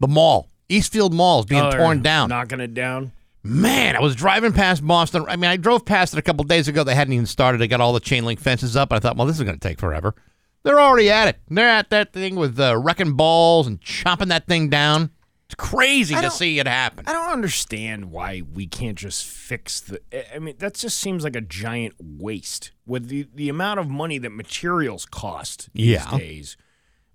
The 0.00 0.08
mall. 0.08 0.48
Eastfield 0.68 1.12
Mall 1.12 1.40
is 1.40 1.46
being 1.46 1.62
Oh, 1.62 1.70
torn 1.70 2.02
down. 2.02 2.28
knocking 2.30 2.58
it 2.60 2.74
down. 2.74 3.12
Man, 3.42 3.94
I 3.94 4.00
was 4.00 4.16
driving 4.16 4.52
past 4.52 4.84
Boston. 4.84 5.26
I 5.28 5.36
mean, 5.36 5.50
I 5.50 5.56
drove 5.58 5.84
past 5.84 6.14
it 6.14 6.18
a 6.18 6.22
couple 6.22 6.44
days 6.44 6.66
ago. 6.66 6.82
They 6.82 6.94
hadn't 6.94 7.12
even 7.12 7.26
started. 7.26 7.58
They 7.58 7.68
got 7.68 7.80
all 7.82 7.92
the 7.92 8.00
chain 8.00 8.24
link 8.24 8.40
fences 8.40 8.74
up. 8.74 8.90
I 8.92 8.98
thought, 8.98 9.16
well, 9.16 9.26
this 9.26 9.36
is 9.36 9.42
going 9.44 9.58
to 9.58 9.68
take 9.68 9.78
forever. 9.78 10.14
They're 10.62 10.80
already 10.80 11.10
at 11.10 11.28
it. 11.28 11.36
They're 11.50 11.68
at 11.68 11.90
that 11.90 12.14
thing 12.14 12.36
with 12.36 12.58
uh, 12.58 12.78
wrecking 12.78 13.12
balls 13.12 13.66
and 13.66 13.78
chopping 13.82 14.28
that 14.28 14.46
thing 14.46 14.70
down. 14.70 15.10
It's 15.46 15.54
crazy 15.56 16.14
to 16.14 16.30
see 16.30 16.58
it 16.58 16.66
happen. 16.66 17.04
I 17.06 17.12
don't 17.12 17.30
understand 17.30 18.10
why 18.10 18.42
we 18.54 18.66
can't 18.66 18.96
just 18.96 19.26
fix 19.26 19.80
the. 19.80 20.00
I- 20.34 20.38
mean, 20.38 20.54
that 20.58 20.74
just 20.74 20.98
seems 20.98 21.22
like 21.22 21.36
a 21.36 21.40
giant 21.42 21.94
waste 22.00 22.72
with 22.86 23.08
the 23.08 23.26
the 23.34 23.48
amount 23.48 23.78
of 23.80 23.88
money 23.88 24.18
that 24.18 24.30
materials 24.30 25.04
cost 25.06 25.68
these 25.74 25.86
Yeah. 25.86 26.16
days. 26.18 26.56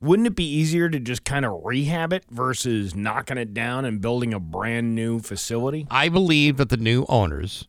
Wouldn't 0.01 0.27
it 0.27 0.35
be 0.35 0.45
easier 0.49 0.87
to 0.89 0.99
just 0.99 1.25
kind 1.25 1.43
of 1.43 1.59
rehab 1.65 2.13
it 2.13 2.23
versus 2.29 2.95
knocking 2.95 3.37
it 3.37 3.53
down 3.53 3.83
and 3.83 3.99
building 3.99 4.33
a 4.33 4.39
brand 4.39 4.95
new 4.95 5.19
facility? 5.19 5.87
I 5.91 6.07
believe 6.07 6.55
that 6.57 6.69
the 6.69 6.77
new 6.77 7.05
owners 7.09 7.67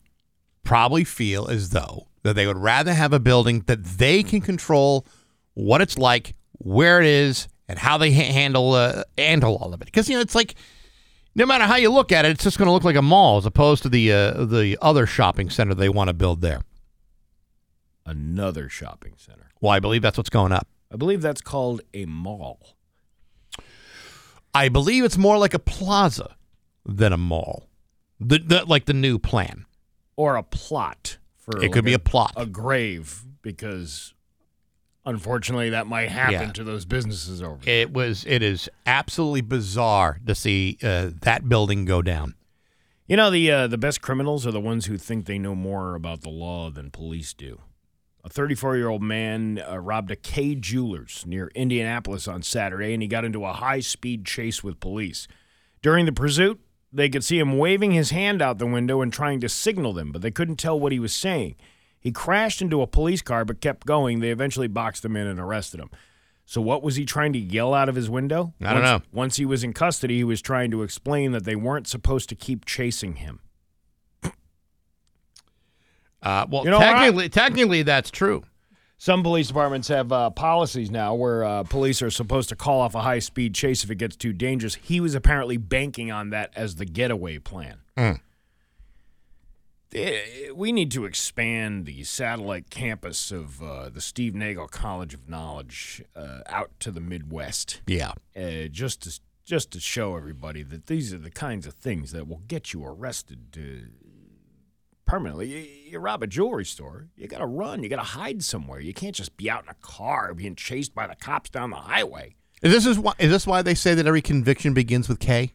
probably 0.62 1.02
feel 1.04 1.48
as 1.48 1.70
though 1.70 2.06
that 2.22 2.34
they 2.34 2.46
would 2.46 2.58
rather 2.58 2.92
have 2.94 3.12
a 3.12 3.18
building 3.18 3.64
that 3.66 3.82
they 3.82 4.22
can 4.22 4.40
control 4.42 5.04
what 5.54 5.80
it's 5.80 5.98
like, 5.98 6.34
where 6.58 7.00
it 7.00 7.06
is, 7.06 7.48
and 7.70 7.78
how 7.78 7.96
they 7.96 8.12
ha- 8.12 8.32
handle 8.32 8.72
uh, 8.74 9.04
handle 9.16 9.56
all 9.56 9.72
of 9.72 9.80
it. 9.80 9.86
Because 9.86 10.08
you 10.08 10.16
know, 10.16 10.20
it's 10.20 10.34
like 10.34 10.54
no 11.34 11.46
matter 11.46 11.64
how 11.64 11.76
you 11.76 11.90
look 11.90 12.10
at 12.12 12.24
it, 12.24 12.32
it's 12.32 12.44
just 12.44 12.58
going 12.58 12.66
to 12.66 12.72
look 12.72 12.84
like 12.84 12.96
a 12.96 13.02
mall 13.02 13.38
as 13.38 13.46
opposed 13.46 13.82
to 13.84 13.88
the 13.88 14.12
uh, 14.12 14.44
the 14.44 14.76
other 14.82 15.06
shopping 15.06 15.48
center 15.48 15.74
they 15.74 15.88
want 15.88 16.08
to 16.08 16.14
build 16.14 16.40
there. 16.40 16.60
Another 18.06 18.68
shopping 18.68 19.14
center. 19.16 19.50
Well, 19.60 19.72
I 19.72 19.78
believe 19.80 20.02
that's 20.02 20.16
what's 20.16 20.30
going 20.30 20.52
up. 20.52 20.66
I 20.92 20.96
believe 20.96 21.22
that's 21.22 21.40
called 21.40 21.82
a 21.94 22.06
mall. 22.06 22.76
I 24.52 24.68
believe 24.68 25.04
it's 25.04 25.18
more 25.18 25.38
like 25.38 25.54
a 25.54 25.58
plaza 25.60 26.34
than 26.84 27.12
a 27.12 27.16
mall. 27.16 27.68
The, 28.18 28.38
the 28.38 28.64
like 28.66 28.86
the 28.86 28.92
new 28.94 29.18
plan. 29.18 29.66
or 30.16 30.36
a 30.36 30.42
plot 30.42 31.18
for 31.38 31.62
It 31.62 31.72
could 31.72 31.84
be 31.84 31.92
a 31.94 31.98
plot. 31.98 32.32
a 32.36 32.46
grave 32.46 33.22
because 33.42 34.12
unfortunately 35.06 35.70
that 35.70 35.86
might 35.86 36.08
happen 36.10 36.32
Yeah. 36.34 36.52
to 36.52 36.64
those 36.64 36.84
businesses 36.84 37.42
over 37.42 37.64
there. 37.64 37.74
It 37.82 37.92
was. 37.92 38.24
It 38.26 38.42
is 38.42 38.68
absolutely 38.86 39.40
bizarre 39.42 40.18
to 40.26 40.34
see 40.34 40.78
uh, 40.82 41.10
that 41.22 41.48
building 41.48 41.84
go 41.84 42.02
down. 42.02 42.34
You 43.06 43.16
know 43.16 43.30
the 43.30 43.50
uh, 43.50 43.66
the 43.66 43.78
best 43.78 44.00
criminals 44.02 44.46
are 44.46 44.52
the 44.52 44.60
ones 44.60 44.86
who 44.86 44.96
think 44.96 45.26
they 45.26 45.38
know 45.38 45.54
more 45.54 45.94
about 45.94 46.20
the 46.22 46.28
law 46.28 46.70
than 46.70 46.90
police 46.90 47.32
do. 47.34 47.60
A 48.22 48.28
34 48.28 48.76
year 48.76 48.88
old 48.88 49.02
man 49.02 49.60
uh, 49.66 49.78
robbed 49.78 50.10
a 50.10 50.16
K 50.16 50.54
Jewelers 50.54 51.24
near 51.26 51.50
Indianapolis 51.54 52.28
on 52.28 52.42
Saturday, 52.42 52.92
and 52.92 53.02
he 53.02 53.08
got 53.08 53.24
into 53.24 53.44
a 53.44 53.52
high 53.54 53.80
speed 53.80 54.26
chase 54.26 54.62
with 54.62 54.78
police. 54.78 55.26
During 55.82 56.04
the 56.06 56.12
pursuit, 56.12 56.60
they 56.92 57.08
could 57.08 57.24
see 57.24 57.38
him 57.38 57.56
waving 57.56 57.92
his 57.92 58.10
hand 58.10 58.42
out 58.42 58.58
the 58.58 58.66
window 58.66 59.00
and 59.00 59.12
trying 59.12 59.40
to 59.40 59.48
signal 59.48 59.92
them, 59.94 60.12
but 60.12 60.20
they 60.22 60.30
couldn't 60.30 60.56
tell 60.56 60.78
what 60.78 60.92
he 60.92 60.98
was 61.00 61.12
saying. 61.14 61.56
He 62.00 62.10
crashed 62.12 62.62
into 62.62 62.80
a 62.82 62.86
police 62.86 63.22
car 63.22 63.44
but 63.44 63.60
kept 63.60 63.86
going. 63.86 64.20
They 64.20 64.30
eventually 64.30 64.68
boxed 64.68 65.04
him 65.04 65.16
in 65.16 65.26
and 65.26 65.38
arrested 65.38 65.80
him. 65.80 65.90
So, 66.46 66.60
what 66.60 66.82
was 66.82 66.96
he 66.96 67.04
trying 67.04 67.32
to 67.34 67.38
yell 67.38 67.74
out 67.74 67.88
of 67.88 67.94
his 67.94 68.10
window? 68.10 68.54
I 68.60 68.72
don't 68.72 68.82
Once- 68.82 69.02
know. 69.04 69.08
Once 69.12 69.36
he 69.36 69.44
was 69.46 69.62
in 69.62 69.72
custody, 69.72 70.16
he 70.16 70.24
was 70.24 70.42
trying 70.42 70.70
to 70.72 70.82
explain 70.82 71.30
that 71.32 71.44
they 71.44 71.54
weren't 71.54 71.86
supposed 71.86 72.28
to 72.30 72.34
keep 72.34 72.64
chasing 72.64 73.16
him. 73.16 73.40
Uh, 76.22 76.46
well, 76.50 76.64
You 76.64 76.70
know 76.70 76.78
technically, 76.80 77.28
technically 77.30 77.82
that's 77.82 78.10
true. 78.10 78.42
Some 78.98 79.22
police 79.22 79.48
departments 79.48 79.88
have 79.88 80.12
uh, 80.12 80.28
policies 80.28 80.90
now 80.90 81.14
where 81.14 81.42
uh, 81.44 81.62
police 81.62 82.02
are 82.02 82.10
supposed 82.10 82.50
to 82.50 82.56
call 82.56 82.82
off 82.82 82.94
a 82.94 83.00
high 83.00 83.20
speed 83.20 83.54
chase 83.54 83.82
if 83.82 83.90
it 83.90 83.94
gets 83.94 84.16
too 84.16 84.34
dangerous. 84.34 84.74
He 84.74 85.00
was 85.00 85.14
apparently 85.14 85.56
banking 85.56 86.10
on 86.10 86.28
that 86.30 86.52
as 86.54 86.76
the 86.76 86.84
getaway 86.84 87.38
plan. 87.38 87.78
Eh, 87.96 88.16
We 89.92 90.72
need 90.72 90.90
to 90.92 91.04
expand 91.04 91.86
the 91.86 92.04
satellite 92.04 92.70
campus 92.70 93.32
of 93.32 93.60
uh, 93.62 93.88
the 93.88 94.00
Steve 94.00 94.34
Nagle 94.34 94.68
College 94.68 95.14
of 95.14 95.28
Knowledge 95.28 96.02
uh, 96.14 96.40
out 96.46 96.70
to 96.80 96.90
the 96.90 97.00
Midwest, 97.00 97.80
Yeah. 97.86 98.12
uh, 98.36 98.68
just 98.70 99.02
to 99.02 99.20
just 99.44 99.72
to 99.72 99.80
show 99.80 100.16
everybody 100.16 100.62
that 100.62 100.86
these 100.86 101.12
are 101.12 101.18
the 101.18 101.30
kinds 101.30 101.66
of 101.66 101.74
things 101.74 102.12
that 102.12 102.28
will 102.28 102.42
get 102.46 102.72
you 102.72 102.84
arrested 102.86 103.56
uh, 103.58 103.88
permanently. 105.06 105.48
You, 105.48 105.90
you 105.92 105.98
rob 105.98 106.22
a 106.22 106.28
jewelry 106.28 106.64
store, 106.64 107.08
you 107.16 107.26
got 107.26 107.38
to 107.38 107.46
run, 107.46 107.82
you 107.82 107.88
got 107.88 107.96
to 107.96 108.02
hide 108.02 108.44
somewhere. 108.44 108.78
You 108.78 108.94
can't 108.94 109.14
just 109.16 109.36
be 109.36 109.50
out 109.50 109.64
in 109.64 109.68
a 109.70 109.74
car 109.80 110.34
being 110.34 110.54
chased 110.54 110.94
by 110.94 111.08
the 111.08 111.16
cops 111.16 111.50
down 111.50 111.70
the 111.70 111.76
highway. 111.76 112.36
Is 112.62 112.72
this 112.72 112.86
is 112.86 112.96
why 112.98 113.14
is 113.18 113.30
this 113.30 113.44
why 113.46 113.62
they 113.62 113.74
say 113.74 113.94
that 113.94 114.06
every 114.06 114.22
conviction 114.22 114.72
begins 114.72 115.08
with 115.08 115.18
K? 115.18 115.52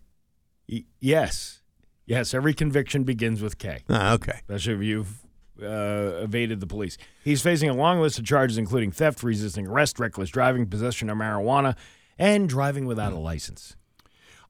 Y- 0.68 0.84
yes, 1.00 1.62
yes. 2.06 2.34
Every 2.34 2.54
conviction 2.54 3.04
begins 3.04 3.42
with 3.42 3.58
K. 3.58 3.84
Ah, 3.90 4.14
okay. 4.14 4.40
especially 4.42 4.74
if 4.74 4.82
you've 4.84 5.26
uh, 5.62 6.24
evaded 6.24 6.60
the 6.60 6.68
police. 6.68 6.98
He's 7.24 7.42
facing 7.42 7.70
a 7.70 7.74
long 7.74 8.00
list 8.00 8.20
of 8.20 8.26
charges, 8.26 8.58
including 8.58 8.92
theft, 8.92 9.24
resisting 9.24 9.68
arrest, 9.68 10.00
reckless 10.00 10.30
driving, 10.30 10.66
possession 10.68 11.10
of 11.10 11.18
marijuana, 11.18 11.76
and 12.18 12.50
driving 12.50 12.86
without 12.86 13.14
a 13.14 13.18
license. 13.20 13.76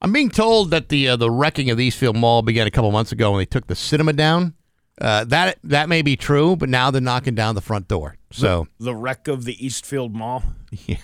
I'm 0.02 0.12
being 0.12 0.30
told 0.30 0.70
that 0.70 0.88
the 0.88 1.08
uh, 1.08 1.16
the 1.16 1.30
wrecking 1.30 1.70
of 1.70 1.78
the 1.78 1.84
Eastfield 1.84 2.16
Mall 2.16 2.42
began 2.42 2.66
a 2.66 2.70
couple 2.70 2.90
months 2.92 3.12
ago 3.12 3.32
when 3.32 3.38
they 3.38 3.46
took 3.46 3.66
the 3.66 3.76
cinema 3.76 4.12
down. 4.12 4.54
Uh, 5.00 5.24
that 5.24 5.58
that 5.64 5.88
may 5.88 6.02
be 6.02 6.16
true, 6.16 6.56
but 6.56 6.68
now 6.68 6.90
they're 6.90 7.00
knocking 7.00 7.34
down 7.34 7.54
the 7.54 7.60
front 7.60 7.88
door. 7.88 8.15
So 8.30 8.66
The 8.78 8.94
wreck 8.94 9.28
of 9.28 9.44
the 9.44 9.64
Eastfield 9.64 10.14
Mall. 10.14 10.42
yeah. 10.86 10.96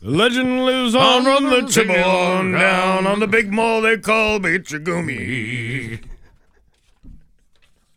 Legend 0.00 0.64
lives 0.64 0.94
on 0.94 1.24
from 1.24 1.44
the 1.50 1.68
Chippewa 1.68 2.42
down 2.42 3.06
on 3.06 3.20
the 3.20 3.26
big 3.26 3.52
mall 3.52 3.80
they 3.80 3.98
call 3.98 4.38
Gitche 4.38 4.82
Gumee. 4.84 6.00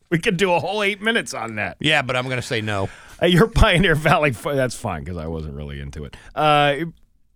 We 0.10 0.20
could 0.20 0.38
do 0.38 0.54
a 0.54 0.60
whole 0.60 0.84
eight 0.84 1.02
minutes 1.02 1.34
on 1.34 1.56
that. 1.56 1.78
yeah, 1.80 2.02
but 2.02 2.16
I'm 2.16 2.26
going 2.26 2.38
to 2.38 2.42
say 2.42 2.62
no. 2.62 2.90
Uh, 3.22 3.26
your 3.26 3.48
Pioneer 3.48 3.96
Valley. 3.96 4.30
That's 4.32 4.76
fine 4.76 5.04
because 5.04 5.18
I 5.18 5.28
wasn't 5.28 5.56
really 5.56 5.80
into 5.80 6.06
it. 6.06 6.16
Uh, 6.34 6.76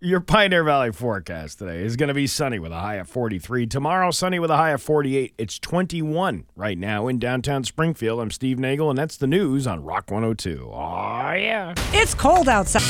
your 0.03 0.19
Pioneer 0.19 0.63
Valley 0.63 0.91
forecast 0.91 1.59
today 1.59 1.83
is 1.83 1.95
going 1.95 2.07
to 2.07 2.15
be 2.15 2.25
sunny 2.25 2.57
with 2.57 2.71
a 2.71 2.79
high 2.79 2.95
of 2.95 3.07
43. 3.07 3.67
Tomorrow, 3.67 4.09
sunny 4.09 4.39
with 4.39 4.49
a 4.49 4.57
high 4.57 4.71
of 4.71 4.81
48. 4.81 5.35
It's 5.37 5.59
21 5.59 6.45
right 6.55 6.77
now 6.77 7.07
in 7.07 7.19
downtown 7.19 7.63
Springfield. 7.63 8.19
I'm 8.19 8.31
Steve 8.31 8.57
Nagle, 8.57 8.89
and 8.89 8.97
that's 8.97 9.17
the 9.17 9.27
news 9.27 9.67
on 9.67 9.83
Rock 9.83 10.09
102. 10.09 10.71
Oh, 10.73 11.33
yeah. 11.33 11.75
It's 11.93 12.15
cold 12.15 12.49
outside. 12.49 12.81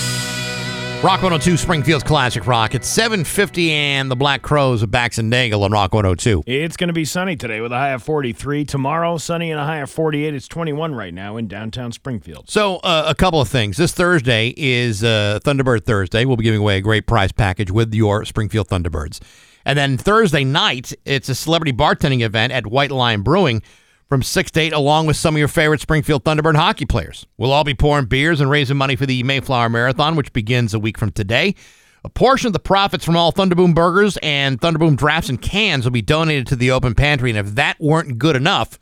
Rock 1.03 1.23
102 1.23 1.57
Springfield's 1.57 2.03
Classic 2.03 2.45
Rock. 2.45 2.76
It's 2.76 2.88
750 2.88 3.72
and 3.72 4.11
the 4.11 4.15
Black 4.15 4.44
Crowes 4.44 4.84
of 4.84 4.91
Bax 4.91 5.18
and 5.18 5.32
Nagle 5.32 5.64
on 5.64 5.72
Rock 5.72 5.95
102. 5.95 6.44
It's 6.45 6.78
going 6.78 6.90
to 6.90 6.94
be 6.94 7.06
sunny 7.06 7.36
today 7.36 7.60
with 7.60 7.72
a 7.72 7.76
high 7.76 7.90
of 7.90 8.03
43. 8.03 8.65
Tomorrow, 8.65 9.18
sunny 9.18 9.49
and 9.49 9.60
a 9.60 9.65
high 9.65 9.80
of 9.80 9.90
48. 9.90 10.36
It's 10.36 10.48
21 10.48 10.94
right 10.94 11.11
now 11.11 11.38
in 11.38 11.48
downtown 11.48 11.91
Springfield. 11.91 12.52
So, 12.52 12.76
uh, 12.78 13.06
a 13.07 13.15
couple 13.15 13.41
of 13.41 13.49
things. 13.49 13.78
This 13.78 13.94
Thursday 13.94 14.53
is 14.56 15.03
uh, 15.03 15.40
Thunderbird 15.44 15.86
Thursday. 15.86 16.23
We'll 16.23 16.38
be 16.38 16.44
giving 16.44 16.60
away 16.60 16.78
a 16.78 16.82
great 16.82 17.07
prize 17.07 17.32
package 17.32 17.72
with 17.72 17.91
your 17.95 18.23
Springfield 18.23 18.68
Thunderbirds. 18.68 19.19
And 19.65 19.80
then 19.80 19.98
Thursday 19.98 20.44
night, 20.44 20.94
it's 21.06 21.30
a 21.30 21.36
celebrity 21.36 21.73
bartending 21.73 22.22
event 22.22 22.53
at 22.53 22.68
White 22.68 22.91
Lion 22.91 23.23
Brewing 23.23 23.64
from 24.11 24.21
6 24.21 24.51
to 24.51 24.59
8, 24.59 24.73
along 24.73 25.05
with 25.05 25.15
some 25.15 25.35
of 25.35 25.39
your 25.39 25.47
favorite 25.47 25.79
Springfield 25.79 26.25
Thunderbird 26.25 26.57
hockey 26.57 26.83
players. 26.83 27.25
We'll 27.38 27.53
all 27.53 27.63
be 27.63 27.73
pouring 27.73 28.07
beers 28.07 28.41
and 28.41 28.49
raising 28.49 28.75
money 28.75 28.97
for 28.97 29.05
the 29.05 29.23
Mayflower 29.23 29.69
Marathon, 29.69 30.17
which 30.17 30.33
begins 30.33 30.73
a 30.73 30.79
week 30.79 30.97
from 30.97 31.13
today. 31.13 31.55
A 32.03 32.09
portion 32.09 32.47
of 32.47 32.51
the 32.51 32.59
profits 32.59 33.05
from 33.05 33.15
all 33.15 33.31
Thunderboom 33.31 33.73
burgers 33.73 34.17
and 34.21 34.59
Thunderboom 34.59 34.97
drafts 34.97 35.29
and 35.29 35.41
cans 35.41 35.85
will 35.85 35.93
be 35.93 36.01
donated 36.01 36.45
to 36.47 36.57
the 36.57 36.71
open 36.71 36.93
pantry. 36.93 37.29
And 37.29 37.39
if 37.39 37.55
that 37.55 37.79
weren't 37.79 38.17
good 38.17 38.35
enough, 38.35 38.77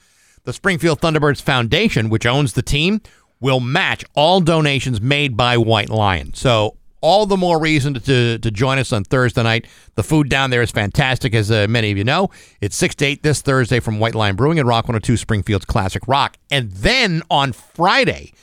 the 0.45 0.51
Springfield 0.51 0.99
Thunderbirds 0.99 1.43
Foundation, 1.43 2.09
which 2.09 2.25
owns 2.25 2.53
the 2.53 2.63
team, 2.63 2.99
will 3.39 3.59
match 3.59 4.03
all 4.15 4.41
donations 4.41 4.99
made 4.99 5.37
by 5.37 5.59
White 5.59 5.91
Lion. 5.91 6.33
So, 6.33 6.78
all 7.01 7.25
the 7.25 7.37
more 7.37 7.59
reason 7.59 7.93
to, 7.93 7.99
to, 7.99 8.39
to 8.39 8.51
join 8.51 8.77
us 8.77 8.91
on 8.91 9.03
Thursday 9.03 9.43
night. 9.43 9.67
The 9.95 10.03
food 10.03 10.29
down 10.29 10.49
there 10.49 10.61
is 10.61 10.71
fantastic, 10.71 11.33
as 11.33 11.51
uh, 11.51 11.67
many 11.69 11.91
of 11.91 11.97
you 11.97 12.03
know. 12.03 12.29
It's 12.61 12.75
6 12.75 12.95
to 12.95 13.05
8 13.05 13.23
this 13.23 13.41
Thursday 13.41 13.79
from 13.79 13.99
White 13.99 14.15
Lion 14.15 14.35
Brewing 14.35 14.59
and 14.59 14.67
Rock 14.67 14.85
102 14.85 15.17
Springfield's 15.17 15.65
Classic 15.65 16.01
Rock. 16.07 16.37
And 16.51 16.71
then 16.71 17.21
on 17.29 17.53
Friday, 17.53 18.33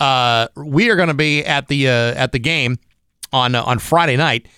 uh, 0.00 0.48
we 0.56 0.90
are 0.90 0.96
going 0.96 1.08
to 1.08 1.14
be 1.14 1.44
at 1.44 1.68
the 1.68 1.88
uh, 1.88 2.14
at 2.14 2.32
the 2.32 2.38
game 2.38 2.78
on 3.32 3.54
uh, 3.54 3.62
on 3.62 3.78
Friday 3.78 4.16
night 4.16 4.48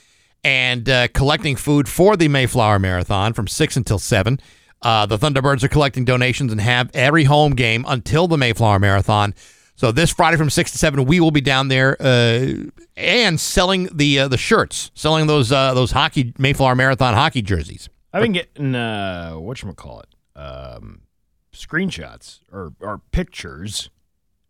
and 0.42 0.88
uh, 0.88 1.08
collecting 1.08 1.56
food 1.56 1.88
for 1.88 2.16
the 2.16 2.28
Mayflower 2.28 2.78
Marathon 2.78 3.32
from 3.32 3.46
six 3.46 3.76
until 3.76 3.98
seven. 3.98 4.40
Uh, 4.82 5.06
the 5.06 5.16
Thunderbirds 5.16 5.62
are 5.62 5.68
collecting 5.68 6.04
donations 6.04 6.52
and 6.52 6.60
have 6.60 6.90
every 6.92 7.24
home 7.24 7.54
game 7.54 7.84
until 7.88 8.28
the 8.28 8.36
Mayflower 8.36 8.78
Marathon. 8.78 9.34
So 9.76 9.90
this 9.90 10.10
Friday 10.12 10.36
from 10.36 10.50
six 10.50 10.70
to 10.72 10.78
seven, 10.78 11.04
we 11.04 11.20
will 11.20 11.30
be 11.30 11.40
down 11.40 11.68
there 11.68 11.96
uh, 12.00 12.54
and 12.96 13.40
selling 13.40 13.88
the 13.92 14.20
uh, 14.20 14.28
the 14.28 14.38
shirts, 14.38 14.90
selling 14.94 15.26
those 15.26 15.50
uh, 15.50 15.74
those 15.74 15.90
hockey 15.90 16.32
Mayflower 16.38 16.74
Marathon 16.74 17.14
hockey 17.14 17.42
jerseys. 17.42 17.88
I've 18.12 18.22
been 18.22 18.32
getting, 18.32 18.76
uh, 18.76 19.32
whatchamacallit, 19.34 20.04
um, 20.36 21.00
screenshots 21.52 22.38
or, 22.52 22.72
or 22.78 23.00
pictures 23.10 23.90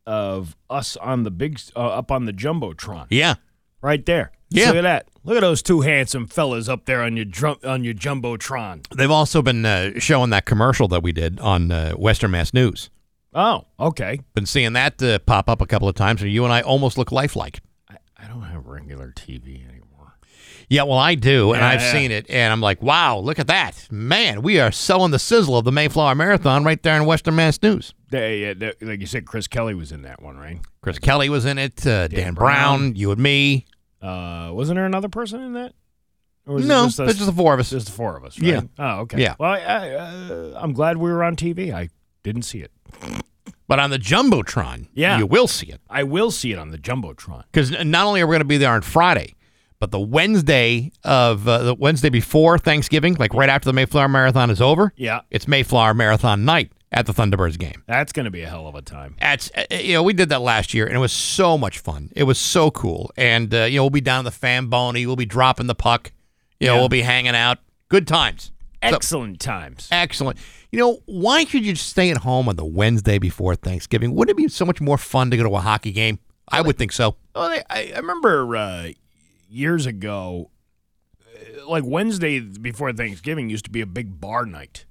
of 0.06 0.54
us 0.68 0.98
on 0.98 1.22
the 1.22 1.30
big, 1.30 1.58
uh, 1.74 1.78
up 1.78 2.10
on 2.10 2.26
the 2.26 2.32
Jumbotron. 2.34 3.06
Yeah, 3.08 3.36
Right 3.84 4.06
there. 4.06 4.32
Yeah. 4.48 4.68
Look 4.68 4.76
at 4.76 4.82
that. 4.82 5.08
Look 5.24 5.36
at 5.36 5.40
those 5.40 5.60
two 5.60 5.82
handsome 5.82 6.26
fellas 6.26 6.70
up 6.70 6.86
there 6.86 7.02
on 7.02 7.16
your 7.16 7.26
drum 7.26 7.58
on 7.64 7.84
your 7.84 7.92
jumbotron. 7.92 8.86
They've 8.96 9.10
also 9.10 9.42
been 9.42 9.66
uh, 9.66 9.98
showing 9.98 10.30
that 10.30 10.46
commercial 10.46 10.88
that 10.88 11.02
we 11.02 11.12
did 11.12 11.38
on 11.38 11.70
uh, 11.70 11.92
Western 11.92 12.30
Mass 12.30 12.54
News. 12.54 12.88
Oh, 13.34 13.64
okay. 13.80 14.20
Been 14.34 14.46
seeing 14.46 14.74
that 14.74 15.02
uh, 15.02 15.18
pop 15.20 15.48
up 15.48 15.60
a 15.60 15.66
couple 15.66 15.88
of 15.88 15.94
times, 15.96 16.22
and 16.22 16.30
you 16.30 16.44
and 16.44 16.52
I 16.52 16.60
almost 16.60 16.96
look 16.96 17.10
lifelike. 17.10 17.60
I, 17.90 17.96
I 18.16 18.28
don't 18.28 18.42
have 18.42 18.66
regular 18.66 19.10
TV 19.10 19.66
anymore. 19.68 20.14
Yeah, 20.68 20.84
well, 20.84 20.98
I 20.98 21.14
do, 21.14 21.52
and 21.52 21.60
Yeah, 21.60 21.68
I've 21.68 21.80
yeah. 21.80 21.92
seen 21.92 22.10
it, 22.12 22.26
and 22.30 22.52
I'm 22.52 22.60
like, 22.60 22.80
wow, 22.80 23.18
look 23.18 23.38
at 23.38 23.48
that. 23.48 23.88
Man, 23.90 24.40
we 24.42 24.60
are 24.60 24.70
selling 24.72 25.10
the 25.10 25.18
sizzle 25.18 25.58
of 25.58 25.64
the 25.64 25.72
Mayflower 25.72 26.14
Marathon 26.14 26.64
right 26.64 26.82
there 26.82 26.96
in 26.96 27.04
Western 27.06 27.34
Mass 27.36 27.60
News. 27.62 27.92
They, 28.10 28.50
uh, 28.50 28.54
they- 28.56 28.86
like 28.86 29.00
you 29.00 29.06
said, 29.06 29.26
Chris 29.26 29.46
Kelly 29.48 29.74
was 29.74 29.90
in 29.92 30.02
that 30.02 30.22
one, 30.22 30.36
right? 30.38 30.60
Chris 30.80 30.98
Kelly 30.98 31.28
was 31.28 31.44
in 31.44 31.58
it, 31.58 31.86
uh, 31.86 32.08
Dan, 32.08 32.34
Brown. 32.34 32.78
Brown, 32.78 32.96
you 32.96 33.10
and 33.10 33.20
me. 33.20 33.66
Uh, 34.00 34.50
wasn't 34.52 34.76
there 34.76 34.86
another 34.86 35.08
person 35.08 35.40
in 35.42 35.52
that? 35.54 35.72
Or 36.46 36.54
was 36.54 36.64
it 36.64 36.68
No, 36.68 36.84
just, 36.86 37.00
us- 37.00 37.10
it's 37.10 37.18
just 37.18 37.30
the 37.30 37.36
four 37.36 37.52
of 37.54 37.60
us. 37.60 37.70
just 37.70 37.86
the 37.86 37.92
four 37.92 38.16
of 38.16 38.24
us. 38.24 38.38
Right? 38.38 38.48
Yeah. 38.52 38.60
Oh, 38.78 39.00
okay. 39.00 39.20
Yeah. 39.20 39.34
Well, 39.38 39.50
I, 39.50 39.58
I, 39.58 39.90
uh, 39.94 40.58
I'm 40.62 40.72
glad 40.72 40.96
we 40.98 41.10
were 41.10 41.24
on 41.24 41.36
TV. 41.36 41.72
I 41.74 41.88
didn't 42.22 42.42
see 42.42 42.60
it. 42.60 42.70
But 43.66 43.78
on 43.78 43.90
the 43.90 43.98
Jumbotron, 43.98 44.88
Yeah. 44.94 45.18
you 45.18 45.26
will 45.26 45.48
see 45.48 45.66
it. 45.66 45.80
I 45.88 46.02
will 46.02 46.30
see 46.30 46.52
it 46.52 46.58
on 46.58 46.70
the 46.70 46.78
jumbotron. 46.78 47.44
Because 47.50 47.70
not 47.84 48.06
only 48.06 48.20
are 48.20 48.26
we 48.26 48.32
going 48.32 48.40
to 48.40 48.44
be 48.44 48.58
there 48.58 48.72
on 48.72 48.82
Friday, 48.82 49.34
but 49.80 49.90
the 49.90 50.00
Wednesday 50.00 50.92
of 51.02 51.48
uh, 51.48 51.58
the 51.62 51.74
Wednesday 51.74 52.10
before 52.10 52.58
Thanksgiving, 52.58 53.14
like 53.14 53.32
right 53.32 53.48
after 53.48 53.66
the 53.66 53.72
Mayflower 53.72 54.08
Marathon 54.08 54.50
is 54.50 54.60
over, 54.60 54.92
Yeah, 54.96 55.20
it's 55.30 55.48
Mayflower 55.48 55.94
Marathon 55.94 56.44
night 56.44 56.72
at 56.92 57.06
the 57.06 57.12
Thunderbirds 57.12 57.58
game. 57.58 57.82
that's 57.86 58.12
going 58.12 58.24
to 58.26 58.30
be 58.30 58.42
a 58.42 58.48
hell 58.48 58.66
of 58.68 58.74
a 58.74 58.82
time. 58.82 59.16
That's 59.18 59.50
uh, 59.56 59.64
you 59.70 59.94
know 59.94 60.02
we 60.02 60.12
did 60.12 60.28
that 60.28 60.42
last 60.42 60.74
year 60.74 60.86
and 60.86 60.94
it 60.94 61.00
was 61.00 61.12
so 61.12 61.56
much 61.58 61.78
fun. 61.78 62.10
It 62.14 62.24
was 62.24 62.38
so 62.38 62.70
cool, 62.70 63.10
and 63.16 63.52
uh, 63.52 63.64
you 63.64 63.78
know 63.78 63.84
we'll 63.84 63.90
be 63.90 64.00
down 64.02 64.24
the 64.24 64.30
fan 64.30 64.64
Famboni, 64.70 65.06
we'll 65.06 65.16
be 65.16 65.26
dropping 65.26 65.66
the 65.68 65.74
puck, 65.74 66.12
you 66.60 66.66
know 66.68 66.74
Yeah. 66.74 66.80
we'll 66.80 66.88
be 66.90 67.00
hanging 67.02 67.34
out, 67.34 67.58
good 67.88 68.06
times, 68.06 68.52
So- 68.82 68.94
Excellent 68.94 69.40
times. 69.40 69.88
excellent. 69.90 70.38
You 70.74 70.80
know 70.80 70.98
why 71.06 71.44
should 71.44 71.64
you 71.64 71.74
just 71.74 71.88
stay 71.88 72.10
at 72.10 72.16
home 72.16 72.48
on 72.48 72.56
the 72.56 72.64
Wednesday 72.64 73.18
before 73.20 73.54
Thanksgiving? 73.54 74.12
Wouldn't 74.12 74.36
it 74.36 74.42
be 74.42 74.48
so 74.48 74.64
much 74.64 74.80
more 74.80 74.98
fun 74.98 75.30
to 75.30 75.36
go 75.36 75.44
to 75.44 75.54
a 75.54 75.60
hockey 75.60 75.92
game? 75.92 76.18
I 76.48 76.62
would 76.62 76.76
think 76.76 76.90
so. 76.90 77.14
Well, 77.32 77.44
I, 77.44 77.62
I 77.70 77.92
I 77.94 77.98
remember 77.98 78.56
uh, 78.56 78.88
years 79.48 79.86
ago, 79.86 80.50
uh, 81.22 81.68
like 81.68 81.84
Wednesday 81.86 82.40
before 82.40 82.92
Thanksgiving 82.92 83.48
used 83.48 83.66
to 83.66 83.70
be 83.70 83.82
a 83.82 83.86
big 83.86 84.20
bar 84.20 84.46
night. 84.46 84.84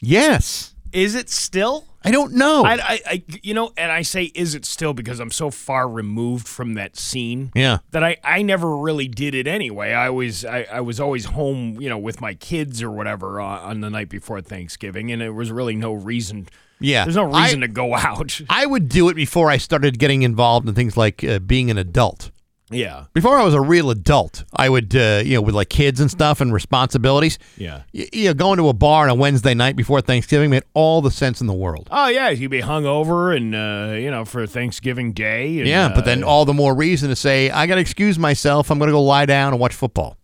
Yes, 0.00 0.73
Is 0.94 1.16
it 1.16 1.28
still? 1.28 1.84
I 2.04 2.10
don't 2.10 2.34
know. 2.34 2.64
I, 2.64 2.74
I, 2.74 3.00
I, 3.06 3.24
you 3.42 3.52
know, 3.52 3.72
and 3.76 3.90
I 3.90 4.02
say 4.02 4.24
is 4.34 4.54
it 4.54 4.64
still 4.64 4.94
because 4.94 5.18
I'm 5.20 5.30
so 5.30 5.50
far 5.50 5.88
removed 5.88 6.46
from 6.46 6.74
that 6.74 6.96
scene 6.96 7.50
yeah. 7.54 7.78
that 7.90 8.04
I, 8.04 8.18
I 8.22 8.42
never 8.42 8.76
really 8.76 9.08
did 9.08 9.34
it 9.34 9.46
anyway. 9.46 9.92
I 9.92 10.10
was 10.10 10.44
I, 10.44 10.66
I 10.70 10.80
was 10.82 11.00
always 11.00 11.24
home, 11.24 11.80
you 11.80 11.88
know, 11.88 11.98
with 11.98 12.20
my 12.20 12.34
kids 12.34 12.82
or 12.82 12.90
whatever 12.90 13.40
uh, 13.40 13.60
on 13.60 13.80
the 13.80 13.90
night 13.90 14.08
before 14.08 14.40
Thanksgiving, 14.40 15.10
and 15.10 15.20
there 15.20 15.32
was 15.32 15.50
really 15.50 15.74
no 15.74 15.92
reason. 15.94 16.46
Yeah. 16.78 17.04
There's 17.04 17.16
no 17.16 17.32
I- 17.32 17.44
reason 17.44 17.62
to 17.62 17.68
go 17.68 17.94
out. 17.96 18.40
I 18.48 18.66
would 18.66 18.88
do 18.88 19.08
it 19.08 19.14
before 19.14 19.50
I 19.50 19.56
started 19.56 19.98
getting 19.98 20.22
involved 20.22 20.68
in 20.68 20.74
things 20.74 20.96
like 20.96 21.24
uh, 21.24 21.40
being 21.40 21.70
an 21.70 21.78
adult. 21.78 22.30
Yeah, 22.74 23.04
Before 23.12 23.38
I 23.38 23.44
was 23.44 23.54
a 23.54 23.60
real 23.60 23.90
adult, 23.90 24.44
I 24.54 24.68
would, 24.68 24.94
uh, 24.94 25.22
you 25.24 25.34
know, 25.34 25.42
with 25.42 25.54
like 25.54 25.68
kids 25.68 26.00
and 26.00 26.10
stuff 26.10 26.40
and 26.40 26.52
responsibilities, 26.52 27.38
yeah. 27.56 27.82
y- 27.92 28.08
you 28.12 28.24
know, 28.26 28.34
going 28.34 28.58
to 28.58 28.68
a 28.68 28.72
bar 28.72 29.04
on 29.04 29.10
a 29.10 29.14
Wednesday 29.14 29.54
night 29.54 29.76
before 29.76 30.00
Thanksgiving 30.00 30.50
made 30.50 30.64
all 30.74 31.00
the 31.02 31.10
sense 31.10 31.40
in 31.40 31.46
the 31.46 31.52
world. 31.54 31.88
Oh 31.90 32.08
yeah, 32.08 32.30
you'd 32.30 32.50
be 32.50 32.60
hung 32.60 32.86
over 32.86 33.32
and 33.32 33.54
uh, 33.54 33.94
you 33.96 34.10
know 34.10 34.24
for 34.24 34.46
Thanksgiving 34.46 35.12
Day. 35.12 35.58
And, 35.58 35.68
Yeah, 35.68 35.92
but 35.94 36.04
then 36.04 36.22
uh, 36.22 36.26
all 36.26 36.44
the 36.44 36.54
more 36.54 36.74
reason 36.74 37.08
to 37.10 37.16
say, 37.16 37.50
I 37.50 37.66
got 37.66 37.76
to 37.76 37.80
excuse 37.80 38.18
myself. 38.18 38.70
I'm 38.70 38.78
going 38.78 38.88
to 38.88 38.92
go 38.92 39.02
lie 39.02 39.26
down 39.26 39.52
and 39.52 39.60
watch 39.60 39.74
football. 39.74 40.16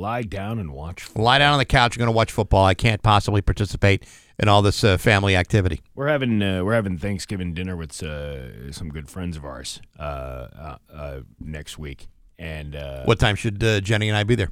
Lie 0.00 0.22
down 0.22 0.58
and 0.58 0.72
watch. 0.72 1.08
Lie 1.14 1.38
down 1.38 1.52
on 1.52 1.58
the 1.58 1.64
couch. 1.64 1.94
I'm 1.96 1.98
going 2.00 2.08
to 2.08 2.16
watch 2.16 2.32
football. 2.32 2.64
I 2.64 2.74
can't 2.74 3.02
possibly 3.02 3.42
participate 3.42 4.04
in 4.38 4.48
all 4.48 4.62
this 4.62 4.82
uh, 4.82 4.96
family 4.96 5.36
activity. 5.36 5.82
We're 5.94 6.08
having 6.08 6.42
uh, 6.42 6.64
we're 6.64 6.74
having 6.74 6.98
Thanksgiving 6.98 7.54
dinner 7.54 7.76
with 7.76 8.02
uh, 8.02 8.72
some 8.72 8.88
good 8.88 9.08
friends 9.08 9.36
of 9.36 9.44
ours 9.44 9.80
uh, 9.98 10.02
uh, 10.02 10.76
uh, 10.92 11.20
next 11.38 11.78
week, 11.78 12.08
and 12.38 12.74
uh, 12.74 13.04
What 13.04 13.20
time 13.20 13.36
should 13.36 13.62
uh, 13.62 13.80
Jenny 13.80 14.08
and 14.08 14.16
I 14.16 14.24
be 14.24 14.34
there? 14.34 14.50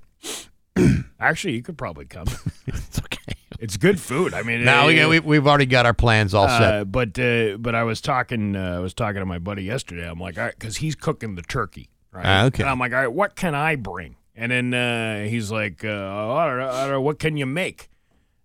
actually 1.20 1.54
you 1.54 1.62
could 1.62 1.78
probably 1.78 2.04
come. 2.04 2.26
It's 2.66 2.98
okay. 2.98 3.34
it's 3.58 3.78
good 3.78 3.98
food. 3.98 4.34
I 4.34 4.42
mean, 4.42 4.62
Now 4.62 4.86
we, 4.88 5.04
we, 5.06 5.20
we've 5.20 5.46
already 5.46 5.64
got 5.64 5.86
our 5.86 5.94
plans 5.94 6.34
all 6.34 6.48
set. 6.48 6.92
But 6.92 7.18
uh, 7.18 7.56
but 7.56 7.74
I 7.74 7.82
was 7.84 8.02
talking 8.02 8.54
uh, 8.54 8.76
I 8.76 8.78
was 8.80 8.92
talking 8.92 9.20
to 9.20 9.26
my 9.26 9.38
buddy 9.38 9.64
yesterday. 9.64 10.06
I'm 10.08 10.20
like, 10.20 10.36
all 10.36 10.44
right, 10.44 10.54
because 10.58 10.76
he's 10.76 10.94
cooking 10.94 11.34
the 11.34 11.42
turkey, 11.42 11.88
right? 12.12 12.26
Ah, 12.26 12.44
okay. 12.44 12.62
And 12.62 12.68
I'm 12.70 12.78
like, 12.78 12.92
all 12.92 12.98
right, 12.98 13.12
what 13.12 13.36
can 13.36 13.54
I 13.54 13.76
bring? 13.76 14.16
And 14.40 14.52
then 14.52 14.72
uh, 14.72 15.24
he's 15.28 15.50
like, 15.50 15.84
uh, 15.84 15.88
oh, 15.88 16.36
I, 16.36 16.46
don't 16.46 16.58
know, 16.58 16.70
I 16.70 16.80
don't 16.82 16.90
know, 16.92 17.00
what 17.00 17.18
can 17.18 17.36
you 17.36 17.44
make? 17.44 17.88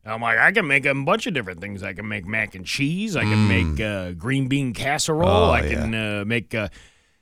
And 0.04 0.12
I'm 0.12 0.22
like, 0.22 0.40
I 0.40 0.52
can 0.52 0.66
make 0.66 0.88
a 0.88 0.96
bunch 0.96 1.28
of 1.28 1.36
different 1.36 1.62
things. 1.62 1.84
I 1.84 1.94
can 1.94 2.08
make 2.08 2.26
mac 2.26 2.56
and 2.56 2.66
cheese. 2.66 3.16
I 3.16 3.22
can 3.22 3.48
make 3.48 3.80
uh, 3.80 4.14
green 4.14 4.48
bean 4.48 4.74
casserole. 4.74 5.30
Mm. 5.30 5.48
Oh, 5.48 5.52
I 5.52 5.62
can 5.62 5.94
uh, 5.94 6.24
make 6.26 6.56
uh, 6.56 6.70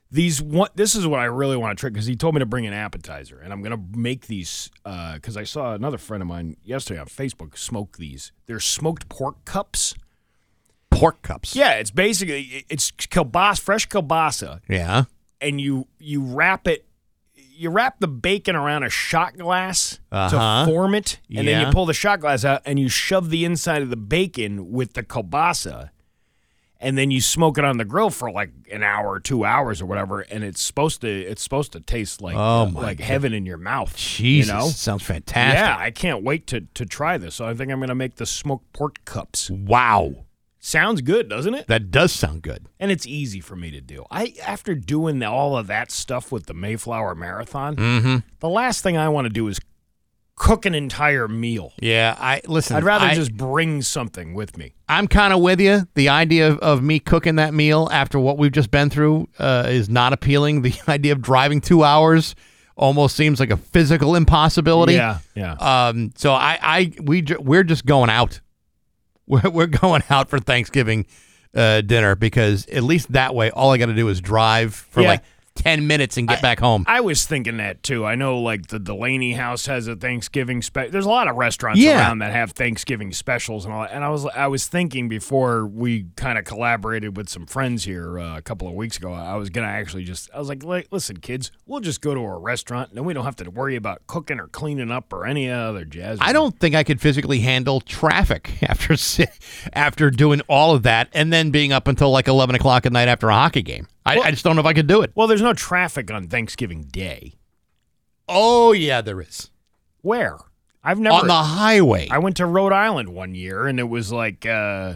these. 0.10 0.42
One, 0.42 0.70
this 0.74 0.96
is 0.96 1.06
what 1.06 1.20
I 1.20 1.26
really 1.26 1.58
want 1.58 1.78
to 1.78 1.80
try 1.82 1.90
because 1.90 2.06
he 2.06 2.16
told 2.16 2.34
me 2.34 2.40
to 2.40 2.46
bring 2.46 2.66
an 2.66 2.74
appetizer, 2.74 3.40
and 3.40 3.52
I'm 3.54 3.62
gonna 3.62 3.84
make 3.96 4.28
these 4.28 4.72
because 4.84 5.36
I 5.38 5.44
saw 5.44 5.74
another 5.76 5.98
friend 5.98 6.24
of 6.24 6.28
mine 6.28 6.56
yesterday 6.64 7.00
on 7.02 7.08
Facebook 7.08 7.58
smoke 7.58 7.98
these. 7.98 8.32
They're 8.48 8.60
smoked 8.62 9.10
pork 9.10 9.44
cups. 9.46 9.94
Pork 10.90 11.22
cups. 11.22 11.56
Yeah, 11.56 11.74
it's 11.74 11.92
basically 11.92 12.66
it's 12.70 12.90
kielbasa, 12.92 13.60
fresh 13.60 13.88
kielbasa, 13.90 14.62
Yeah. 14.68 15.04
and 15.40 15.60
you 15.62 15.88
you 16.00 16.24
wrap 16.24 16.68
it, 16.68 16.86
you 17.62 17.70
wrap 17.70 18.00
the 18.00 18.08
bacon 18.08 18.56
around 18.56 18.84
a 18.84 18.90
shot 18.90 19.38
glass 19.38 20.00
Uh-huh. 20.12 20.66
to 20.66 20.72
form 20.72 20.96
it, 20.96 21.20
and 21.36 21.48
then 21.48 21.66
you 21.66 21.72
pull 21.72 21.86
the 21.86 21.94
shot 21.94 22.20
glass 22.20 22.44
out 22.44 22.62
and 22.66 22.80
you 22.80 22.90
shove 22.90 23.30
the 23.30 23.46
inside 23.46 23.82
of 23.82 23.90
the 23.90 23.96
bacon 23.98 24.72
with 24.72 24.94
the 24.94 25.04
kielbasa, 25.04 25.90
and 26.80 26.98
then 26.98 27.12
you 27.12 27.22
smoke 27.22 27.58
it 27.60 27.64
on 27.64 27.78
the 27.78 27.86
grill 27.86 28.10
for 28.10 28.32
like 28.32 28.50
an 28.72 28.82
hour, 28.82 29.20
two 29.20 29.46
hours, 29.46 29.82
or 29.82 29.86
whatever, 29.86 30.22
and 30.22 30.44
it's 30.44 30.62
supposed 30.62 31.02
to 31.02 31.08
it's 31.08 31.44
supposed 31.44 31.72
to 31.74 31.80
taste 31.80 32.22
like 32.22 32.36
Oh, 32.36 32.64
uh, 32.64 32.72
like 32.72 32.98
God. 32.98 33.06
heaven 33.06 33.34
in 33.34 33.46
your 33.46 33.58
mouth. 33.58 33.96
Jesus. 33.96 34.48
you 34.52 34.58
know. 34.60 34.68
Sounds 34.68 35.04
fantastic. 35.04 35.60
Yeah, 35.60 35.78
I 35.78 35.92
can't 35.92 36.24
wait 36.24 36.48
to 36.48 36.62
to 36.74 36.86
try 36.86 37.18
this. 37.20 37.36
So 37.36 37.46
I 37.46 37.54
think 37.54 37.72
I'm 37.72 37.80
gonna 37.80 37.94
make 37.96 38.16
the 38.16 38.26
smoked 38.26 38.74
pork 38.74 39.06
cups. 39.06 39.50
Wow. 39.52 40.26
Sounds 40.64 41.02
good, 41.02 41.28
doesn't 41.28 41.56
it? 41.56 41.68
That 41.68 41.90
does 41.90 42.12
sound 42.12 42.44
good. 42.44 42.68
and 42.80 42.92
it's 42.92 43.08
easy 43.08 43.40
for 43.40 43.56
me 43.56 43.72
to 43.72 43.82
do. 43.82 44.06
I 44.12 44.36
after 44.46 44.76
doing 44.76 45.22
all 45.24 45.58
of 45.58 45.66
that 45.68 45.90
stuff 45.92 46.32
with 46.32 46.46
the 46.46 46.54
Mayflower 46.54 47.16
Marathon, 47.16 47.76
Mm-hmm. 47.76 48.16
the 48.40 48.50
last 48.50 48.84
thing 48.84 48.96
I 48.96 49.10
want 49.10 49.26
to 49.26 49.30
do 49.34 49.48
is 49.48 49.60
cook 50.36 50.66
an 50.68 50.74
entire 50.76 51.28
meal. 51.28 51.74
Yeah, 51.82 52.16
I 52.20 52.42
listen. 52.48 52.76
I'd 52.78 52.84
rather 52.84 53.08
I- 53.08 53.16
just 53.16 53.34
bring 53.34 53.82
something 53.82 54.34
with 54.36 54.56
me. 54.56 54.74
I'm 54.88 55.08
kind 55.08 55.34
of 55.34 55.42
with 55.42 55.60
you. 55.60 55.88
The 55.96 56.10
idea 56.10 56.50
of, 56.52 56.60
of 56.60 56.84
me 56.84 57.00
cooking 57.00 57.36
that 57.38 57.54
meal 57.56 57.90
after 57.92 58.20
what 58.20 58.38
we've 58.38 58.52
just 58.52 58.70
been 58.72 58.90
through 58.92 59.30
uh, 59.40 59.66
is 59.68 59.90
not 59.90 60.14
appealing. 60.14 60.62
The 60.62 60.74
idea 60.88 61.14
of 61.14 61.22
driving 61.24 61.60
two 61.62 61.84
hours 61.84 62.36
almost 62.76 63.16
seems 63.16 63.40
like 63.40 63.50
a 63.52 63.58
physical 63.58 64.16
impossibility. 64.16 64.94
Yeah, 64.94 65.20
yeah. 65.36 65.54
Um. 65.54 66.12
So 66.18 66.34
I, 66.34 66.60
I, 66.62 66.92
we, 67.02 67.26
we're 67.40 67.64
just 67.64 67.86
going 67.88 68.10
out. 68.12 68.42
We're, 69.32 69.50
we're 69.50 69.68
going 69.68 70.04
out 70.10 70.30
for 70.30 70.40
Thanksgiving 70.40 71.06
uh, 71.56 71.82
dinner 71.82 72.16
because 72.16 72.66
at 72.68 72.84
least 72.84 73.12
that 73.14 73.34
way, 73.34 73.50
all 73.50 73.72
I 73.72 73.78
got 73.78 73.86
to 73.88 73.96
do 73.96 74.08
is 74.10 74.20
drive 74.22 74.74
for 74.76 75.02
Yeah. 75.02 75.08
like 75.08 75.24
ten 75.56 75.86
minutes 75.88 76.18
and 76.18 76.28
get 76.28 76.42
back 76.42 76.60
home. 76.60 76.86
I 76.88 77.02
was 77.02 77.26
thinking 77.26 77.58
that 77.58 77.84
too. 77.84 78.06
I 78.06 78.16
know, 78.16 78.40
like 78.40 78.68
the 78.68 78.80
Delaney 78.80 79.34
House 79.34 79.66
has 79.68 79.88
a 79.88 79.96
Thanksgiving 79.96 80.62
special. 80.62 80.92
There's 80.92 81.06
a 81.06 81.10
lot 81.10 81.28
of 81.28 81.36
restaurants 81.36 81.80
Yeah. 81.80 82.00
around 82.00 82.20
that 82.20 82.32
have 82.32 82.52
Thanksgiving 82.52 83.12
specials 83.12 83.66
and 83.66 83.74
all 83.74 83.82
that. 83.82 83.92
And 83.92 84.04
I 84.04 84.10
was, 84.10 84.26
I 84.28 84.48
was 84.48 84.68
thinking 84.68 85.10
before 85.10 85.68
we 85.68 86.06
kind 86.16 86.38
of 86.38 86.46
collaborated 86.46 87.18
with 87.18 87.30
some 87.30 87.46
friends 87.46 87.84
here 87.84 88.18
uh, 88.20 88.38
a 88.38 88.42
couple 88.42 88.68
of 88.68 88.74
weeks 88.74 88.98
ago. 88.98 89.14
I 89.14 89.36
was 89.36 89.50
gonna 89.50 89.68
actually 89.68 90.04
just, 90.04 90.30
I 90.34 90.40
was 90.40 90.48
like, 90.50 90.64
listen, 90.92 91.18
kids, 91.18 91.52
we'll 91.66 91.82
just 91.82 92.02
go 92.02 92.14
to 92.16 92.22
a 92.22 92.38
restaurant 92.40 92.92
and 92.94 93.06
we 93.06 93.14
don't 93.14 93.26
have 93.26 93.36
to 93.38 93.50
worry 93.50 93.76
about 93.76 94.08
cooking 94.08 94.40
or 94.40 94.48
cleaning 94.48 94.92
up 94.92 95.12
or 95.14 95.26
any 95.26 95.50
other 95.50 95.86
jazz. 95.86 96.18
I 96.22 96.34
don't 96.34 96.58
think 96.60 96.76
I 96.76 96.84
could 96.84 97.02
physically 97.02 97.40
handle 97.40 97.82
traffic 97.82 98.52
after 98.64 98.96
after 99.74 100.10
doing 100.10 100.42
all 100.48 100.74
of 100.74 100.84
that 100.84 101.10
and 101.14 101.32
then 101.32 101.52
being 101.52 101.72
up 101.72 101.88
until 101.88 102.12
like 102.12 102.28
eleven 102.28 102.56
o'clock 102.56 102.86
at 102.86 102.92
night 102.92 103.08
after 103.08 103.30
a 103.30 103.34
hockey 103.34 103.62
game. 103.62 103.88
I, 104.04 104.18
I 104.20 104.32
just 104.32 104.44
don't 104.44 104.56
know 104.56 104.62
if 104.62 104.66
I 104.66 104.74
could 104.74 104.88
do 104.88 105.04
it. 105.04 105.12
Well, 105.14 105.28
there's 105.28 105.41
no 105.42 105.54
traffic 105.54 106.12
on 106.12 106.28
Thanksgiving 106.28 106.84
Day. 106.84 107.34
Oh 108.28 108.72
yeah, 108.72 109.02
there 109.02 109.20
is 109.22 109.50
Where? 110.02 110.38
I've 110.84 111.00
never. 111.00 111.16
on 111.16 111.28
the 111.28 111.34
highway. 111.34 112.08
I 112.10 112.18
went 112.18 112.38
to 112.38 112.46
Rhode 112.46 112.74
Island 112.74 113.10
one 113.10 113.36
year 113.36 113.68
and 113.68 113.80
it 113.80 113.88
was 113.90 114.12
like 114.12 114.46
uh, 114.46 114.96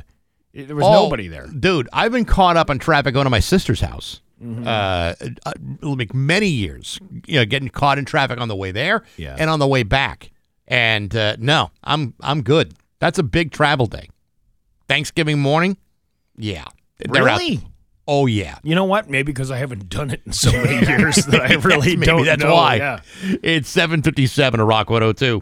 it- 0.54 0.68
there 0.68 0.76
was 0.76 0.86
Oh, 0.86 0.92
nobody 1.04 1.28
there. 1.28 1.48
dude. 1.48 1.88
I've 1.94 2.12
been 2.12 2.26
caught 2.26 2.58
up 2.58 2.70
on 2.70 2.80
traffic 2.80 3.14
going 3.14 3.26
to 3.26 3.30
my 3.30 3.40
sister's 3.40 3.82
house. 3.82 4.22
Mm-hmm. 4.44 4.68
Uh, 4.68 5.14
uh, 5.46 5.54
like 5.82 6.14
many 6.14 6.48
years, 6.48 7.00
you 7.26 7.36
know, 7.40 7.46
getting 7.46 7.70
caught 7.70 7.98
in 7.98 8.04
traffic 8.06 8.38
on 8.40 8.48
the 8.50 8.56
way 8.56 8.72
there 8.72 9.04
Yeah. 9.16 9.36
and 9.40 9.50
on 9.50 9.60
the 9.60 9.68
way 9.68 9.84
back. 9.84 10.32
And 10.68 11.16
uh, 11.16 11.36
no, 11.40 11.72
I'm 11.84 12.14
I'm 12.20 12.42
good. 12.42 12.74
That's 13.00 13.20
a 13.20 13.24
big 13.24 13.52
travel 13.52 13.86
day. 13.86 14.10
Thanksgiving 14.90 15.40
morning, 15.40 15.78
yeah, 16.38 16.66
They're 16.98 17.28
out. 17.30 17.42
Really? 18.08 18.20
Oh 18.22 18.26
yeah. 18.28 18.60
You 18.64 18.76
know 18.76 18.86
what? 18.86 19.10
Maybe 19.10 19.32
because 19.32 19.52
I 19.52 19.58
haven't 19.58 19.90
done 19.90 20.12
it 20.12 20.22
in 20.26 20.34
so 20.34 20.52
many 20.52 20.86
years 20.88 21.16
that 21.28 21.42
I 21.42 21.54
really 21.68 21.96
Maybe 21.96 22.06
don't 22.06 22.26
that's 22.26 22.44
know. 22.44 22.54
why. 22.54 22.76
Yeah. 22.76 23.00
It's 23.44 23.70
757 23.70 24.60
to 24.60 24.64
Rock 24.64 24.90
102. 24.90 25.42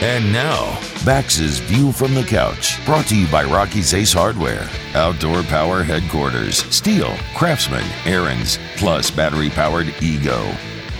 And 0.00 0.32
now, 0.32 0.78
Bax's 1.04 1.58
View 1.58 1.90
from 1.90 2.14
the 2.14 2.22
Couch, 2.22 2.82
brought 2.86 3.06
to 3.06 3.16
you 3.16 3.26
by 3.32 3.42
Rocky's 3.42 3.92
Ace 3.94 4.12
Hardware, 4.12 4.68
Outdoor 4.94 5.42
Power 5.42 5.82
Headquarters, 5.82 6.62
Stihl, 6.64 7.16
Craftsman, 7.34 7.82
Ariens, 8.04 8.58
plus 8.76 9.10
battery 9.10 9.50
powered 9.50 9.92
Ego. 10.00 10.54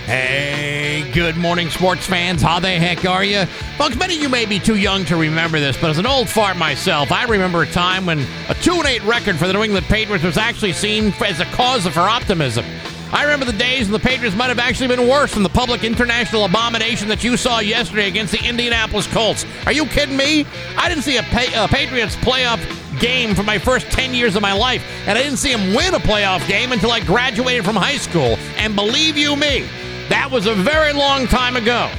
Hey, 0.09 1.07
good 1.13 1.37
morning, 1.37 1.69
sports 1.69 2.07
fans. 2.07 2.41
How 2.41 2.59
the 2.59 2.67
heck 2.67 3.05
are 3.05 3.23
you? 3.23 3.45
Folks, 3.77 3.95
many 3.95 4.15
of 4.15 4.21
you 4.23 4.27
may 4.27 4.47
be 4.47 4.57
too 4.57 4.75
young 4.75 5.05
to 5.05 5.15
remember 5.15 5.59
this, 5.59 5.77
but 5.77 5.91
as 5.91 5.99
an 5.99 6.07
old 6.07 6.27
fart 6.27 6.57
myself, 6.57 7.11
I 7.11 7.25
remember 7.25 7.61
a 7.61 7.67
time 7.67 8.07
when 8.07 8.25
a 8.49 8.55
2 8.55 8.73
and 8.73 8.87
8 8.87 9.03
record 9.03 9.35
for 9.35 9.45
the 9.45 9.53
New 9.53 9.61
England 9.61 9.85
Patriots 9.85 10.23
was 10.25 10.35
actually 10.35 10.73
seen 10.73 11.13
as 11.23 11.39
a 11.41 11.45
cause 11.45 11.85
for 11.85 11.99
optimism. 11.99 12.65
I 13.11 13.21
remember 13.21 13.45
the 13.45 13.53
days 13.53 13.85
when 13.85 14.01
the 14.01 14.07
Patriots 14.07 14.35
might 14.35 14.47
have 14.47 14.57
actually 14.57 14.87
been 14.87 15.07
worse 15.07 15.35
than 15.35 15.43
the 15.43 15.49
public 15.49 15.83
international 15.83 16.43
abomination 16.45 17.07
that 17.09 17.23
you 17.23 17.37
saw 17.37 17.59
yesterday 17.59 18.07
against 18.07 18.31
the 18.31 18.43
Indianapolis 18.43 19.05
Colts. 19.13 19.45
Are 19.67 19.73
you 19.73 19.85
kidding 19.85 20.17
me? 20.17 20.43
I 20.75 20.89
didn't 20.89 21.03
see 21.03 21.17
a, 21.17 21.23
pa- 21.23 21.53
a 21.53 21.67
Patriots 21.67 22.15
playoff 22.15 22.59
game 22.99 23.35
for 23.35 23.43
my 23.43 23.59
first 23.59 23.91
10 23.91 24.15
years 24.15 24.35
of 24.35 24.41
my 24.41 24.53
life, 24.53 24.83
and 25.05 25.19
I 25.19 25.21
didn't 25.21 25.37
see 25.37 25.53
them 25.53 25.75
win 25.75 25.93
a 25.93 25.99
playoff 25.99 26.47
game 26.47 26.71
until 26.71 26.91
I 26.91 26.99
graduated 26.99 27.63
from 27.63 27.75
high 27.75 27.97
school. 27.97 28.37
And 28.57 28.75
believe 28.75 29.15
you 29.15 29.35
me, 29.35 29.67
that 30.09 30.29
was 30.31 30.45
a 30.45 30.55
very 30.55 30.93
long 30.93 31.27
time 31.27 31.55
ago. 31.55 31.91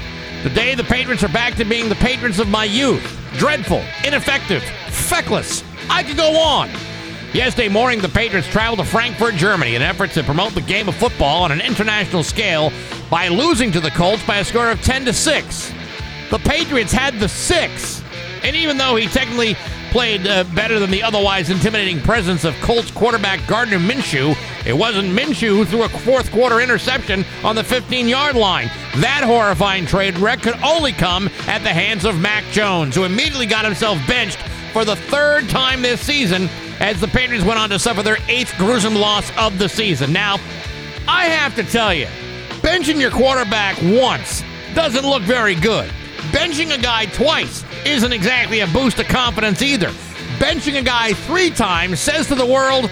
Today, 0.43 0.75
the 0.75 0.85
Patriots 0.85 1.23
are 1.23 1.29
back 1.29 1.55
to 1.57 1.65
being 1.65 1.89
the 1.89 1.95
Patriots 1.97 2.39
of 2.39 2.49
my 2.49 2.65
youth. 2.65 3.03
Dreadful, 3.37 3.83
ineffective, 4.05 4.63
feckless. 4.89 5.63
I 5.89 6.03
could 6.03 6.17
go 6.17 6.39
on. 6.39 6.71
Yesterday 7.33 7.69
morning, 7.69 8.01
the 8.01 8.09
Patriots 8.09 8.49
traveled 8.49 8.81
to 8.81 8.85
Frankfurt, 8.85 9.35
Germany, 9.35 9.77
in 9.77 9.83
an 9.83 9.89
effort 9.89 10.11
to 10.13 10.25
promote 10.25 10.53
the 10.55 10.61
game 10.61 10.89
of 10.89 10.97
football 10.97 11.45
on 11.45 11.53
an 11.53 11.61
international 11.61 12.23
scale 12.23 12.73
by 13.09 13.29
losing 13.29 13.71
to 13.73 13.81
the 13.81 13.91
Colts 13.91 14.25
by 14.27 14.39
a 14.39 14.45
score 14.45 14.71
of 14.71 14.83
10 14.83 15.05
to 15.05 15.13
6. 15.13 15.73
The 16.31 16.39
Patriots 16.39 16.93
had 16.93 17.19
the 17.19 17.29
six, 17.29 18.03
and 18.45 18.55
even 18.55 18.79
though 18.79 18.97
he 18.97 19.07
technically 19.09 19.57
played 19.91 20.27
uh, 20.27 20.45
better 20.55 20.79
than 20.79 20.91
the 20.91 21.03
otherwise 21.03 21.51
intimidating 21.51 22.01
presence 22.01 22.45
of 22.45 22.55
Colts 22.61 22.91
quarterback 22.91 23.47
Gardner 23.47 23.79
Minshew, 23.79 24.37
it 24.67 24.73
wasn't 24.73 25.09
Minshew 25.09 25.57
who 25.57 25.65
threw 25.65 25.83
a 25.83 25.89
fourth 25.89 26.31
quarter 26.31 26.61
interception 26.61 27.25
on 27.43 27.57
the 27.57 27.65
15 27.65 28.09
yard 28.09 28.37
line. 28.37 28.69
That 28.97 29.23
horrifying 29.25 29.87
trade 29.87 30.19
wreck 30.19 30.43
could 30.43 30.57
only 30.63 30.93
come 30.93 31.29
at 31.47 31.63
the 31.63 31.71
hands 31.71 32.05
of 32.05 32.21
Mac 32.21 32.45
Jones, 32.53 32.95
who 32.95 33.05
immediately 33.05 33.47
got 33.47 33.65
himself 33.65 33.99
benched 34.07 34.39
for 34.73 34.85
the 34.85 34.97
third 34.97 35.49
time 35.49 35.83
this 35.83 36.01
season 36.01 36.49
as 36.79 37.01
the 37.01 37.09
Patriots 37.09 37.45
went 37.45 37.59
on 37.59 37.69
to 37.71 37.79
suffer 37.79 38.03
their 38.03 38.19
eighth 38.29 38.55
gruesome 38.57 38.95
loss 38.95 39.31
of 39.37 39.59
the 39.59 39.69
season. 39.69 40.13
Now, 40.13 40.37
I 41.09 41.27
have 41.27 41.55
to 41.57 41.65
tell 41.65 41.93
you, 41.93 42.07
benching 42.63 43.01
your 43.01 43.11
quarterback 43.11 43.77
once 43.83 44.43
doesn't 44.75 45.05
look 45.05 45.23
very 45.23 45.55
good. 45.55 45.91
Benching 46.33 46.73
a 46.77 46.81
guy 46.81 47.07
twice 47.07 47.65
isn't 47.85 48.13
exactly 48.13 48.61
a 48.61 48.67
boost 48.69 48.99
of 48.99 49.09
confidence 49.09 49.63
either. 49.63 49.89
Benching 50.39 50.79
a 50.79 50.83
guy 50.83 51.13
three 51.13 51.51
times 51.51 52.01
says 52.01 52.27
to 52.29 52.35
the 52.35 52.47
world, 52.47 52.91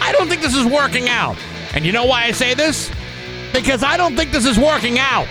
I 0.00 0.12
don't 0.12 0.28
think 0.28 0.42
this 0.42 0.54
is 0.56 0.64
working 0.64 1.08
out. 1.08 1.36
And 1.74 1.84
you 1.84 1.92
know 1.92 2.06
why 2.06 2.24
I 2.24 2.32
say 2.32 2.54
this? 2.54 2.90
Because 3.52 3.82
I 3.84 3.96
don't 3.96 4.16
think 4.16 4.32
this 4.32 4.46
is 4.46 4.58
working 4.58 4.98
out. 4.98 5.28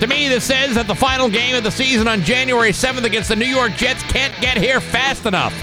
To 0.00 0.06
me, 0.06 0.28
this 0.28 0.44
says 0.44 0.74
that 0.76 0.86
the 0.86 0.94
final 0.94 1.28
game 1.28 1.56
of 1.56 1.64
the 1.64 1.70
season 1.70 2.06
on 2.06 2.22
January 2.22 2.70
7th 2.70 3.04
against 3.04 3.30
the 3.30 3.36
New 3.36 3.46
York 3.46 3.72
Jets 3.72 4.02
can't 4.04 4.34
get 4.40 4.56
here 4.56 4.80
fast 4.80 5.26
enough. 5.26 5.54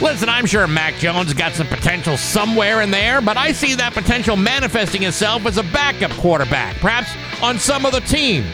Listen, 0.00 0.30
I'm 0.30 0.46
sure 0.46 0.66
Mac 0.66 0.94
Jones 0.94 1.34
got 1.34 1.52
some 1.52 1.66
potential 1.66 2.16
somewhere 2.16 2.80
in 2.80 2.90
there, 2.90 3.20
but 3.20 3.36
I 3.36 3.52
see 3.52 3.74
that 3.74 3.92
potential 3.92 4.34
manifesting 4.34 5.02
itself 5.02 5.44
as 5.44 5.58
a 5.58 5.62
backup 5.64 6.10
quarterback, 6.12 6.76
perhaps 6.76 7.10
on 7.42 7.58
some 7.58 7.84
other 7.84 8.00
team. 8.00 8.44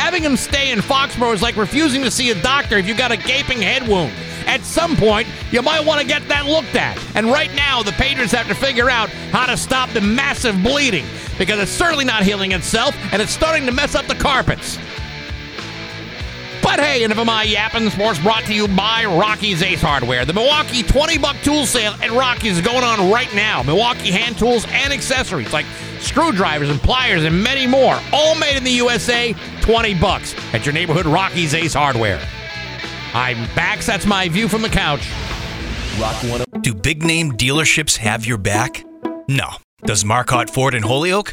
Having 0.00 0.22
him 0.22 0.36
stay 0.38 0.72
in 0.72 0.78
Foxborough 0.78 1.34
is 1.34 1.42
like 1.42 1.56
refusing 1.56 2.02
to 2.04 2.10
see 2.10 2.30
a 2.30 2.42
doctor 2.42 2.78
if 2.78 2.88
you 2.88 2.96
got 2.96 3.12
a 3.12 3.18
gaping 3.18 3.60
head 3.60 3.86
wound. 3.86 4.10
At 4.46 4.62
some 4.62 4.96
point, 4.96 5.28
you 5.52 5.60
might 5.60 5.84
want 5.84 6.00
to 6.00 6.06
get 6.06 6.26
that 6.28 6.46
looked 6.46 6.74
at. 6.74 6.98
And 7.14 7.26
right 7.26 7.54
now, 7.54 7.82
the 7.82 7.92
Patriots 7.92 8.32
have 8.32 8.48
to 8.48 8.54
figure 8.54 8.88
out 8.88 9.10
how 9.30 9.44
to 9.44 9.58
stop 9.58 9.90
the 9.90 10.00
massive 10.00 10.60
bleeding 10.62 11.04
because 11.36 11.60
it's 11.60 11.70
certainly 11.70 12.06
not 12.06 12.22
healing 12.22 12.52
itself 12.52 12.96
and 13.12 13.20
it's 13.20 13.30
starting 13.30 13.66
to 13.66 13.72
mess 13.72 13.94
up 13.94 14.06
the 14.06 14.14
carpets. 14.14 14.78
But 16.62 16.80
hey, 16.80 17.04
enough 17.04 17.18
of 17.18 17.26
my 17.26 17.42
yapping. 17.42 17.90
Sports 17.90 18.18
brought 18.20 18.44
to 18.44 18.54
you 18.54 18.68
by 18.68 19.04
Rocky's 19.04 19.62
Ace 19.62 19.82
Hardware. 19.82 20.24
The 20.24 20.32
Milwaukee 20.32 20.82
20 20.82 21.18
buck 21.18 21.36
tool 21.42 21.66
sale 21.66 21.94
at 22.02 22.10
Rocky's 22.10 22.58
is 22.58 22.64
going 22.64 22.84
on 22.84 23.10
right 23.10 23.32
now. 23.34 23.62
Milwaukee 23.62 24.10
hand 24.10 24.38
tools 24.38 24.64
and 24.70 24.94
accessories 24.94 25.52
like 25.52 25.66
screwdrivers 26.00 26.70
and 26.70 26.80
pliers 26.80 27.24
and 27.24 27.42
many 27.42 27.66
more, 27.66 27.98
all 28.12 28.34
made 28.34 28.56
in 28.56 28.64
the 28.64 28.72
USA, 28.72 29.34
20 29.70 29.94
bucks 30.00 30.34
at 30.52 30.66
your 30.66 30.72
neighborhood 30.72 31.06
Rocky's 31.06 31.54
Ace 31.54 31.74
Hardware. 31.74 32.20
I'm 33.14 33.36
back. 33.54 33.78
That's 33.80 34.04
my 34.04 34.28
view 34.28 34.48
from 34.48 34.62
the 34.62 34.68
couch. 34.68 35.08
Rock 36.00 36.16
one. 36.24 36.40
Oh- 36.40 36.58
Do 36.60 36.74
big 36.74 37.04
name 37.04 37.30
dealerships 37.32 37.96
have 37.98 38.26
your 38.26 38.36
back? 38.38 38.84
No. 39.28 39.46
Does 39.84 40.04
Marcotte 40.04 40.50
Ford 40.50 40.74
in 40.74 40.82
Holyoke? 40.82 41.32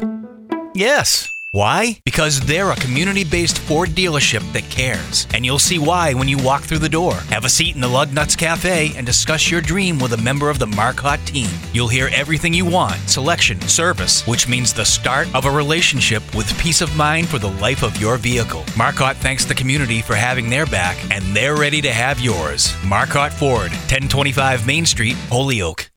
Yes. 0.76 1.27
Why? 1.51 2.01
Because 2.03 2.41
they're 2.41 2.71
a 2.71 2.75
community 2.75 3.23
based 3.23 3.57
Ford 3.57 3.89
dealership 3.89 4.43
that 4.51 4.69
cares. 4.69 5.27
And 5.33 5.45
you'll 5.45 5.59
see 5.59 5.79
why 5.79 6.13
when 6.13 6.27
you 6.27 6.37
walk 6.37 6.63
through 6.63 6.79
the 6.79 6.89
door. 6.89 7.15
Have 7.29 7.45
a 7.45 7.49
seat 7.49 7.73
in 7.73 7.81
the 7.81 7.87
Lug 7.87 8.13
Nuts 8.13 8.35
Cafe 8.35 8.91
and 8.97 9.05
discuss 9.05 9.49
your 9.49 9.61
dream 9.61 9.97
with 9.97 10.11
a 10.11 10.21
member 10.21 10.49
of 10.49 10.59
the 10.59 10.67
Marcotte 10.67 11.25
team. 11.25 11.49
You'll 11.71 11.87
hear 11.87 12.09
everything 12.13 12.53
you 12.53 12.65
want 12.65 12.97
selection, 13.09 13.61
service, 13.61 14.27
which 14.27 14.47
means 14.49 14.73
the 14.73 14.83
start 14.85 15.33
of 15.33 15.45
a 15.45 15.51
relationship 15.51 16.21
with 16.35 16.57
peace 16.59 16.81
of 16.81 16.95
mind 16.97 17.29
for 17.29 17.39
the 17.39 17.51
life 17.51 17.81
of 17.81 17.99
your 17.99 18.17
vehicle. 18.17 18.65
Marcotte 18.77 19.17
thanks 19.17 19.45
the 19.45 19.55
community 19.55 20.01
for 20.01 20.15
having 20.15 20.49
their 20.49 20.65
back, 20.65 20.97
and 21.11 21.23
they're 21.35 21.55
ready 21.55 21.81
to 21.81 21.91
have 21.91 22.19
yours. 22.19 22.75
Marcotte 22.85 23.33
Ford, 23.33 23.71
1025 23.71 24.67
Main 24.67 24.85
Street, 24.85 25.15
Holyoke. 25.29 25.89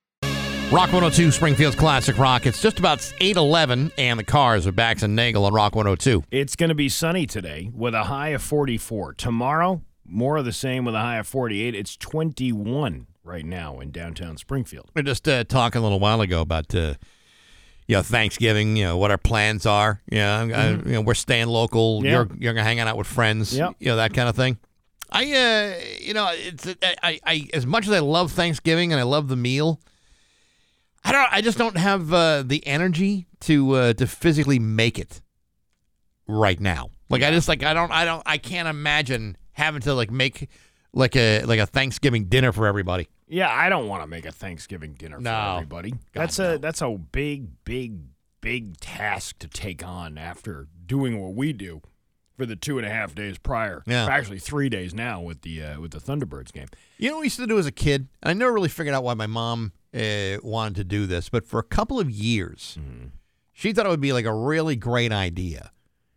Rock 0.72 0.92
102, 0.92 1.32
Springfield's 1.32 1.74
Classic 1.76 2.16
Rock. 2.16 2.46
It's 2.46 2.62
just 2.62 2.78
about 2.78 3.00
811, 3.20 3.90
and 3.98 4.20
the 4.20 4.24
cars 4.24 4.68
are 4.68 4.72
Bax 4.72 5.02
and 5.02 5.16
Nagle 5.16 5.44
on 5.44 5.52
Rock 5.52 5.74
102. 5.74 6.22
It's 6.30 6.54
going 6.54 6.68
to 6.68 6.76
be 6.76 6.88
sunny 6.88 7.26
today 7.26 7.72
with 7.74 7.92
a 7.92 8.04
high 8.04 8.28
of 8.28 8.42
44. 8.42 9.14
Tomorrow, 9.14 9.82
more 10.06 10.36
of 10.36 10.44
the 10.44 10.52
same 10.52 10.84
with 10.84 10.94
a 10.94 11.00
high 11.00 11.16
of 11.18 11.26
48. 11.26 11.74
It's 11.74 11.96
21 11.96 13.08
right 13.24 13.44
now 13.44 13.80
in 13.80 13.90
downtown 13.90 14.36
Springfield. 14.36 14.92
We 14.94 15.00
are 15.00 15.02
just 15.02 15.26
uh, 15.28 15.42
talking 15.42 15.80
a 15.80 15.82
little 15.82 15.98
while 15.98 16.20
ago 16.20 16.40
about 16.40 16.72
uh, 16.72 16.94
you 17.88 17.96
know 17.96 18.02
Thanksgiving. 18.02 18.76
You 18.76 18.84
know 18.84 18.96
what 18.96 19.10
our 19.10 19.18
plans 19.18 19.66
are. 19.66 20.00
You 20.08 20.18
know, 20.18 20.50
I- 20.54 20.70
you 20.70 20.92
know 20.92 21.00
we're 21.00 21.14
staying 21.14 21.48
local. 21.48 21.96
Mm-hmm. 21.98 22.06
Yeah. 22.06 22.12
You're 22.12 22.54
you're 22.54 22.62
hanging 22.62 22.82
out 22.82 22.96
with 22.96 23.08
friends. 23.08 23.56
Yep. 23.58 23.74
You 23.80 23.88
know 23.88 23.96
that 23.96 24.14
kind 24.14 24.28
of 24.28 24.36
thing. 24.36 24.56
I 25.10 25.24
uh 25.32 25.80
you 25.98 26.14
know 26.14 26.28
it's 26.32 26.68
I 27.02 27.18
I 27.26 27.48
as 27.52 27.66
much 27.66 27.88
as 27.88 27.92
I 27.92 27.98
love 27.98 28.30
Thanksgiving 28.30 28.92
and 28.92 29.00
I 29.00 29.04
love 29.04 29.26
the 29.26 29.34
meal. 29.36 29.80
I 31.04 31.12
don't. 31.12 31.32
I 31.32 31.40
just 31.40 31.58
don't 31.58 31.76
have 31.76 32.12
uh, 32.12 32.42
the 32.44 32.66
energy 32.66 33.26
to 33.40 33.72
uh, 33.72 33.92
to 33.94 34.06
physically 34.06 34.58
make 34.58 34.98
it 34.98 35.20
right 36.28 36.60
now. 36.60 36.90
Like 37.08 37.22
I 37.22 37.30
just 37.30 37.48
like 37.48 37.62
I 37.62 37.74
don't 37.74 37.90
I 37.90 38.04
don't 38.04 38.22
I 38.26 38.38
can't 38.38 38.68
imagine 38.68 39.36
having 39.52 39.80
to 39.82 39.94
like 39.94 40.10
make 40.10 40.48
like 40.92 41.16
a 41.16 41.44
like 41.44 41.58
a 41.58 41.66
Thanksgiving 41.66 42.26
dinner 42.26 42.52
for 42.52 42.66
everybody. 42.66 43.08
Yeah, 43.28 43.48
I 43.52 43.68
don't 43.68 43.88
want 43.88 44.02
to 44.02 44.06
make 44.06 44.26
a 44.26 44.32
Thanksgiving 44.32 44.94
dinner 44.94 45.16
for 45.16 45.22
No. 45.22 45.54
everybody. 45.56 45.94
that's 46.12 46.38
a 46.38 46.58
that's 46.58 46.82
a 46.82 46.90
big, 46.90 47.64
big, 47.64 48.00
big 48.40 48.78
task 48.80 49.38
to 49.38 49.48
take 49.48 49.86
on 49.86 50.18
after 50.18 50.66
doing 50.86 51.20
what 51.20 51.34
we 51.34 51.52
do 51.52 51.80
for 52.36 52.44
the 52.46 52.56
two 52.56 52.78
and 52.78 52.86
a 52.86 52.90
half 52.90 53.14
days 53.14 53.38
prior. 53.38 53.82
Yeah. 53.86 54.06
actually 54.10 54.38
three 54.40 54.68
days 54.68 54.92
now 54.94 55.20
with 55.20 55.42
the 55.42 55.62
uh, 55.62 55.80
with 55.80 55.92
the 55.92 55.98
Thunderbirds 56.00 56.52
game. 56.52 56.68
You 56.98 57.08
know 57.08 57.16
what 57.16 57.20
we 57.20 57.26
used 57.26 57.36
to 57.38 57.46
do 57.46 57.58
as 57.58 57.66
a 57.66 57.72
kid? 57.72 58.08
I 58.22 58.32
never 58.34 58.52
really 58.52 58.68
figured 58.68 58.94
out 58.94 59.04
why 59.04 59.14
my 59.14 59.26
mom 59.26 59.72
uh, 59.94 60.38
wanted 60.42 60.76
to 60.76 60.84
do 60.84 61.06
this, 61.06 61.28
but 61.28 61.46
for 61.46 61.58
a 61.58 61.64
couple 61.64 61.98
of 61.98 62.10
years, 62.10 62.78
she 63.52 63.72
thought 63.72 63.86
it 63.86 63.88
would 63.88 64.00
be 64.00 64.12
like 64.12 64.24
a 64.24 64.34
really 64.34 64.76
great 64.76 65.12
idea 65.12 65.72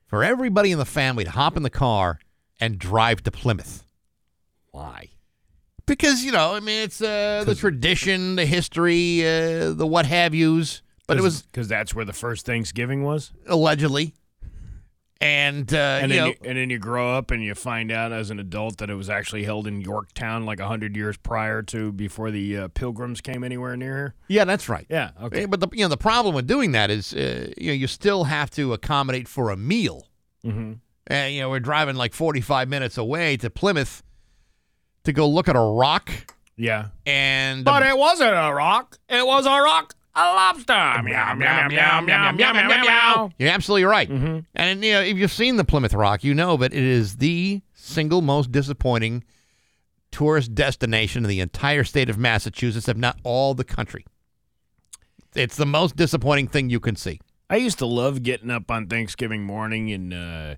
for 0.05 0.23
everybody 0.23 0.71
in 0.71 0.77
the 0.77 0.85
family 0.85 1.23
to 1.23 1.31
hop 1.31 1.57
in 1.57 1.63
the 1.63 1.69
car 1.69 2.19
and 2.59 2.77
drive 2.77 3.23
to 3.23 3.31
Plymouth. 3.31 3.85
Why? 4.71 5.09
Because, 5.85 6.23
you 6.23 6.31
know, 6.31 6.53
I 6.55 6.59
mean, 6.59 6.83
it's 6.83 7.01
uh, 7.01 7.43
the 7.45 7.55
tradition, 7.55 8.35
the 8.35 8.45
history, 8.45 9.21
uh, 9.25 9.73
the 9.73 9.85
what 9.85 10.05
have 10.05 10.33
yous, 10.33 10.81
but 11.07 11.17
it 11.17 11.21
was 11.21 11.41
because 11.41 11.67
that's 11.67 11.93
where 11.93 12.05
the 12.05 12.13
first 12.13 12.45
Thanksgiving 12.45 13.03
was. 13.03 13.31
allegedly. 13.47 14.13
And, 15.23 15.73
uh, 15.73 15.77
And 16.01 16.11
you 16.11 16.17
then 16.17 16.25
know, 16.25 16.27
you, 16.27 16.35
and 16.43 16.57
then 16.57 16.69
you 16.69 16.77
grow 16.79 17.15
up 17.15 17.31
and 17.31 17.41
you 17.41 17.55
find 17.55 17.91
out 17.91 18.11
as 18.11 18.29
an 18.29 18.39
adult 18.39 18.77
that 18.79 18.89
it 18.89 18.95
was 18.95 19.09
actually 19.09 19.43
held 19.45 19.67
in 19.67 19.79
Yorktown 19.79 20.45
like 20.45 20.59
hundred 20.59 20.95
years 20.97 21.15
prior 21.17 21.61
to 21.63 21.91
before 21.93 22.29
the 22.29 22.57
uh, 22.57 22.67
Pilgrims 22.69 23.21
came 23.21 23.43
anywhere 23.43 23.77
near 23.77 23.95
here. 23.95 24.15
yeah, 24.27 24.43
that's 24.43 24.67
right. 24.67 24.85
Yeah. 24.89 25.11
Okay. 25.23 25.43
Eh, 25.43 25.45
But 25.45 25.61
the 25.61 25.69
you 25.71 25.85
know 25.85 25.87
the 25.89 25.97
problem 25.97 26.35
with 26.35 26.45
doing 26.45 26.73
that 26.73 26.89
is 26.91 27.13
uh, 27.13 27.51
you 27.57 27.67
know 27.67 27.73
you 27.73 27.87
still 27.87 28.25
have 28.25 28.51
to 28.51 28.73
accommodate 28.73 29.27
for 29.29 29.49
a 29.49 29.55
meal. 29.55 30.07
Mm-hmm. 30.45 30.73
And 31.07 31.33
you 31.33 31.41
know 31.41 31.49
we're 31.49 31.59
driving 31.61 31.95
like 31.95 32.13
45 32.13 32.67
minutes 32.67 32.97
away 32.97 33.37
to 33.37 33.49
Plymouth 33.49 34.03
to 35.05 35.13
go 35.13 35.27
look 35.27 35.47
at 35.47 35.55
a 35.55 35.59
rock 35.59 36.09
Yeah. 36.57 36.87
and 37.05 37.63
But 37.65 37.83
it 37.83 37.97
wasn't 37.97 38.31
a 38.35 38.53
rock. 38.53 38.97
It 39.09 39.25
was 39.25 39.45
a 39.45 39.49
rock. 39.61 39.95
A 40.15 40.21
lobster. 40.21 40.73
Meow, 41.03 41.33
meow, 41.33 41.67
meow, 41.67 41.67
meow, 41.67 42.01
meow, 42.01 42.31
meow, 42.31 42.53
meow, 42.53 42.81
meow. 42.83 43.31
You're 43.39 43.49
absolutely 43.49 43.85
right. 43.85 44.09
And 44.09 44.83
you 44.83 44.91
know, 44.93 45.01
if 45.01 45.17
you've 45.17 45.31
seen 45.31 45.55
the 45.55 45.63
Plymouth 45.65 45.93
Rock, 45.93 46.23
you 46.23 46.33
know, 46.35 46.57
but 46.57 46.71
it 46.73 46.83
is 46.83 47.17
the 47.17 47.61
single 47.73 48.21
most 48.21 48.51
disappointing 48.51 49.23
tourist 50.11 50.53
destination 50.53 51.23
in 51.23 51.29
the 51.29 51.39
entire 51.39 51.83
state 51.83 52.09
of 52.09 52.17
Massachusetts, 52.19 52.87
if 52.87 52.95
not 52.95 53.17
all 53.23 53.55
the 53.55 53.63
country. 53.63 54.05
It's 55.35 55.57
the 55.57 55.65
most 55.65 55.95
disappointing 55.95 56.47
thing 56.47 56.69
you 56.69 56.79
can 56.79 56.95
see. 56.95 57.19
I 57.49 57.55
used 57.55 57.79
to 57.79 57.87
love 57.87 58.21
getting 58.21 58.51
up 58.51 58.69
on 58.69 58.87
Thanksgiving 58.87 59.43
morning 59.43 59.91
and 59.91 60.13
uh, 60.13 60.55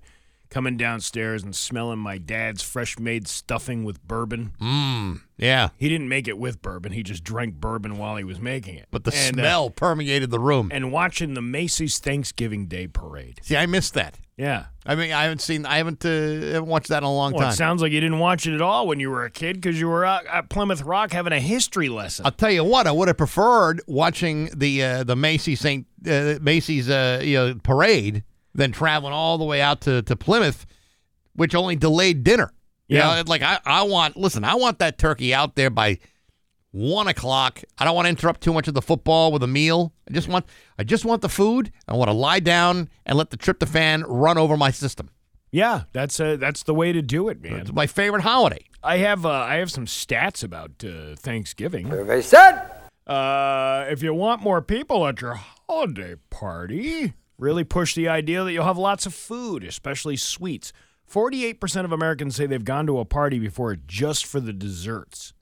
coming 0.56 0.78
downstairs 0.78 1.42
and 1.42 1.54
smelling 1.54 1.98
my 1.98 2.16
dad's 2.16 2.62
fresh 2.62 2.98
made 2.98 3.28
stuffing 3.28 3.84
with 3.84 4.02
bourbon. 4.08 4.52
Mmm. 4.58 5.20
Yeah. 5.36 5.68
He 5.76 5.90
didn't 5.90 6.08
make 6.08 6.26
it 6.26 6.38
with 6.38 6.62
bourbon. 6.62 6.92
He 6.92 7.02
just 7.02 7.22
drank 7.22 7.56
bourbon 7.56 7.98
while 7.98 8.16
he 8.16 8.24
was 8.24 8.40
making 8.40 8.76
it. 8.76 8.86
But 8.90 9.04
the 9.04 9.14
And, 9.14 9.38
uh, 9.38 9.42
smell 9.42 9.68
permeated 9.68 10.30
the 10.30 10.38
room. 10.40 10.70
and 10.72 10.90
watching 10.90 11.34
the 11.34 11.42
Macy's 11.42 11.98
Thanksgiving 11.98 12.68
Day 12.68 12.86
Parade. 12.86 13.40
See, 13.42 13.54
I 13.54 13.66
missed 13.66 13.92
that. 13.92 14.16
Yeah. 14.38 14.64
I 14.86 14.94
mean, 14.94 15.12
I 15.12 15.24
haven't 15.24 15.42
seen, 15.42 15.66
I 15.66 15.76
haven't, 15.76 16.02
uh, 16.06 16.08
haven't 16.08 16.66
watched 16.68 16.88
that 16.88 16.98
in 16.98 17.04
a 17.04 17.12
long 17.14 17.32
Well, 17.32 17.42
time. 17.42 17.52
it 17.52 17.56
sounds 17.56 17.82
like 17.82 17.92
you 17.92 18.00
didn't 18.00 18.18
watch 18.18 18.46
it 18.46 18.54
at 18.54 18.62
all 18.62 18.86
when 18.86 18.98
you 18.98 19.10
were 19.10 19.26
a 19.26 19.30
kid 19.30 19.56
because 19.60 19.78
you 19.78 19.88
were 19.88 20.06
out 20.06 20.24
at 20.26 20.48
Plymouth 20.48 20.80
Rock 20.84 21.12
having 21.12 21.34
a 21.34 21.40
history 21.40 21.90
lesson. 21.90 22.24
I'll 22.24 22.32
tell 22.32 22.50
you 22.50 22.64
what, 22.64 22.86
I 22.86 22.92
would 22.92 23.08
have 23.08 23.18
preferred 23.18 23.82
watching 23.86 24.48
the 24.56 24.82
uh, 24.82 25.04
the 25.04 25.16
Macy's 25.16 25.60
St. 25.60 25.86
Uh, 26.10 26.36
Macy's 26.40 26.88
uh, 26.88 27.20
you 27.22 27.34
know, 27.36 27.54
parade 27.62 28.24
than 28.56 28.72
traveling 28.72 29.12
all 29.12 29.38
the 29.38 29.44
way 29.44 29.60
out 29.60 29.82
to, 29.82 30.02
to 30.02 30.16
Plymouth, 30.16 30.66
which 31.34 31.54
only 31.54 31.76
delayed 31.76 32.24
dinner. 32.24 32.52
You 32.88 32.98
Yeah. 32.98 33.16
know, 33.16 33.22
like 33.26 33.42
I, 33.42 33.58
I 33.64 33.82
want 33.82 34.16
listen, 34.16 34.42
I 34.44 34.54
want 34.54 34.78
that 34.80 34.98
turkey 34.98 35.32
out 35.34 35.54
there 35.56 35.70
by 35.70 35.98
one 36.72 37.08
o'clock. 37.08 37.62
I 37.78 37.84
don't 37.84 37.94
want 37.94 38.06
to 38.06 38.10
interrupt 38.10 38.40
too 38.42 38.52
much 38.52 38.68
of 38.68 38.74
the 38.74 38.82
football 38.82 39.32
with 39.32 39.42
a 39.42 39.46
meal. 39.46 39.92
I 40.08 40.12
just 40.12 40.28
want 40.28 40.46
I 40.78 40.84
just 40.84 41.04
want 41.04 41.22
the 41.22 41.28
food. 41.28 41.72
I 41.88 41.94
want 41.94 42.08
to 42.08 42.16
lie 42.16 42.40
down 42.40 42.88
and 43.04 43.16
let 43.18 43.30
the 43.30 43.36
tryptophan 43.36 44.04
run 44.06 44.38
over 44.38 44.56
my 44.56 44.70
system. 44.70 45.10
yeah, 45.52 45.82
that's 45.92 46.20
uh, 46.20 46.36
that's 46.36 46.62
the 46.64 46.74
way 46.74 46.92
to 46.92 47.02
do 47.02 47.28
it, 47.28 47.42
man. 47.42 47.60
It's 47.60 47.72
my 47.72 47.86
favorite 47.86 48.22
holiday. 48.22 48.64
I 48.82 48.98
have 48.98 49.24
uh, 49.26 49.30
I 49.30 49.56
have 49.56 49.70
some 49.70 49.86
stats 49.86 50.44
about 50.44 50.84
uh, 50.84 51.16
Thanksgiving. 51.16 51.88
Survey 51.90 52.22
said. 52.22 52.70
Uh, 53.06 53.86
if 53.88 54.02
you 54.02 54.12
want 54.12 54.42
more 54.42 54.60
people 54.60 55.06
at 55.06 55.20
your 55.20 55.34
holiday 55.68 56.16
party, 56.30 57.12
really 57.38 57.64
push 57.64 57.94
the 57.94 58.08
idea 58.08 58.44
that 58.44 58.52
you'll 58.52 58.64
have 58.64 58.78
lots 58.78 59.06
of 59.06 59.14
food, 59.14 59.64
especially 59.64 60.16
sweets. 60.16 60.72
48% 61.10 61.84
of 61.84 61.92
Americans 61.92 62.34
say 62.36 62.46
they've 62.46 62.64
gone 62.64 62.86
to 62.86 62.98
a 62.98 63.04
party 63.04 63.38
before 63.38 63.76
just 63.76 64.26
for 64.26 64.40
the 64.40 64.52
desserts. 64.52 65.32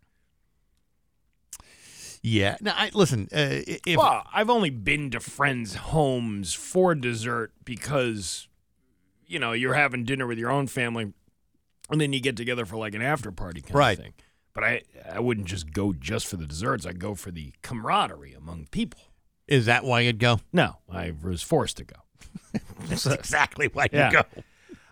Yeah. 2.22 2.56
Now, 2.60 2.74
I, 2.76 2.90
listen. 2.94 3.28
Uh, 3.32 3.60
if 3.86 3.96
well, 3.98 4.26
I've 4.32 4.48
only 4.50 4.70
been 4.70 5.10
to 5.10 5.20
friends' 5.20 5.74
homes 5.74 6.54
for 6.54 6.94
dessert 6.94 7.52
because, 7.64 8.48
you 9.26 9.38
know, 9.38 9.52
you're 9.52 9.74
having 9.74 10.04
dinner 10.04 10.26
with 10.26 10.38
your 10.38 10.50
own 10.50 10.66
family, 10.66 11.12
and 11.90 12.00
then 12.00 12.12
you 12.14 12.20
get 12.20 12.36
together 12.36 12.64
for 12.64 12.76
like 12.76 12.94
an 12.94 13.02
after 13.02 13.30
party 13.30 13.60
kind 13.60 13.74
Right. 13.74 13.98
of 13.98 14.04
thing. 14.04 14.14
But 14.54 14.64
I, 14.64 14.82
I 15.10 15.20
wouldn't 15.20 15.48
just 15.48 15.72
go 15.72 15.92
just 15.92 16.26
for 16.26 16.36
the 16.36 16.46
desserts. 16.46 16.86
I'd 16.86 16.98
go 17.00 17.14
for 17.14 17.30
the 17.30 17.52
camaraderie 17.62 18.32
among 18.34 18.68
people. 18.70 19.00
Is 19.48 19.66
that 19.66 19.84
why 19.84 20.00
you'd 20.00 20.18
go? 20.18 20.40
No, 20.52 20.76
I 20.90 21.12
was 21.22 21.42
forced 21.42 21.76
to 21.78 21.84
go. 21.84 21.96
That's 22.86 23.06
exactly 23.06 23.68
why 23.72 23.88
Yeah. 23.92 24.10
you 24.10 24.12
go. 24.22 24.22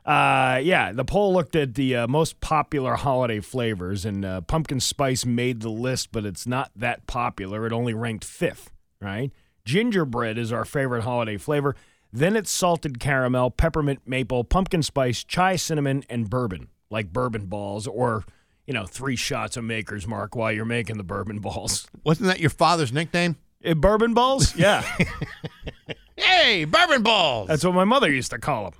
Uh, 0.05 0.59
yeah, 0.63 0.91
the 0.91 1.05
poll 1.05 1.33
looked 1.33 1.55
at 1.55 1.75
the 1.75 1.95
uh, 1.95 2.09
most 2.09 2.41
popular 2.41 2.95
holiday 2.97 3.39
flavors, 3.39 4.05
and 4.05 4.25
uh, 4.25 4.41
pumpkin 4.41 4.81
spice 4.81 5.25
made 5.25 5.61
the 5.61 5.69
list, 5.71 6.09
but 6.11 6.25
it's 6.27 6.45
not 6.47 6.73
that 6.75 7.07
popular. 7.07 7.67
It 7.67 7.73
only 7.73 7.95
ranked 7.95 8.25
fifth, 8.25 8.73
right? 9.01 9.31
Gingerbread 9.65 10.39
is 10.39 10.53
our 10.53 10.65
favorite 10.65 11.03
holiday 11.03 11.37
flavor. 11.37 11.77
Then 12.13 12.35
it's 12.35 12.51
salted 12.51 12.99
caramel, 12.99 13.53
peppermint 13.53 14.01
maple, 14.05 14.43
pumpkin 14.43 14.83
spice, 14.83 15.23
chai 15.23 15.55
cinnamon, 15.55 16.03
and 16.11 16.29
bourbon, 16.29 16.69
like 16.91 17.13
bourbon 17.13 17.47
balls 17.47 17.87
or, 17.87 18.25
you 18.67 18.75
know, 18.75 18.85
three 18.87 19.17
shots 19.17 19.57
of 19.57 19.63
Maker's 19.63 20.07
Mark 20.07 20.35
while 20.35 20.51
you're 20.51 20.65
making 20.65 20.97
the 20.99 21.05
bourbon 21.05 21.39
balls. 21.39 21.87
Wasn't 22.03 22.27
that 22.27 22.41
your 22.41 22.51
father's 22.51 22.93
nickname? 22.93 23.37
Uh, 23.65 23.75
bourbon 23.75 24.15
balls? 24.15 24.55
Yeah. 24.57 24.83
Hey, 26.17 26.67
bourbon 26.67 27.03
balls. 27.03 27.49
That's 27.49 27.65
what 27.65 27.75
my 27.75 27.85
mother 27.85 28.13
used 28.13 28.31
to 28.31 28.39
call 28.39 28.75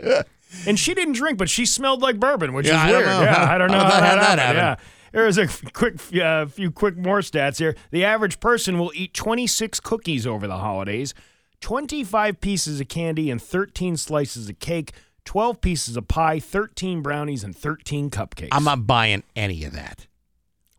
them. 0.00 0.24
and 0.66 0.78
she 0.78 0.92
didn't 0.92 1.14
drink, 1.14 1.38
but 1.38 1.48
she 1.48 1.64
smelled 1.64 2.02
like 2.02 2.18
bourbon, 2.20 2.52
which 2.52 2.66
Yeah, 2.66 2.74
is 2.74 2.80
I 2.80 2.92
don't 2.92 2.96
weird. 3.04 3.06
know. 3.06 3.22
Yeah, 3.22 3.50
I 3.54 3.58
don't 3.58 3.70
know 3.70 3.78
How 3.78 3.84
how, 3.84 4.00
that, 4.00 4.14
that 4.16 4.38
happened. 4.38 4.56
Yeah. 4.56 4.64
happened? 4.70 4.88
There's 5.12 5.38
a 5.38 5.46
quick, 5.70 5.94
uh, 6.20 6.46
few 6.46 6.72
quick 6.72 6.96
more 6.96 7.20
stats 7.20 7.58
here. 7.58 7.76
The 7.92 8.04
average 8.04 8.40
person 8.40 8.78
will 8.78 8.90
eat 8.94 9.14
26 9.14 9.78
cookies 9.80 10.26
over 10.26 10.46
the 10.48 10.58
holidays, 10.58 11.14
25 11.60 12.40
pieces 12.40 12.80
of 12.80 12.88
candy, 12.88 13.30
and 13.30 13.40
13 13.40 13.96
slices 13.96 14.48
of 14.48 14.58
cake, 14.58 14.92
12 15.24 15.60
pieces 15.60 15.96
of 15.96 16.08
pie, 16.08 16.40
13 16.40 17.00
brownies, 17.02 17.44
and 17.44 17.56
13 17.56 18.10
cupcakes. 18.10 18.48
I'm 18.50 18.64
not 18.64 18.86
buying 18.86 19.22
any 19.36 19.64
of 19.64 19.72
that. 19.72 20.08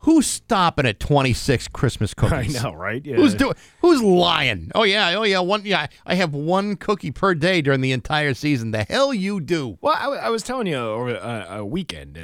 Who's 0.06 0.28
stopping 0.28 0.86
at 0.86 1.00
26 1.00 1.68
Christmas 1.70 2.14
cookies? 2.16 2.56
I 2.56 2.62
know, 2.64 2.74
right? 2.74 3.04
Yeah. 3.06 3.16
Who's 3.16 3.34
doing? 3.34 3.56
Who's 3.82 4.02
lying? 4.02 4.72
Oh 4.76 4.84
yeah, 4.84 5.16
oh 5.18 5.24
yeah. 5.24 5.40
One, 5.40 5.64
yeah. 5.66 5.88
I 6.06 6.16
have 6.16 6.34
one 6.34 6.76
cookie 6.76 7.12
per 7.12 7.34
day 7.36 7.62
during 7.62 7.82
the 7.82 7.92
entire 7.92 8.34
season. 8.36 8.72
The 8.72 8.84
hell 8.84 9.14
you 9.14 9.42
do? 9.42 9.78
Well, 9.82 9.96
I 9.96 10.30
was 10.30 10.44
telling 10.44 10.68
you 10.68 10.76
over 10.78 11.10
a, 11.16 11.48
a 11.60 11.66
weekend, 11.66 12.18
uh, 12.18 12.22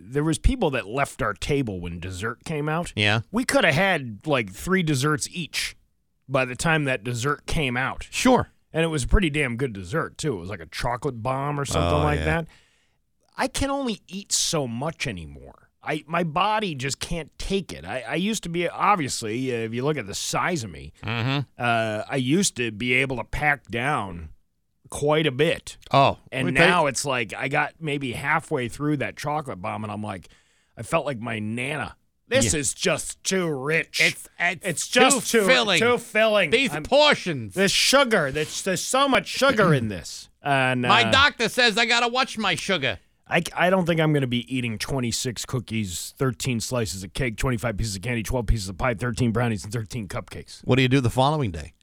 there 0.00 0.24
was 0.24 0.38
people 0.38 0.70
that 0.70 0.86
left 0.86 1.20
our 1.20 1.34
table 1.34 1.80
when 1.80 2.00
dessert 2.00 2.44
came 2.44 2.68
out. 2.68 2.92
Yeah. 2.96 3.20
We 3.30 3.44
could 3.44 3.64
have 3.64 3.74
had 3.74 4.20
like 4.26 4.50
three 4.52 4.82
desserts 4.82 5.28
each 5.30 5.76
by 6.26 6.46
the 6.46 6.56
time 6.56 6.84
that 6.84 7.04
dessert 7.04 7.44
came 7.46 7.76
out. 7.76 8.06
Sure. 8.10 8.48
And 8.72 8.82
it 8.84 8.88
was 8.88 9.04
a 9.04 9.08
pretty 9.08 9.28
damn 9.30 9.56
good 9.56 9.72
dessert, 9.74 10.16
too. 10.18 10.36
It 10.36 10.40
was 10.40 10.48
like 10.50 10.60
a 10.60 10.66
chocolate 10.66 11.22
bomb 11.22 11.58
or 11.60 11.64
something 11.64 12.00
Oh, 12.00 12.02
like 12.02 12.18
yeah. 12.20 12.24
that. 12.24 12.46
I 13.36 13.46
can 13.48 13.70
only 13.70 14.00
eat 14.08 14.32
so 14.32 14.66
much 14.66 15.06
anymore. 15.06 15.67
I 15.82 16.04
my 16.06 16.24
body 16.24 16.74
just 16.74 16.98
can't 17.00 17.30
take 17.38 17.72
it. 17.72 17.84
I, 17.84 18.00
I 18.08 18.14
used 18.16 18.42
to 18.42 18.48
be 18.48 18.68
obviously, 18.68 19.52
uh, 19.52 19.58
if 19.60 19.72
you 19.74 19.84
look 19.84 19.96
at 19.96 20.06
the 20.06 20.14
size 20.14 20.64
of 20.64 20.70
me, 20.70 20.92
Mm-hmm. 21.04 21.40
uh, 21.58 22.02
I 22.08 22.16
used 22.16 22.56
to 22.56 22.70
be 22.72 22.94
able 22.94 23.16
to 23.16 23.24
pack 23.24 23.68
down 23.68 24.30
quite 24.90 25.26
a 25.26 25.30
bit. 25.32 25.76
Oh, 25.92 26.18
And 26.32 26.54
now 26.54 26.86
it's 26.86 27.04
like 27.04 27.32
I 27.34 27.48
got 27.48 27.74
maybe 27.80 28.12
halfway 28.12 28.68
through 28.68 28.98
that 28.98 29.16
chocolate 29.16 29.60
bomb, 29.62 29.84
and 29.84 29.92
I'm 29.92 30.02
like, 30.02 30.28
I 30.76 30.82
felt 30.82 31.06
like 31.06 31.20
my 31.20 31.38
nana. 31.38 31.94
This 32.26 32.52
is 32.52 32.74
just 32.74 33.22
too 33.24 33.48
rich. 33.48 34.00
It's- 34.02 34.28
it's 34.38 34.66
it's 34.66 34.88
just 34.88 35.30
too 35.30 35.40
too 35.40 35.46
filling. 35.46 35.78
Too 35.80 35.96
filling. 35.96 36.50
these 36.50 36.72
I'm- 36.72 36.82
portions. 36.82 37.54
there's 37.54 37.72
sugar. 37.72 38.30
There's, 38.30 38.62
there's 38.62 38.82
so 38.82 39.08
much 39.08 39.26
sugar 39.28 39.72
in 39.72 39.88
this. 39.88 40.28
And 40.40 40.82
my 40.82 41.02
uh, 41.04 41.10
doctor 41.10 41.48
says 41.48 41.76
I 41.76 41.84
gotta 41.84 42.06
watch 42.08 42.38
my 42.38 42.54
sugar. 42.54 42.98
I, 43.30 43.42
I 43.54 43.70
don't 43.70 43.84
think 43.86 44.00
I'm 44.00 44.12
going 44.12 44.22
to 44.22 44.26
be 44.26 44.52
eating 44.54 44.78
26 44.78 45.44
cookies, 45.46 46.14
13 46.18 46.60
slices 46.60 47.02
of 47.04 47.12
cake, 47.12 47.36
25 47.36 47.76
pieces 47.76 47.96
of 47.96 48.02
candy, 48.02 48.22
12 48.22 48.46
pieces 48.46 48.68
of 48.68 48.78
pie, 48.78 48.94
13 48.94 49.32
brownies, 49.32 49.64
and 49.64 49.72
13 49.72 50.08
cupcakes. 50.08 50.60
What 50.64 50.76
do 50.76 50.82
you 50.82 50.88
do 50.88 51.00
the 51.00 51.10
following 51.10 51.50
day? 51.50 51.74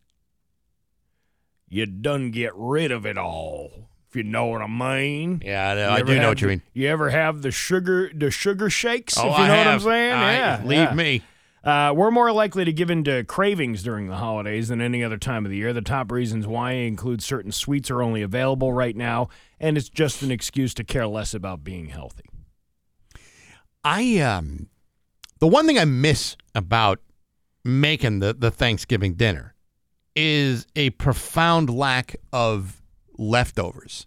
You 1.70 1.86
done 1.86 2.32
get 2.32 2.52
rid 2.56 2.92
of 2.92 3.06
it 3.06 3.18
all, 3.18 3.90
if 4.10 4.16
you 4.16 4.24
know 4.24 4.46
what 4.46 4.62
I 4.62 4.68
mean. 4.68 5.42
Yeah, 5.44 5.74
You 5.74 5.96
I 5.96 6.02
do 6.02 6.16
know 6.20 6.30
what 6.30 6.42
you 6.42 6.48
mean. 6.48 6.62
You 6.74 6.88
ever 6.88 7.10
have 7.10 7.42
the 7.42 7.52
sugar 7.52 8.10
the 8.14 8.32
sugar 8.32 8.70
shakes? 8.70 9.18
Oh, 9.18 9.32
if 9.32 9.38
you 9.38 9.44
I 9.44 9.48
know 9.48 9.58
what 9.58 9.68
I'm 9.68 9.74
have. 9.74 9.82
saying? 9.84 10.14
I- 10.14 10.34
yeah. 10.38 10.62
leave 10.64 10.78
yeah. 10.78 10.94
me. 10.94 11.22
Uh, 11.66 11.92
we're 11.96 12.12
more 12.12 12.32
likely 12.32 12.64
to 12.64 12.72
give 12.72 12.92
in 12.92 13.04
to 13.04 13.24
cravings 13.24 13.82
during 13.82 14.08
the 14.08 14.18
holidays 14.18 14.68
than 14.68 14.82
any 14.82 15.04
other 15.04 15.18
time 15.18 15.46
of 15.46 15.50
the 15.50 15.58
year. 15.58 15.74
The 15.74 15.82
top 15.82 16.12
reasons 16.12 16.46
why 16.46 16.74
include 16.74 17.24
certain 17.24 17.52
sweets 17.52 17.90
are 17.90 18.04
only 18.04 18.22
available 18.22 18.72
right 18.72 18.96
now, 18.96 19.30
and 19.60 19.76
it's 19.76 19.90
just 19.90 20.22
an 20.22 20.30
excuse 20.30 20.76
to 20.76 20.84
care 20.84 21.08
less 21.08 21.34
about 21.34 21.64
being 21.64 21.88
healthy. 21.88 22.26
I 23.84 24.20
um, 24.20 24.68
the 25.40 25.48
one 25.48 25.66
thing 25.66 25.80
I 25.80 25.86
miss 25.86 26.38
about 26.54 27.00
making 27.64 28.20
the 28.20 28.34
the 28.34 28.52
Thanksgiving 28.52 29.16
dinner 29.16 29.56
is 30.16 30.68
a 30.76 30.92
profound 30.92 31.72
lack 31.72 32.16
of 32.32 32.82
leftovers. 33.18 34.06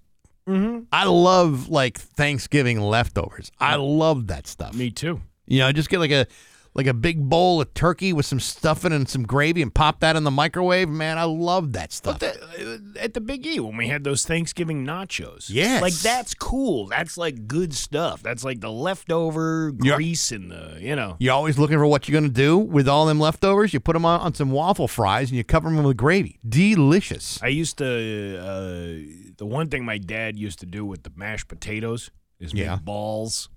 Mm-hmm. 0.48 0.84
I 0.92 1.04
love 1.04 1.68
like 1.68 1.98
Thanksgiving 1.98 2.80
leftovers. 2.80 3.50
I 3.58 3.74
love 3.76 4.28
that 4.28 4.46
stuff. 4.46 4.74
Me 4.74 4.90
too. 4.90 5.20
You 5.46 5.60
know, 5.60 5.66
I 5.66 5.72
just 5.72 5.90
get 5.90 5.98
like 5.98 6.10
a 6.10 6.26
like 6.74 6.86
a 6.86 6.94
big 6.94 7.28
bowl 7.28 7.60
of 7.60 7.74
turkey 7.74 8.12
with 8.12 8.24
some 8.26 8.38
stuffing 8.38 8.92
and 8.92 9.08
some 9.08 9.24
gravy 9.24 9.62
and 9.62 9.74
pop 9.74 9.98
that 10.00 10.14
in 10.14 10.22
the 10.24 10.30
microwave. 10.30 10.88
Man, 10.88 11.18
I 11.18 11.24
love 11.24 11.72
that 11.72 11.92
stuff. 11.92 12.20
But 12.20 12.32
the, 12.40 13.00
at 13.00 13.14
the 13.14 13.20
Big 13.20 13.44
E, 13.46 13.58
when 13.58 13.76
we 13.76 13.88
had 13.88 14.04
those 14.04 14.24
Thanksgiving 14.24 14.84
nachos, 14.86 15.46
Yes. 15.50 15.82
like 15.82 15.94
that's 15.94 16.34
cool. 16.34 16.86
That's 16.86 17.18
like 17.18 17.46
good 17.48 17.74
stuff. 17.74 18.22
That's 18.22 18.44
like 18.44 18.60
the 18.60 18.70
leftover 18.70 19.72
grease 19.72 20.30
and 20.30 20.50
the 20.52 20.78
you 20.80 20.94
know. 20.94 21.16
You're 21.18 21.34
always 21.34 21.58
looking 21.58 21.78
for 21.78 21.86
what 21.86 22.06
you're 22.08 22.20
going 22.20 22.30
to 22.30 22.34
do 22.36 22.56
with 22.58 22.88
all 22.88 23.06
them 23.06 23.18
leftovers. 23.18 23.72
You 23.74 23.80
put 23.80 23.94
them 23.94 24.04
on, 24.04 24.20
on 24.20 24.34
some 24.34 24.50
waffle 24.52 24.86
fries 24.88 25.30
and 25.30 25.36
you 25.36 25.44
cover 25.44 25.68
them 25.70 25.82
with 25.82 25.96
gravy. 25.96 26.38
Delicious. 26.48 27.42
I 27.42 27.48
used 27.48 27.78
to 27.78 28.38
uh, 28.38 29.32
the 29.36 29.46
one 29.46 29.68
thing 29.68 29.84
my 29.84 29.98
dad 29.98 30.38
used 30.38 30.60
to 30.60 30.66
do 30.66 30.84
with 30.84 31.02
the 31.02 31.10
mashed 31.16 31.48
potatoes 31.48 32.10
is 32.38 32.52
Yeah. 32.54 32.76
make 32.76 32.84
balls, 32.84 33.48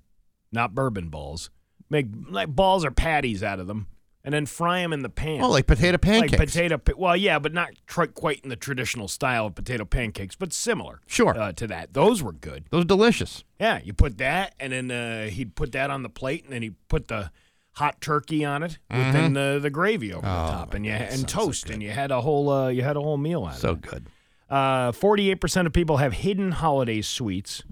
not 0.51 0.73
bourbon 0.73 1.09
balls, 1.09 1.49
make 1.91 2.07
like 2.29 2.47
balls 2.49 2.83
or 2.83 2.89
patties 2.89 3.43
out 3.43 3.59
of 3.59 3.67
them, 3.67 3.85
and 4.23 4.33
then 4.33 4.45
fry 4.47 4.81
them 4.81 4.93
in 4.93 5.01
the 5.03 5.09
pan. 5.09 5.41
Oh, 5.43 5.49
like 5.49 5.67
potato 5.67 5.97
pancakes. 5.99 6.31
Like 6.31 6.39
potato, 6.47 6.77
pa- 6.79 6.93
well, 6.97 7.15
yeah, 7.15 7.37
but 7.37 7.53
not 7.53 7.69
tr- 7.85 8.05
quite 8.05 8.39
in 8.41 8.49
the 8.49 8.55
traditional 8.55 9.07
style 9.07 9.45
of 9.47 9.53
potato 9.55 9.85
pancakes, 9.85 10.35
but 10.35 10.51
similar. 10.53 11.01
Sure. 11.05 11.37
uh, 11.37 11.51
to 11.51 11.67
that. 11.67 11.93
Those 11.93 12.23
were 12.23 12.31
good. 12.33 12.65
Those 12.71 12.81
are 12.83 12.87
delicious. 12.87 13.43
Yeah, 13.59 13.79
you 13.83 13.93
put 13.93 14.17
that, 14.17 14.55
and 14.59 14.73
then 14.73 14.89
uh, 14.89 15.27
he'd 15.29 15.53
put 15.55 15.73
that 15.73 15.91
on 15.91 16.01
the 16.01 16.09
plate, 16.09 16.45
and 16.45 16.53
then 16.53 16.61
he 16.63 16.71
put 16.87 17.07
the 17.09 17.29
hot 17.73 18.01
turkey 18.01 18.43
on 18.43 18.63
it, 18.63 18.79
with 18.89 18.97
Mm-hmm. 18.99 19.11
then 19.13 19.33
the, 19.33 19.59
the 19.61 19.69
gravy 19.69 20.13
over 20.13 20.25
Oh, 20.25 20.29
the 20.45 20.51
top, 20.51 20.73
and 20.73 20.85
you 20.85 20.91
and 20.93 21.27
toast, 21.27 21.69
and 21.69 21.81
you 21.83 21.91
had 21.91 22.11
a 22.11 22.21
whole 22.21 22.49
uh, 22.49 22.67
you 22.69 22.81
had 22.83 22.97
a 22.97 23.01
whole 23.01 23.17
meal 23.17 23.43
out 23.45 23.51
of 23.51 23.57
it. 23.57 23.59
So 23.61 23.75
good. 23.75 24.07
Uh, 24.49 24.91
Forty-eight 24.91 25.39
percent 25.39 25.65
of 25.67 25.73
people 25.73 25.97
have 25.97 26.11
hidden 26.13 26.51
holiday 26.51 27.01
sweets 27.01 27.63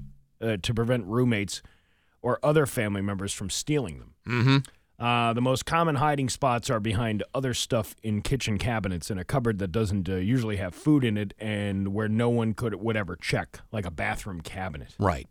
uh, 0.41 0.55
to 0.61 0.73
prevent 0.73 1.05
roommates 1.05 1.61
or 2.21 2.39
other 2.43 2.65
family 2.65 3.01
members 3.01 3.33
from 3.33 3.49
stealing 3.49 3.99
them. 3.99 4.13
Mm-hmm. 4.27 4.57
Uh, 5.03 5.31
the 5.31 5.41
most 5.41 5.65
common 5.65 5.95
hiding 5.95 6.27
spots 6.27 6.69
are 6.69 6.81
behind 6.81 7.23
other 7.33 7.53
stuff 7.53 7.95
in 8.03 8.21
kitchen 8.21 8.57
cabinets 8.57 9.09
in 9.09 9.17
a 9.17 9.23
cupboard 9.23 9.57
that 9.59 9.71
doesn't 9.71 10.09
uh, 10.09 10.15
usually 10.15 10.57
have 10.57 10.75
food 10.75 11.05
in 11.05 11.17
it, 11.17 11.33
and 11.39 11.93
where 11.93 12.09
no 12.09 12.29
one 12.29 12.53
could 12.53 12.75
would 12.75 12.97
ever 12.97 13.15
check, 13.15 13.59
like 13.71 13.85
a 13.85 13.91
bathroom 13.91 14.41
cabinet. 14.41 14.95
Right. 14.99 15.27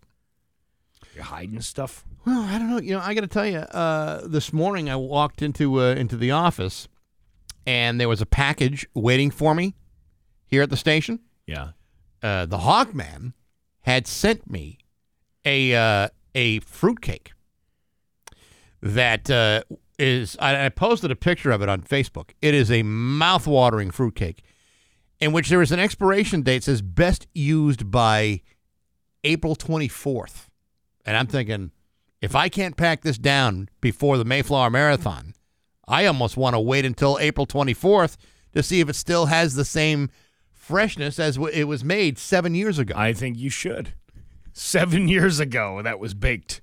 You're 1.15 1.25
hiding 1.25 1.61
stuff. 1.61 2.07
Well, 2.25 2.41
I 2.41 2.59
don't 2.59 2.71
know. 2.71 2.81
You 2.81 2.93
know, 2.93 3.01
I 3.01 3.13
got 3.13 3.21
to 3.23 3.27
tell 3.27 3.47
you, 3.47 3.59
uh, 3.59 4.27
this 4.27 4.53
morning 4.53 4.89
I 4.89 4.97
walked 4.97 5.43
into 5.43 5.83
uh, 5.83 5.95
into 5.95 6.17
the 6.17 6.31
office, 6.31 6.89
and 7.67 8.01
there 8.01 8.09
was 8.09 8.23
a 8.23 8.27
package 8.27 8.87
waiting 8.95 9.31
for 9.31 9.55
me 9.55 9.75
here 10.47 10.63
at 10.63 10.71
the 10.71 10.77
station. 10.79 11.21
Yeah. 11.47 11.73
Uh, 12.23 12.47
the 12.47 12.59
Hawkman 12.59 13.35
had 13.81 14.07
sent 14.07 14.51
me 14.51 14.79
a 15.45 15.75
uh, 15.75 16.09
a 16.39 16.61
fruitcake 16.61 17.33
that 18.81 19.29
uh, 19.29 19.63
is. 19.99 20.37
I, 20.41 20.67
I 20.67 20.69
posted 20.69 21.11
a 21.11 21.17
picture 21.17 21.51
of 21.51 21.63
it 21.63 21.69
on 21.69 21.83
Facebook. 21.83 22.31
It 22.41 22.55
is 22.55 22.71
a 22.71 22.85
mouth-watering 22.85 23.91
fruitcake, 23.91 24.45
in 25.19 25.33
which 25.33 25.49
there 25.49 25.61
is 25.61 25.73
an 25.73 25.81
expiration 25.81 26.43
date 26.43 26.63
says 26.63 26.81
best 26.81 27.27
used 27.35 27.91
by 27.91 28.43
April 29.25 29.57
twenty 29.57 29.89
fourth, 29.89 30.49
and 31.05 31.17
I'm 31.17 31.27
thinking 31.27 31.73
if 32.21 32.37
I 32.37 32.49
can't 32.49 32.77
pack 32.77 33.03
this 33.03 33.19
down 33.19 33.69
before 33.81 34.17
the 34.17 34.25
Mayflower 34.25 34.71
Marathon, 34.71 35.35
I 35.89 36.07
almost 36.07 36.37
want 36.37 36.55
to 36.55 36.61
wait 36.61 36.85
until 36.85 37.19
April 37.21 37.47
24th 37.47 38.17
to 38.53 38.63
see 38.63 38.81
if 38.81 38.89
it 38.89 38.97
still 38.97 39.27
has 39.27 39.55
the 39.55 39.65
same 39.65 40.11
freshness 40.53 41.19
as 41.21 41.39
it 41.53 41.65
was 41.65 41.85
made 41.85 42.19
seven 42.19 42.55
years 42.55 42.79
ago. 42.79 42.95
I 42.97 43.13
think 43.13 43.39
you 43.39 43.51
should. 43.51 43.95
Seven 44.59 45.07
years 45.07 45.39
ago, 45.39 45.81
that 45.83 46.01
was 46.01 46.15
baked. 46.15 46.61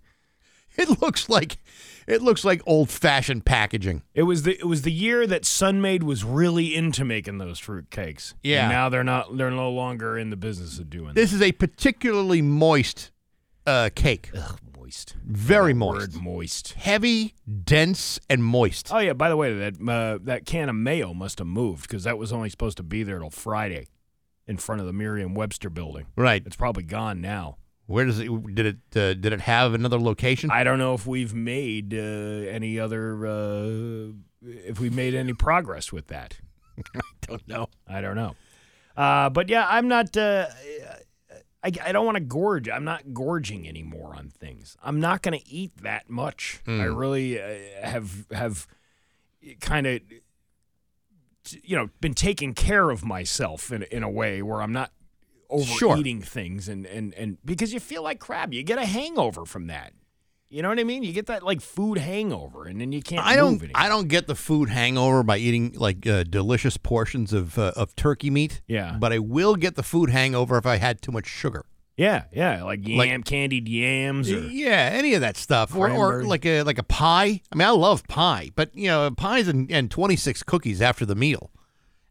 It 0.78 1.02
looks 1.02 1.30
like 1.30 1.58
it 2.08 2.22
looks 2.22 2.44
like 2.44 2.62
old 2.66 2.90
fashioned 2.90 3.46
packaging. 3.46 4.02
It 4.14 4.24
was 4.24 4.44
the 4.44 4.60
it 4.60 4.68
was 4.68 4.82
the 4.82 4.92
year 4.92 5.26
that 5.26 5.46
Sunmaid 5.46 6.04
was 6.04 6.24
really 6.26 6.76
into 6.76 7.06
making 7.06 7.38
those 7.38 7.58
fruit 7.58 7.90
cakes. 7.90 8.36
Yeah. 8.44 8.64
And 8.64 8.74
now 8.74 8.90
they're 8.90 9.06
not. 9.06 9.38
They're 9.38 9.50
no 9.50 9.72
longer 9.72 10.18
in 10.18 10.30
the 10.30 10.36
business 10.36 10.78
of 10.78 10.90
doing 10.90 11.14
This 11.14 11.32
is 11.32 11.42
a 11.42 11.54
particularly 11.54 12.42
moist 12.42 13.12
uh, 13.66 13.90
cake. 13.96 14.30
Ugh, 14.36 14.60
moist. 14.78 15.16
Very 15.26 15.72
That 15.72 15.80
moist. 15.80 16.14
Word 16.14 16.22
moist. 16.22 16.74
Heavy, 16.74 17.34
dense, 17.64 18.20
and 18.30 18.44
moist. 18.44 18.90
Oh 18.92 19.00
yeah. 19.00 19.14
By 19.14 19.30
the 19.30 19.38
way, 19.38 19.54
that 19.58 19.90
uh, 19.90 20.20
that 20.26 20.46
can 20.46 20.68
of 20.68 20.76
mayo 20.76 21.14
must 21.14 21.40
have 21.40 21.48
moved 21.48 21.84
because 21.84 22.04
that 22.04 22.18
was 22.18 22.34
only 22.34 22.50
supposed 22.50 22.76
to 22.76 22.84
be 22.84 23.04
there 23.04 23.20
till 23.20 23.30
Friday, 23.30 23.88
in 24.46 24.58
front 24.58 24.82
of 24.82 24.88
the 24.88 24.94
Merriam-Webster 24.94 25.70
building. 25.70 26.08
Right. 26.18 26.44
It's 26.46 26.58
probably 26.58 26.84
gone 26.84 27.22
now. 27.22 27.56
Where 27.88 28.06
does 28.06 28.20
it 28.20 28.56
did 28.56 28.66
it 28.66 28.98
uh, 28.98 29.14
did 29.14 29.32
it 29.32 29.42
have 29.42 29.74
another 29.74 30.00
location? 30.00 30.50
I 30.52 30.64
don't 30.64 30.80
know 30.80 30.94
if 30.96 31.06
we've 31.06 31.34
made 31.34 31.94
uh, 31.94 31.98
any 31.98 32.80
other 32.80 33.28
uh, 33.28 34.12
if 34.42 34.80
we've 34.80 34.96
made 34.96 35.14
any 35.14 35.34
progress 35.34 35.92
with 35.92 36.08
that. 36.08 36.40
I 36.96 37.02
don't 37.22 37.48
know. 37.48 37.68
I 37.88 38.02
don't 38.02 38.16
know. 38.16 38.36
Uh, 38.98 39.30
but 39.30 39.50
yeah, 39.50 39.68
I'm 39.70 39.88
not. 39.88 40.18
Uh, 40.18 40.48
I, 41.64 41.72
I 41.84 41.92
don't 41.92 42.06
want 42.06 42.16
to 42.16 42.24
gorge. 42.24 42.70
I'm 42.70 42.84
not 42.84 43.14
gorging 43.14 43.68
anymore 43.68 44.16
on 44.16 44.30
things. 44.30 44.78
I'm 44.84 45.00
not 45.00 45.24
going 45.24 45.38
to 45.38 45.48
eat 45.48 45.78
that 45.82 46.10
much. 46.10 46.62
I 46.68 46.86
really 46.86 47.42
uh, 47.42 47.46
have 47.82 48.26
have 48.32 48.68
kind 49.60 49.86
of 49.86 50.02
you 51.64 51.76
know 51.76 51.90
been 52.02 52.16
taking 52.16 52.54
care 52.54 52.90
of 52.90 53.06
myself 53.06 53.72
in 53.72 53.84
in 53.84 54.02
a 54.02 54.10
way 54.10 54.42
where 54.42 54.62
I'm 54.62 54.74
not 54.74 54.92
Sure. 55.64 55.92
overeating 55.92 56.22
things 56.22 56.68
and 56.68 56.86
and 56.86 57.14
and 57.14 57.38
because 57.46 57.74
you 57.74 57.80
feel 57.80 58.04
like 58.04 58.20
crap, 58.20 58.54
you 58.54 58.64
get 58.64 58.78
a 58.80 58.86
hangover 58.86 59.46
from 59.46 59.68
that. 59.68 59.94
You 60.50 60.62
know 60.62 60.70
what 60.70 60.80
I 60.80 60.84
mean? 60.84 61.04
You 61.04 61.12
get 61.12 61.26
that 61.26 61.44
like 61.44 61.60
food 61.60 61.98
hangover, 61.98 62.66
and 62.66 62.80
then 62.80 62.92
you 62.92 63.02
can't. 63.02 63.26
I 63.26 63.36
don't. 63.36 63.62
I 63.74 63.90
don't 63.90 64.08
get 64.08 64.28
the 64.28 64.36
food 64.36 64.70
hangover 64.70 65.24
by 65.24 65.38
eating 65.38 65.74
like 65.76 66.06
uh, 66.08 66.24
delicious 66.24 66.78
portions 66.78 67.34
of 67.34 67.58
uh, 67.58 67.72
of 67.76 67.96
turkey 67.96 68.30
meat. 68.30 68.62
Yeah. 68.68 68.96
But 69.00 69.12
I 69.12 69.20
will 69.20 69.56
get 69.56 69.76
the 69.76 69.84
food 69.84 70.12
hangover 70.12 70.58
if 70.58 70.66
I 70.66 70.76
had 70.78 71.02
too 71.02 71.12
much 71.12 71.26
sugar. 71.28 71.66
Yeah, 71.98 72.26
yeah, 72.34 72.62
like 72.64 72.86
yam, 72.86 72.98
Like- 72.98 73.26
candied 73.26 73.70
yams, 73.70 74.30
or 74.30 74.40
Yeah, 74.40 74.90
any 74.92 75.14
of 75.14 75.22
that 75.22 75.38
stuff, 75.38 75.74
or, 75.74 75.90
or 75.90 76.24
like 76.26 76.46
a 76.46 76.62
like 76.64 76.78
a 76.78 76.84
pie. 76.84 77.42
I 77.52 77.56
mean, 77.56 77.68
I 77.68 77.72
love 77.72 78.06
pie, 78.08 78.52
but 78.56 78.76
you 78.76 78.88
know, 78.90 79.10
pies 79.12 79.48
and, 79.48 79.72
and 79.72 79.90
twenty 79.90 80.16
six 80.18 80.44
cookies 80.44 80.82
after 80.82 81.06
the 81.06 81.16
meal. 81.16 81.52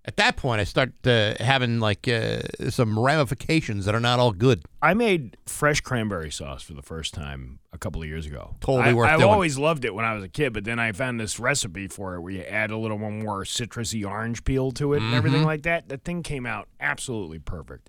At 0.06 0.16
that 0.18 0.36
point, 0.36 0.60
I 0.60 0.64
start 0.64 0.92
uh, 1.06 1.34
having 1.40 1.80
like 1.80 2.06
uh, 2.06 2.40
some 2.68 2.98
ramifications 2.98 3.86
that 3.86 3.94
are 3.94 4.00
not 4.00 4.18
all 4.20 4.32
good. 4.32 4.62
I 4.82 4.92
made 4.92 5.38
fresh 5.46 5.80
cranberry 5.80 6.30
sauce 6.30 6.62
for 6.62 6.74
the 6.74 6.82
first 6.82 7.14
time 7.14 7.58
a 7.72 7.78
couple 7.78 8.02
of 8.02 8.08
years 8.08 8.26
ago. 8.26 8.54
Totally 8.60 8.90
I, 8.90 8.92
worth 8.92 9.08
I've 9.08 9.20
doing. 9.20 9.30
always 9.32 9.56
loved 9.56 9.86
it 9.86 9.94
when 9.94 10.04
I 10.04 10.12
was 10.14 10.22
a 10.22 10.28
kid, 10.28 10.52
but 10.52 10.64
then 10.64 10.78
I 10.78 10.92
found 10.92 11.18
this 11.18 11.40
recipe 11.40 11.88
for 11.88 12.16
it 12.16 12.20
where 12.20 12.32
you 12.34 12.42
add 12.42 12.70
a 12.70 12.76
little 12.76 12.98
more 12.98 13.44
citrusy 13.44 14.06
orange 14.06 14.44
peel 14.44 14.72
to 14.72 14.92
it 14.92 14.96
and 14.98 15.06
Mm-hmm. 15.06 15.14
everything 15.16 15.44
like 15.44 15.62
that. 15.62 15.88
The 15.88 15.96
thing 15.96 16.22
came 16.22 16.44
out 16.44 16.68
absolutely 16.78 17.38
perfect. 17.38 17.88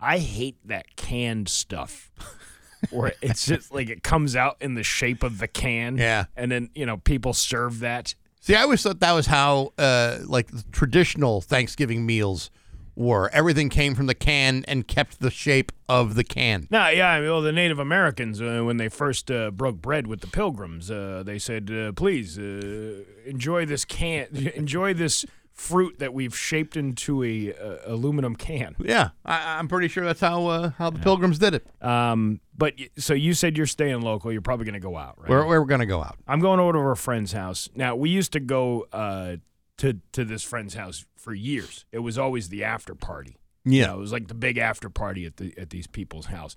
I 0.00 0.18
hate 0.18 0.56
that 0.64 0.96
canned 0.96 1.48
stuff. 1.48 2.10
Where 2.90 3.12
it's 3.22 3.46
just 3.46 3.72
like 3.72 3.88
it 3.88 4.02
comes 4.02 4.34
out 4.34 4.56
in 4.60 4.74
the 4.74 4.82
shape 4.82 5.22
of 5.22 5.38
the 5.38 5.46
can. 5.46 5.96
Yeah. 5.98 6.24
And 6.36 6.50
then, 6.50 6.70
you 6.74 6.84
know, 6.84 6.96
people 6.96 7.32
serve 7.32 7.78
that. 7.78 8.16
See, 8.42 8.56
I 8.56 8.62
always 8.62 8.82
thought 8.82 8.98
that 8.98 9.12
was 9.12 9.26
how 9.26 9.72
uh, 9.78 10.18
like 10.24 10.50
traditional 10.72 11.40
Thanksgiving 11.40 12.04
meals 12.04 12.50
were. 12.96 13.30
Everything 13.32 13.68
came 13.68 13.94
from 13.94 14.06
the 14.06 14.16
can 14.16 14.64
and 14.66 14.86
kept 14.88 15.20
the 15.20 15.30
shape 15.30 15.70
of 15.88 16.16
the 16.16 16.24
can. 16.24 16.66
No, 16.68 16.88
yeah, 16.88 17.10
I 17.10 17.20
mean, 17.20 17.30
well, 17.30 17.40
the 17.40 17.52
Native 17.52 17.78
Americans, 17.78 18.42
uh, 18.42 18.62
when 18.64 18.78
they 18.78 18.88
first 18.88 19.30
uh, 19.30 19.52
broke 19.52 19.76
bread 19.76 20.08
with 20.08 20.22
the 20.22 20.26
Pilgrims, 20.26 20.90
uh, 20.90 21.22
they 21.24 21.38
said, 21.38 21.70
uh, 21.70 21.92
"Please 21.92 22.36
uh, 22.36 23.04
enjoy 23.24 23.64
this 23.64 23.84
can, 23.84 24.26
enjoy 24.56 24.92
this 24.92 25.24
fruit 25.52 25.98
that 25.98 26.12
we've 26.14 26.36
shaped 26.36 26.76
into 26.76 27.22
a 27.22 27.52
uh, 27.54 27.78
aluminum 27.86 28.36
can." 28.36 28.74
Yeah, 28.78 29.10
I, 29.24 29.58
I'm 29.58 29.68
pretty 29.68 29.88
sure 29.88 30.04
that's 30.04 30.20
how 30.20 30.46
uh, 30.46 30.70
how 30.78 30.90
the 30.90 30.98
Pilgrims 30.98 31.38
did 31.38 31.54
it. 31.54 31.66
Um, 31.82 32.40
but 32.56 32.74
y- 32.78 32.88
so 32.96 33.14
you 33.14 33.34
said 33.34 33.56
you're 33.56 33.66
staying 33.66 34.00
local. 34.02 34.32
You're 34.32 34.40
probably 34.42 34.64
going 34.66 34.74
to 34.74 34.80
go 34.80 34.96
out, 34.96 35.18
right? 35.20 35.30
We're, 35.30 35.46
we're 35.46 35.64
going 35.64 35.80
to 35.80 35.86
go 35.86 36.00
out. 36.02 36.18
I'm 36.26 36.40
going 36.40 36.60
over 36.60 36.72
to 36.72 36.78
a 36.78 36.96
friend's 36.96 37.32
house. 37.32 37.68
Now, 37.74 37.94
we 37.96 38.10
used 38.10 38.32
to 38.32 38.40
go 38.40 38.86
uh, 38.92 39.36
to 39.78 40.00
to 40.12 40.24
this 40.24 40.42
friend's 40.42 40.74
house 40.74 41.04
for 41.16 41.32
years. 41.34 41.84
It 41.92 42.00
was 42.00 42.18
always 42.18 42.48
the 42.48 42.64
after 42.64 42.94
party. 42.94 43.36
You 43.64 43.78
Yeah. 43.80 43.86
know, 43.88 43.94
it 43.94 44.00
was 44.00 44.12
like 44.12 44.26
the 44.28 44.34
big 44.34 44.58
after 44.58 44.88
party 44.90 45.24
at 45.26 45.36
the 45.36 45.54
at 45.56 45.70
these 45.70 45.86
people's 45.86 46.26
house. 46.26 46.56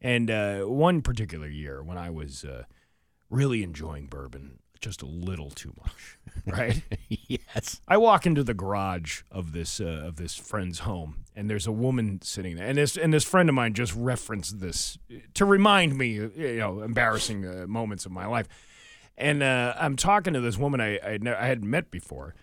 And 0.00 0.30
uh, 0.30 0.60
one 0.64 1.00
particular 1.02 1.48
year 1.48 1.82
when 1.82 1.96
I 1.98 2.10
was 2.10 2.44
uh, 2.44 2.64
really 3.30 3.62
enjoying 3.62 4.06
bourbon 4.06 4.58
just 4.84 5.00
a 5.00 5.06
little 5.06 5.48
too 5.50 5.72
much, 5.82 6.18
right? 6.46 6.82
yes. 7.08 7.80
I 7.88 7.96
walk 7.96 8.26
into 8.26 8.44
the 8.44 8.52
garage 8.52 9.22
of 9.30 9.52
this 9.52 9.80
uh, 9.80 9.84
of 10.04 10.16
this 10.16 10.34
friend's 10.36 10.80
home, 10.80 11.24
and 11.34 11.48
there's 11.48 11.66
a 11.66 11.72
woman 11.72 12.20
sitting 12.22 12.56
there, 12.56 12.66
and 12.66 12.76
this 12.76 12.96
and 12.98 13.12
this 13.12 13.24
friend 13.24 13.48
of 13.48 13.54
mine 13.54 13.72
just 13.72 13.94
referenced 13.96 14.60
this 14.60 14.98
to 15.32 15.46
remind 15.46 15.96
me, 15.96 16.20
uh, 16.20 16.28
you 16.36 16.58
know, 16.58 16.82
embarrassing 16.82 17.46
uh, 17.46 17.64
moments 17.66 18.04
of 18.04 18.12
my 18.12 18.26
life. 18.26 18.46
And 19.16 19.42
uh, 19.42 19.74
I'm 19.78 19.96
talking 19.96 20.34
to 20.34 20.40
this 20.40 20.58
woman 20.58 20.80
I 20.82 20.98
I, 20.98 21.18
ne- 21.18 21.32
I 21.32 21.46
hadn't 21.46 21.70
met 21.70 21.90
before, 21.90 22.34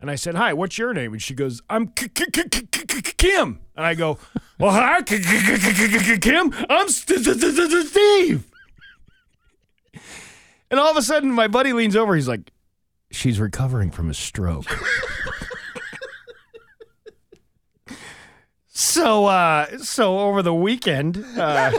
and 0.00 0.08
I 0.08 0.14
said, 0.14 0.36
"Hi, 0.36 0.52
what's 0.54 0.78
your 0.78 0.94
name?" 0.94 1.12
And 1.14 1.20
she 1.20 1.34
goes, 1.34 1.60
"I'm 1.68 1.88
Kim." 1.88 3.58
And 3.76 3.84
I 3.86 3.94
go, 3.94 4.18
"Well, 4.60 4.70
hi, 4.70 5.02
Kim. 5.02 6.54
I'm 6.70 6.88
St- 6.88 7.24
St- 7.24 7.40
St- 7.40 7.54
St- 7.56 7.86
Steve." 7.88 8.44
And 10.70 10.78
all 10.78 10.90
of 10.90 10.96
a 10.96 11.02
sudden, 11.02 11.30
my 11.30 11.48
buddy 11.48 11.72
leans 11.72 11.96
over. 11.96 12.14
He's 12.14 12.28
like, 12.28 12.52
"She's 13.10 13.40
recovering 13.40 13.90
from 13.90 14.10
a 14.10 14.14
stroke." 14.14 14.66
So, 18.80 19.26
uh, 19.26 19.78
so 19.78 20.20
over 20.20 20.40
the 20.40 20.54
weekend, 20.54 21.24
uh, 21.36 21.72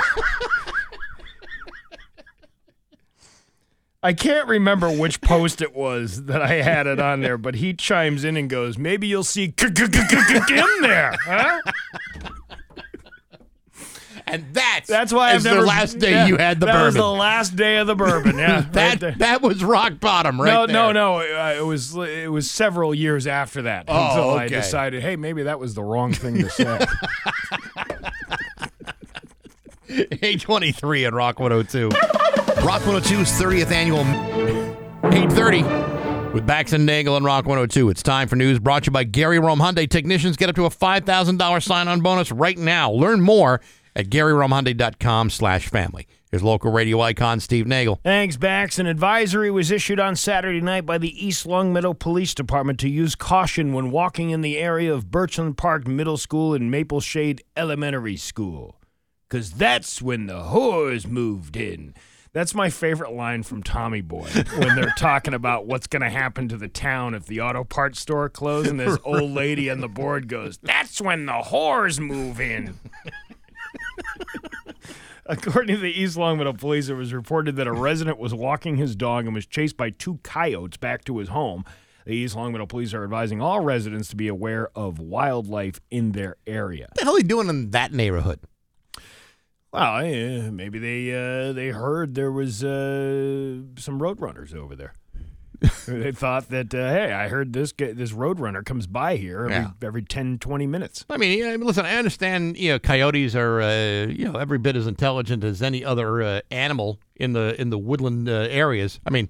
I 4.04 4.12
can't 4.14 4.50
remember 4.50 4.92
which 4.92 5.22
post 5.22 5.62
it 5.62 5.74
was 5.74 6.26
that 6.26 6.42
I 6.42 6.62
had 6.62 6.88
it 6.88 7.00
on 7.00 7.22
there, 7.22 7.38
but 7.38 7.56
he 7.56 7.74
chimes 7.74 8.26
in 8.26 8.36
and 8.36 8.50
goes, 8.50 8.78
"Maybe 8.78 9.08
you'll 9.08 9.24
see 9.24 9.50
Kim 9.50 9.74
there, 10.82 11.16
huh?" 11.24 11.62
And 14.32 14.46
that's 14.54 14.88
That's 14.88 15.12
why 15.12 15.32
I've 15.34 15.44
never. 15.44 15.62
the 15.62 15.66
last 15.68 15.98
day 16.00 16.12
yeah, 16.12 16.28
you 16.28 16.38
had 16.38 16.60
the 16.60 16.68
that 16.68 16.74
bourbon. 16.74 16.86
was 16.86 16.96
the 16.96 17.08
last 17.08 17.56
day 17.56 17.78
of 17.78 17.88
the 17.88 17.96
bourbon. 17.96 18.38
Yeah, 18.38 18.62
that 18.74 19.00
there. 19.00 19.16
that 19.18 19.42
was 19.42 19.64
rock 19.64 20.00
bottom, 20.00 20.40
right 20.40 20.54
no, 20.54 20.68
there. 20.68 20.74
no, 20.74 20.92
no. 20.92 21.18
Uh, 21.20 21.56
it 21.58 21.66
was 21.66 21.96
it 21.96 22.32
was 22.32 22.50
several 22.50 22.94
years 22.94 23.26
after 23.28 23.64
that 23.64 23.86
Oh, 23.88 24.08
until 24.10 24.30
I 24.32 24.48
decided, 24.48 25.02
hey, 25.02 25.16
maybe 25.16 25.44
that 25.44 25.60
was 25.60 25.74
the 25.74 25.84
wrong 25.84 26.14
thing 26.14 26.38
to 26.38 26.50
say. 26.50 26.66
823 29.90 31.06
at 31.06 31.14
Rock 31.14 31.40
102. 31.40 31.90
Rock 32.64 32.82
102's 32.84 33.32
30th 33.42 33.72
annual 33.72 34.02
830 35.12 35.64
with 36.34 36.46
Bax 36.46 36.74
and 36.74 36.86
Nagle 36.86 37.16
and 37.16 37.26
Rock 37.26 37.46
102. 37.46 37.90
It's 37.90 38.04
time 38.04 38.28
for 38.28 38.36
news 38.36 38.60
brought 38.60 38.84
to 38.84 38.88
you 38.90 38.92
by 38.92 39.04
Gary 39.04 39.40
Rome 39.40 39.60
Hyundai. 39.60 39.90
Technicians 39.90 40.38
get 40.38 40.48
up 40.50 40.56
to 40.56 40.66
a 40.66 40.70
$5,000 40.70 41.64
sign-on 41.64 42.02
bonus 42.02 42.32
right 42.32 42.58
now. 42.58 42.92
Learn 42.92 43.20
more 43.22 43.62
at 43.96 44.10
GaryRomeHyundai.com 44.10 45.30
slash 45.30 45.68
family. 45.68 46.08
Here's 46.32 46.44
local 46.44 46.72
radio 46.72 47.02
icon 47.02 47.40
Steve 47.40 47.66
Nagle. 47.66 48.00
Thanks, 48.04 48.38
Bax. 48.38 48.78
An 48.78 48.86
advisory 48.86 49.50
was 49.50 49.72
issued 49.72 50.00
on 50.00 50.16
Saturday 50.16 50.62
night 50.62 50.86
by 50.86 51.00
the 51.00 51.26
East 51.26 51.48
Longmeadow 51.48 51.94
Police 51.94 52.36
Department 52.36 52.80
to 52.82 52.90
use 52.90 53.16
caution 53.16 53.74
when 53.74 53.90
walking 53.90 54.30
in 54.30 54.42
the 54.42 54.60
area 54.60 54.94
of 54.94 55.08
Birchland 55.08 55.58
Park 55.58 55.88
Middle 55.88 56.18
School 56.18 56.54
and 56.54 56.70
Maple 56.70 57.00
Shade 57.02 57.44
Elementary 57.58 58.16
School. 58.16 58.80
Because 59.28 59.54
that's 59.54 60.04
when 60.04 60.28
the 60.28 60.42
whores 60.42 61.08
moved 61.08 61.56
in. 61.56 61.96
That's 62.32 62.54
my 62.54 62.70
favorite 62.70 63.12
line 63.12 63.42
from 63.42 63.64
Tommy 63.64 64.02
Boy 64.02 64.30
when 64.58 64.76
they're 64.76 64.94
talking 64.98 65.34
about 65.34 65.66
what's 65.66 65.88
going 65.88 66.04
to 66.04 66.12
happen 66.12 66.48
to 66.50 66.58
the 66.58 66.68
town 66.68 67.16
if 67.16 67.26
the 67.26 67.42
auto 67.42 67.64
parts 67.64 68.00
store 68.00 68.30
closes, 68.30 68.70
and 68.70 68.80
this 68.80 69.00
old 69.04 69.32
lady 69.32 69.68
on 69.72 69.82
the 69.82 69.88
board 69.88 70.28
goes, 70.28 70.60
That's 70.62 71.02
when 71.02 71.26
the 71.26 71.34
whores 71.34 72.00
move 72.00 72.40
in. 72.40 72.76
According 75.30 75.76
to 75.76 75.82
the 75.82 75.92
East 75.92 76.18
Longmeadow 76.18 76.54
police, 76.54 76.90
it 76.90 76.96
was 76.96 77.14
reported 77.14 77.56
that 77.58 77.68
a 77.68 77.72
resident 77.72 78.18
was 78.18 78.34
walking 78.34 78.78
his 78.78 78.96
dog 78.96 79.26
and 79.26 79.36
was 79.36 79.46
chased 79.46 79.78
by 79.78 79.92
two 79.92 80.18
coyotes 80.24 80.78
back 80.78 81.06
to 81.06 81.20
his 81.20 81.30
home. 81.30 81.66
The 82.08 82.14
East 82.14 82.36
Longmeadow 82.36 82.66
police 82.66 82.96
are 82.96 83.04
advising 83.04 83.40
all 83.40 83.60
residents 83.60 84.10
to 84.10 84.16
be 84.16 84.28
aware 84.28 84.70
of 84.76 84.98
wildlife 84.98 85.80
in 85.92 86.14
their 86.14 86.38
area. 86.48 86.88
What 86.90 86.96
the 86.96 87.04
hell 87.04 87.14
are 87.14 87.20
you 87.20 87.24
doing 87.26 87.48
in 87.48 87.70
that 87.70 87.94
neighborhood? 87.94 88.40
Well, 89.72 90.02
maybe 90.50 90.80
they 90.80 91.14
uh, 91.14 91.54
they 91.54 91.68
heard 91.68 92.16
there 92.16 92.32
was 92.32 92.64
uh, 92.64 93.60
some 93.78 94.00
roadrunners 94.00 94.56
over 94.56 94.76
there. 94.76 94.94
they 95.88 96.12
thought 96.12 96.50
that, 96.50 96.74
uh, 96.74 96.90
hey, 96.90 97.12
I 97.12 97.28
heard 97.28 97.52
this 97.54 97.72
guy, 97.72 97.92
this 97.92 98.12
roadrunner 98.12 98.64
comes 98.66 98.88
by 98.88 99.18
here 99.18 99.42
every, 99.46 99.54
Yeah. 99.56 99.72
every 99.82 100.02
10, 100.04 100.40
20 100.40 100.68
minutes. 100.68 101.06
I 101.10 101.18
mean, 101.18 101.38
yeah, 101.38 101.56
listen, 101.60 101.86
I 101.86 101.96
understand, 101.96 102.58
you 102.58 102.72
know, 102.72 102.80
coyotes 102.80 103.36
are, 103.36 103.62
uh, 103.62 104.06
you 104.08 104.26
know, 104.26 104.40
every 104.40 104.58
bit 104.58 104.76
as 104.76 104.88
intelligent 104.88 105.44
as 105.44 105.62
any 105.62 105.84
other 105.84 106.22
uh, 106.22 106.42
animal 106.52 107.00
in 107.16 107.34
the 107.34 107.60
in 107.60 107.70
the 107.70 107.78
woodland 107.78 108.30
uh, 108.30 108.48
areas. 108.50 109.00
I 109.06 109.10
mean, 109.10 109.30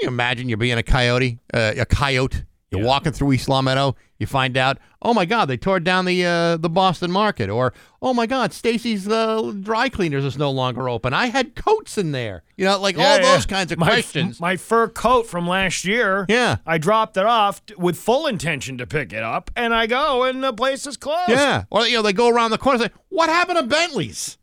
you 0.00 0.08
imagine 0.08 0.48
you're 0.48 0.58
being 0.58 0.76
a 0.78 0.82
coyote, 0.82 1.38
uh, 1.54 1.72
a 1.78 1.86
coyote. 1.86 2.42
You're 2.78 2.86
walking 2.86 3.12
through 3.12 3.32
East 3.32 3.48
Longmeadow, 3.48 3.94
you 4.18 4.26
find 4.26 4.56
out, 4.56 4.78
oh 5.02 5.12
my 5.14 5.24
God, 5.24 5.46
they 5.46 5.56
tore 5.56 5.80
down 5.80 6.04
the 6.04 6.24
uh, 6.24 6.56
the 6.56 6.68
Boston 6.68 7.10
Market, 7.10 7.50
or 7.50 7.72
oh 8.00 8.14
my 8.14 8.26
God, 8.26 8.52
Stacy's 8.52 9.08
uh, 9.08 9.52
dry 9.60 9.88
cleaners 9.88 10.24
is 10.24 10.36
no 10.38 10.50
longer 10.50 10.88
open. 10.88 11.12
I 11.12 11.26
had 11.26 11.54
coats 11.54 11.98
in 11.98 12.12
there, 12.12 12.42
you 12.56 12.64
know, 12.64 12.78
like 12.80 12.96
all 12.96 13.02
Yeah, 13.04 13.16
yeah. 13.16 13.34
those 13.34 13.46
kinds 13.46 13.72
of 13.72 13.78
my, 13.78 13.86
questions. 13.88 14.40
My 14.40 14.56
fur 14.56 14.88
coat 14.88 15.26
from 15.26 15.46
last 15.48 15.84
year. 15.84 16.26
Yeah. 16.28 16.56
I 16.66 16.78
dropped 16.78 17.16
it 17.16 17.26
off 17.26 17.62
with 17.76 17.96
full 17.96 18.26
intention 18.26 18.78
to 18.78 18.86
pick 18.86 19.12
it 19.12 19.22
up, 19.22 19.50
and 19.56 19.74
I 19.74 19.86
go, 19.86 20.24
and 20.24 20.42
the 20.42 20.52
place 20.52 20.86
is 20.86 20.96
closed. 20.96 21.30
Yeah. 21.30 21.64
Or, 21.70 21.86
you 21.86 21.96
know, 21.96 22.02
they 22.02 22.12
go 22.12 22.28
around 22.28 22.50
the 22.50 22.58
corner 22.58 22.82
and 22.82 22.92
say, 22.92 22.98
What 23.08 23.28
happened 23.30 23.58
to 23.58 23.64
Bentley's? 23.64 24.38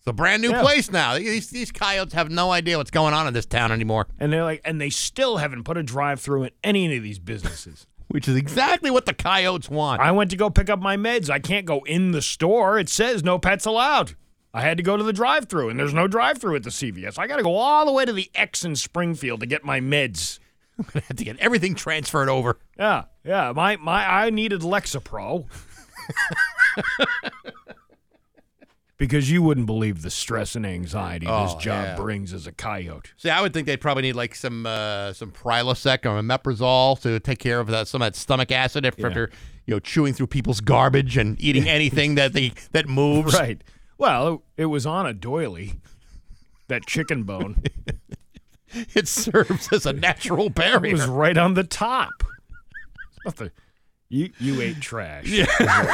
It's 0.00 0.06
a 0.06 0.12
brand 0.14 0.40
new 0.42 0.50
Yeah. 0.50 0.62
place 0.62 0.90
now. 0.90 1.16
These, 1.18 1.50
these 1.50 1.70
coyotes 1.70 2.14
have 2.14 2.30
no 2.30 2.50
idea 2.50 2.78
what's 2.78 2.90
going 2.90 3.12
on 3.14 3.26
in 3.26 3.34
this 3.34 3.44
town 3.46 3.70
anymore, 3.70 4.06
And 4.18 4.32
they're 4.32 4.42
like, 4.44 4.62
and 4.64 4.80
they 4.80 4.88
still 4.90 5.36
haven't 5.36 5.64
put 5.64 5.76
a 5.76 5.82
drive-through 5.82 6.44
in 6.44 6.50
any 6.64 6.96
of 6.96 7.02
these 7.02 7.18
businesses. 7.18 7.86
which 8.08 8.26
is 8.26 8.34
exactly 8.34 8.90
what 8.90 9.06
the 9.06 9.14
coyotes 9.14 9.68
want. 9.70 10.00
I 10.00 10.10
went 10.10 10.30
to 10.32 10.36
go 10.36 10.50
pick 10.50 10.68
up 10.68 10.80
my 10.80 10.96
meds. 10.96 11.30
I 11.30 11.38
can't 11.38 11.64
go 11.66 11.82
in 11.84 12.10
the 12.12 12.22
store. 12.22 12.78
It 12.78 12.88
says 12.88 13.22
no 13.22 13.38
pets 13.38 13.66
allowed. 13.66 14.16
I 14.52 14.62
had 14.62 14.78
to 14.78 14.82
go 14.82 14.96
to 14.96 15.04
the 15.04 15.12
drive-through, 15.12 15.68
and 15.68 15.78
there's 15.78 15.94
no 15.94 16.08
drive-through 16.08 16.56
at 16.56 16.64
the 16.64 16.70
CVS. 16.70 17.18
I 17.18 17.28
got 17.28 17.36
to 17.36 17.44
go 17.44 17.54
all 17.54 17.86
the 17.86 17.92
way 17.92 18.04
to 18.04 18.12
the 18.12 18.28
X 18.34 18.64
in 18.64 18.74
Springfield 18.74 19.38
to 19.40 19.46
get 19.46 19.64
my 19.64 19.78
meds. 19.80 20.40
i'm 20.78 21.02
had 21.02 21.18
to 21.18 21.24
get 21.24 21.38
everything 21.38 21.74
transferred 21.76 22.28
over. 22.30 22.58
Yeah, 22.78 23.04
yeah. 23.22 23.52
My 23.54 23.76
my 23.76 24.04
I 24.24 24.30
needed 24.30 24.62
Lexapro. 24.62 25.44
because 29.00 29.28
you 29.30 29.42
wouldn't 29.42 29.66
believe 29.66 30.02
the 30.02 30.10
stress 30.10 30.54
and 30.54 30.64
anxiety 30.64 31.26
this 31.26 31.52
Oh, 31.54 31.58
job 31.58 31.84
yeah. 31.84 31.96
brings 31.96 32.32
as 32.32 32.46
a 32.46 32.52
coyote. 32.52 33.10
See, 33.16 33.30
I 33.30 33.40
would 33.42 33.52
think 33.52 33.66
they'd 33.66 33.80
probably 33.80 34.02
need 34.02 34.12
like 34.14 34.36
some 34.36 34.64
uh, 34.66 35.12
some 35.12 35.32
Prilosec 35.32 36.04
or 36.06 36.22
omeprazole 36.22 37.00
to 37.00 37.18
take 37.18 37.40
care 37.40 37.58
of 37.58 37.66
that 37.68 37.88
some 37.88 38.02
of 38.02 38.06
that 38.06 38.14
stomach 38.16 38.52
acid 38.52 38.84
if- 38.84 39.02
after 39.04 39.30
you 39.66 39.74
know 39.74 39.80
chewing 39.80 40.12
through 40.14 40.28
people's 40.28 40.60
garbage 40.60 41.16
and 41.16 41.40
eating 41.40 41.68
anything 41.68 42.14
that 42.14 42.32
they 42.34 42.52
that 42.72 42.86
moves. 42.88 43.34
Right. 43.34 43.60
Well, 43.98 44.44
it 44.56 44.66
was 44.66 44.86
on 44.86 45.06
a 45.06 45.12
doily. 45.12 45.74
That 46.68 46.86
chicken 46.86 47.24
bone. 47.24 47.62
It 48.94 49.08
serves 49.08 49.72
as 49.72 49.84
a 49.84 49.92
natural 49.92 50.48
barrier. 50.48 50.90
It 50.90 50.92
was 50.92 51.06
right 51.08 51.36
on 51.36 51.54
the 51.54 51.64
top. 51.64 52.22
Nothing. 53.24 53.50
You 54.10 54.30
you 54.38 54.60
ate 54.60 54.80
trash. 54.80 55.26
Yeah. 55.26 55.46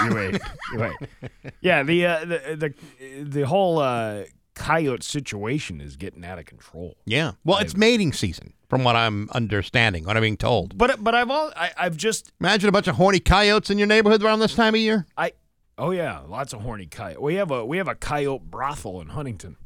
you 0.09 0.18
ate. 0.18 0.40
You 0.72 0.84
ate. 0.84 1.52
Yeah. 1.60 1.82
The 1.82 2.06
uh, 2.06 2.20
the 2.24 2.74
the 2.98 3.22
the 3.24 3.47
whole 3.47 3.78
uh, 3.78 4.24
coyote 4.55 5.02
situation 5.05 5.80
is 5.82 5.97
getting 5.97 6.24
out 6.24 6.38
of 6.38 6.47
control. 6.47 6.97
yeah. 7.05 7.32
Well, 7.44 7.59
it's 7.59 7.76
mating 7.76 8.14
season, 8.14 8.55
from 8.70 8.84
what 8.84 8.97
I'm 8.97 9.28
understanding, 9.32 10.05
what 10.05 10.16
I'm 10.16 10.22
being 10.22 10.38
told. 10.38 10.78
But 10.78 11.05
but 11.05 11.14
I've 11.14 11.30
all 11.30 11.52
I, 11.55 11.70
I've 11.76 11.97
just 11.98 12.32
Imagine 12.40 12.70
a 12.70 12.72
bunch 12.72 12.88
of 12.88 12.97
horny 12.97 13.20
coyotes 13.20 13.68
in 13.70 13.76
your 13.76 13.86
neighborhood 13.86 14.22
around 14.22 14.40
this 14.40 14.55
time 14.55 14.74
of 14.74 14.80
year. 14.80 15.06
I 15.18 15.32
oh 15.76 15.90
yeah 15.90 16.20
lots 16.20 16.55
of 16.55 16.62
horny 16.62 16.86
coyote. 16.86 17.20
We 17.20 17.34
have 17.34 17.51
a 17.51 17.66
we 17.66 17.76
have 17.76 17.88
a 17.88 17.94
coyote 17.94 18.44
brothel 18.44 19.02
in 19.02 19.09
Huntington. 19.09 19.56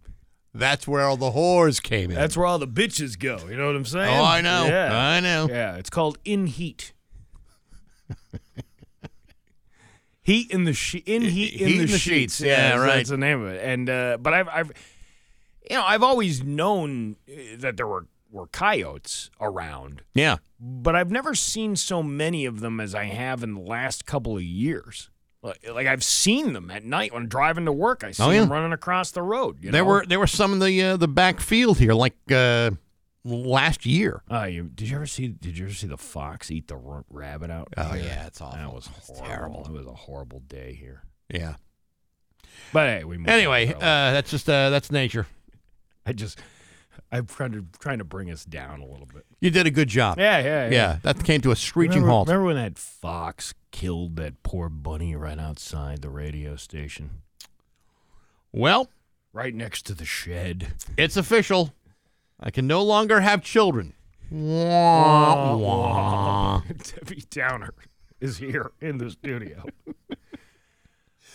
That's 0.53 0.89
where 0.89 1.05
all 1.05 1.17
the 1.17 1.31
whores 1.31 1.81
came 1.81 2.11
in. 2.11 2.17
That's 2.17 2.37
where 2.37 2.47
all 2.47 2.59
the 2.59 2.67
bitches 2.67 3.17
go. 3.17 3.39
You 3.49 3.57
know 3.57 3.67
what 3.67 3.77
I'm 3.77 3.85
saying? 3.85 4.19
oh, 4.19 4.25
I 4.25 4.41
know. 4.41 4.67
Yeah. 4.67 4.99
I 4.99 5.21
know. 5.21 5.47
Yeah, 5.49 5.77
it's 5.77 5.91
called 5.91 6.19
In 6.25 6.49
Heat. 6.49 6.93
heat 10.23 10.51
in 10.51 10.65
the 10.65 10.73
she- 10.73 10.99
in 10.99 11.23
heat 11.23 11.61
in 11.61 11.67
the, 11.67 11.75
in 11.75 11.81
the 11.83 11.87
sheets. 11.89 12.37
sheets. 12.37 12.41
Yeah, 12.41 12.57
that's- 12.57 12.81
right. 12.81 12.97
That's 12.97 13.11
the 13.11 13.17
name 13.17 13.43
of 13.43 13.49
it. 13.53 13.63
And 13.65 13.89
uh, 13.91 14.19
but 14.21 14.35
I've 14.35 14.49
I've 14.49 14.73
you 15.69 15.77
know 15.77 15.85
I've 15.85 16.03
always 16.03 16.43
known 16.43 17.17
uh, 17.29 17.33
that 17.59 17.77
there 17.77 17.87
were 17.87 18.07
were 18.33 18.47
coyotes 18.47 19.29
around, 19.41 20.03
Yeah. 20.15 20.37
but 20.61 20.95
I've 20.95 21.11
never 21.11 21.35
seen 21.35 21.75
so 21.75 22.01
many 22.01 22.45
of 22.47 22.61
them 22.61 22.79
as 22.79 22.95
I 22.95 23.07
have 23.07 23.43
in 23.43 23.55
the 23.55 23.61
last 23.61 24.07
couple 24.07 24.37
of 24.37 24.43
years. 24.45 25.11
Like, 25.43 25.69
like 25.69 25.87
I've 25.89 26.05
seen 26.05 26.53
them 26.53 26.71
at 26.71 26.85
night 26.85 27.13
when 27.13 27.27
driving 27.27 27.65
to 27.65 27.73
work. 27.73 28.05
I 28.05 28.13
see 28.13 28.23
Oh, 28.23 28.31
yeah. 28.31 28.41
them 28.43 28.53
running 28.53 28.73
across 28.73 29.11
the 29.11 29.23
road. 29.23 29.57
You 29.65 29.73
There 29.73 29.83
know? 29.83 29.89
were 29.89 30.07
there 30.07 30.21
were 30.21 30.29
some 30.29 30.53
in 30.53 30.59
the 30.61 30.81
uh, 30.83 30.97
the 30.97 31.09
back 31.09 31.41
field 31.41 31.79
here, 31.79 31.93
like 31.93 32.15
uh, 32.31 32.71
last 33.25 33.85
year. 33.87 34.23
Uh, 34.31 34.45
you, 34.45 34.65
did 34.75 34.89
you 34.89 34.97
ever 34.97 35.07
see? 35.07 35.29
Did 35.29 35.59
you 35.59 35.67
ever 35.67 35.75
see 35.75 35.87
the 35.87 35.97
fox 35.99 36.51
eat 36.51 36.69
the 36.69 36.77
rabbit 37.11 37.51
out? 37.51 37.69
Oh 37.77 37.91
here? 37.93 38.05
yeah, 38.05 38.27
it's 38.27 38.41
awful. 38.41 38.59
That 38.59 38.73
was 38.75 38.87
horrible. 38.87 39.27
terrible. 39.27 39.65
It 39.67 39.73
was 39.73 39.87
a 39.87 39.93
horrible 39.95 40.41
day 40.41 40.75
here. 40.75 41.03
Yeah. 41.29 41.55
But 42.73 42.89
hey, 42.89 43.05
we 43.05 43.17
Anyway, 43.27 43.73
uh, 43.75 43.79
that's 43.81 44.31
just 44.31 44.49
uh, 44.49 44.71
that's 44.71 44.91
nature. 44.91 45.27
I 46.07 46.13
just 46.13 46.41
I'm 47.13 47.27
trying 47.27 47.53
to 47.53 47.65
trying 47.79 47.99
to 47.99 48.05
bring 48.05 48.31
us 48.31 48.45
down 48.45 48.81
a 48.81 48.87
little 48.87 49.07
bit. 49.07 49.25
You 49.41 49.51
did 49.51 49.67
a 49.67 49.71
good 49.71 49.89
job. 49.89 50.19
Yeah, 50.19 50.39
yeah, 50.39 50.65
yeah. 50.65 50.71
Yeah, 50.71 50.99
that 51.03 51.25
came 51.25 51.41
to 51.43 51.51
a 51.51 51.57
screeching 51.57 51.97
remember, 52.03 52.11
halt. 52.11 52.29
Remember 52.29 52.47
when 52.47 52.57
that 52.57 52.79
fox 52.79 53.55
killed 53.71 54.17
that 54.17 54.43
poor 54.43 54.69
bunny 54.69 55.15
right 55.15 55.39
outside 55.39 56.03
the 56.03 56.11
radio 56.11 56.57
station, 56.57 57.23
Well, 58.53 58.89
right 59.33 59.55
next 59.55 59.87
to 59.87 59.95
the 59.95 60.05
shed? 60.05 60.75
it's 60.97 61.17
official. 61.17 61.73
I 62.41 62.51
can 62.51 62.67
no 62.67 62.83
longer 62.83 63.21
have 63.21 63.43
children. 63.43 63.93
Wah, 64.31 65.57
wah. 65.57 66.63
Debbie 66.67 67.25
Downer 67.31 67.75
is 68.21 68.39
here 68.39 68.73
in 68.81 68.99
the 68.99 69.11
studio. 69.11 69.65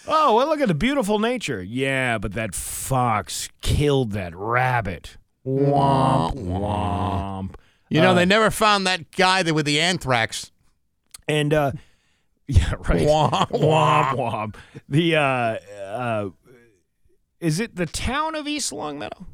oh, 0.08 0.36
well, 0.36 0.48
look 0.48 0.62
at 0.62 0.68
the 0.68 0.74
beautiful 0.74 1.20
nature. 1.20 1.62
Yeah, 1.62 2.18
but 2.18 2.34
that 2.34 2.56
fox 2.56 3.50
killed 3.62 4.12
that 4.14 4.34
rabbit. 4.36 5.18
Womp 5.46 6.34
womp. 6.36 7.56
You 7.90 8.02
know, 8.02 8.12
Uh, 8.12 8.14
they 8.16 8.26
never 8.26 8.50
found 8.50 8.88
that 8.88 9.12
guy 9.12 9.44
that 9.44 9.54
with 9.54 9.66
the 9.68 9.80
anthrax. 9.80 10.52
And 11.28 11.54
uh 11.54 11.72
yeah, 12.48 12.74
right. 12.88 13.02
Womp, 13.08 13.50
womp 13.52 14.14
womp. 14.16 14.56
The 14.90 15.16
uh 15.16 15.20
uh 15.80 16.30
is 17.40 17.60
it 17.60 17.76
the 17.76 17.86
town 17.86 18.34
of 18.36 18.48
East 18.48 18.72
Longmeadow? 18.72 19.28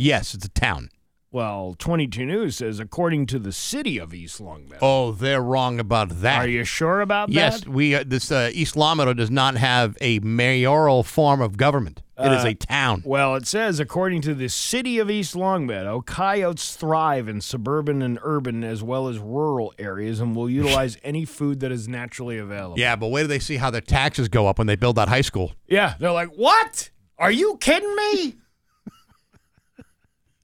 Yes, 0.00 0.34
it's 0.34 0.46
a 0.46 0.50
town. 0.50 0.88
Well, 1.32 1.76
22 1.78 2.24
News 2.26 2.56
says, 2.56 2.80
according 2.80 3.26
to 3.26 3.38
the 3.38 3.52
city 3.52 3.98
of 3.98 4.12
East 4.12 4.40
Longmeadow. 4.40 4.78
Oh, 4.82 5.12
they're 5.12 5.42
wrong 5.42 5.78
about 5.78 6.22
that. 6.22 6.44
Are 6.44 6.48
you 6.48 6.64
sure 6.64 7.02
about 7.02 7.28
Yes, 7.28 7.60
that? 7.60 7.66
Yes, 7.66 7.72
we 7.72 7.94
uh, 7.94 8.04
this 8.04 8.32
uh, 8.32 8.50
East 8.52 8.76
Longmeadow 8.76 9.12
does 9.12 9.30
not 9.30 9.56
have 9.56 9.96
a 10.00 10.18
mayoral 10.20 11.02
form 11.04 11.40
of 11.40 11.56
government. 11.56 12.02
It 12.18 12.32
is 12.32 12.44
Uh, 12.44 12.48
a 12.48 12.54
town. 12.54 13.02
Well, 13.06 13.34
it 13.36 13.46
says, 13.46 13.78
according 13.78 14.22
to 14.22 14.34
the 14.34 14.48
city 14.48 14.98
of 14.98 15.08
East 15.10 15.36
Longmeadow, 15.36 16.00
coyotes 16.00 16.74
thrive 16.74 17.28
in 17.28 17.40
suburban 17.40 18.02
and 18.02 18.18
urban 18.22 18.64
as 18.64 18.82
well 18.82 19.06
as 19.06 19.18
rural 19.18 19.72
areas 19.78 20.18
and 20.18 20.34
will 20.34 20.50
utilize 20.50 20.96
any 21.04 21.24
food 21.24 21.60
that 21.60 21.70
is 21.70 21.86
naturally 21.88 22.38
available. 22.38 22.78
Yeah, 22.78 22.96
but 22.96 23.08
wait 23.08 23.22
do 23.22 23.26
they 23.28 23.38
see 23.38 23.58
how 23.58 23.70
their 23.70 23.80
taxes 23.82 24.28
go 24.28 24.48
up 24.48 24.58
when 24.58 24.66
they 24.66 24.76
build 24.76 24.96
that 24.96 25.08
high 25.08 25.20
school. 25.20 25.52
Yeah, 25.68 25.94
they're 26.00 26.10
like, 26.10 26.30
what? 26.30 26.90
Are 27.18 27.30
you 27.30 27.56
kidding 27.60 27.94
me? 27.94 28.34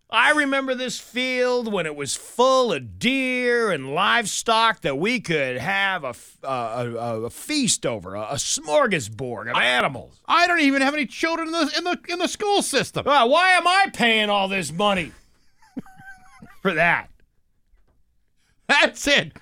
I 0.09 0.31
remember 0.31 0.75
this 0.77 1.01
field 1.01 1.73
when 1.73 1.85
it 1.85 1.97
was 1.97 2.15
full 2.15 2.73
of 2.73 2.99
deer 3.01 3.73
and 3.73 3.93
livestock 3.93 4.83
that 4.83 4.99
we 4.99 5.19
could 5.21 5.57
have 5.59 6.05
a, 6.05 6.09
f- 6.11 6.39
uh, 6.45 6.47
a, 6.49 6.91
a- 6.95 7.21
a 7.23 7.31
feast 7.31 7.85
over, 7.85 8.15
a, 8.15 8.21
a 8.23 8.35
smorgasbord 8.35 9.51
of 9.51 9.57
animals. 9.57 10.21
I 10.29 10.47
don't 10.47 10.61
even 10.61 10.81
have 10.83 10.95
any 10.95 11.07
children 11.07 11.49
in 11.49 11.53
the 11.53 11.75
in 11.77 11.85
the 11.85 11.99
in 12.09 12.19
the 12.21 12.29
school 12.29 12.63
system. 12.63 13.07
Uh, 13.09 13.27
why 13.27 13.51
am 13.53 13.67
I 13.67 13.87
paying 13.93 14.31
all 14.31 14.47
this 14.47 14.71
money 14.73 15.11
for 16.63 16.73
that? 16.75 17.11
That's 18.69 19.07
it. 19.09 19.33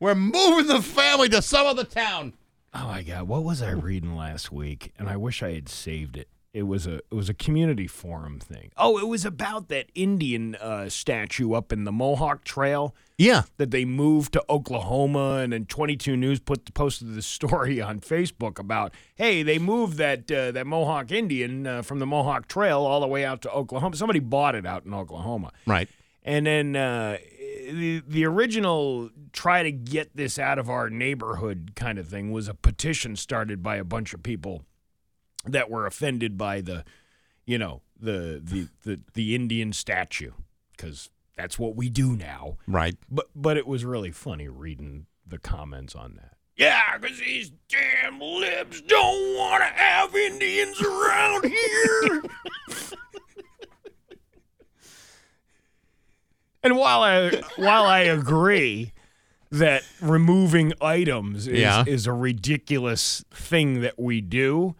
We're 0.00 0.14
moving 0.14 0.68
the 0.68 0.80
family 0.80 1.28
to 1.30 1.42
some 1.42 1.66
other 1.66 1.84
town. 1.84 2.32
Oh 2.72 2.86
my 2.86 3.02
God, 3.02 3.24
what 3.28 3.44
was 3.44 3.60
I 3.60 3.70
reading 3.70 4.14
last 4.16 4.50
week? 4.52 4.92
And 4.98 5.08
I 5.08 5.16
wish 5.16 5.42
I 5.42 5.52
had 5.54 5.68
saved 5.68 6.16
it. 6.16 6.28
It 6.54 6.62
was 6.62 6.86
a 6.86 6.96
it 6.96 7.12
was 7.14 7.28
a 7.28 7.34
community 7.34 7.86
forum 7.86 8.40
thing. 8.40 8.70
Oh, 8.76 8.98
it 8.98 9.06
was 9.06 9.24
about 9.26 9.68
that 9.68 9.86
Indian 9.94 10.54
uh, 10.56 10.88
statue 10.88 11.52
up 11.52 11.72
in 11.72 11.84
the 11.84 11.92
Mohawk 11.92 12.42
Trail 12.42 12.94
Yeah. 13.18 13.42
that 13.58 13.70
they 13.70 13.84
moved 13.84 14.32
to 14.32 14.44
Oklahoma, 14.48 15.40
and 15.42 15.52
then 15.52 15.66
22 15.66 16.16
News 16.16 16.40
put 16.40 16.72
posted 16.72 17.14
the 17.14 17.22
story 17.36 17.80
on 17.82 18.00
Facebook 18.00 18.58
about, 18.58 18.94
hey, 19.16 19.42
they 19.42 19.58
moved 19.58 19.98
that 19.98 20.30
uh, 20.32 20.50
that 20.52 20.66
Mohawk 20.66 21.12
Indian 21.12 21.66
uh, 21.66 21.82
from 21.82 21.98
the 21.98 22.06
Mohawk 22.06 22.48
Trail 22.48 22.78
all 22.80 23.00
the 23.00 23.06
way 23.06 23.24
out 23.26 23.42
to 23.42 23.50
Oklahoma. 23.50 23.94
Somebody 23.96 24.20
bought 24.20 24.54
it 24.54 24.64
out 24.64 24.86
in 24.86 24.94
Oklahoma. 24.94 25.52
Right. 25.66 25.88
And 26.24 26.46
then 26.46 26.76
uh, 26.76 27.18
the 27.70 28.02
the 28.08 28.24
original 28.24 29.10
try 29.32 29.62
to 29.62 29.70
get 29.70 30.16
this 30.16 30.38
out 30.38 30.58
of 30.58 30.70
our 30.70 30.88
neighborhood 30.88 31.72
kind 31.76 31.98
of 31.98 32.08
thing 32.08 32.32
was 32.32 32.48
a 32.48 32.54
petition 32.54 33.16
started 33.16 33.62
by 33.62 33.76
a 33.76 33.84
bunch 33.84 34.14
of 34.14 34.22
people 34.22 34.62
that 35.48 35.70
were 35.70 35.86
offended 35.86 36.36
by 36.38 36.60
the, 36.60 36.84
you 37.46 37.58
know, 37.58 37.82
the 37.98 38.40
the 38.42 38.68
the, 38.84 39.00
the 39.14 39.34
Indian 39.34 39.72
statue 39.72 40.32
because 40.76 41.10
that's 41.36 41.58
what 41.58 41.74
we 41.76 41.88
do 41.88 42.16
now. 42.16 42.56
Right. 42.66 42.96
But 43.10 43.26
but 43.34 43.56
it 43.56 43.66
was 43.66 43.84
really 43.84 44.10
funny 44.12 44.48
reading 44.48 45.06
the 45.26 45.38
comments 45.38 45.94
on 45.94 46.14
that. 46.16 46.34
Yeah, 46.56 46.98
because 46.98 47.18
these 47.20 47.52
damn 47.68 48.18
libs 48.20 48.80
don't 48.82 49.36
want 49.36 49.62
to 49.62 49.68
have 49.68 50.14
Indians 50.14 50.80
around 50.82 51.44
here. 51.44 52.22
and 56.62 56.76
while 56.76 57.02
I 57.02 57.42
while 57.56 57.84
I 57.84 58.00
agree 58.00 58.92
that 59.50 59.82
removing 60.00 60.72
items 60.80 61.46
is, 61.46 61.60
Yeah. 61.60 61.84
is 61.86 62.06
a 62.06 62.12
ridiculous 62.12 63.24
thing 63.32 63.80
that 63.80 63.98
we 63.98 64.20
do, 64.20 64.74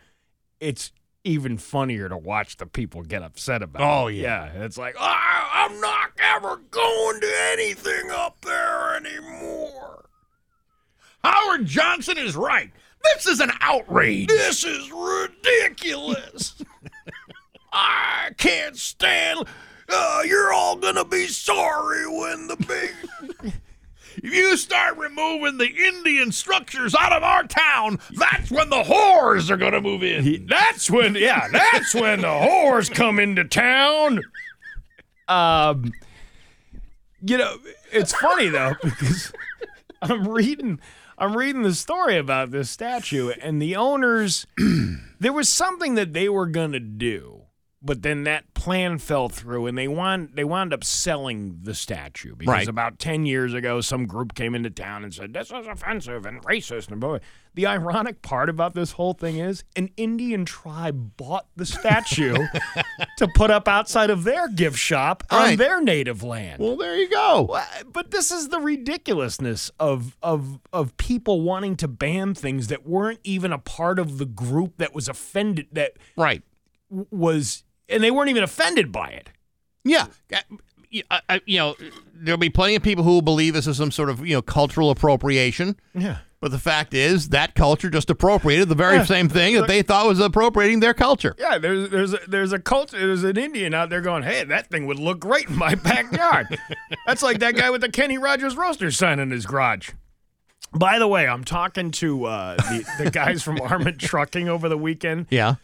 it's 0.61 0.93
even 1.25 1.59
funnier 1.59 2.09
to 2.09 2.17
watch 2.17 2.57
the 2.57 2.67
people 2.67 3.03
get 3.03 3.23
upset 3.23 3.63
about 3.63 3.83
Oh, 3.83 4.07
it. 4.09 4.15
yeah. 4.15 4.53
Yeah, 4.55 4.65
it's 4.65 4.79
like, 4.79 4.95
"Ah, 4.99 5.65
I'm 5.67 5.81
not 5.81 6.13
ever 6.19 6.57
going 6.71 7.21
to 7.21 7.33
anything 7.53 8.11
up 8.11 8.41
there 8.43 8.97
anymore. 8.97 10.05
Howard 11.25 11.67
Johnson 11.67 12.17
is 12.17 12.37
right. 12.37 12.71
This 13.15 13.27
is 13.27 13.41
an 13.41 13.51
outrage. 13.61 14.29
This 14.29 14.65
is 14.65 14.91
ridiculous. 14.93 16.55
I 17.73 18.31
can't 18.39 18.77
stand. 18.77 19.47
Uh, 19.89 20.23
you're 20.25 20.53
all 20.53 20.77
gonna 20.77 21.05
be 21.05 21.27
sorry 21.27 22.07
when 22.07 22.47
the 22.49 22.57
big. 22.57 23.53
If 24.23 24.35
you 24.35 24.57
start 24.57 24.97
removing 24.97 25.59
the 25.59 25.69
Indian 25.69 26.33
structures 26.33 26.95
out 26.95 27.13
of 27.13 27.23
our 27.23 27.45
town, 27.45 28.01
that's 28.13 28.51
when 28.51 28.71
the 28.71 28.83
whores 28.83 29.51
are 29.51 29.57
going 29.57 29.73
to 29.73 29.81
move 29.81 30.03
in. 30.03 30.47
That's 30.47 30.91
when, 30.91 31.15
yeah, 31.15 31.49
that's 31.49 31.95
when 31.95 32.23
the 32.23 32.27
whores 32.29 32.93
come 32.93 33.19
into 33.19 33.45
town. 33.45 34.23
Um, 35.29 35.93
you 37.21 37.39
know, 37.39 37.57
it's 37.93 38.13
funny 38.15 38.49
though 38.49 38.75
because 38.83 39.33
I'm 40.03 40.27
reading, 40.29 40.81
I'm 41.19 41.37
reading 41.37 41.63
the 41.63 41.75
story 41.75 42.17
about 42.17 42.51
this 42.51 42.71
statue, 42.71 43.31
and 43.31 43.61
the 43.61 43.77
owners, 43.77 44.47
there 45.21 45.33
was 45.33 45.49
something 45.49 45.97
that 45.97 46.13
they 46.13 46.29
were 46.29 46.47
gonna 46.47 46.81
do, 46.81 47.38
but 47.81 48.03
then 48.03 48.25
that 48.25 48.53
plan 48.55 48.99
fell 48.99 49.29
through, 49.29 49.67
and 49.67 49.79
they 49.79 49.87
wound 49.87 50.31
they 50.35 50.43
wound 50.45 50.73
up 50.73 50.83
selling 50.83 51.61
the 51.63 51.75
statue 51.75 52.35
because 52.35 52.53
Right. 52.53 52.69
about 52.69 52.99
ten 52.99 53.25
years 53.25 53.55
ago, 53.55 53.81
some 53.81 54.07
group 54.07 54.35
came 54.35 54.55
into 54.55 54.69
town 54.71 55.05
and 55.05 55.15
said 55.15 55.33
this 55.33 55.53
is 55.53 55.67
offensive 55.67 56.27
and 56.27 56.43
racist 56.43 56.91
and 56.91 57.01
boy. 57.01 57.21
The 57.55 57.67
ironic 57.67 58.21
part 58.23 58.49
about 58.49 58.75
this 58.75 58.93
whole 58.93 59.15
thing 59.15 59.39
is 59.39 59.65
an 59.77 59.91
Indian 59.97 60.45
tribe 60.45 61.17
bought 61.17 61.47
the 61.57 61.67
statue 61.67 62.47
to 63.17 63.29
put 63.29 63.51
up 63.51 63.67
outside 63.69 64.11
of 64.11 64.25
their 64.25 64.49
gift 64.49 64.79
shop 64.79 65.23
on 65.31 65.57
their 65.57 65.81
native 65.81 66.23
land. 66.23 66.61
Well, 66.61 66.77
there 66.77 66.97
you 66.97 67.09
go. 67.09 67.59
But 67.93 68.11
this 68.11 68.31
is 68.31 68.49
the 68.49 68.59
ridiculousness 68.59 69.71
of 69.79 70.17
of 70.23 70.59
of 70.73 70.97
people 70.97 71.43
wanting 71.43 71.77
to 71.77 71.89
ban 71.89 72.35
things 72.35 72.67
that 72.69 72.87
weren't 72.87 73.21
even 73.25 73.53
a 73.53 73.59
part 73.59 73.99
of 74.01 74.19
the 74.19 74.27
group 74.27 74.79
that 74.79 74.95
was 74.95 75.09
offended 75.09 75.69
that 75.73 75.93
Right. 76.17 76.43
was 76.91 77.65
and 77.89 78.03
they 78.03 78.11
weren't 78.11 78.31
even 78.31 78.43
offended 78.43 78.93
by 78.93 79.09
it. 79.09 79.31
Yeah. 79.85 80.07
Y- 80.93 81.03
I- 81.11 81.21
I- 81.29 81.41
You 81.47 81.59
know, 81.59 81.77
there'll 82.15 82.39
be 82.39 82.51
plenty 82.51 82.75
of 82.75 82.83
people 82.83 83.05
who 83.05 83.11
will 83.13 83.23
believe 83.23 83.55
this 83.55 83.67
is 83.67 83.77
some 83.77 83.91
sort 83.91 84.09
of, 84.11 84.27
you 84.27 84.35
know, 84.35 84.43
cultural 84.43 84.91
appropriation. 84.91 85.77
Yeah. 85.95 86.19
But 86.41 86.53
the 86.53 86.59
fact 86.59 86.95
is, 86.95 87.31
that 87.31 87.57
culture 87.57 87.91
just 87.91 88.11
appropriated 88.11 88.69
the 88.69 88.77
very 88.77 89.05
same 89.05 89.29
thing 89.29 89.57
that 89.57 89.67
they 89.67 89.83
thought 89.83 90.07
was 90.07 90.21
appropriating 90.21 90.79
their 90.79 90.95
culture. 90.95 91.35
Yeah, 91.37 91.59
there's 91.59 91.91
there's 91.91 92.15
a, 92.15 92.21
there's 92.29 92.53
a 92.53 92.61
culture 92.61 92.97
there's 92.97 93.25
an 93.25 93.37
Indian 93.37 93.75
out 93.75 93.91
there 93.91 94.01
going, 94.01 94.23
"Hey, 94.23 94.45
that 94.45 94.69
thing 94.71 94.87
would 94.87 95.01
look 95.01 95.19
great 95.19 95.49
in 95.49 95.57
my 95.57 95.75
backyard." 95.91 96.47
That's 97.09 97.25
like 97.25 97.41
that 97.41 97.57
guy 97.57 97.71
with 97.71 97.81
the 97.81 97.89
Kenny 97.89 98.19
Rogers 98.19 98.57
roaster 98.57 98.93
sign 98.93 99.19
in 99.19 99.33
his 99.33 99.47
garage. 99.47 99.91
By 100.73 101.01
the 101.01 101.09
way, 101.09 101.27
I'm 101.27 101.43
talking 101.43 101.91
to 101.93 102.27
uh, 102.27 102.55
the, 102.57 102.87
the 103.05 103.11
guys 103.11 103.43
from 103.43 103.61
Armament 103.61 103.99
Trucking 103.99 104.49
over 104.49 104.69
the 104.69 104.79
weekend. 104.79 105.27
Yeah. 105.31 105.57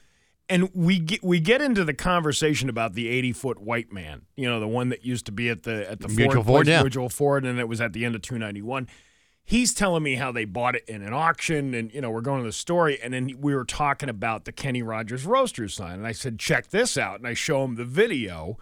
And 0.49 0.71
we 0.75 0.99
get 0.99 1.23
we 1.23 1.41
get 1.41 1.61
into 1.63 1.85
the 1.85 1.95
conversation 1.95 2.69
about 2.69 2.95
the 2.95 3.09
80 3.09 3.33
foot 3.33 3.61
white 3.61 3.93
man 3.93 4.23
you 4.37 4.49
know 4.49 4.61
the 4.61 4.69
one 4.69 4.91
that 4.91 5.05
used 5.05 5.27
to 5.27 5.33
be 5.33 5.49
at 5.49 5.63
the 5.63 5.91
at 5.91 6.01
the 6.01 6.09
Mutual 6.09 6.43
ford, 6.43 6.47
Ford, 6.47 6.67
yeah. 6.69 6.81
mutual 6.83 7.09
ford 7.09 7.45
and 7.45 7.59
it 7.59 7.69
was 7.69 7.81
at 7.81 7.93
the 7.93 8.05
end 8.05 8.15
of 8.15 8.23
291 8.23 8.89
he's 9.43 9.75
telling 9.75 10.03
me 10.03 10.15
how 10.17 10.33
they 10.33 10.45
bought 10.45 10.75
it 10.75 10.85
in 10.89 11.03
an 11.03 11.13
auction 11.13 11.75
and 11.75 11.93
you 11.93 12.01
know 12.01 12.11
we're 12.11 12.21
going 12.21 12.41
to 12.41 12.47
the 12.47 12.53
story 12.53 12.99
and 13.03 13.13
then 13.13 13.31
we 13.41 13.55
were 13.55 13.65
talking 13.65 14.09
about 14.09 14.45
the 14.45 14.53
kenny 14.53 14.83
rogers 14.83 15.25
roaster 15.25 15.69
sign 15.69 15.95
and 15.95 16.07
i 16.07 16.13
said 16.13 16.39
check 16.39 16.69
this 16.69 16.97
out 16.99 17.19
and 17.19 17.27
i 17.27 17.35
show 17.35 17.65
him 17.65 17.77
the 17.77 17.85
video 17.85 18.59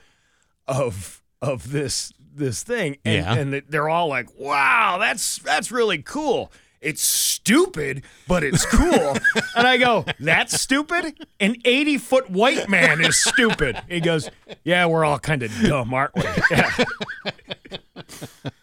of 0.66 1.22
of 1.40 1.72
this 1.72 2.12
this 2.34 2.62
thing 2.62 2.96
and, 3.04 3.14
Yeah. 3.14 3.34
and 3.34 3.62
they're 3.68 3.88
all 3.88 4.06
like 4.08 4.28
wow 4.38 4.98
that's 4.98 5.38
that's 5.38 5.70
really 5.72 5.98
cool 6.02 6.52
it's 6.82 7.02
stupid, 7.02 8.02
but 8.28 8.42
it's 8.44 8.66
cool. 8.66 9.16
and 9.56 9.66
I 9.66 9.76
go, 9.78 10.04
that's 10.20 10.60
stupid? 10.60 11.14
An 11.40 11.56
80 11.64 11.98
foot 11.98 12.28
white 12.30 12.68
man 12.68 13.00
is 13.04 13.22
stupid. 13.22 13.80
He 13.88 14.00
goes, 14.00 14.28
yeah, 14.64 14.86
we're 14.86 15.04
all 15.04 15.18
kind 15.18 15.42
of 15.42 15.52
dumb, 15.62 15.94
aren't 15.94 16.14
we? 16.14 16.22
Yeah. 16.50 16.70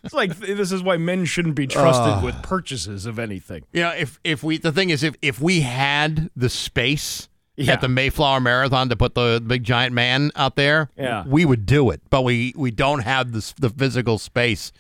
it's 0.04 0.14
like, 0.14 0.36
this 0.38 0.72
is 0.72 0.84
why 0.84 0.98
men 0.98 1.26
shouldn't 1.26 1.56
be 1.56 1.68
trusted 1.68 2.24
with 2.24 2.42
purchases 2.44 3.06
of 3.06 3.20
anything. 3.20 3.64
You 3.74 3.82
know, 3.84 3.92
if 3.92 4.20
if 4.24 4.44
we 4.44 4.58
the 4.58 4.72
thing 4.72 4.90
is 4.90 5.04
if 5.04 5.16
if 5.22 5.40
we 5.42 5.62
had 5.62 6.30
the 6.36 6.50
space 6.50 7.30
Yeah. 7.56 7.74
at 7.74 7.82
the 7.82 7.88
Mayflower 7.88 8.40
Marathon 8.40 8.90
to 8.90 8.96
put 8.96 9.16
the 9.16 9.42
big 9.46 9.64
giant 9.64 9.94
man 9.94 10.32
out 10.36 10.56
there, 10.56 10.90
Yeah. 10.98 11.24
we 11.26 11.46
would 11.46 11.66
do 11.66 11.90
it. 11.90 12.02
But 12.10 12.24
we 12.24 12.54
we 12.56 12.72
don't 12.72 13.02
have 13.02 13.32
the 13.32 13.54
the 13.60 13.70
physical 13.70 14.18
space 14.18 14.72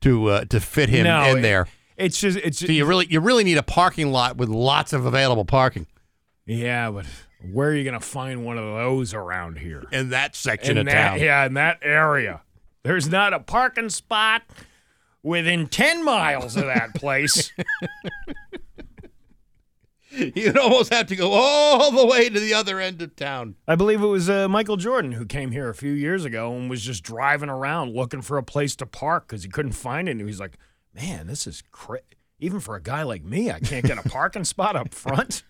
to 0.00 0.26
uh, 0.28 0.44
to 0.46 0.60
fit 0.60 0.88
him 0.88 1.04
No, 1.04 1.24
in 1.30 1.38
it- 1.38 1.42
there. 1.42 1.66
It's 1.98 2.20
just, 2.20 2.38
it's 2.38 2.58
So 2.58 2.66
you 2.66 2.84
really 2.84 3.06
you 3.10 3.20
really 3.20 3.44
need 3.44 3.58
a 3.58 3.62
parking 3.62 4.12
lot 4.12 4.36
with 4.36 4.48
lots 4.48 4.92
of 4.92 5.04
available 5.04 5.44
parking 5.44 5.86
yeah, 6.48 6.90
but 6.90 7.04
where 7.52 7.68
are 7.68 7.74
you 7.74 7.84
going 7.84 7.92
to 7.98 8.04
find 8.04 8.44
one 8.44 8.56
of 8.56 8.64
those 8.64 9.12
around 9.12 9.58
here? 9.58 9.84
in 9.92 10.08
that 10.10 10.34
section 10.34 10.72
in 10.72 10.78
of 10.78 10.86
that, 10.86 11.10
town. 11.10 11.20
Yeah, 11.20 11.44
in 11.44 11.54
that 11.54 11.78
area. 11.82 12.40
There's 12.84 13.08
not 13.08 13.34
a 13.34 13.38
parking 13.38 13.90
spot 13.90 14.42
within 15.22 15.66
10 15.66 16.02
miles 16.04 16.56
of 16.56 16.64
that 16.64 16.94
place. 16.94 17.52
You'd 20.10 20.56
almost 20.56 20.92
have 20.92 21.06
to 21.08 21.16
go 21.16 21.32
all 21.32 21.92
the 21.92 22.06
way 22.06 22.30
to 22.30 22.40
the 22.40 22.54
other 22.54 22.80
end 22.80 23.02
of 23.02 23.14
town. 23.14 23.56
I 23.68 23.74
believe 23.74 24.02
it 24.02 24.06
was 24.06 24.30
uh, 24.30 24.48
Michael 24.48 24.78
Jordan 24.78 25.12
who 25.12 25.26
came 25.26 25.50
here 25.50 25.68
a 25.68 25.74
few 25.74 25.92
years 25.92 26.24
ago 26.24 26.54
and 26.54 26.70
was 26.70 26.80
just 26.80 27.04
driving 27.04 27.50
around 27.50 27.94
looking 27.94 28.22
for 28.22 28.38
a 28.38 28.42
place 28.42 28.74
to 28.76 28.86
park 28.86 29.28
because 29.28 29.42
he 29.42 29.50
couldn't 29.50 29.72
find 29.72 30.08
it. 30.08 30.12
And 30.12 30.26
he's 30.26 30.40
like, 30.40 30.56
"Man, 31.00 31.26
this 31.26 31.46
is 31.46 31.62
cra 31.72 32.00
Even 32.40 32.60
for 32.60 32.76
a 32.76 32.82
guy 32.82 33.02
like 33.02 33.24
me, 33.24 33.50
I 33.50 33.60
can't 33.60 33.84
get 33.86 33.98
a 34.04 34.08
parking 34.08 34.44
spot 34.44 34.76
up 34.76 34.92
front." 34.94 35.42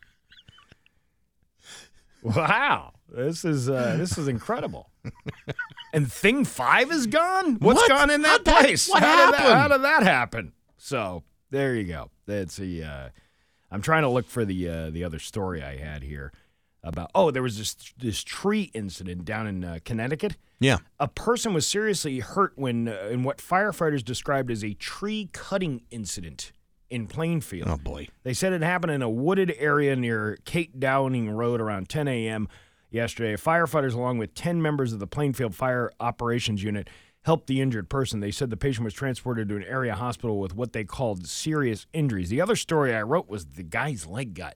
Wow, 2.22 2.94
this 3.08 3.44
is 3.44 3.68
uh, 3.68 3.96
this 3.96 4.18
is 4.18 4.26
incredible. 4.28 4.90
and 5.92 6.10
Thing 6.10 6.44
Five 6.44 6.90
is 6.90 7.06
gone. 7.06 7.56
What's 7.60 7.80
What? 7.82 7.88
gone 7.88 8.10
in 8.10 8.22
that 8.22 8.44
that- 8.44 8.60
place? 8.64 8.88
what 8.88 9.02
how 9.02 9.26
Did 9.26 9.34
that, 9.34 9.38
happened? 9.40 9.54
how 9.60 9.68
did 9.68 9.82
that 9.84 10.02
happen? 10.02 10.52
So 10.78 11.22
there 11.50 11.74
you 11.74 11.84
go. 11.84 12.10
That's 12.26 12.58
a. 12.58 12.82
Uh, 12.84 13.08
I'm 13.70 13.82
trying 13.82 14.02
to 14.02 14.08
look 14.08 14.26
for 14.28 14.44
the 14.44 14.68
uh, 14.68 14.90
the 14.90 15.04
other 15.04 15.18
story 15.18 15.62
I 15.62 15.76
had 15.76 16.02
here 16.02 16.32
about. 16.82 17.10
Oh, 17.14 17.30
there 17.30 17.42
was 17.42 17.58
this 17.58 17.76
this 17.96 18.22
tree 18.22 18.70
incident 18.74 19.24
down 19.24 19.46
in 19.46 19.64
uh, 19.64 19.78
Connecticut. 19.84 20.36
Yeah. 20.60 20.78
A 20.98 21.08
person 21.08 21.54
was 21.54 21.66
seriously 21.66 22.20
hurt 22.20 22.52
when 22.56 22.88
uh, 22.88 23.08
in 23.10 23.22
what 23.22 23.38
firefighters 23.38 24.04
described 24.04 24.50
as 24.50 24.64
a 24.64 24.74
tree 24.74 25.28
cutting 25.32 25.82
incident 25.90 26.52
in 26.90 27.06
Plainfield. 27.06 27.68
Oh 27.68 27.76
boy. 27.76 28.08
They 28.22 28.34
said 28.34 28.52
it 28.52 28.62
happened 28.62 28.92
in 28.92 29.02
a 29.02 29.10
wooded 29.10 29.54
area 29.58 29.94
near 29.94 30.38
Kate 30.44 30.78
Downing 30.78 31.30
Road 31.30 31.60
around 31.60 31.88
10 31.88 32.08
a.m. 32.08 32.48
yesterday. 32.90 33.34
Firefighters, 33.36 33.94
along 33.94 34.18
with 34.18 34.34
10 34.34 34.62
members 34.62 34.92
of 34.92 34.98
the 34.98 35.06
Plainfield 35.06 35.54
Fire 35.54 35.90
Operations 36.00 36.62
Unit, 36.62 36.88
helped 37.22 37.46
the 37.46 37.60
injured 37.60 37.90
person. 37.90 38.20
They 38.20 38.30
said 38.30 38.50
the 38.50 38.56
patient 38.56 38.84
was 38.84 38.94
transported 38.94 39.48
to 39.48 39.56
an 39.56 39.64
area 39.64 39.94
hospital 39.94 40.40
with 40.40 40.54
what 40.54 40.72
they 40.72 40.84
called 40.84 41.26
serious 41.26 41.86
injuries. 41.92 42.30
The 42.30 42.40
other 42.40 42.56
story 42.56 42.94
I 42.94 43.02
wrote 43.02 43.28
was 43.28 43.44
the 43.46 43.62
guy's 43.62 44.06
leg 44.06 44.34
got 44.34 44.54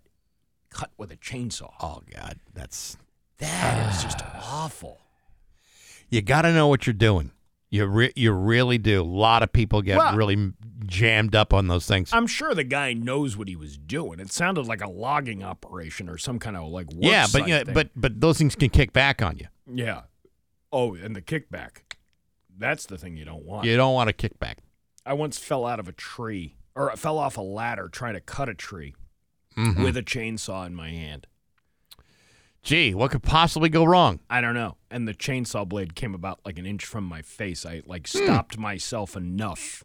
cut 0.73 0.91
with 0.97 1.11
a 1.13 1.17
chainsaw. 1.17 1.73
Oh 1.81 2.03
God, 2.15 2.39
that's 2.55 2.97
That 3.39 3.95
is 3.95 4.03
just 4.03 4.21
awful. 4.35 5.01
you 6.09 6.23
got 6.23 6.43
to 6.43 6.53
know 6.53 6.69
what 6.69 6.87
you're 6.87 6.95
doing. 6.95 7.33
You 7.71 7.87
re- 7.87 8.13
you 8.15 8.33
really 8.33 8.77
do. 8.77 9.01
A 9.01 9.03
lot 9.03 9.43
of 9.43 9.51
people 9.53 9.81
get 9.83 9.97
Well- 9.97 10.15
really 10.17 10.53
jammed 10.85 11.35
up 11.35 11.55
on 11.55 11.69
those 11.69 11.87
things. 11.87 12.11
I'm 12.13 12.27
sure 12.27 12.55
the 12.55 12.65
guy 12.65 12.93
knows 12.93 13.37
what 13.37 13.49
he 13.49 13.57
was 13.57 13.79
doing. 13.79 14.21
It 14.21 14.31
sounded 14.31 14.67
like 14.67 14.83
a 14.83 14.91
logging 14.91 15.43
operation 15.43 16.09
or 16.09 16.19
some 16.19 16.39
kind 16.39 16.57
of 16.57 16.69
like 16.69 16.89
yeah, 16.93 17.27
but 17.33 17.49
yeah, 17.49 17.65
thing. 17.65 17.73
but 17.75 17.89
but 17.97 18.21
those 18.21 18.37
things 18.39 18.55
can 18.55 18.69
kick 18.69 18.93
back 18.93 19.23
on 19.23 19.39
you. 19.39 19.47
yeah. 19.73 20.03
Oh, 20.75 20.95
and 20.95 21.15
the 21.15 21.21
kickback. 21.23 21.97
That's 22.59 22.87
the 22.87 22.97
thing 22.99 23.17
you 23.17 23.25
don't 23.27 23.45
want. 23.45 23.67
You 23.67 23.77
don't 23.77 23.93
want 23.95 24.09
a 24.09 24.13
kickback. 24.15 24.57
I 25.05 25.13
once 25.15 25.37
fell 25.39 25.67
out 25.67 25.81
of 25.81 25.89
a 25.89 25.93
tree 25.93 26.57
or 26.75 26.91
I 26.91 26.97
fell 26.97 27.19
off 27.19 27.37
a 27.37 27.43
ladder 27.43 27.89
trying 27.89 28.15
to 28.15 28.21
cut 28.21 28.49
a 28.49 28.55
tree 28.55 28.95
Mm-hmm. 29.57 29.83
with 29.83 29.97
a 29.97 30.03
chainsaw 30.03 30.67
in 30.67 30.75
my 30.75 30.91
hand. 30.91 31.27
Gee, 32.63 32.95
what 32.95 33.11
could 33.11 33.23
possibly 33.25 33.69
go 33.69 33.85
wrong? 33.85 34.21
I 34.31 34.41
don't 34.41 34.55
know. 34.55 34.77
And 34.91 35.09
the 35.09 35.15
chainsaw 35.15 35.69
blade 35.69 35.95
came 35.97 36.15
about 36.15 36.39
like 36.45 36.59
an 36.59 36.67
inch 36.67 36.85
from 36.85 37.05
my 37.05 37.21
face. 37.23 37.67
I 37.67 37.83
like 37.87 38.09
Hmm. 38.09 38.19
stopped 38.25 38.57
myself 38.57 39.17
enough 39.17 39.83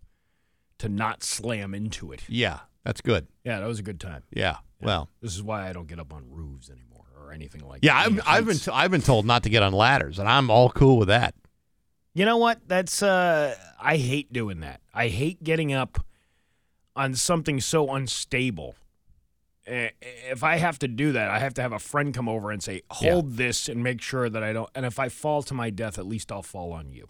to 0.78 0.88
not 0.90 1.24
slam 1.24 1.74
into 1.74 2.12
it. 2.12 2.22
Yeah, 2.28 2.60
that's 2.84 3.02
good. 3.02 3.28
Yeah, 3.44 3.60
that 3.60 3.66
was 3.68 3.80
a 3.80 3.84
good 3.84 4.00
time. 4.00 4.24
Yeah. 4.32 4.58
Well, 4.80 5.10
This 5.22 5.34
is 5.36 5.42
why 5.42 5.68
I 5.68 5.74
don't 5.74 5.88
get 5.88 6.00
up 6.00 6.14
on 6.14 6.26
roofs 6.30 6.70
anymore 6.70 7.06
or 7.20 7.34
anything 7.34 7.68
like 7.68 7.82
that. 7.82 7.88
yeah, 7.88 7.98
I've, 7.98 8.20
I've 8.28 8.46
been 8.46 8.58
t- 8.60 8.72
I've 8.72 8.92
been 8.92 9.02
told 9.02 9.26
not 9.26 9.42
to 9.44 9.50
get 9.50 9.64
on 9.64 9.74
ladders, 9.74 10.20
and 10.20 10.30
I'm 10.30 10.52
all 10.52 10.70
cool 10.70 11.00
with 11.00 11.08
that. 11.08 11.34
You 12.14 12.26
know 12.26 12.38
what? 12.38 12.60
That's 12.68 13.02
uh 13.02 13.56
I 13.82 13.98
hate 13.98 14.32
doing 14.32 14.60
that. 14.60 14.82
I 14.94 15.08
hate 15.08 15.44
getting 15.44 15.74
up 15.74 15.98
on 16.96 17.16
something 17.16 17.60
so 17.60 17.92
unstable. 17.94 18.76
Eh, 19.68 19.90
If 20.32 20.44
I 20.44 20.56
have 20.58 20.80
to 20.80 20.88
do 20.88 21.12
that, 21.12 21.30
I 21.30 21.40
have 21.40 21.54
to 21.56 21.62
have 21.62 21.74
a 21.74 21.80
friend 21.80 22.14
come 22.14 22.30
over 22.30 22.52
and 22.52 22.64
say, 22.64 22.82
"Hold 22.90 23.36
this 23.38 23.68
and 23.68 23.84
make 23.84 24.02
sure 24.02 24.30
that 24.30 24.42
I 24.44 24.54
don't." 24.54 24.70
And 24.74 24.86
if 24.86 24.98
I 24.98 25.10
fall 25.10 25.44
to 25.44 25.54
my 25.54 25.70
death, 25.70 26.00
at 26.00 26.06
least 26.08 26.32
I'll 26.32 26.42
fall 26.44 26.72
on 26.72 26.92
you. 26.94 27.08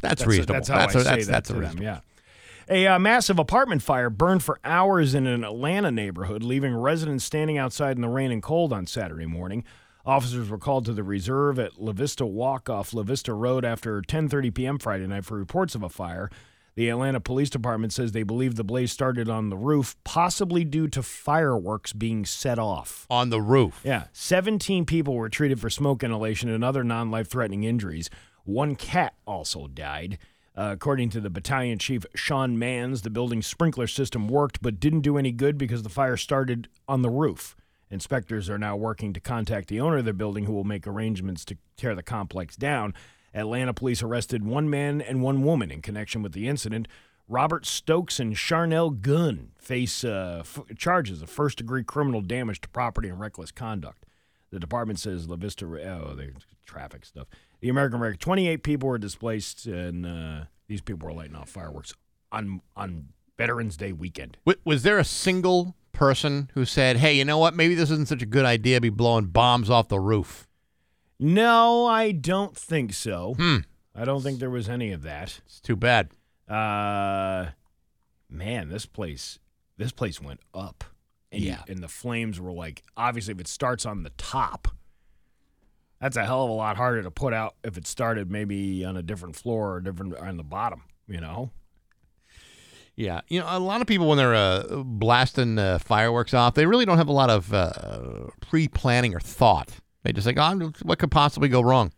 That's, 0.00 0.24
reasonable. 0.24 0.54
That's 0.54 0.68
how 0.68 0.78
that's 0.78 0.96
I 0.96 1.00
a, 1.00 1.02
say 1.02 1.10
that's, 1.10 1.26
that 1.26 1.32
that's 1.32 1.48
to 1.48 1.54
a 1.54 1.56
them. 1.56 1.64
reasonable. 1.64 1.84
Yeah. 1.84 2.00
A 2.70 2.86
uh, 2.86 2.98
massive 2.98 3.38
apartment 3.38 3.82
fire 3.82 4.10
burned 4.10 4.42
for 4.42 4.60
hours 4.62 5.14
in 5.14 5.26
an 5.26 5.42
Atlanta 5.42 5.90
neighborhood, 5.90 6.42
leaving 6.42 6.74
residents 6.76 7.24
standing 7.24 7.56
outside 7.56 7.96
in 7.96 8.02
the 8.02 8.08
rain 8.08 8.30
and 8.30 8.42
cold 8.42 8.72
on 8.72 8.86
Saturday 8.86 9.26
morning. 9.26 9.64
Officers 10.04 10.48
were 10.50 10.58
called 10.58 10.84
to 10.86 10.92
the 10.92 11.02
reserve 11.02 11.58
at 11.58 11.80
La 11.80 11.92
Vista 11.92 12.24
Walk 12.26 12.68
off 12.70 12.92
La 12.94 13.02
Vista 13.02 13.32
Road 13.34 13.64
after 13.64 14.00
10:30 14.02 14.54
p.m. 14.54 14.78
Friday 14.78 15.06
night 15.06 15.24
for 15.24 15.36
reports 15.36 15.74
of 15.74 15.82
a 15.82 15.88
fire. 15.88 16.30
The 16.78 16.90
Atlanta 16.90 17.18
Police 17.18 17.50
Department 17.50 17.92
says 17.92 18.12
they 18.12 18.22
believe 18.22 18.54
the 18.54 18.62
blaze 18.62 18.92
started 18.92 19.28
on 19.28 19.50
the 19.50 19.56
roof, 19.56 19.96
possibly 20.04 20.62
due 20.62 20.86
to 20.86 21.02
fireworks 21.02 21.92
being 21.92 22.24
set 22.24 22.56
off. 22.56 23.04
On 23.10 23.30
the 23.30 23.42
roof. 23.42 23.80
Yeah, 23.82 24.04
17 24.12 24.86
people 24.86 25.14
were 25.14 25.28
treated 25.28 25.60
for 25.60 25.70
smoke 25.70 26.04
inhalation 26.04 26.48
and 26.48 26.62
other 26.62 26.84
non 26.84 27.10
life 27.10 27.28
threatening 27.28 27.64
injuries. 27.64 28.10
One 28.44 28.76
cat 28.76 29.14
also 29.26 29.66
died. 29.66 30.18
Uh, 30.56 30.70
according 30.72 31.10
to 31.10 31.20
the 31.20 31.30
battalion 31.30 31.80
chief, 31.80 32.06
Sean 32.14 32.56
Mans, 32.56 33.02
the 33.02 33.10
building's 33.10 33.48
sprinkler 33.48 33.88
system 33.88 34.28
worked 34.28 34.62
but 34.62 34.78
didn't 34.78 35.00
do 35.00 35.18
any 35.18 35.32
good 35.32 35.58
because 35.58 35.82
the 35.82 35.88
fire 35.88 36.16
started 36.16 36.68
on 36.86 37.02
the 37.02 37.10
roof. 37.10 37.56
Inspectors 37.90 38.48
are 38.48 38.58
now 38.58 38.76
working 38.76 39.12
to 39.14 39.20
contact 39.20 39.66
the 39.66 39.80
owner 39.80 39.96
of 39.96 40.04
the 40.04 40.12
building 40.12 40.44
who 40.44 40.52
will 40.52 40.62
make 40.62 40.86
arrangements 40.86 41.44
to 41.46 41.56
tear 41.76 41.96
the 41.96 42.04
complex 42.04 42.54
down. 42.54 42.94
Atlanta 43.38 43.72
police 43.72 44.02
arrested 44.02 44.44
one 44.44 44.68
man 44.68 45.00
and 45.00 45.22
one 45.22 45.42
woman 45.42 45.70
in 45.70 45.80
connection 45.80 46.22
with 46.22 46.32
the 46.32 46.48
incident. 46.48 46.88
Robert 47.28 47.66
Stokes 47.66 48.18
and 48.18 48.34
Charnel 48.34 48.90
Gunn 48.90 49.50
face 49.58 50.02
uh, 50.02 50.38
f- 50.40 50.60
charges 50.76 51.20
of 51.22 51.28
first 51.28 51.58
degree 51.58 51.84
criminal 51.84 52.20
damage 52.22 52.60
to 52.62 52.68
property 52.68 53.08
and 53.08 53.20
reckless 53.20 53.52
conduct. 53.52 54.04
The 54.50 54.58
department 54.58 54.98
says 54.98 55.28
La 55.28 55.36
Vista, 55.36 55.66
oh, 55.66 56.14
the 56.14 56.32
traffic 56.64 57.04
stuff. 57.04 57.28
The 57.60 57.68
American 57.68 58.00
record 58.00 58.20
28 58.20 58.62
people 58.62 58.88
were 58.88 58.98
displaced, 58.98 59.66
and 59.66 60.06
uh, 60.06 60.44
these 60.68 60.80
people 60.80 61.06
were 61.06 61.14
lighting 61.14 61.36
off 61.36 61.50
fireworks 61.50 61.92
on 62.32 62.62
on 62.74 63.08
Veterans 63.36 63.76
Day 63.76 63.92
weekend. 63.92 64.38
Was 64.64 64.82
there 64.82 64.98
a 64.98 65.04
single 65.04 65.76
person 65.92 66.50
who 66.54 66.64
said, 66.64 66.96
"Hey, 66.96 67.12
you 67.14 67.26
know 67.26 67.38
what? 67.38 67.54
Maybe 67.54 67.74
this 67.74 67.90
isn't 67.90 68.08
such 68.08 68.22
a 68.22 68.26
good 68.26 68.46
idea 68.46 68.76
to 68.76 68.80
be 68.80 68.90
blowing 68.90 69.26
bombs 69.26 69.68
off 69.68 69.88
the 69.88 70.00
roof"? 70.00 70.47
No, 71.20 71.86
I 71.86 72.12
don't 72.12 72.56
think 72.56 72.92
so. 72.92 73.34
Hmm. 73.36 73.56
I 73.94 74.04
don't 74.04 74.22
think 74.22 74.38
there 74.38 74.50
was 74.50 74.68
any 74.68 74.92
of 74.92 75.02
that. 75.02 75.40
It's 75.46 75.60
too 75.60 75.74
bad. 75.76 76.10
Uh, 76.48 77.50
man, 78.30 78.68
this 78.68 78.86
place, 78.86 79.38
this 79.76 79.90
place 79.92 80.20
went 80.20 80.40
up. 80.54 80.84
And 81.32 81.42
you- 81.42 81.48
Yeah. 81.50 81.62
and 81.68 81.82
the 81.82 81.88
flames 81.88 82.40
were 82.40 82.52
like, 82.52 82.82
obviously, 82.96 83.32
if 83.32 83.40
it 83.40 83.48
starts 83.48 83.84
on 83.84 84.02
the 84.04 84.10
top, 84.10 84.68
that's 86.00 86.16
a 86.16 86.24
hell 86.24 86.44
of 86.44 86.50
a 86.50 86.54
lot 86.54 86.76
harder 86.76 87.02
to 87.02 87.10
put 87.10 87.34
out 87.34 87.56
if 87.64 87.76
it 87.76 87.86
started 87.86 88.30
maybe 88.30 88.84
on 88.84 88.96
a 88.96 89.02
different 89.02 89.34
floor 89.36 89.74
or 89.74 89.80
different 89.80 90.16
on 90.16 90.36
the 90.36 90.44
bottom. 90.44 90.82
You 91.08 91.20
know? 91.20 91.50
Yeah, 92.94 93.20
you 93.28 93.40
know, 93.40 93.46
a 93.48 93.58
lot 93.60 93.80
of 93.80 93.86
people 93.86 94.08
when 94.08 94.18
they're 94.18 94.34
uh, 94.34 94.82
blasting 94.84 95.58
uh, 95.58 95.78
fireworks 95.78 96.34
off, 96.34 96.54
they 96.54 96.66
really 96.66 96.84
don't 96.84 96.98
have 96.98 97.08
a 97.08 97.12
lot 97.12 97.30
of 97.30 97.52
uh, 97.52 98.26
pre-planning 98.40 99.14
or 99.14 99.20
thought. 99.20 99.70
They 100.08 100.12
just 100.14 100.24
think, 100.26 100.38
"Oh, 100.40 100.72
what 100.84 100.98
could 100.98 101.10
possibly 101.10 101.50
go 101.50 101.60
wrong?" 101.60 101.92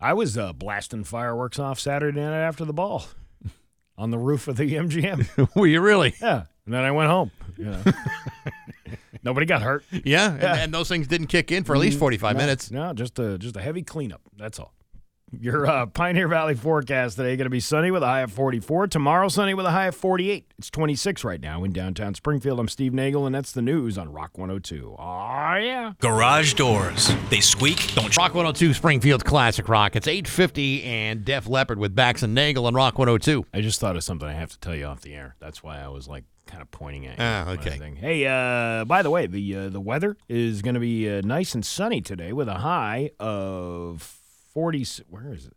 I 0.00 0.14
was 0.14 0.36
uh, 0.36 0.52
blasting 0.52 1.04
fireworks 1.04 1.60
off 1.60 1.78
Saturday 1.78 2.20
night 2.20 2.34
after 2.42 2.64
the 2.64 2.72
ball 2.72 3.04
on 3.96 4.10
the 4.10 4.18
roof 4.18 4.48
of 4.48 4.56
the 4.56 4.64
MGM. 4.74 5.54
Were 5.54 5.68
you 5.68 5.80
really? 5.80 6.12
yeah, 6.20 6.46
and 6.66 6.74
then 6.74 6.82
I 6.82 6.90
went 6.90 7.08
home. 7.08 7.30
You 7.56 7.66
know? 7.66 7.82
Nobody 9.22 9.46
got 9.46 9.62
hurt. 9.62 9.84
Yeah, 9.92 10.32
And, 10.32 10.42
and 10.42 10.74
those 10.74 10.88
things 10.88 11.06
didn't 11.06 11.28
kick 11.28 11.52
in 11.52 11.62
for 11.62 11.76
at 11.76 11.80
least 11.80 12.00
forty-five 12.00 12.34
No, 12.34 12.40
minutes. 12.42 12.72
No, 12.72 12.92
just 12.94 13.16
a 13.20 13.38
just 13.38 13.56
a 13.56 13.62
heavy 13.62 13.84
cleanup. 13.84 14.22
That's 14.36 14.58
all. 14.58 14.74
Your 15.40 15.66
uh, 15.66 15.86
Pioneer 15.86 16.28
Valley 16.28 16.54
forecast 16.54 17.16
today 17.16 17.36
going 17.36 17.46
to 17.46 17.50
be 17.50 17.58
sunny 17.58 17.90
with 17.90 18.02
a 18.02 18.06
high 18.06 18.20
of 18.20 18.32
44. 18.32 18.88
Tomorrow 18.88 19.28
sunny 19.28 19.54
with 19.54 19.64
a 19.64 19.70
high 19.70 19.86
of 19.86 19.96
48. 19.96 20.52
It's 20.58 20.70
26 20.70 21.24
right 21.24 21.40
now 21.40 21.64
in 21.64 21.72
downtown 21.72 22.14
Springfield. 22.14 22.60
I'm 22.60 22.68
Steve 22.68 22.92
Nagle, 22.92 23.24
and 23.24 23.34
that's 23.34 23.52
the 23.52 23.62
news 23.62 23.96
on 23.96 24.12
Rock 24.12 24.36
102. 24.36 24.96
Oh 24.98 25.54
yeah. 25.56 25.92
Garage 26.00 26.52
doors. 26.52 27.10
They 27.30 27.40
squeak, 27.40 27.94
don't 27.94 28.14
Rock 28.14 28.34
102 28.34 28.74
Springfield's 28.74 29.22
classic 29.22 29.70
rock. 29.70 29.96
It's 29.96 30.06
850 30.06 30.82
and 30.84 31.24
Def 31.24 31.48
Leppard 31.48 31.78
with 31.78 31.94
Bax 31.94 32.22
and 32.22 32.34
Nagle 32.34 32.66
on 32.66 32.74
Rock 32.74 32.98
102. 32.98 33.46
I 33.54 33.62
just 33.62 33.80
thought 33.80 33.96
of 33.96 34.04
something 34.04 34.28
I 34.28 34.34
have 34.34 34.50
to 34.50 34.58
tell 34.58 34.74
you 34.74 34.84
off 34.84 35.00
the 35.00 35.14
air. 35.14 35.36
That's 35.40 35.62
why 35.62 35.80
I 35.80 35.88
was 35.88 36.08
like 36.08 36.24
kind 36.46 36.60
of 36.60 36.70
pointing 36.70 37.06
at 37.06 37.18
you. 37.18 37.24
Ah, 37.24 37.44
when 37.46 37.58
I 37.58 37.60
okay. 37.60 37.94
Hey, 37.96 38.26
uh, 38.26 38.84
by 38.84 39.00
the 39.02 39.10
way, 39.10 39.26
the 39.26 39.56
uh, 39.56 39.68
the 39.70 39.80
weather 39.80 40.18
is 40.28 40.60
going 40.60 40.74
to 40.74 40.80
be 40.80 41.10
uh, 41.10 41.22
nice 41.24 41.54
and 41.54 41.64
sunny 41.64 42.02
today 42.02 42.34
with 42.34 42.48
a 42.48 42.58
high 42.58 43.12
of 43.18 44.21
40. 44.52 44.86
Where 45.08 45.32
is 45.32 45.46
it? 45.46 45.56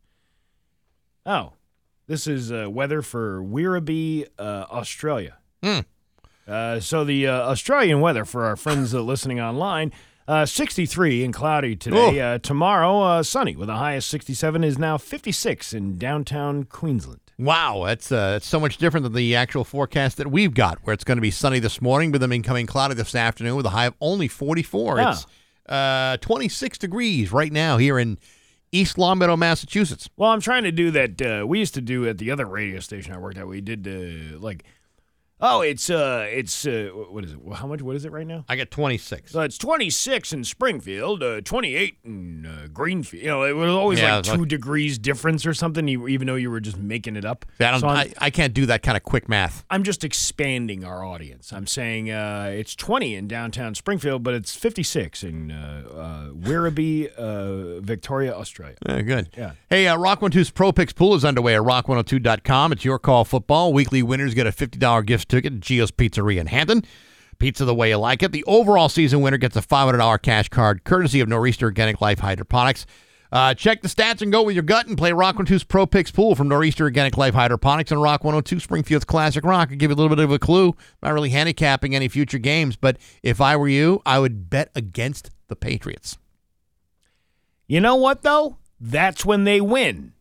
Oh, 1.26 1.54
this 2.08 2.28
is 2.28 2.52
uh, 2.52 2.70
weather 2.70 3.02
for 3.02 3.42
Werribee, 3.42 4.28
uh, 4.38 4.66
Australia. 4.70 5.38
Hmm. 5.64 5.80
Uh, 6.48 6.80
so 6.80 7.04
the 7.04 7.28
uh, 7.28 7.50
Australian 7.50 8.02
weather 8.02 8.26
for 8.26 8.46
our 8.46 8.56
friends 8.56 8.94
uh, 8.94 9.02
listening 9.02 9.40
online. 9.40 9.92
Uh, 10.28 10.46
63 10.46 11.24
and 11.24 11.34
cloudy 11.34 11.76
today. 11.76 12.20
Uh, 12.20 12.40
tomorrow, 12.40 13.00
uh, 13.02 13.24
sunny 13.24 13.56
with 13.56 13.70
a 13.70 13.76
high 13.76 13.94
of 13.94 14.04
67 14.04 14.64
is 14.64 14.80
now 14.80 14.98
56 14.98 15.72
in 15.74 16.00
downtown 16.00 16.64
Queensland. 16.64 17.20
Wow, 17.38 17.84
that's 17.86 18.12
uh, 18.12 18.32
that's 18.32 18.48
so 18.48 18.60
much 18.60 18.78
different 18.78 19.04
than 19.04 19.14
the 19.14 19.36
actual 19.36 19.64
forecast 19.64 20.18
that 20.18 20.32
we've 20.32 20.54
got, 20.54 20.80
where 20.84 20.94
it's 20.94 21.04
going 21.04 21.18
to 21.18 21.22
be 21.22 21.32
sunny 21.32 21.60
this 21.60 21.80
morning, 21.80 22.12
but 22.12 22.22
then 22.22 22.30
becoming 22.30 22.66
cloudy 22.66 22.96
this 22.96 23.14
afternoon 23.14 23.56
with 23.56 23.66
a 23.68 23.72
high 23.72 23.88
of 23.88 23.94
only 24.00 24.28
44. 24.28 24.98
Yeah. 24.98 25.12
It's 25.12 25.28
uh, 25.68 26.18
26 26.22 26.78
degrees 26.78 27.32
right 27.32 27.52
now 27.52 27.78
here 27.78 28.00
in 28.00 28.18
East 28.76 28.98
Longmeadow, 28.98 29.38
Massachusetts. 29.38 30.10
Well, 30.18 30.32
I'm 30.32 30.42
trying 30.42 30.64
to 30.64 30.72
do 30.72 30.92
that. 30.92 31.22
Uh, 31.22 31.48
we 31.48 31.60
used 31.60 31.74
to 31.76 31.82
do 31.82 32.08
at 32.08 32.18
the 32.18 32.30
other 32.30 32.46
radio 32.46 32.82
station 32.82 33.14
I 33.14 33.18
worked 33.18 33.38
at. 33.38 33.48
We 33.48 33.62
did 33.62 33.88
uh, 33.88 34.38
like, 34.40 34.66
oh, 35.46 35.62
it's 35.62 35.90
uh, 35.90 36.26
it's 36.30 36.66
uh, 36.66 36.90
what 36.94 37.24
is 37.24 37.34
it? 37.34 37.40
How 37.56 37.68
much? 37.68 37.82
What 37.82 37.96
is 37.96 38.06
it 38.06 38.12
right 38.12 38.28
now? 38.28 38.44
I 38.50 38.56
got 38.56 38.72
26. 38.72 39.32
So 39.32 39.42
it's 39.42 39.58
26 39.58 40.34
in 40.34 40.44
Springfield, 40.44 41.22
uh, 41.24 41.42
28 41.42 41.98
in 42.04 42.46
uh, 42.46 42.68
Greenfield. 42.74 43.24
You 43.24 43.30
know, 43.30 43.44
it 43.44 43.54
was 43.56 43.70
always 43.70 44.00
Yeah, 44.00 44.16
like 44.16 44.20
it's 44.22 44.30
two 44.30 44.40
like- 44.42 44.48
degrees 44.50 44.98
difference 44.98 45.46
or 45.46 45.54
something, 45.54 45.88
you- 45.88 46.08
even 46.08 46.28
though 46.28 46.36
you 46.36 46.50
were 46.52 46.60
just 46.60 46.78
making 46.78 47.16
it 47.16 47.26
up. 47.26 47.46
I, 47.60 47.72
don't, 47.72 47.80
So 47.82 47.88
I, 47.88 48.12
I 48.18 48.30
can't 48.30 48.54
do 48.54 48.66
that 48.68 48.82
kind 48.84 48.98
of 48.98 49.04
quick 49.04 49.30
math. 49.30 49.64
I'm 49.70 49.84
just 49.84 50.04
expanding 50.04 50.84
our 50.84 51.04
audience. 51.06 51.54
I'm 51.54 51.68
saying 51.68 52.10
uh, 52.12 52.52
it's 52.54 52.76
20 52.76 53.16
in 53.16 53.28
downtown 53.28 53.76
Springfield, 53.76 54.24
but 54.24 54.34
it's 54.34 54.56
56 54.56 55.24
in 55.24 55.52
uh, 55.52 55.84
uh, 55.94 56.30
Werribee, 56.34 57.14
uh, 57.16 57.80
Victoria, 57.82 58.34
Australia. 58.36 58.76
Yeah, 58.88 59.02
good. 59.02 59.30
Yeah. 59.38 59.52
Hey, 59.70 59.88
uh, 59.88 59.98
Rock 59.98 60.22
102's 60.22 60.52
Pro 60.52 60.72
Picks 60.72 60.94
pool 60.94 61.16
is 61.16 61.24
underway 61.26 61.56
at 61.56 61.62
rock102.com. 61.62 62.72
It's 62.72 62.86
your 62.86 63.00
call 63.00 63.26
football. 63.26 63.74
Weekly 63.74 64.02
winners 64.04 64.34
get 64.34 64.48
a 64.48 64.52
$50 64.52 65.06
gift 65.06 65.30
ticket 65.36 65.62
to 65.62 65.74
Gio's 65.74 65.92
Pizzeria 65.92 66.40
in 66.40 66.48
Hampden. 66.48 66.84
Pizza 67.38 67.66
the 67.66 67.76
way 67.76 67.90
you 67.90 67.98
like 67.98 68.24
it. 68.24 68.32
The 68.32 68.44
overall 68.46 68.90
season 68.90 69.22
winner 69.22 69.38
gets 69.38 69.56
a 69.56 69.62
$500 69.62 70.22
cash 70.22 70.50
card 70.50 70.84
courtesy 70.84 71.20
of 71.20 71.28
Nor'easter 71.28 71.66
Organic 71.66 72.00
Life 72.02 72.20
Hydroponics. 72.20 72.86
Uh, 73.32 73.54
check 73.54 73.82
the 73.82 73.90
stats 73.90 74.22
and 74.22 74.32
go 74.32 74.44
with 74.44 74.56
your 74.56 74.64
gut 74.64 74.88
and 74.88 74.98
play 74.98 75.12
Rock 75.12 75.36
102's 75.36 75.66
Pro 75.66 75.86
Picks 75.86 76.12
pool 76.12 76.36
from 76.36 76.48
Nor'easter 76.48 76.86
Organic 76.86 77.18
Life 77.18 77.34
Hydroponics 77.34 77.92
and 77.92 78.02
Rock 78.02 78.24
102 78.24 78.60
Springfield's 78.60 79.04
Classic 79.04 79.44
Rock. 79.44 79.70
I'll 79.72 79.78
give 79.78 79.92
you 79.92 79.96
a 79.96 79.98
little 79.98 80.16
bit 80.16 80.24
of 80.24 80.32
a 80.32 80.40
clue. 80.40 80.76
Not 81.04 81.14
really 81.14 81.32
handicapping 81.32 81.94
any 81.94 82.08
future 82.08 82.38
games, 82.38 82.78
but 82.78 82.98
if 83.24 83.42
I 83.42 83.58
were 83.58 83.68
you, 83.68 84.02
I 84.06 84.20
would 84.20 84.50
bet 84.50 84.72
against 84.74 85.32
the 85.48 85.56
Patriots. 85.58 86.18
You 87.68 87.82
know 87.82 87.96
what, 87.96 88.22
though? 88.22 88.58
That's 88.80 89.26
when 89.26 89.44
they 89.44 89.60
win. 89.60 90.14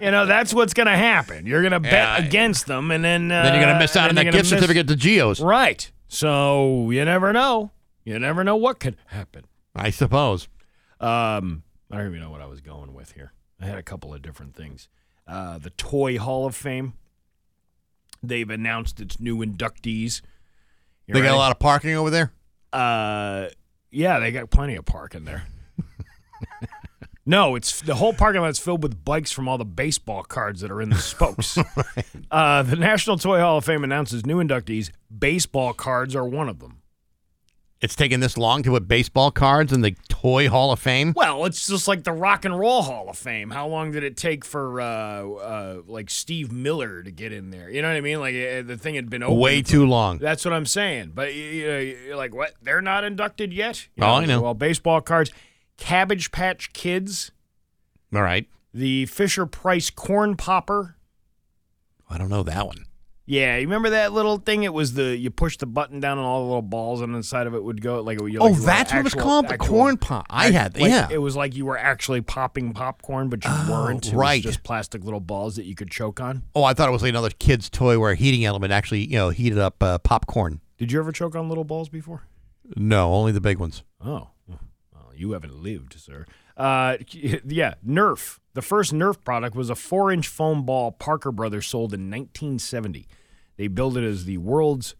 You 0.00 0.10
know, 0.10 0.26
that's 0.26 0.52
what's 0.54 0.74
going 0.74 0.86
to 0.86 0.96
happen. 0.96 1.46
You're 1.46 1.62
going 1.62 1.72
to 1.72 1.80
bet 1.80 1.92
Yeah. 1.92 2.18
against 2.26 2.66
them, 2.66 2.90
and 2.90 3.04
then 3.04 3.30
uh, 3.32 3.42
then 3.44 3.54
you're 3.54 3.62
going 3.62 3.74
to 3.74 3.78
miss 3.80 3.96
out 3.96 4.08
on 4.08 4.14
that 4.16 4.24
gift 4.24 4.36
miss- 4.36 4.48
certificate 4.48 4.88
to 4.88 4.94
Gio's. 4.94 5.40
Right. 5.40 5.90
So 6.08 6.90
you 6.90 7.04
never 7.04 7.32
know. 7.32 7.70
You 8.04 8.18
never 8.18 8.44
know 8.44 8.56
what 8.56 8.80
could 8.80 8.96
happen. 9.06 9.44
I 9.74 9.90
suppose. 9.90 10.48
Um, 11.00 11.62
I 11.90 11.96
don't 11.98 12.08
even 12.08 12.20
know 12.20 12.30
what 12.30 12.40
I 12.40 12.46
was 12.46 12.60
going 12.60 12.94
with 12.94 13.12
here. 13.12 13.32
I 13.60 13.66
had 13.66 13.78
a 13.78 13.82
couple 13.82 14.12
of 14.14 14.22
different 14.22 14.54
things. 14.54 14.88
Uh, 15.26 15.58
the 15.58 15.70
Toy 15.70 16.18
Hall 16.18 16.46
of 16.46 16.54
Fame. 16.54 16.94
They've 18.22 18.48
announced 18.48 19.00
its 19.00 19.20
new 19.20 19.38
inductees. 19.44 20.22
You 21.06 21.14
They 21.14 21.20
got 21.22 21.34
a 21.34 21.36
lot 21.36 21.50
of 21.52 21.58
parking 21.58 21.94
over 21.94 22.10
there. 22.10 22.32
Uh, 22.72 23.48
yeah, 23.90 24.18
they 24.18 24.32
got 24.32 24.50
plenty 24.50 24.76
of 24.76 24.84
parking 24.84 25.24
there. 25.24 25.44
no, 27.26 27.54
it's 27.56 27.80
the 27.80 27.94
whole 27.94 28.12
parking 28.12 28.42
lot's 28.42 28.58
filled 28.58 28.82
with 28.82 29.04
bikes 29.04 29.32
from 29.32 29.48
all 29.48 29.58
the 29.58 29.64
baseball 29.64 30.22
cards 30.22 30.60
that 30.60 30.70
are 30.70 30.82
in 30.82 30.90
the 30.90 30.98
spokes. 30.98 31.58
uh, 32.30 32.62
the 32.62 32.76
National 32.76 33.16
Toy 33.16 33.40
Hall 33.40 33.58
of 33.58 33.64
Fame 33.64 33.84
announces 33.84 34.26
new 34.26 34.42
inductees. 34.42 34.90
Baseball 35.16 35.72
cards 35.72 36.14
are 36.14 36.26
one 36.26 36.48
of 36.48 36.60
them. 36.60 36.82
It's 37.80 37.94
taken 37.94 38.20
this 38.20 38.38
long 38.38 38.62
to 38.62 38.70
put 38.70 38.88
baseball 38.88 39.30
cards 39.30 39.70
in 39.70 39.82
the 39.82 39.94
Toy 40.08 40.48
Hall 40.48 40.72
of 40.72 40.80
Fame. 40.80 41.12
Well, 41.14 41.44
it's 41.44 41.66
just 41.66 41.86
like 41.86 42.04
the 42.04 42.12
Rock 42.12 42.46
and 42.46 42.58
Roll 42.58 42.80
Hall 42.80 43.10
of 43.10 43.18
Fame. 43.18 43.50
How 43.50 43.66
long 43.68 43.90
did 43.90 44.02
it 44.04 44.16
take 44.16 44.42
for 44.42 44.80
uh, 44.80 44.84
uh, 44.86 45.82
like 45.86 46.08
Steve 46.08 46.50
Miller 46.50 47.02
to 47.02 47.10
get 47.10 47.30
in 47.30 47.50
there? 47.50 47.68
You 47.68 47.82
know 47.82 47.88
what 47.88 47.96
I 47.96 48.00
mean? 48.00 48.20
Like 48.20 48.34
uh, 48.34 48.62
the 48.62 48.78
thing 48.78 48.94
had 48.94 49.10
been 49.10 49.22
open 49.22 49.36
Way 49.38 49.62
for- 49.62 49.68
too 49.68 49.86
long. 49.86 50.16
That's 50.16 50.46
what 50.46 50.54
I'm 50.54 50.64
saying. 50.64 51.12
But 51.14 51.34
you, 51.34 51.66
know, 51.66 51.78
you're 51.78 52.16
like, 52.16 52.34
what? 52.34 52.54
They're 52.62 52.80
not 52.80 53.04
inducted 53.04 53.52
yet? 53.52 53.86
You 53.96 54.04
Oh, 54.04 54.14
I 54.14 54.24
know. 54.24 54.40
Well, 54.40 54.54
baseball 54.54 55.02
cards, 55.02 55.30
Cabbage 55.76 56.30
Patch 56.32 56.72
Kids, 56.72 57.32
All 58.14 58.22
right. 58.22 58.46
the 58.72 59.06
Fisher 59.06 59.46
Price 59.46 59.90
Corn 59.90 60.36
Popper. 60.36 60.96
I 62.08 62.18
don't 62.18 62.28
know 62.30 62.42
that 62.44 62.66
one. 62.66 62.86
Yeah, 63.26 63.56
you 63.56 63.62
remember 63.66 63.88
that 63.90 64.12
little 64.12 64.36
thing? 64.36 64.64
It 64.64 64.74
was 64.74 64.92
the 64.92 65.16
you 65.16 65.30
push 65.30 65.56
the 65.56 65.64
button 65.64 65.98
down 65.98 66.18
and 66.18 66.26
all 66.26 66.40
the 66.42 66.46
little 66.46 66.60
balls 66.62 67.00
on 67.00 67.12
the 67.12 67.22
side 67.22 67.46
of 67.46 67.54
it 67.54 67.64
would 67.64 67.80
go 67.80 68.02
like. 68.02 68.20
You 68.20 68.38
Oh, 68.38 68.48
like, 68.48 68.58
that's 68.60 68.92
what 68.92 68.98
it 69.00 69.04
was 69.04 69.14
actual- 69.14 69.22
called? 69.22 69.48
The 69.48 69.56
corn 69.56 69.96
pop. 69.96 70.26
I 70.28 70.50
had, 70.50 70.78
like, 70.78 70.90
yeah. 70.90 71.08
It 71.10 71.16
was 71.18 71.34
like 71.34 71.56
you 71.56 71.64
were 71.64 71.78
actually 71.78 72.20
popping 72.20 72.74
popcorn, 72.74 73.30
but 73.30 73.42
you 73.42 73.50
Oh, 73.50 73.66
weren't. 73.70 74.06
It 74.06 74.10
was 74.10 74.14
right. 74.14 74.42
just 74.42 74.62
plastic 74.62 75.02
little 75.04 75.20
balls 75.20 75.56
that 75.56 75.64
you 75.64 75.74
could 75.74 75.90
choke 75.90 76.20
on. 76.20 76.42
Oh, 76.54 76.64
I 76.64 76.74
thought 76.74 76.86
it 76.90 76.92
was 76.92 77.00
like 77.00 77.08
another 77.08 77.30
kid's 77.30 77.70
toy 77.70 77.98
where 77.98 78.10
a 78.12 78.14
heating 78.14 78.44
element 78.44 78.74
actually, 78.74 79.06
you 79.06 79.16
know, 79.16 79.30
heated 79.30 79.58
up 79.58 79.82
uh, 79.82 79.96
popcorn. 79.98 80.60
Did 80.76 80.92
you 80.92 80.98
ever 80.98 81.10
choke 81.10 81.34
on 81.34 81.48
little 81.48 81.64
balls 81.64 81.88
before? 81.88 82.24
No, 82.76 83.14
only 83.14 83.32
the 83.32 83.40
big 83.40 83.56
ones. 83.58 83.84
Oh, 84.04 84.32
you 85.16 85.32
haven't 85.32 85.62
lived, 85.62 85.98
sir. 85.98 86.26
Uh, 86.56 86.96
yeah, 87.10 87.74
Nerf. 87.86 88.38
The 88.54 88.62
first 88.62 88.92
Nerf 88.92 89.22
product 89.24 89.56
was 89.56 89.70
a 89.70 89.74
four-inch 89.74 90.28
foam 90.28 90.64
ball 90.64 90.92
Parker 90.92 91.32
Brothers 91.32 91.66
sold 91.66 91.92
in 91.92 92.02
1970. 92.10 93.06
They 93.56 93.68
billed 93.68 93.96
it 93.96 94.04
as 94.04 94.24
the 94.24 94.38
world's 94.38 94.94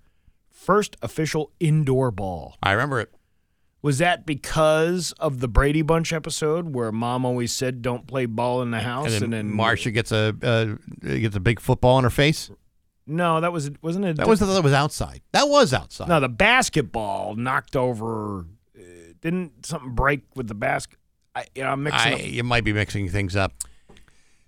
first 0.51 0.97
official 1.03 1.53
indoor 1.61 2.11
ball. 2.11 2.57
I 2.62 2.73
remember 2.73 3.01
it. 3.01 3.12
Was 3.82 3.99
that 3.99 4.24
because 4.24 5.12
of 5.19 5.41
the 5.41 5.49
Brady 5.49 5.82
Bunch 5.82 6.12
episode 6.12 6.74
where 6.74 6.91
Mom 6.91 7.27
always 7.27 7.53
said, 7.53 7.82
"Don't 7.82 8.07
play 8.07 8.24
ball 8.24 8.62
in 8.62 8.70
the 8.70 8.81
house"? 8.81 9.20
And 9.20 9.31
then, 9.31 9.51
Marcia 9.51 9.91
gets 9.91 10.11
a 10.11 10.35
uh, 10.43 10.77
gets 11.07 11.36
a 11.36 11.41
big 11.41 11.61
football 11.61 11.99
in 11.99 12.05
her 12.05 12.11
face. 12.11 12.51
No, 13.07 13.43
that 13.43 13.53
was 13.53 13.70
wasn't 13.82 14.07
it. 14.07 14.16
That 14.16 14.27
was 14.27 14.41
that 14.41 14.65
was 14.65 14.73
outside. 14.73 15.20
That 15.32 15.51
was 15.51 15.74
outside. 15.74 16.09
no 16.09 16.19
the 16.19 16.31
basketball 16.31 17.35
knocked 17.36 17.77
over. 17.77 18.47
Uh, 19.25 19.31
didn't 19.31 19.67
something 19.67 19.95
break 19.95 20.23
with 20.35 20.49
the 20.49 20.55
basket? 20.55 20.99
I, 21.35 21.47
you 21.55 21.63
know, 21.63 21.71
I'm 21.71 21.83
mixing 21.83 22.13
I, 22.13 22.15
up. 22.15 22.27
you 22.27 22.45
might 22.45 22.65
be 22.65 22.73
mixing 22.73 23.09
things 23.09 23.35
up. 23.35 23.53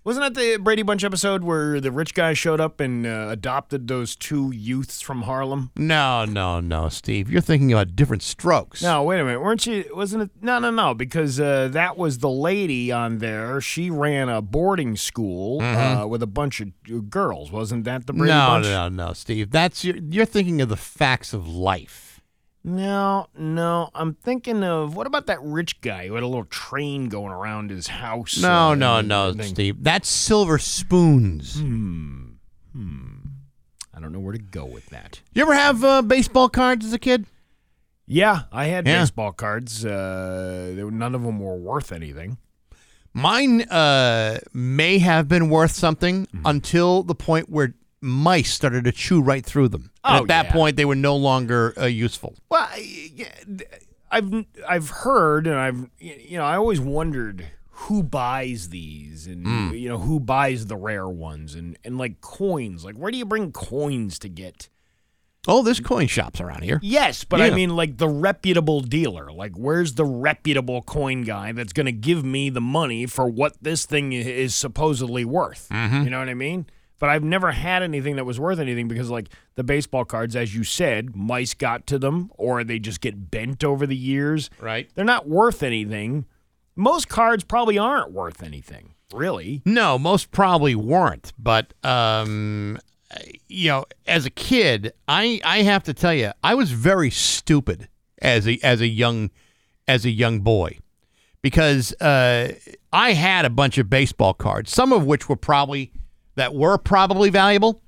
Wasn't 0.07 0.23
that 0.23 0.39
the 0.39 0.55
Brady 0.55 0.83
Bunch 0.83 1.03
episode 1.03 1.43
where 1.43 1.81
the 1.81 1.91
rich 1.91 2.13
guy 2.13 2.31
showed 2.31 2.61
up 2.61 2.79
and 2.79 3.05
uh, 3.05 3.27
adopted 3.29 3.89
those 3.89 4.15
two 4.15 4.53
youths 4.53 5.01
from 5.01 5.23
Harlem? 5.23 5.71
No, 5.75 6.23
no, 6.23 6.61
no, 6.61 6.87
Steve. 6.87 7.29
You're 7.29 7.41
thinking 7.41 7.73
about 7.73 7.93
Diff'rent 7.93 8.23
Strokes. 8.23 8.81
No, 8.81 9.03
wait 9.03 9.19
a 9.19 9.25
minute. 9.25 9.41
Weren't 9.41 9.67
you? 9.67 9.83
Wasn't 9.93 10.23
it? 10.23 10.29
No, 10.41 10.59
no, 10.59 10.71
no. 10.71 10.93
Because 10.93 11.41
uh, 11.41 11.67
that 11.73 11.97
was 11.97 12.19
the 12.19 12.29
lady 12.29 12.89
on 12.89 13.17
there. 13.17 13.59
She 13.59 13.89
ran 13.89 14.29
a 14.29 14.41
boarding 14.41 14.95
school 14.95 15.61
uh, 15.61 16.07
with 16.07 16.23
a 16.23 16.27
bunch 16.27 16.61
of 16.61 17.09
girls. 17.09 17.51
Wasn't 17.51 17.83
that 17.83 18.07
the 18.07 18.13
Brady 18.13 18.31
no, 18.31 18.47
Bunch? 18.47 18.65
No, 18.67 18.87
no, 18.87 19.07
no, 19.07 19.13
Steve. 19.13 19.51
That's 19.51 19.83
your, 19.83 19.97
you're 19.97 20.25
thinking 20.25 20.61
of 20.61 20.69
the 20.69 20.77
facts 20.77 21.33
of 21.33 21.49
life. 21.49 22.06
No, 22.67 23.27
no. 23.37 23.89
I'm 23.95 24.13
thinking 24.15 24.61
of 24.61 24.93
what 24.93 25.07
about 25.07 25.27
that 25.27 25.41
rich 25.41 25.79
guy 25.79 26.07
who 26.07 26.15
had 26.15 26.23
a 26.23 26.27
little 26.27 26.43
train 26.45 27.07
going 27.07 27.31
around 27.31 27.69
his 27.69 27.87
house? 27.87 28.41
No, 28.41 28.71
uh, 28.71 28.75
no, 28.75 28.99
no? 28.99 29.33
Steve. 29.41 29.81
That's 29.81 30.09
silver 30.09 30.57
spoons. 30.57 31.59
Hmm. 31.61 32.25
Hmm. 32.73 33.07
I 33.93 34.01
don't 34.01 34.11
know 34.11 34.19
where 34.19 34.33
to 34.33 34.39
go 34.39 34.65
with 34.65 34.87
that. 34.87 35.21
You 35.33 35.43
ever 35.43 35.53
have 35.53 35.81
uh, 35.83 36.01
baseball 36.01 36.49
cards 36.49 36.85
as 36.85 36.91
a 36.91 36.99
kid? 36.99 37.25
Yeah, 38.05 38.41
I 38.51 38.65
had 38.65 38.85
Yeah. 38.85 38.99
baseball 39.01 39.31
cards. 39.31 39.85
Uh, 39.85 40.75
were- 40.77 40.91
none 40.91 41.15
of 41.15 41.23
them 41.23 41.39
were 41.39 41.55
worth 41.55 41.93
anything. 41.93 42.37
Mine 43.13 43.61
uh, 43.61 44.39
may 44.53 44.99
have 44.99 45.29
been 45.29 45.49
worth 45.49 45.71
something 45.71 46.25
Mm-hmm. 46.27 46.41
until 46.45 47.01
the 47.03 47.15
point 47.15 47.49
where 47.49 47.73
mice 48.01 48.51
started 48.53 48.83
to 48.85 48.91
chew 48.91 49.21
right 49.21 49.45
through 49.45 49.69
them. 49.69 49.91
Oh, 50.03 50.17
at 50.21 50.27
that 50.27 50.45
yeah. 50.47 50.51
point, 50.51 50.75
they 50.77 50.85
were 50.85 50.95
no 50.95 51.15
longer 51.15 51.73
uh, 51.79 51.85
useful. 51.85 52.35
Well, 52.49 52.67
I- 52.69 53.11
yeah, 53.15 53.33
th- 53.45 53.69
I've 54.11 54.45
I've 54.67 54.89
heard 54.89 55.47
and 55.47 55.55
I've 55.57 55.89
you 55.99 56.37
know 56.37 56.45
I 56.45 56.55
always 56.55 56.79
wondered 56.79 57.45
who 57.71 58.03
buys 58.03 58.69
these 58.69 59.27
and 59.27 59.45
Hmm. 59.45 59.73
you 59.73 59.89
know 59.89 59.97
who 59.97 60.19
buys 60.19 60.67
the 60.67 60.77
rare 60.77 61.09
ones 61.09 61.55
and 61.55 61.77
and 61.83 61.97
like 61.97 62.21
coins. 62.21 62.85
Like 62.85 62.95
where 62.95 63.11
do 63.11 63.17
you 63.17 63.25
bring 63.25 63.51
coins 63.51 64.17
to 64.19 64.29
get? 64.29 64.69
Oh, 65.49 65.61
there's 65.63 65.79
coin 65.79 66.07
shops 66.07 66.41
around 66.41 66.63
here. 66.63 66.79
Yes, 66.81 67.23
but 67.23 67.41
I 67.41 67.51
mean 67.51 67.75
like 67.75 67.97
the 67.97 68.07
reputable 68.09 68.81
dealer. 68.81 69.31
Like 69.31 69.53
where's 69.55 69.93
the 69.95 70.03
reputable 70.05 70.81
coin 70.81 71.23
guy 71.23 71.51
that's 71.53 71.71
going 71.73 71.85
to 71.85 71.91
give 71.93 72.23
me 72.25 72.49
the 72.49 72.59
money 72.61 73.05
for 73.05 73.27
what 73.29 73.55
this 73.61 73.85
thing 73.85 74.11
is 74.13 74.53
supposedly 74.55 75.23
worth? 75.25 75.67
Mm-hmm. 75.71 76.03
You 76.03 76.09
know 76.09 76.19
what 76.19 76.27
I 76.29 76.33
mean? 76.33 76.65
But 76.99 77.09
I've 77.09 77.23
never 77.23 77.51
had 77.51 77.83
anything 77.83 78.15
that 78.15 78.25
was 78.25 78.39
worth 78.39 78.59
anything 78.59 78.87
because 78.87 79.09
like 79.09 79.29
the 79.55 79.63
baseball 79.63 80.05
cards 80.05 80.35
as 80.35 80.55
you 80.55 80.63
said, 80.63 81.15
mice 81.15 81.53
got 81.53 81.85
to 81.87 81.99
them 81.99 82.31
or 82.35 82.63
they 82.63 82.79
just 82.79 83.01
get 83.01 83.29
bent 83.29 83.63
over 83.63 83.85
the 83.85 83.95
years. 83.95 84.49
Right. 84.59 84.89
They're 84.95 85.05
not 85.05 85.27
worth 85.27 85.63
anything. 85.63 86.25
Most 86.75 87.07
cards 87.09 87.43
probably 87.43 87.77
aren't 87.77 88.11
worth 88.11 88.43
anything, 88.43 88.93
really. 89.13 89.61
No, 89.65 89.97
most 89.97 90.31
probably 90.31 90.75
weren't. 90.75 91.33
But 91.37 91.73
um, 91.83 92.79
you 93.47 93.69
know, 93.69 93.85
as 94.05 94.25
a 94.25 94.29
kid, 94.29 94.93
I 95.07 95.39
I 95.43 95.63
have 95.63 95.83
to 95.83 95.93
tell 95.93 96.13
you, 96.13 96.31
I 96.43 96.55
was 96.55 96.71
very 96.71 97.09
stupid 97.09 97.89
as 98.21 98.47
a 98.47 98.59
as 98.63 98.81
a 98.81 98.87
young 98.87 99.31
as 99.87 100.05
a 100.05 100.09
young 100.09 100.41
boy 100.41 100.77
because 101.41 101.93
uh, 102.01 102.53
I 102.91 103.13
had 103.13 103.45
a 103.45 103.49
bunch 103.49 103.77
of 103.77 103.89
baseball 103.89 104.33
cards, 104.33 104.71
some 104.71 104.91
of 104.91 105.05
which 105.05 105.29
were 105.29 105.35
probably 105.35 105.91
that 106.37 106.55
were 106.55 106.77
probably 106.77 107.29
valuable. 107.29 107.81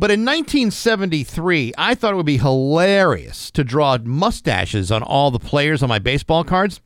But 0.00 0.12
in 0.12 0.24
1973, 0.24 1.72
I 1.76 1.94
thought 1.94 2.12
it 2.12 2.16
would 2.16 2.26
be 2.26 2.38
hilarious 2.38 3.50
to 3.52 3.64
draw 3.64 3.98
mustaches 3.98 4.92
on 4.92 5.02
all 5.02 5.30
the 5.30 5.40
players 5.40 5.82
on 5.82 5.88
my 5.88 5.98
baseball 5.98 6.44
cards. 6.44 6.80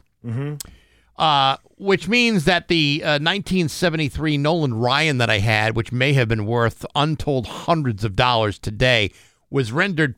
Uh, 1.16 1.56
which 1.76 2.08
means 2.08 2.44
that 2.46 2.68
the 2.68 3.02
uh, 3.04 3.20
1973 3.20 4.38
Nolan 4.38 4.74
Ryan 4.74 5.18
that 5.18 5.28
I 5.28 5.38
had, 5.38 5.76
which 5.76 5.92
may 5.92 6.14
have 6.14 6.28
been 6.28 6.46
worth 6.46 6.86
untold 6.94 7.46
hundreds 7.46 8.02
of 8.02 8.16
dollars 8.16 8.58
today, 8.58 9.10
was 9.50 9.72
rendered 9.72 10.14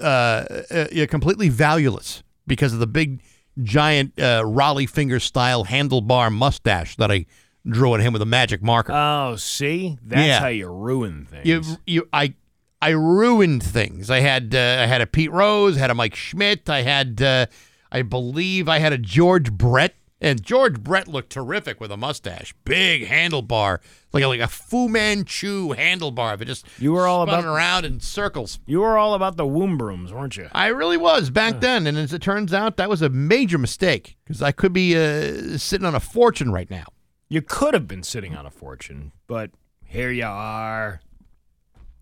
uh, 0.00 0.44
uh, 0.70 0.86
completely 1.08 1.48
valueless 1.48 2.22
because 2.46 2.72
of 2.72 2.78
the 2.78 2.86
big, 2.86 3.20
giant 3.62 4.12
uh, 4.18 4.42
Rollie 4.42 4.88
finger 4.88 5.18
style 5.18 5.64
handlebar 5.64 6.32
mustache 6.32 6.94
that 6.96 7.10
I 7.10 7.26
drew 7.68 7.92
on 7.92 8.00
him 8.00 8.12
with 8.12 8.22
a 8.22 8.26
magic 8.26 8.62
marker. 8.62 8.92
Oh, 8.92 9.36
see, 9.36 9.98
that's 10.04 10.26
Yeah. 10.26 10.40
how 10.40 10.48
you 10.48 10.68
ruin 10.68 11.26
things. 11.30 11.46
you, 11.46 11.62
you, 11.86 12.08
I, 12.12 12.34
I 12.80 12.90
ruined 12.90 13.62
things. 13.62 14.10
I 14.10 14.20
had, 14.20 14.54
uh, 14.54 14.58
I 14.82 14.86
had 14.86 15.00
a 15.00 15.06
Pete 15.06 15.32
Rose, 15.32 15.76
I 15.76 15.80
had 15.80 15.90
a 15.90 15.94
Mike 15.94 16.14
Schmidt, 16.14 16.68
I 16.70 16.82
had, 16.82 17.20
uh, 17.20 17.46
I 17.90 18.02
believe, 18.02 18.68
I 18.68 18.78
had 18.78 18.92
a 18.92 18.98
George 18.98 19.52
Brett, 19.52 19.94
and 20.20 20.42
George 20.42 20.80
Brett 20.80 21.06
looked 21.08 21.30
terrific 21.30 21.80
with 21.80 21.92
a 21.92 21.96
mustache, 21.96 22.52
big 22.64 23.06
handlebar, 23.08 23.78
like 24.12 24.24
a, 24.24 24.26
like 24.26 24.40
a 24.40 24.48
Fu 24.48 24.88
Manchu 24.88 25.74
handlebar. 25.74 26.40
It 26.40 26.46
just 26.46 26.66
You 26.78 26.92
were 26.92 27.06
all 27.06 27.22
about- 27.22 27.44
around 27.44 27.84
in 27.84 28.00
circles. 28.00 28.58
you 28.66 28.80
were 28.80 28.98
all 28.98 29.14
about 29.14 29.36
the 29.36 29.46
womb 29.46 29.78
brooms, 29.78 30.12
weren't 30.12 30.36
you? 30.36 30.48
I 30.52 30.66
really 30.68 30.96
was 30.96 31.30
back 31.30 31.60
then, 31.60 31.86
and 31.86 31.96
as 31.96 32.12
it 32.12 32.20
turns 32.22 32.52
out, 32.52 32.76
that 32.78 32.88
was 32.88 33.00
a 33.00 33.08
major 33.08 33.58
mistake 33.58 34.16
because 34.24 34.42
I 34.42 34.50
could 34.52 34.72
be 34.72 34.96
uh, 34.96 35.56
sitting 35.56 35.86
on 35.86 35.94
a 35.94 36.00
fortune 36.00 36.50
right 36.52 36.68
now. 36.70 36.86
You 37.28 37.42
could 37.42 37.74
have 37.74 37.86
been 37.86 38.02
sitting 38.02 38.34
on 38.36 38.46
a 38.46 38.50
fortune, 38.50 39.12
but 39.26 39.50
here 39.84 40.10
you 40.10 40.24
are. 40.24 41.00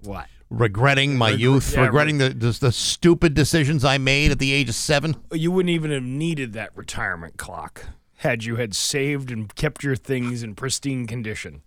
What? 0.03 0.27
Regretting 0.51 1.17
my 1.19 1.31
youth, 1.31 1.75
yeah, 1.75 1.81
regretting 1.83 2.19
the, 2.19 2.29
the 2.29 2.57
the 2.61 2.71
stupid 2.73 3.35
decisions 3.35 3.85
I 3.85 3.99
made 3.99 4.31
at 4.31 4.39
the 4.39 4.53
age 4.53 4.69
of 4.69 4.77
seven. 4.77 5.17
You 5.33 5.51
wouldn't 5.51 5.71
even 5.71 5.91
have 5.91 6.05
needed 6.05 6.53
that 6.53 6.71
retirement 6.77 7.37
clock 7.37 7.87
had 8.19 8.45
you 8.45 8.55
had 8.57 8.75
saved 8.75 9.33
and 9.33 9.53
kept 9.57 9.83
your 9.83 9.97
things 9.97 10.45
in 10.45 10.55
pristine 10.55 11.07
condition. 11.09 11.63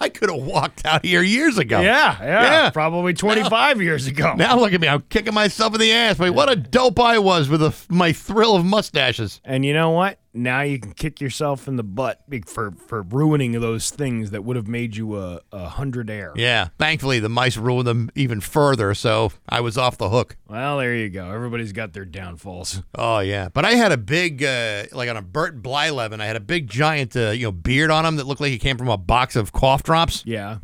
I 0.00 0.08
could 0.08 0.30
have 0.30 0.40
walked 0.42 0.86
out 0.86 1.04
here 1.04 1.20
years 1.22 1.58
ago. 1.58 1.80
Yeah, 1.80 2.16
yeah, 2.22 2.42
Yeah. 2.42 2.70
probably 2.70 3.12
25 3.12 3.82
years 3.82 4.06
ago. 4.06 4.34
Now 4.34 4.56
look 4.58 4.72
at 4.72 4.80
me. 4.80 4.88
I'm 4.88 5.02
kicking 5.10 5.34
myself 5.34 5.74
in 5.74 5.80
the 5.80 5.92
ass. 5.92 6.16
But 6.16 6.32
what 6.32 6.50
a 6.50 6.56
dope 6.56 7.00
I 7.00 7.18
was 7.18 7.48
with 7.48 7.60
the, 7.60 7.74
my 7.88 8.12
thrill 8.12 8.54
of 8.54 8.64
mustaches. 8.64 9.40
And 9.44 9.64
you 9.64 9.74
know 9.74 9.90
what? 9.90 10.18
Now 10.36 10.62
you 10.62 10.80
can 10.80 10.92
kick 10.92 11.20
yourself 11.20 11.68
in 11.68 11.76
the 11.76 11.84
butt 11.84 12.24
for 12.46 12.72
for 12.72 13.02
ruining 13.02 13.52
those 13.60 13.90
things 13.90 14.32
that 14.32 14.42
would 14.42 14.56
have 14.56 14.66
made 14.66 14.96
you 14.96 15.16
a, 15.16 15.40
a 15.52 15.68
hundred 15.68 16.10
air. 16.10 16.32
Yeah. 16.34 16.68
Thankfully, 16.76 17.20
the 17.20 17.28
mice 17.28 17.56
ruined 17.56 17.86
them 17.86 18.10
even 18.16 18.40
further, 18.40 18.94
so 18.94 19.30
I 19.48 19.60
was 19.60 19.78
off 19.78 19.96
the 19.96 20.10
hook. 20.10 20.36
Well, 20.48 20.78
there 20.78 20.94
you 20.94 21.08
go. 21.08 21.30
Everybody's 21.30 21.72
got 21.72 21.92
their 21.92 22.04
downfalls. 22.04 22.82
Oh 22.96 23.20
yeah, 23.20 23.48
but 23.48 23.64
I 23.64 23.72
had 23.72 23.92
a 23.92 23.96
big, 23.96 24.42
uh, 24.42 24.84
like 24.90 25.08
on 25.08 25.16
a 25.16 25.22
Bert 25.22 25.62
Blyleven, 25.62 26.20
I 26.20 26.26
had 26.26 26.36
a 26.36 26.40
big 26.40 26.68
giant, 26.68 27.16
uh, 27.16 27.30
you 27.30 27.44
know, 27.44 27.52
beard 27.52 27.92
on 27.92 28.04
him 28.04 28.16
that 28.16 28.26
looked 28.26 28.40
like 28.40 28.50
he 28.50 28.58
came 28.58 28.76
from 28.76 28.88
a 28.88 28.98
box 28.98 29.36
of 29.36 29.52
cough 29.52 29.84
drops. 29.84 30.24
Yeah. 30.26 30.58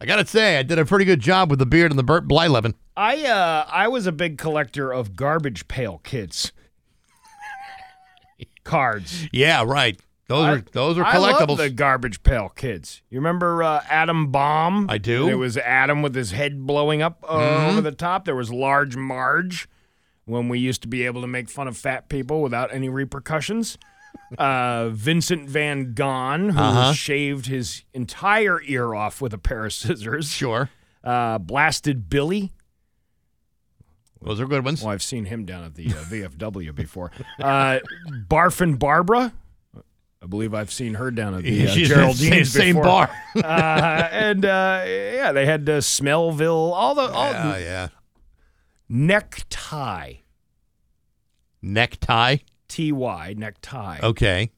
I 0.00 0.06
gotta 0.06 0.26
say, 0.26 0.56
I 0.58 0.62
did 0.62 0.78
a 0.78 0.86
pretty 0.86 1.04
good 1.04 1.20
job 1.20 1.50
with 1.50 1.58
the 1.58 1.66
beard 1.66 1.92
and 1.92 1.98
the 1.98 2.02
Bert 2.02 2.26
Blyleven. 2.26 2.72
I 2.96 3.26
uh 3.26 3.66
I 3.70 3.88
was 3.88 4.06
a 4.06 4.12
big 4.12 4.38
collector 4.38 4.90
of 4.90 5.16
garbage 5.16 5.68
pail 5.68 5.98
kids. 5.98 6.52
Cards. 8.64 9.26
Yeah, 9.32 9.64
right. 9.66 9.98
Those 10.28 10.44
I- 10.44 10.52
are 10.52 10.64
those 10.72 10.98
are 10.98 11.04
I 11.04 11.16
collectibles. 11.16 11.48
love 11.48 11.58
the 11.58 11.70
garbage 11.70 12.22
pail 12.22 12.48
kids. 12.50 13.02
You 13.10 13.18
remember 13.18 13.62
uh, 13.62 13.82
Adam 13.88 14.30
Bomb? 14.30 14.86
I 14.88 14.98
do. 14.98 15.22
Mm-hmm. 15.22 15.30
It 15.30 15.34
was 15.38 15.56
Adam 15.56 16.02
with 16.02 16.14
his 16.14 16.30
head 16.30 16.66
blowing 16.66 17.02
up 17.02 17.24
uh, 17.28 17.68
over 17.68 17.80
the 17.80 17.90
top. 17.92 18.24
There 18.26 18.36
was 18.36 18.52
Large 18.52 18.96
Marge 18.96 19.68
when 20.26 20.48
we 20.48 20.60
used 20.60 20.82
to 20.82 20.88
be 20.88 21.04
able 21.04 21.20
to 21.22 21.26
make 21.26 21.48
fun 21.48 21.66
of 21.66 21.76
fat 21.76 22.08
people 22.08 22.42
without 22.42 22.72
any 22.72 22.88
repercussions. 22.88 23.76
Uh, 24.38 24.88
Vincent 24.92 25.48
Van 25.48 25.94
Gogh, 25.94 26.50
who 26.52 26.58
Uh-huh. 26.58 26.92
shaved 26.92 27.46
his 27.46 27.82
entire 27.92 28.60
ear 28.62 28.94
off 28.94 29.20
with 29.20 29.32
a 29.34 29.38
pair 29.38 29.64
of 29.64 29.72
scissors. 29.72 30.28
sure, 30.30 30.70
Uh, 31.02 31.38
Blasted 31.38 32.08
Billy. 32.08 32.52
Those 34.22 34.40
are 34.40 34.46
good 34.46 34.64
ones. 34.64 34.82
Well, 34.82 34.92
I've 34.92 35.02
seen 35.02 35.24
him 35.24 35.44
down 35.44 35.64
at 35.64 35.74
the 35.74 35.86
uh, 35.86 35.90
VFW 36.10 36.74
before. 36.74 37.10
Uh, 37.38 37.80
Barfin 38.28 38.78
Barbara. 38.78 39.32
I 40.22 40.26
believe 40.26 40.52
I've 40.52 40.70
seen 40.70 40.94
her 40.94 41.10
down 41.10 41.34
at 41.34 41.44
the 41.44 41.66
uh, 41.66 41.70
She's 41.70 41.88
Geraldine's 41.88 42.52
same, 42.52 42.74
same 42.74 42.76
bar. 42.76 43.10
uh, 43.36 44.08
and 44.12 44.44
uh, 44.44 44.84
yeah, 44.86 45.32
they 45.32 45.46
had 45.46 45.66
uh, 45.68 45.78
Smellville, 45.78 46.72
all 46.72 46.94
the 46.94 47.02
all 47.02 47.32
yeah, 47.32 47.56
yeah. 47.56 47.88
necktie, 48.88 50.14
Necktie. 51.62 52.36
T 52.68 52.92
Y 52.92 53.34
necktie. 53.36 53.98
Okay. 54.02 54.52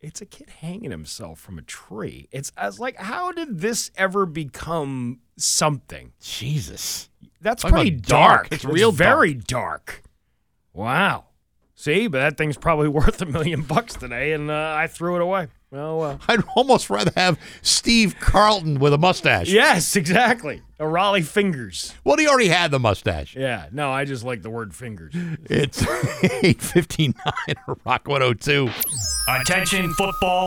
It's 0.00 0.20
a 0.20 0.26
kid 0.26 0.50
hanging 0.60 0.90
himself 0.90 1.38
from 1.38 1.58
a 1.58 1.62
tree. 1.62 2.28
It's 2.30 2.52
I 2.56 2.66
was 2.66 2.78
like, 2.78 2.96
how 2.96 3.32
did 3.32 3.60
this 3.60 3.90
ever 3.96 4.26
become 4.26 5.20
something? 5.36 6.12
Jesus. 6.20 7.08
That's 7.42 7.62
Talk 7.62 7.72
pretty 7.72 7.90
dark. 7.90 8.48
dark. 8.48 8.52
It's 8.52 8.64
real 8.64 8.92
very 8.92 9.34
dark. 9.34 10.02
Wow. 10.72 11.24
See, 11.74 12.06
but 12.06 12.18
that 12.18 12.36
thing's 12.38 12.56
probably 12.56 12.88
worth 13.00 13.20
a 13.20 13.26
million 13.26 13.62
bucks 13.62 13.94
today, 13.94 14.32
and 14.32 14.50
uh, 14.50 14.74
I 14.76 14.86
threw 14.86 15.16
it 15.16 15.22
away. 15.22 15.48
Well, 15.70 16.02
uh, 16.02 16.18
I'd 16.28 16.44
almost 16.54 16.90
rather 16.90 17.10
have 17.16 17.38
Steve 17.62 18.16
Carlton 18.20 18.78
with 18.78 18.92
a 18.92 18.98
mustache. 18.98 19.48
yes, 19.48 19.96
exactly. 19.96 20.62
A 20.78 20.84
Rollie 20.84 21.24
fingers. 21.24 21.94
Well, 22.04 22.16
he 22.18 22.28
already 22.28 22.48
had 22.48 22.70
the 22.70 22.78
mustache. 22.78 23.34
Yeah, 23.34 23.66
no, 23.72 23.90
I 23.90 24.04
just 24.04 24.22
like 24.22 24.42
the 24.42 24.50
word 24.50 24.74
fingers. 24.74 25.14
It's 25.48 25.82
859 26.22 27.14
Rock 27.86 28.06
102. 28.06 28.68
Attention 29.40 29.92
football 29.94 30.40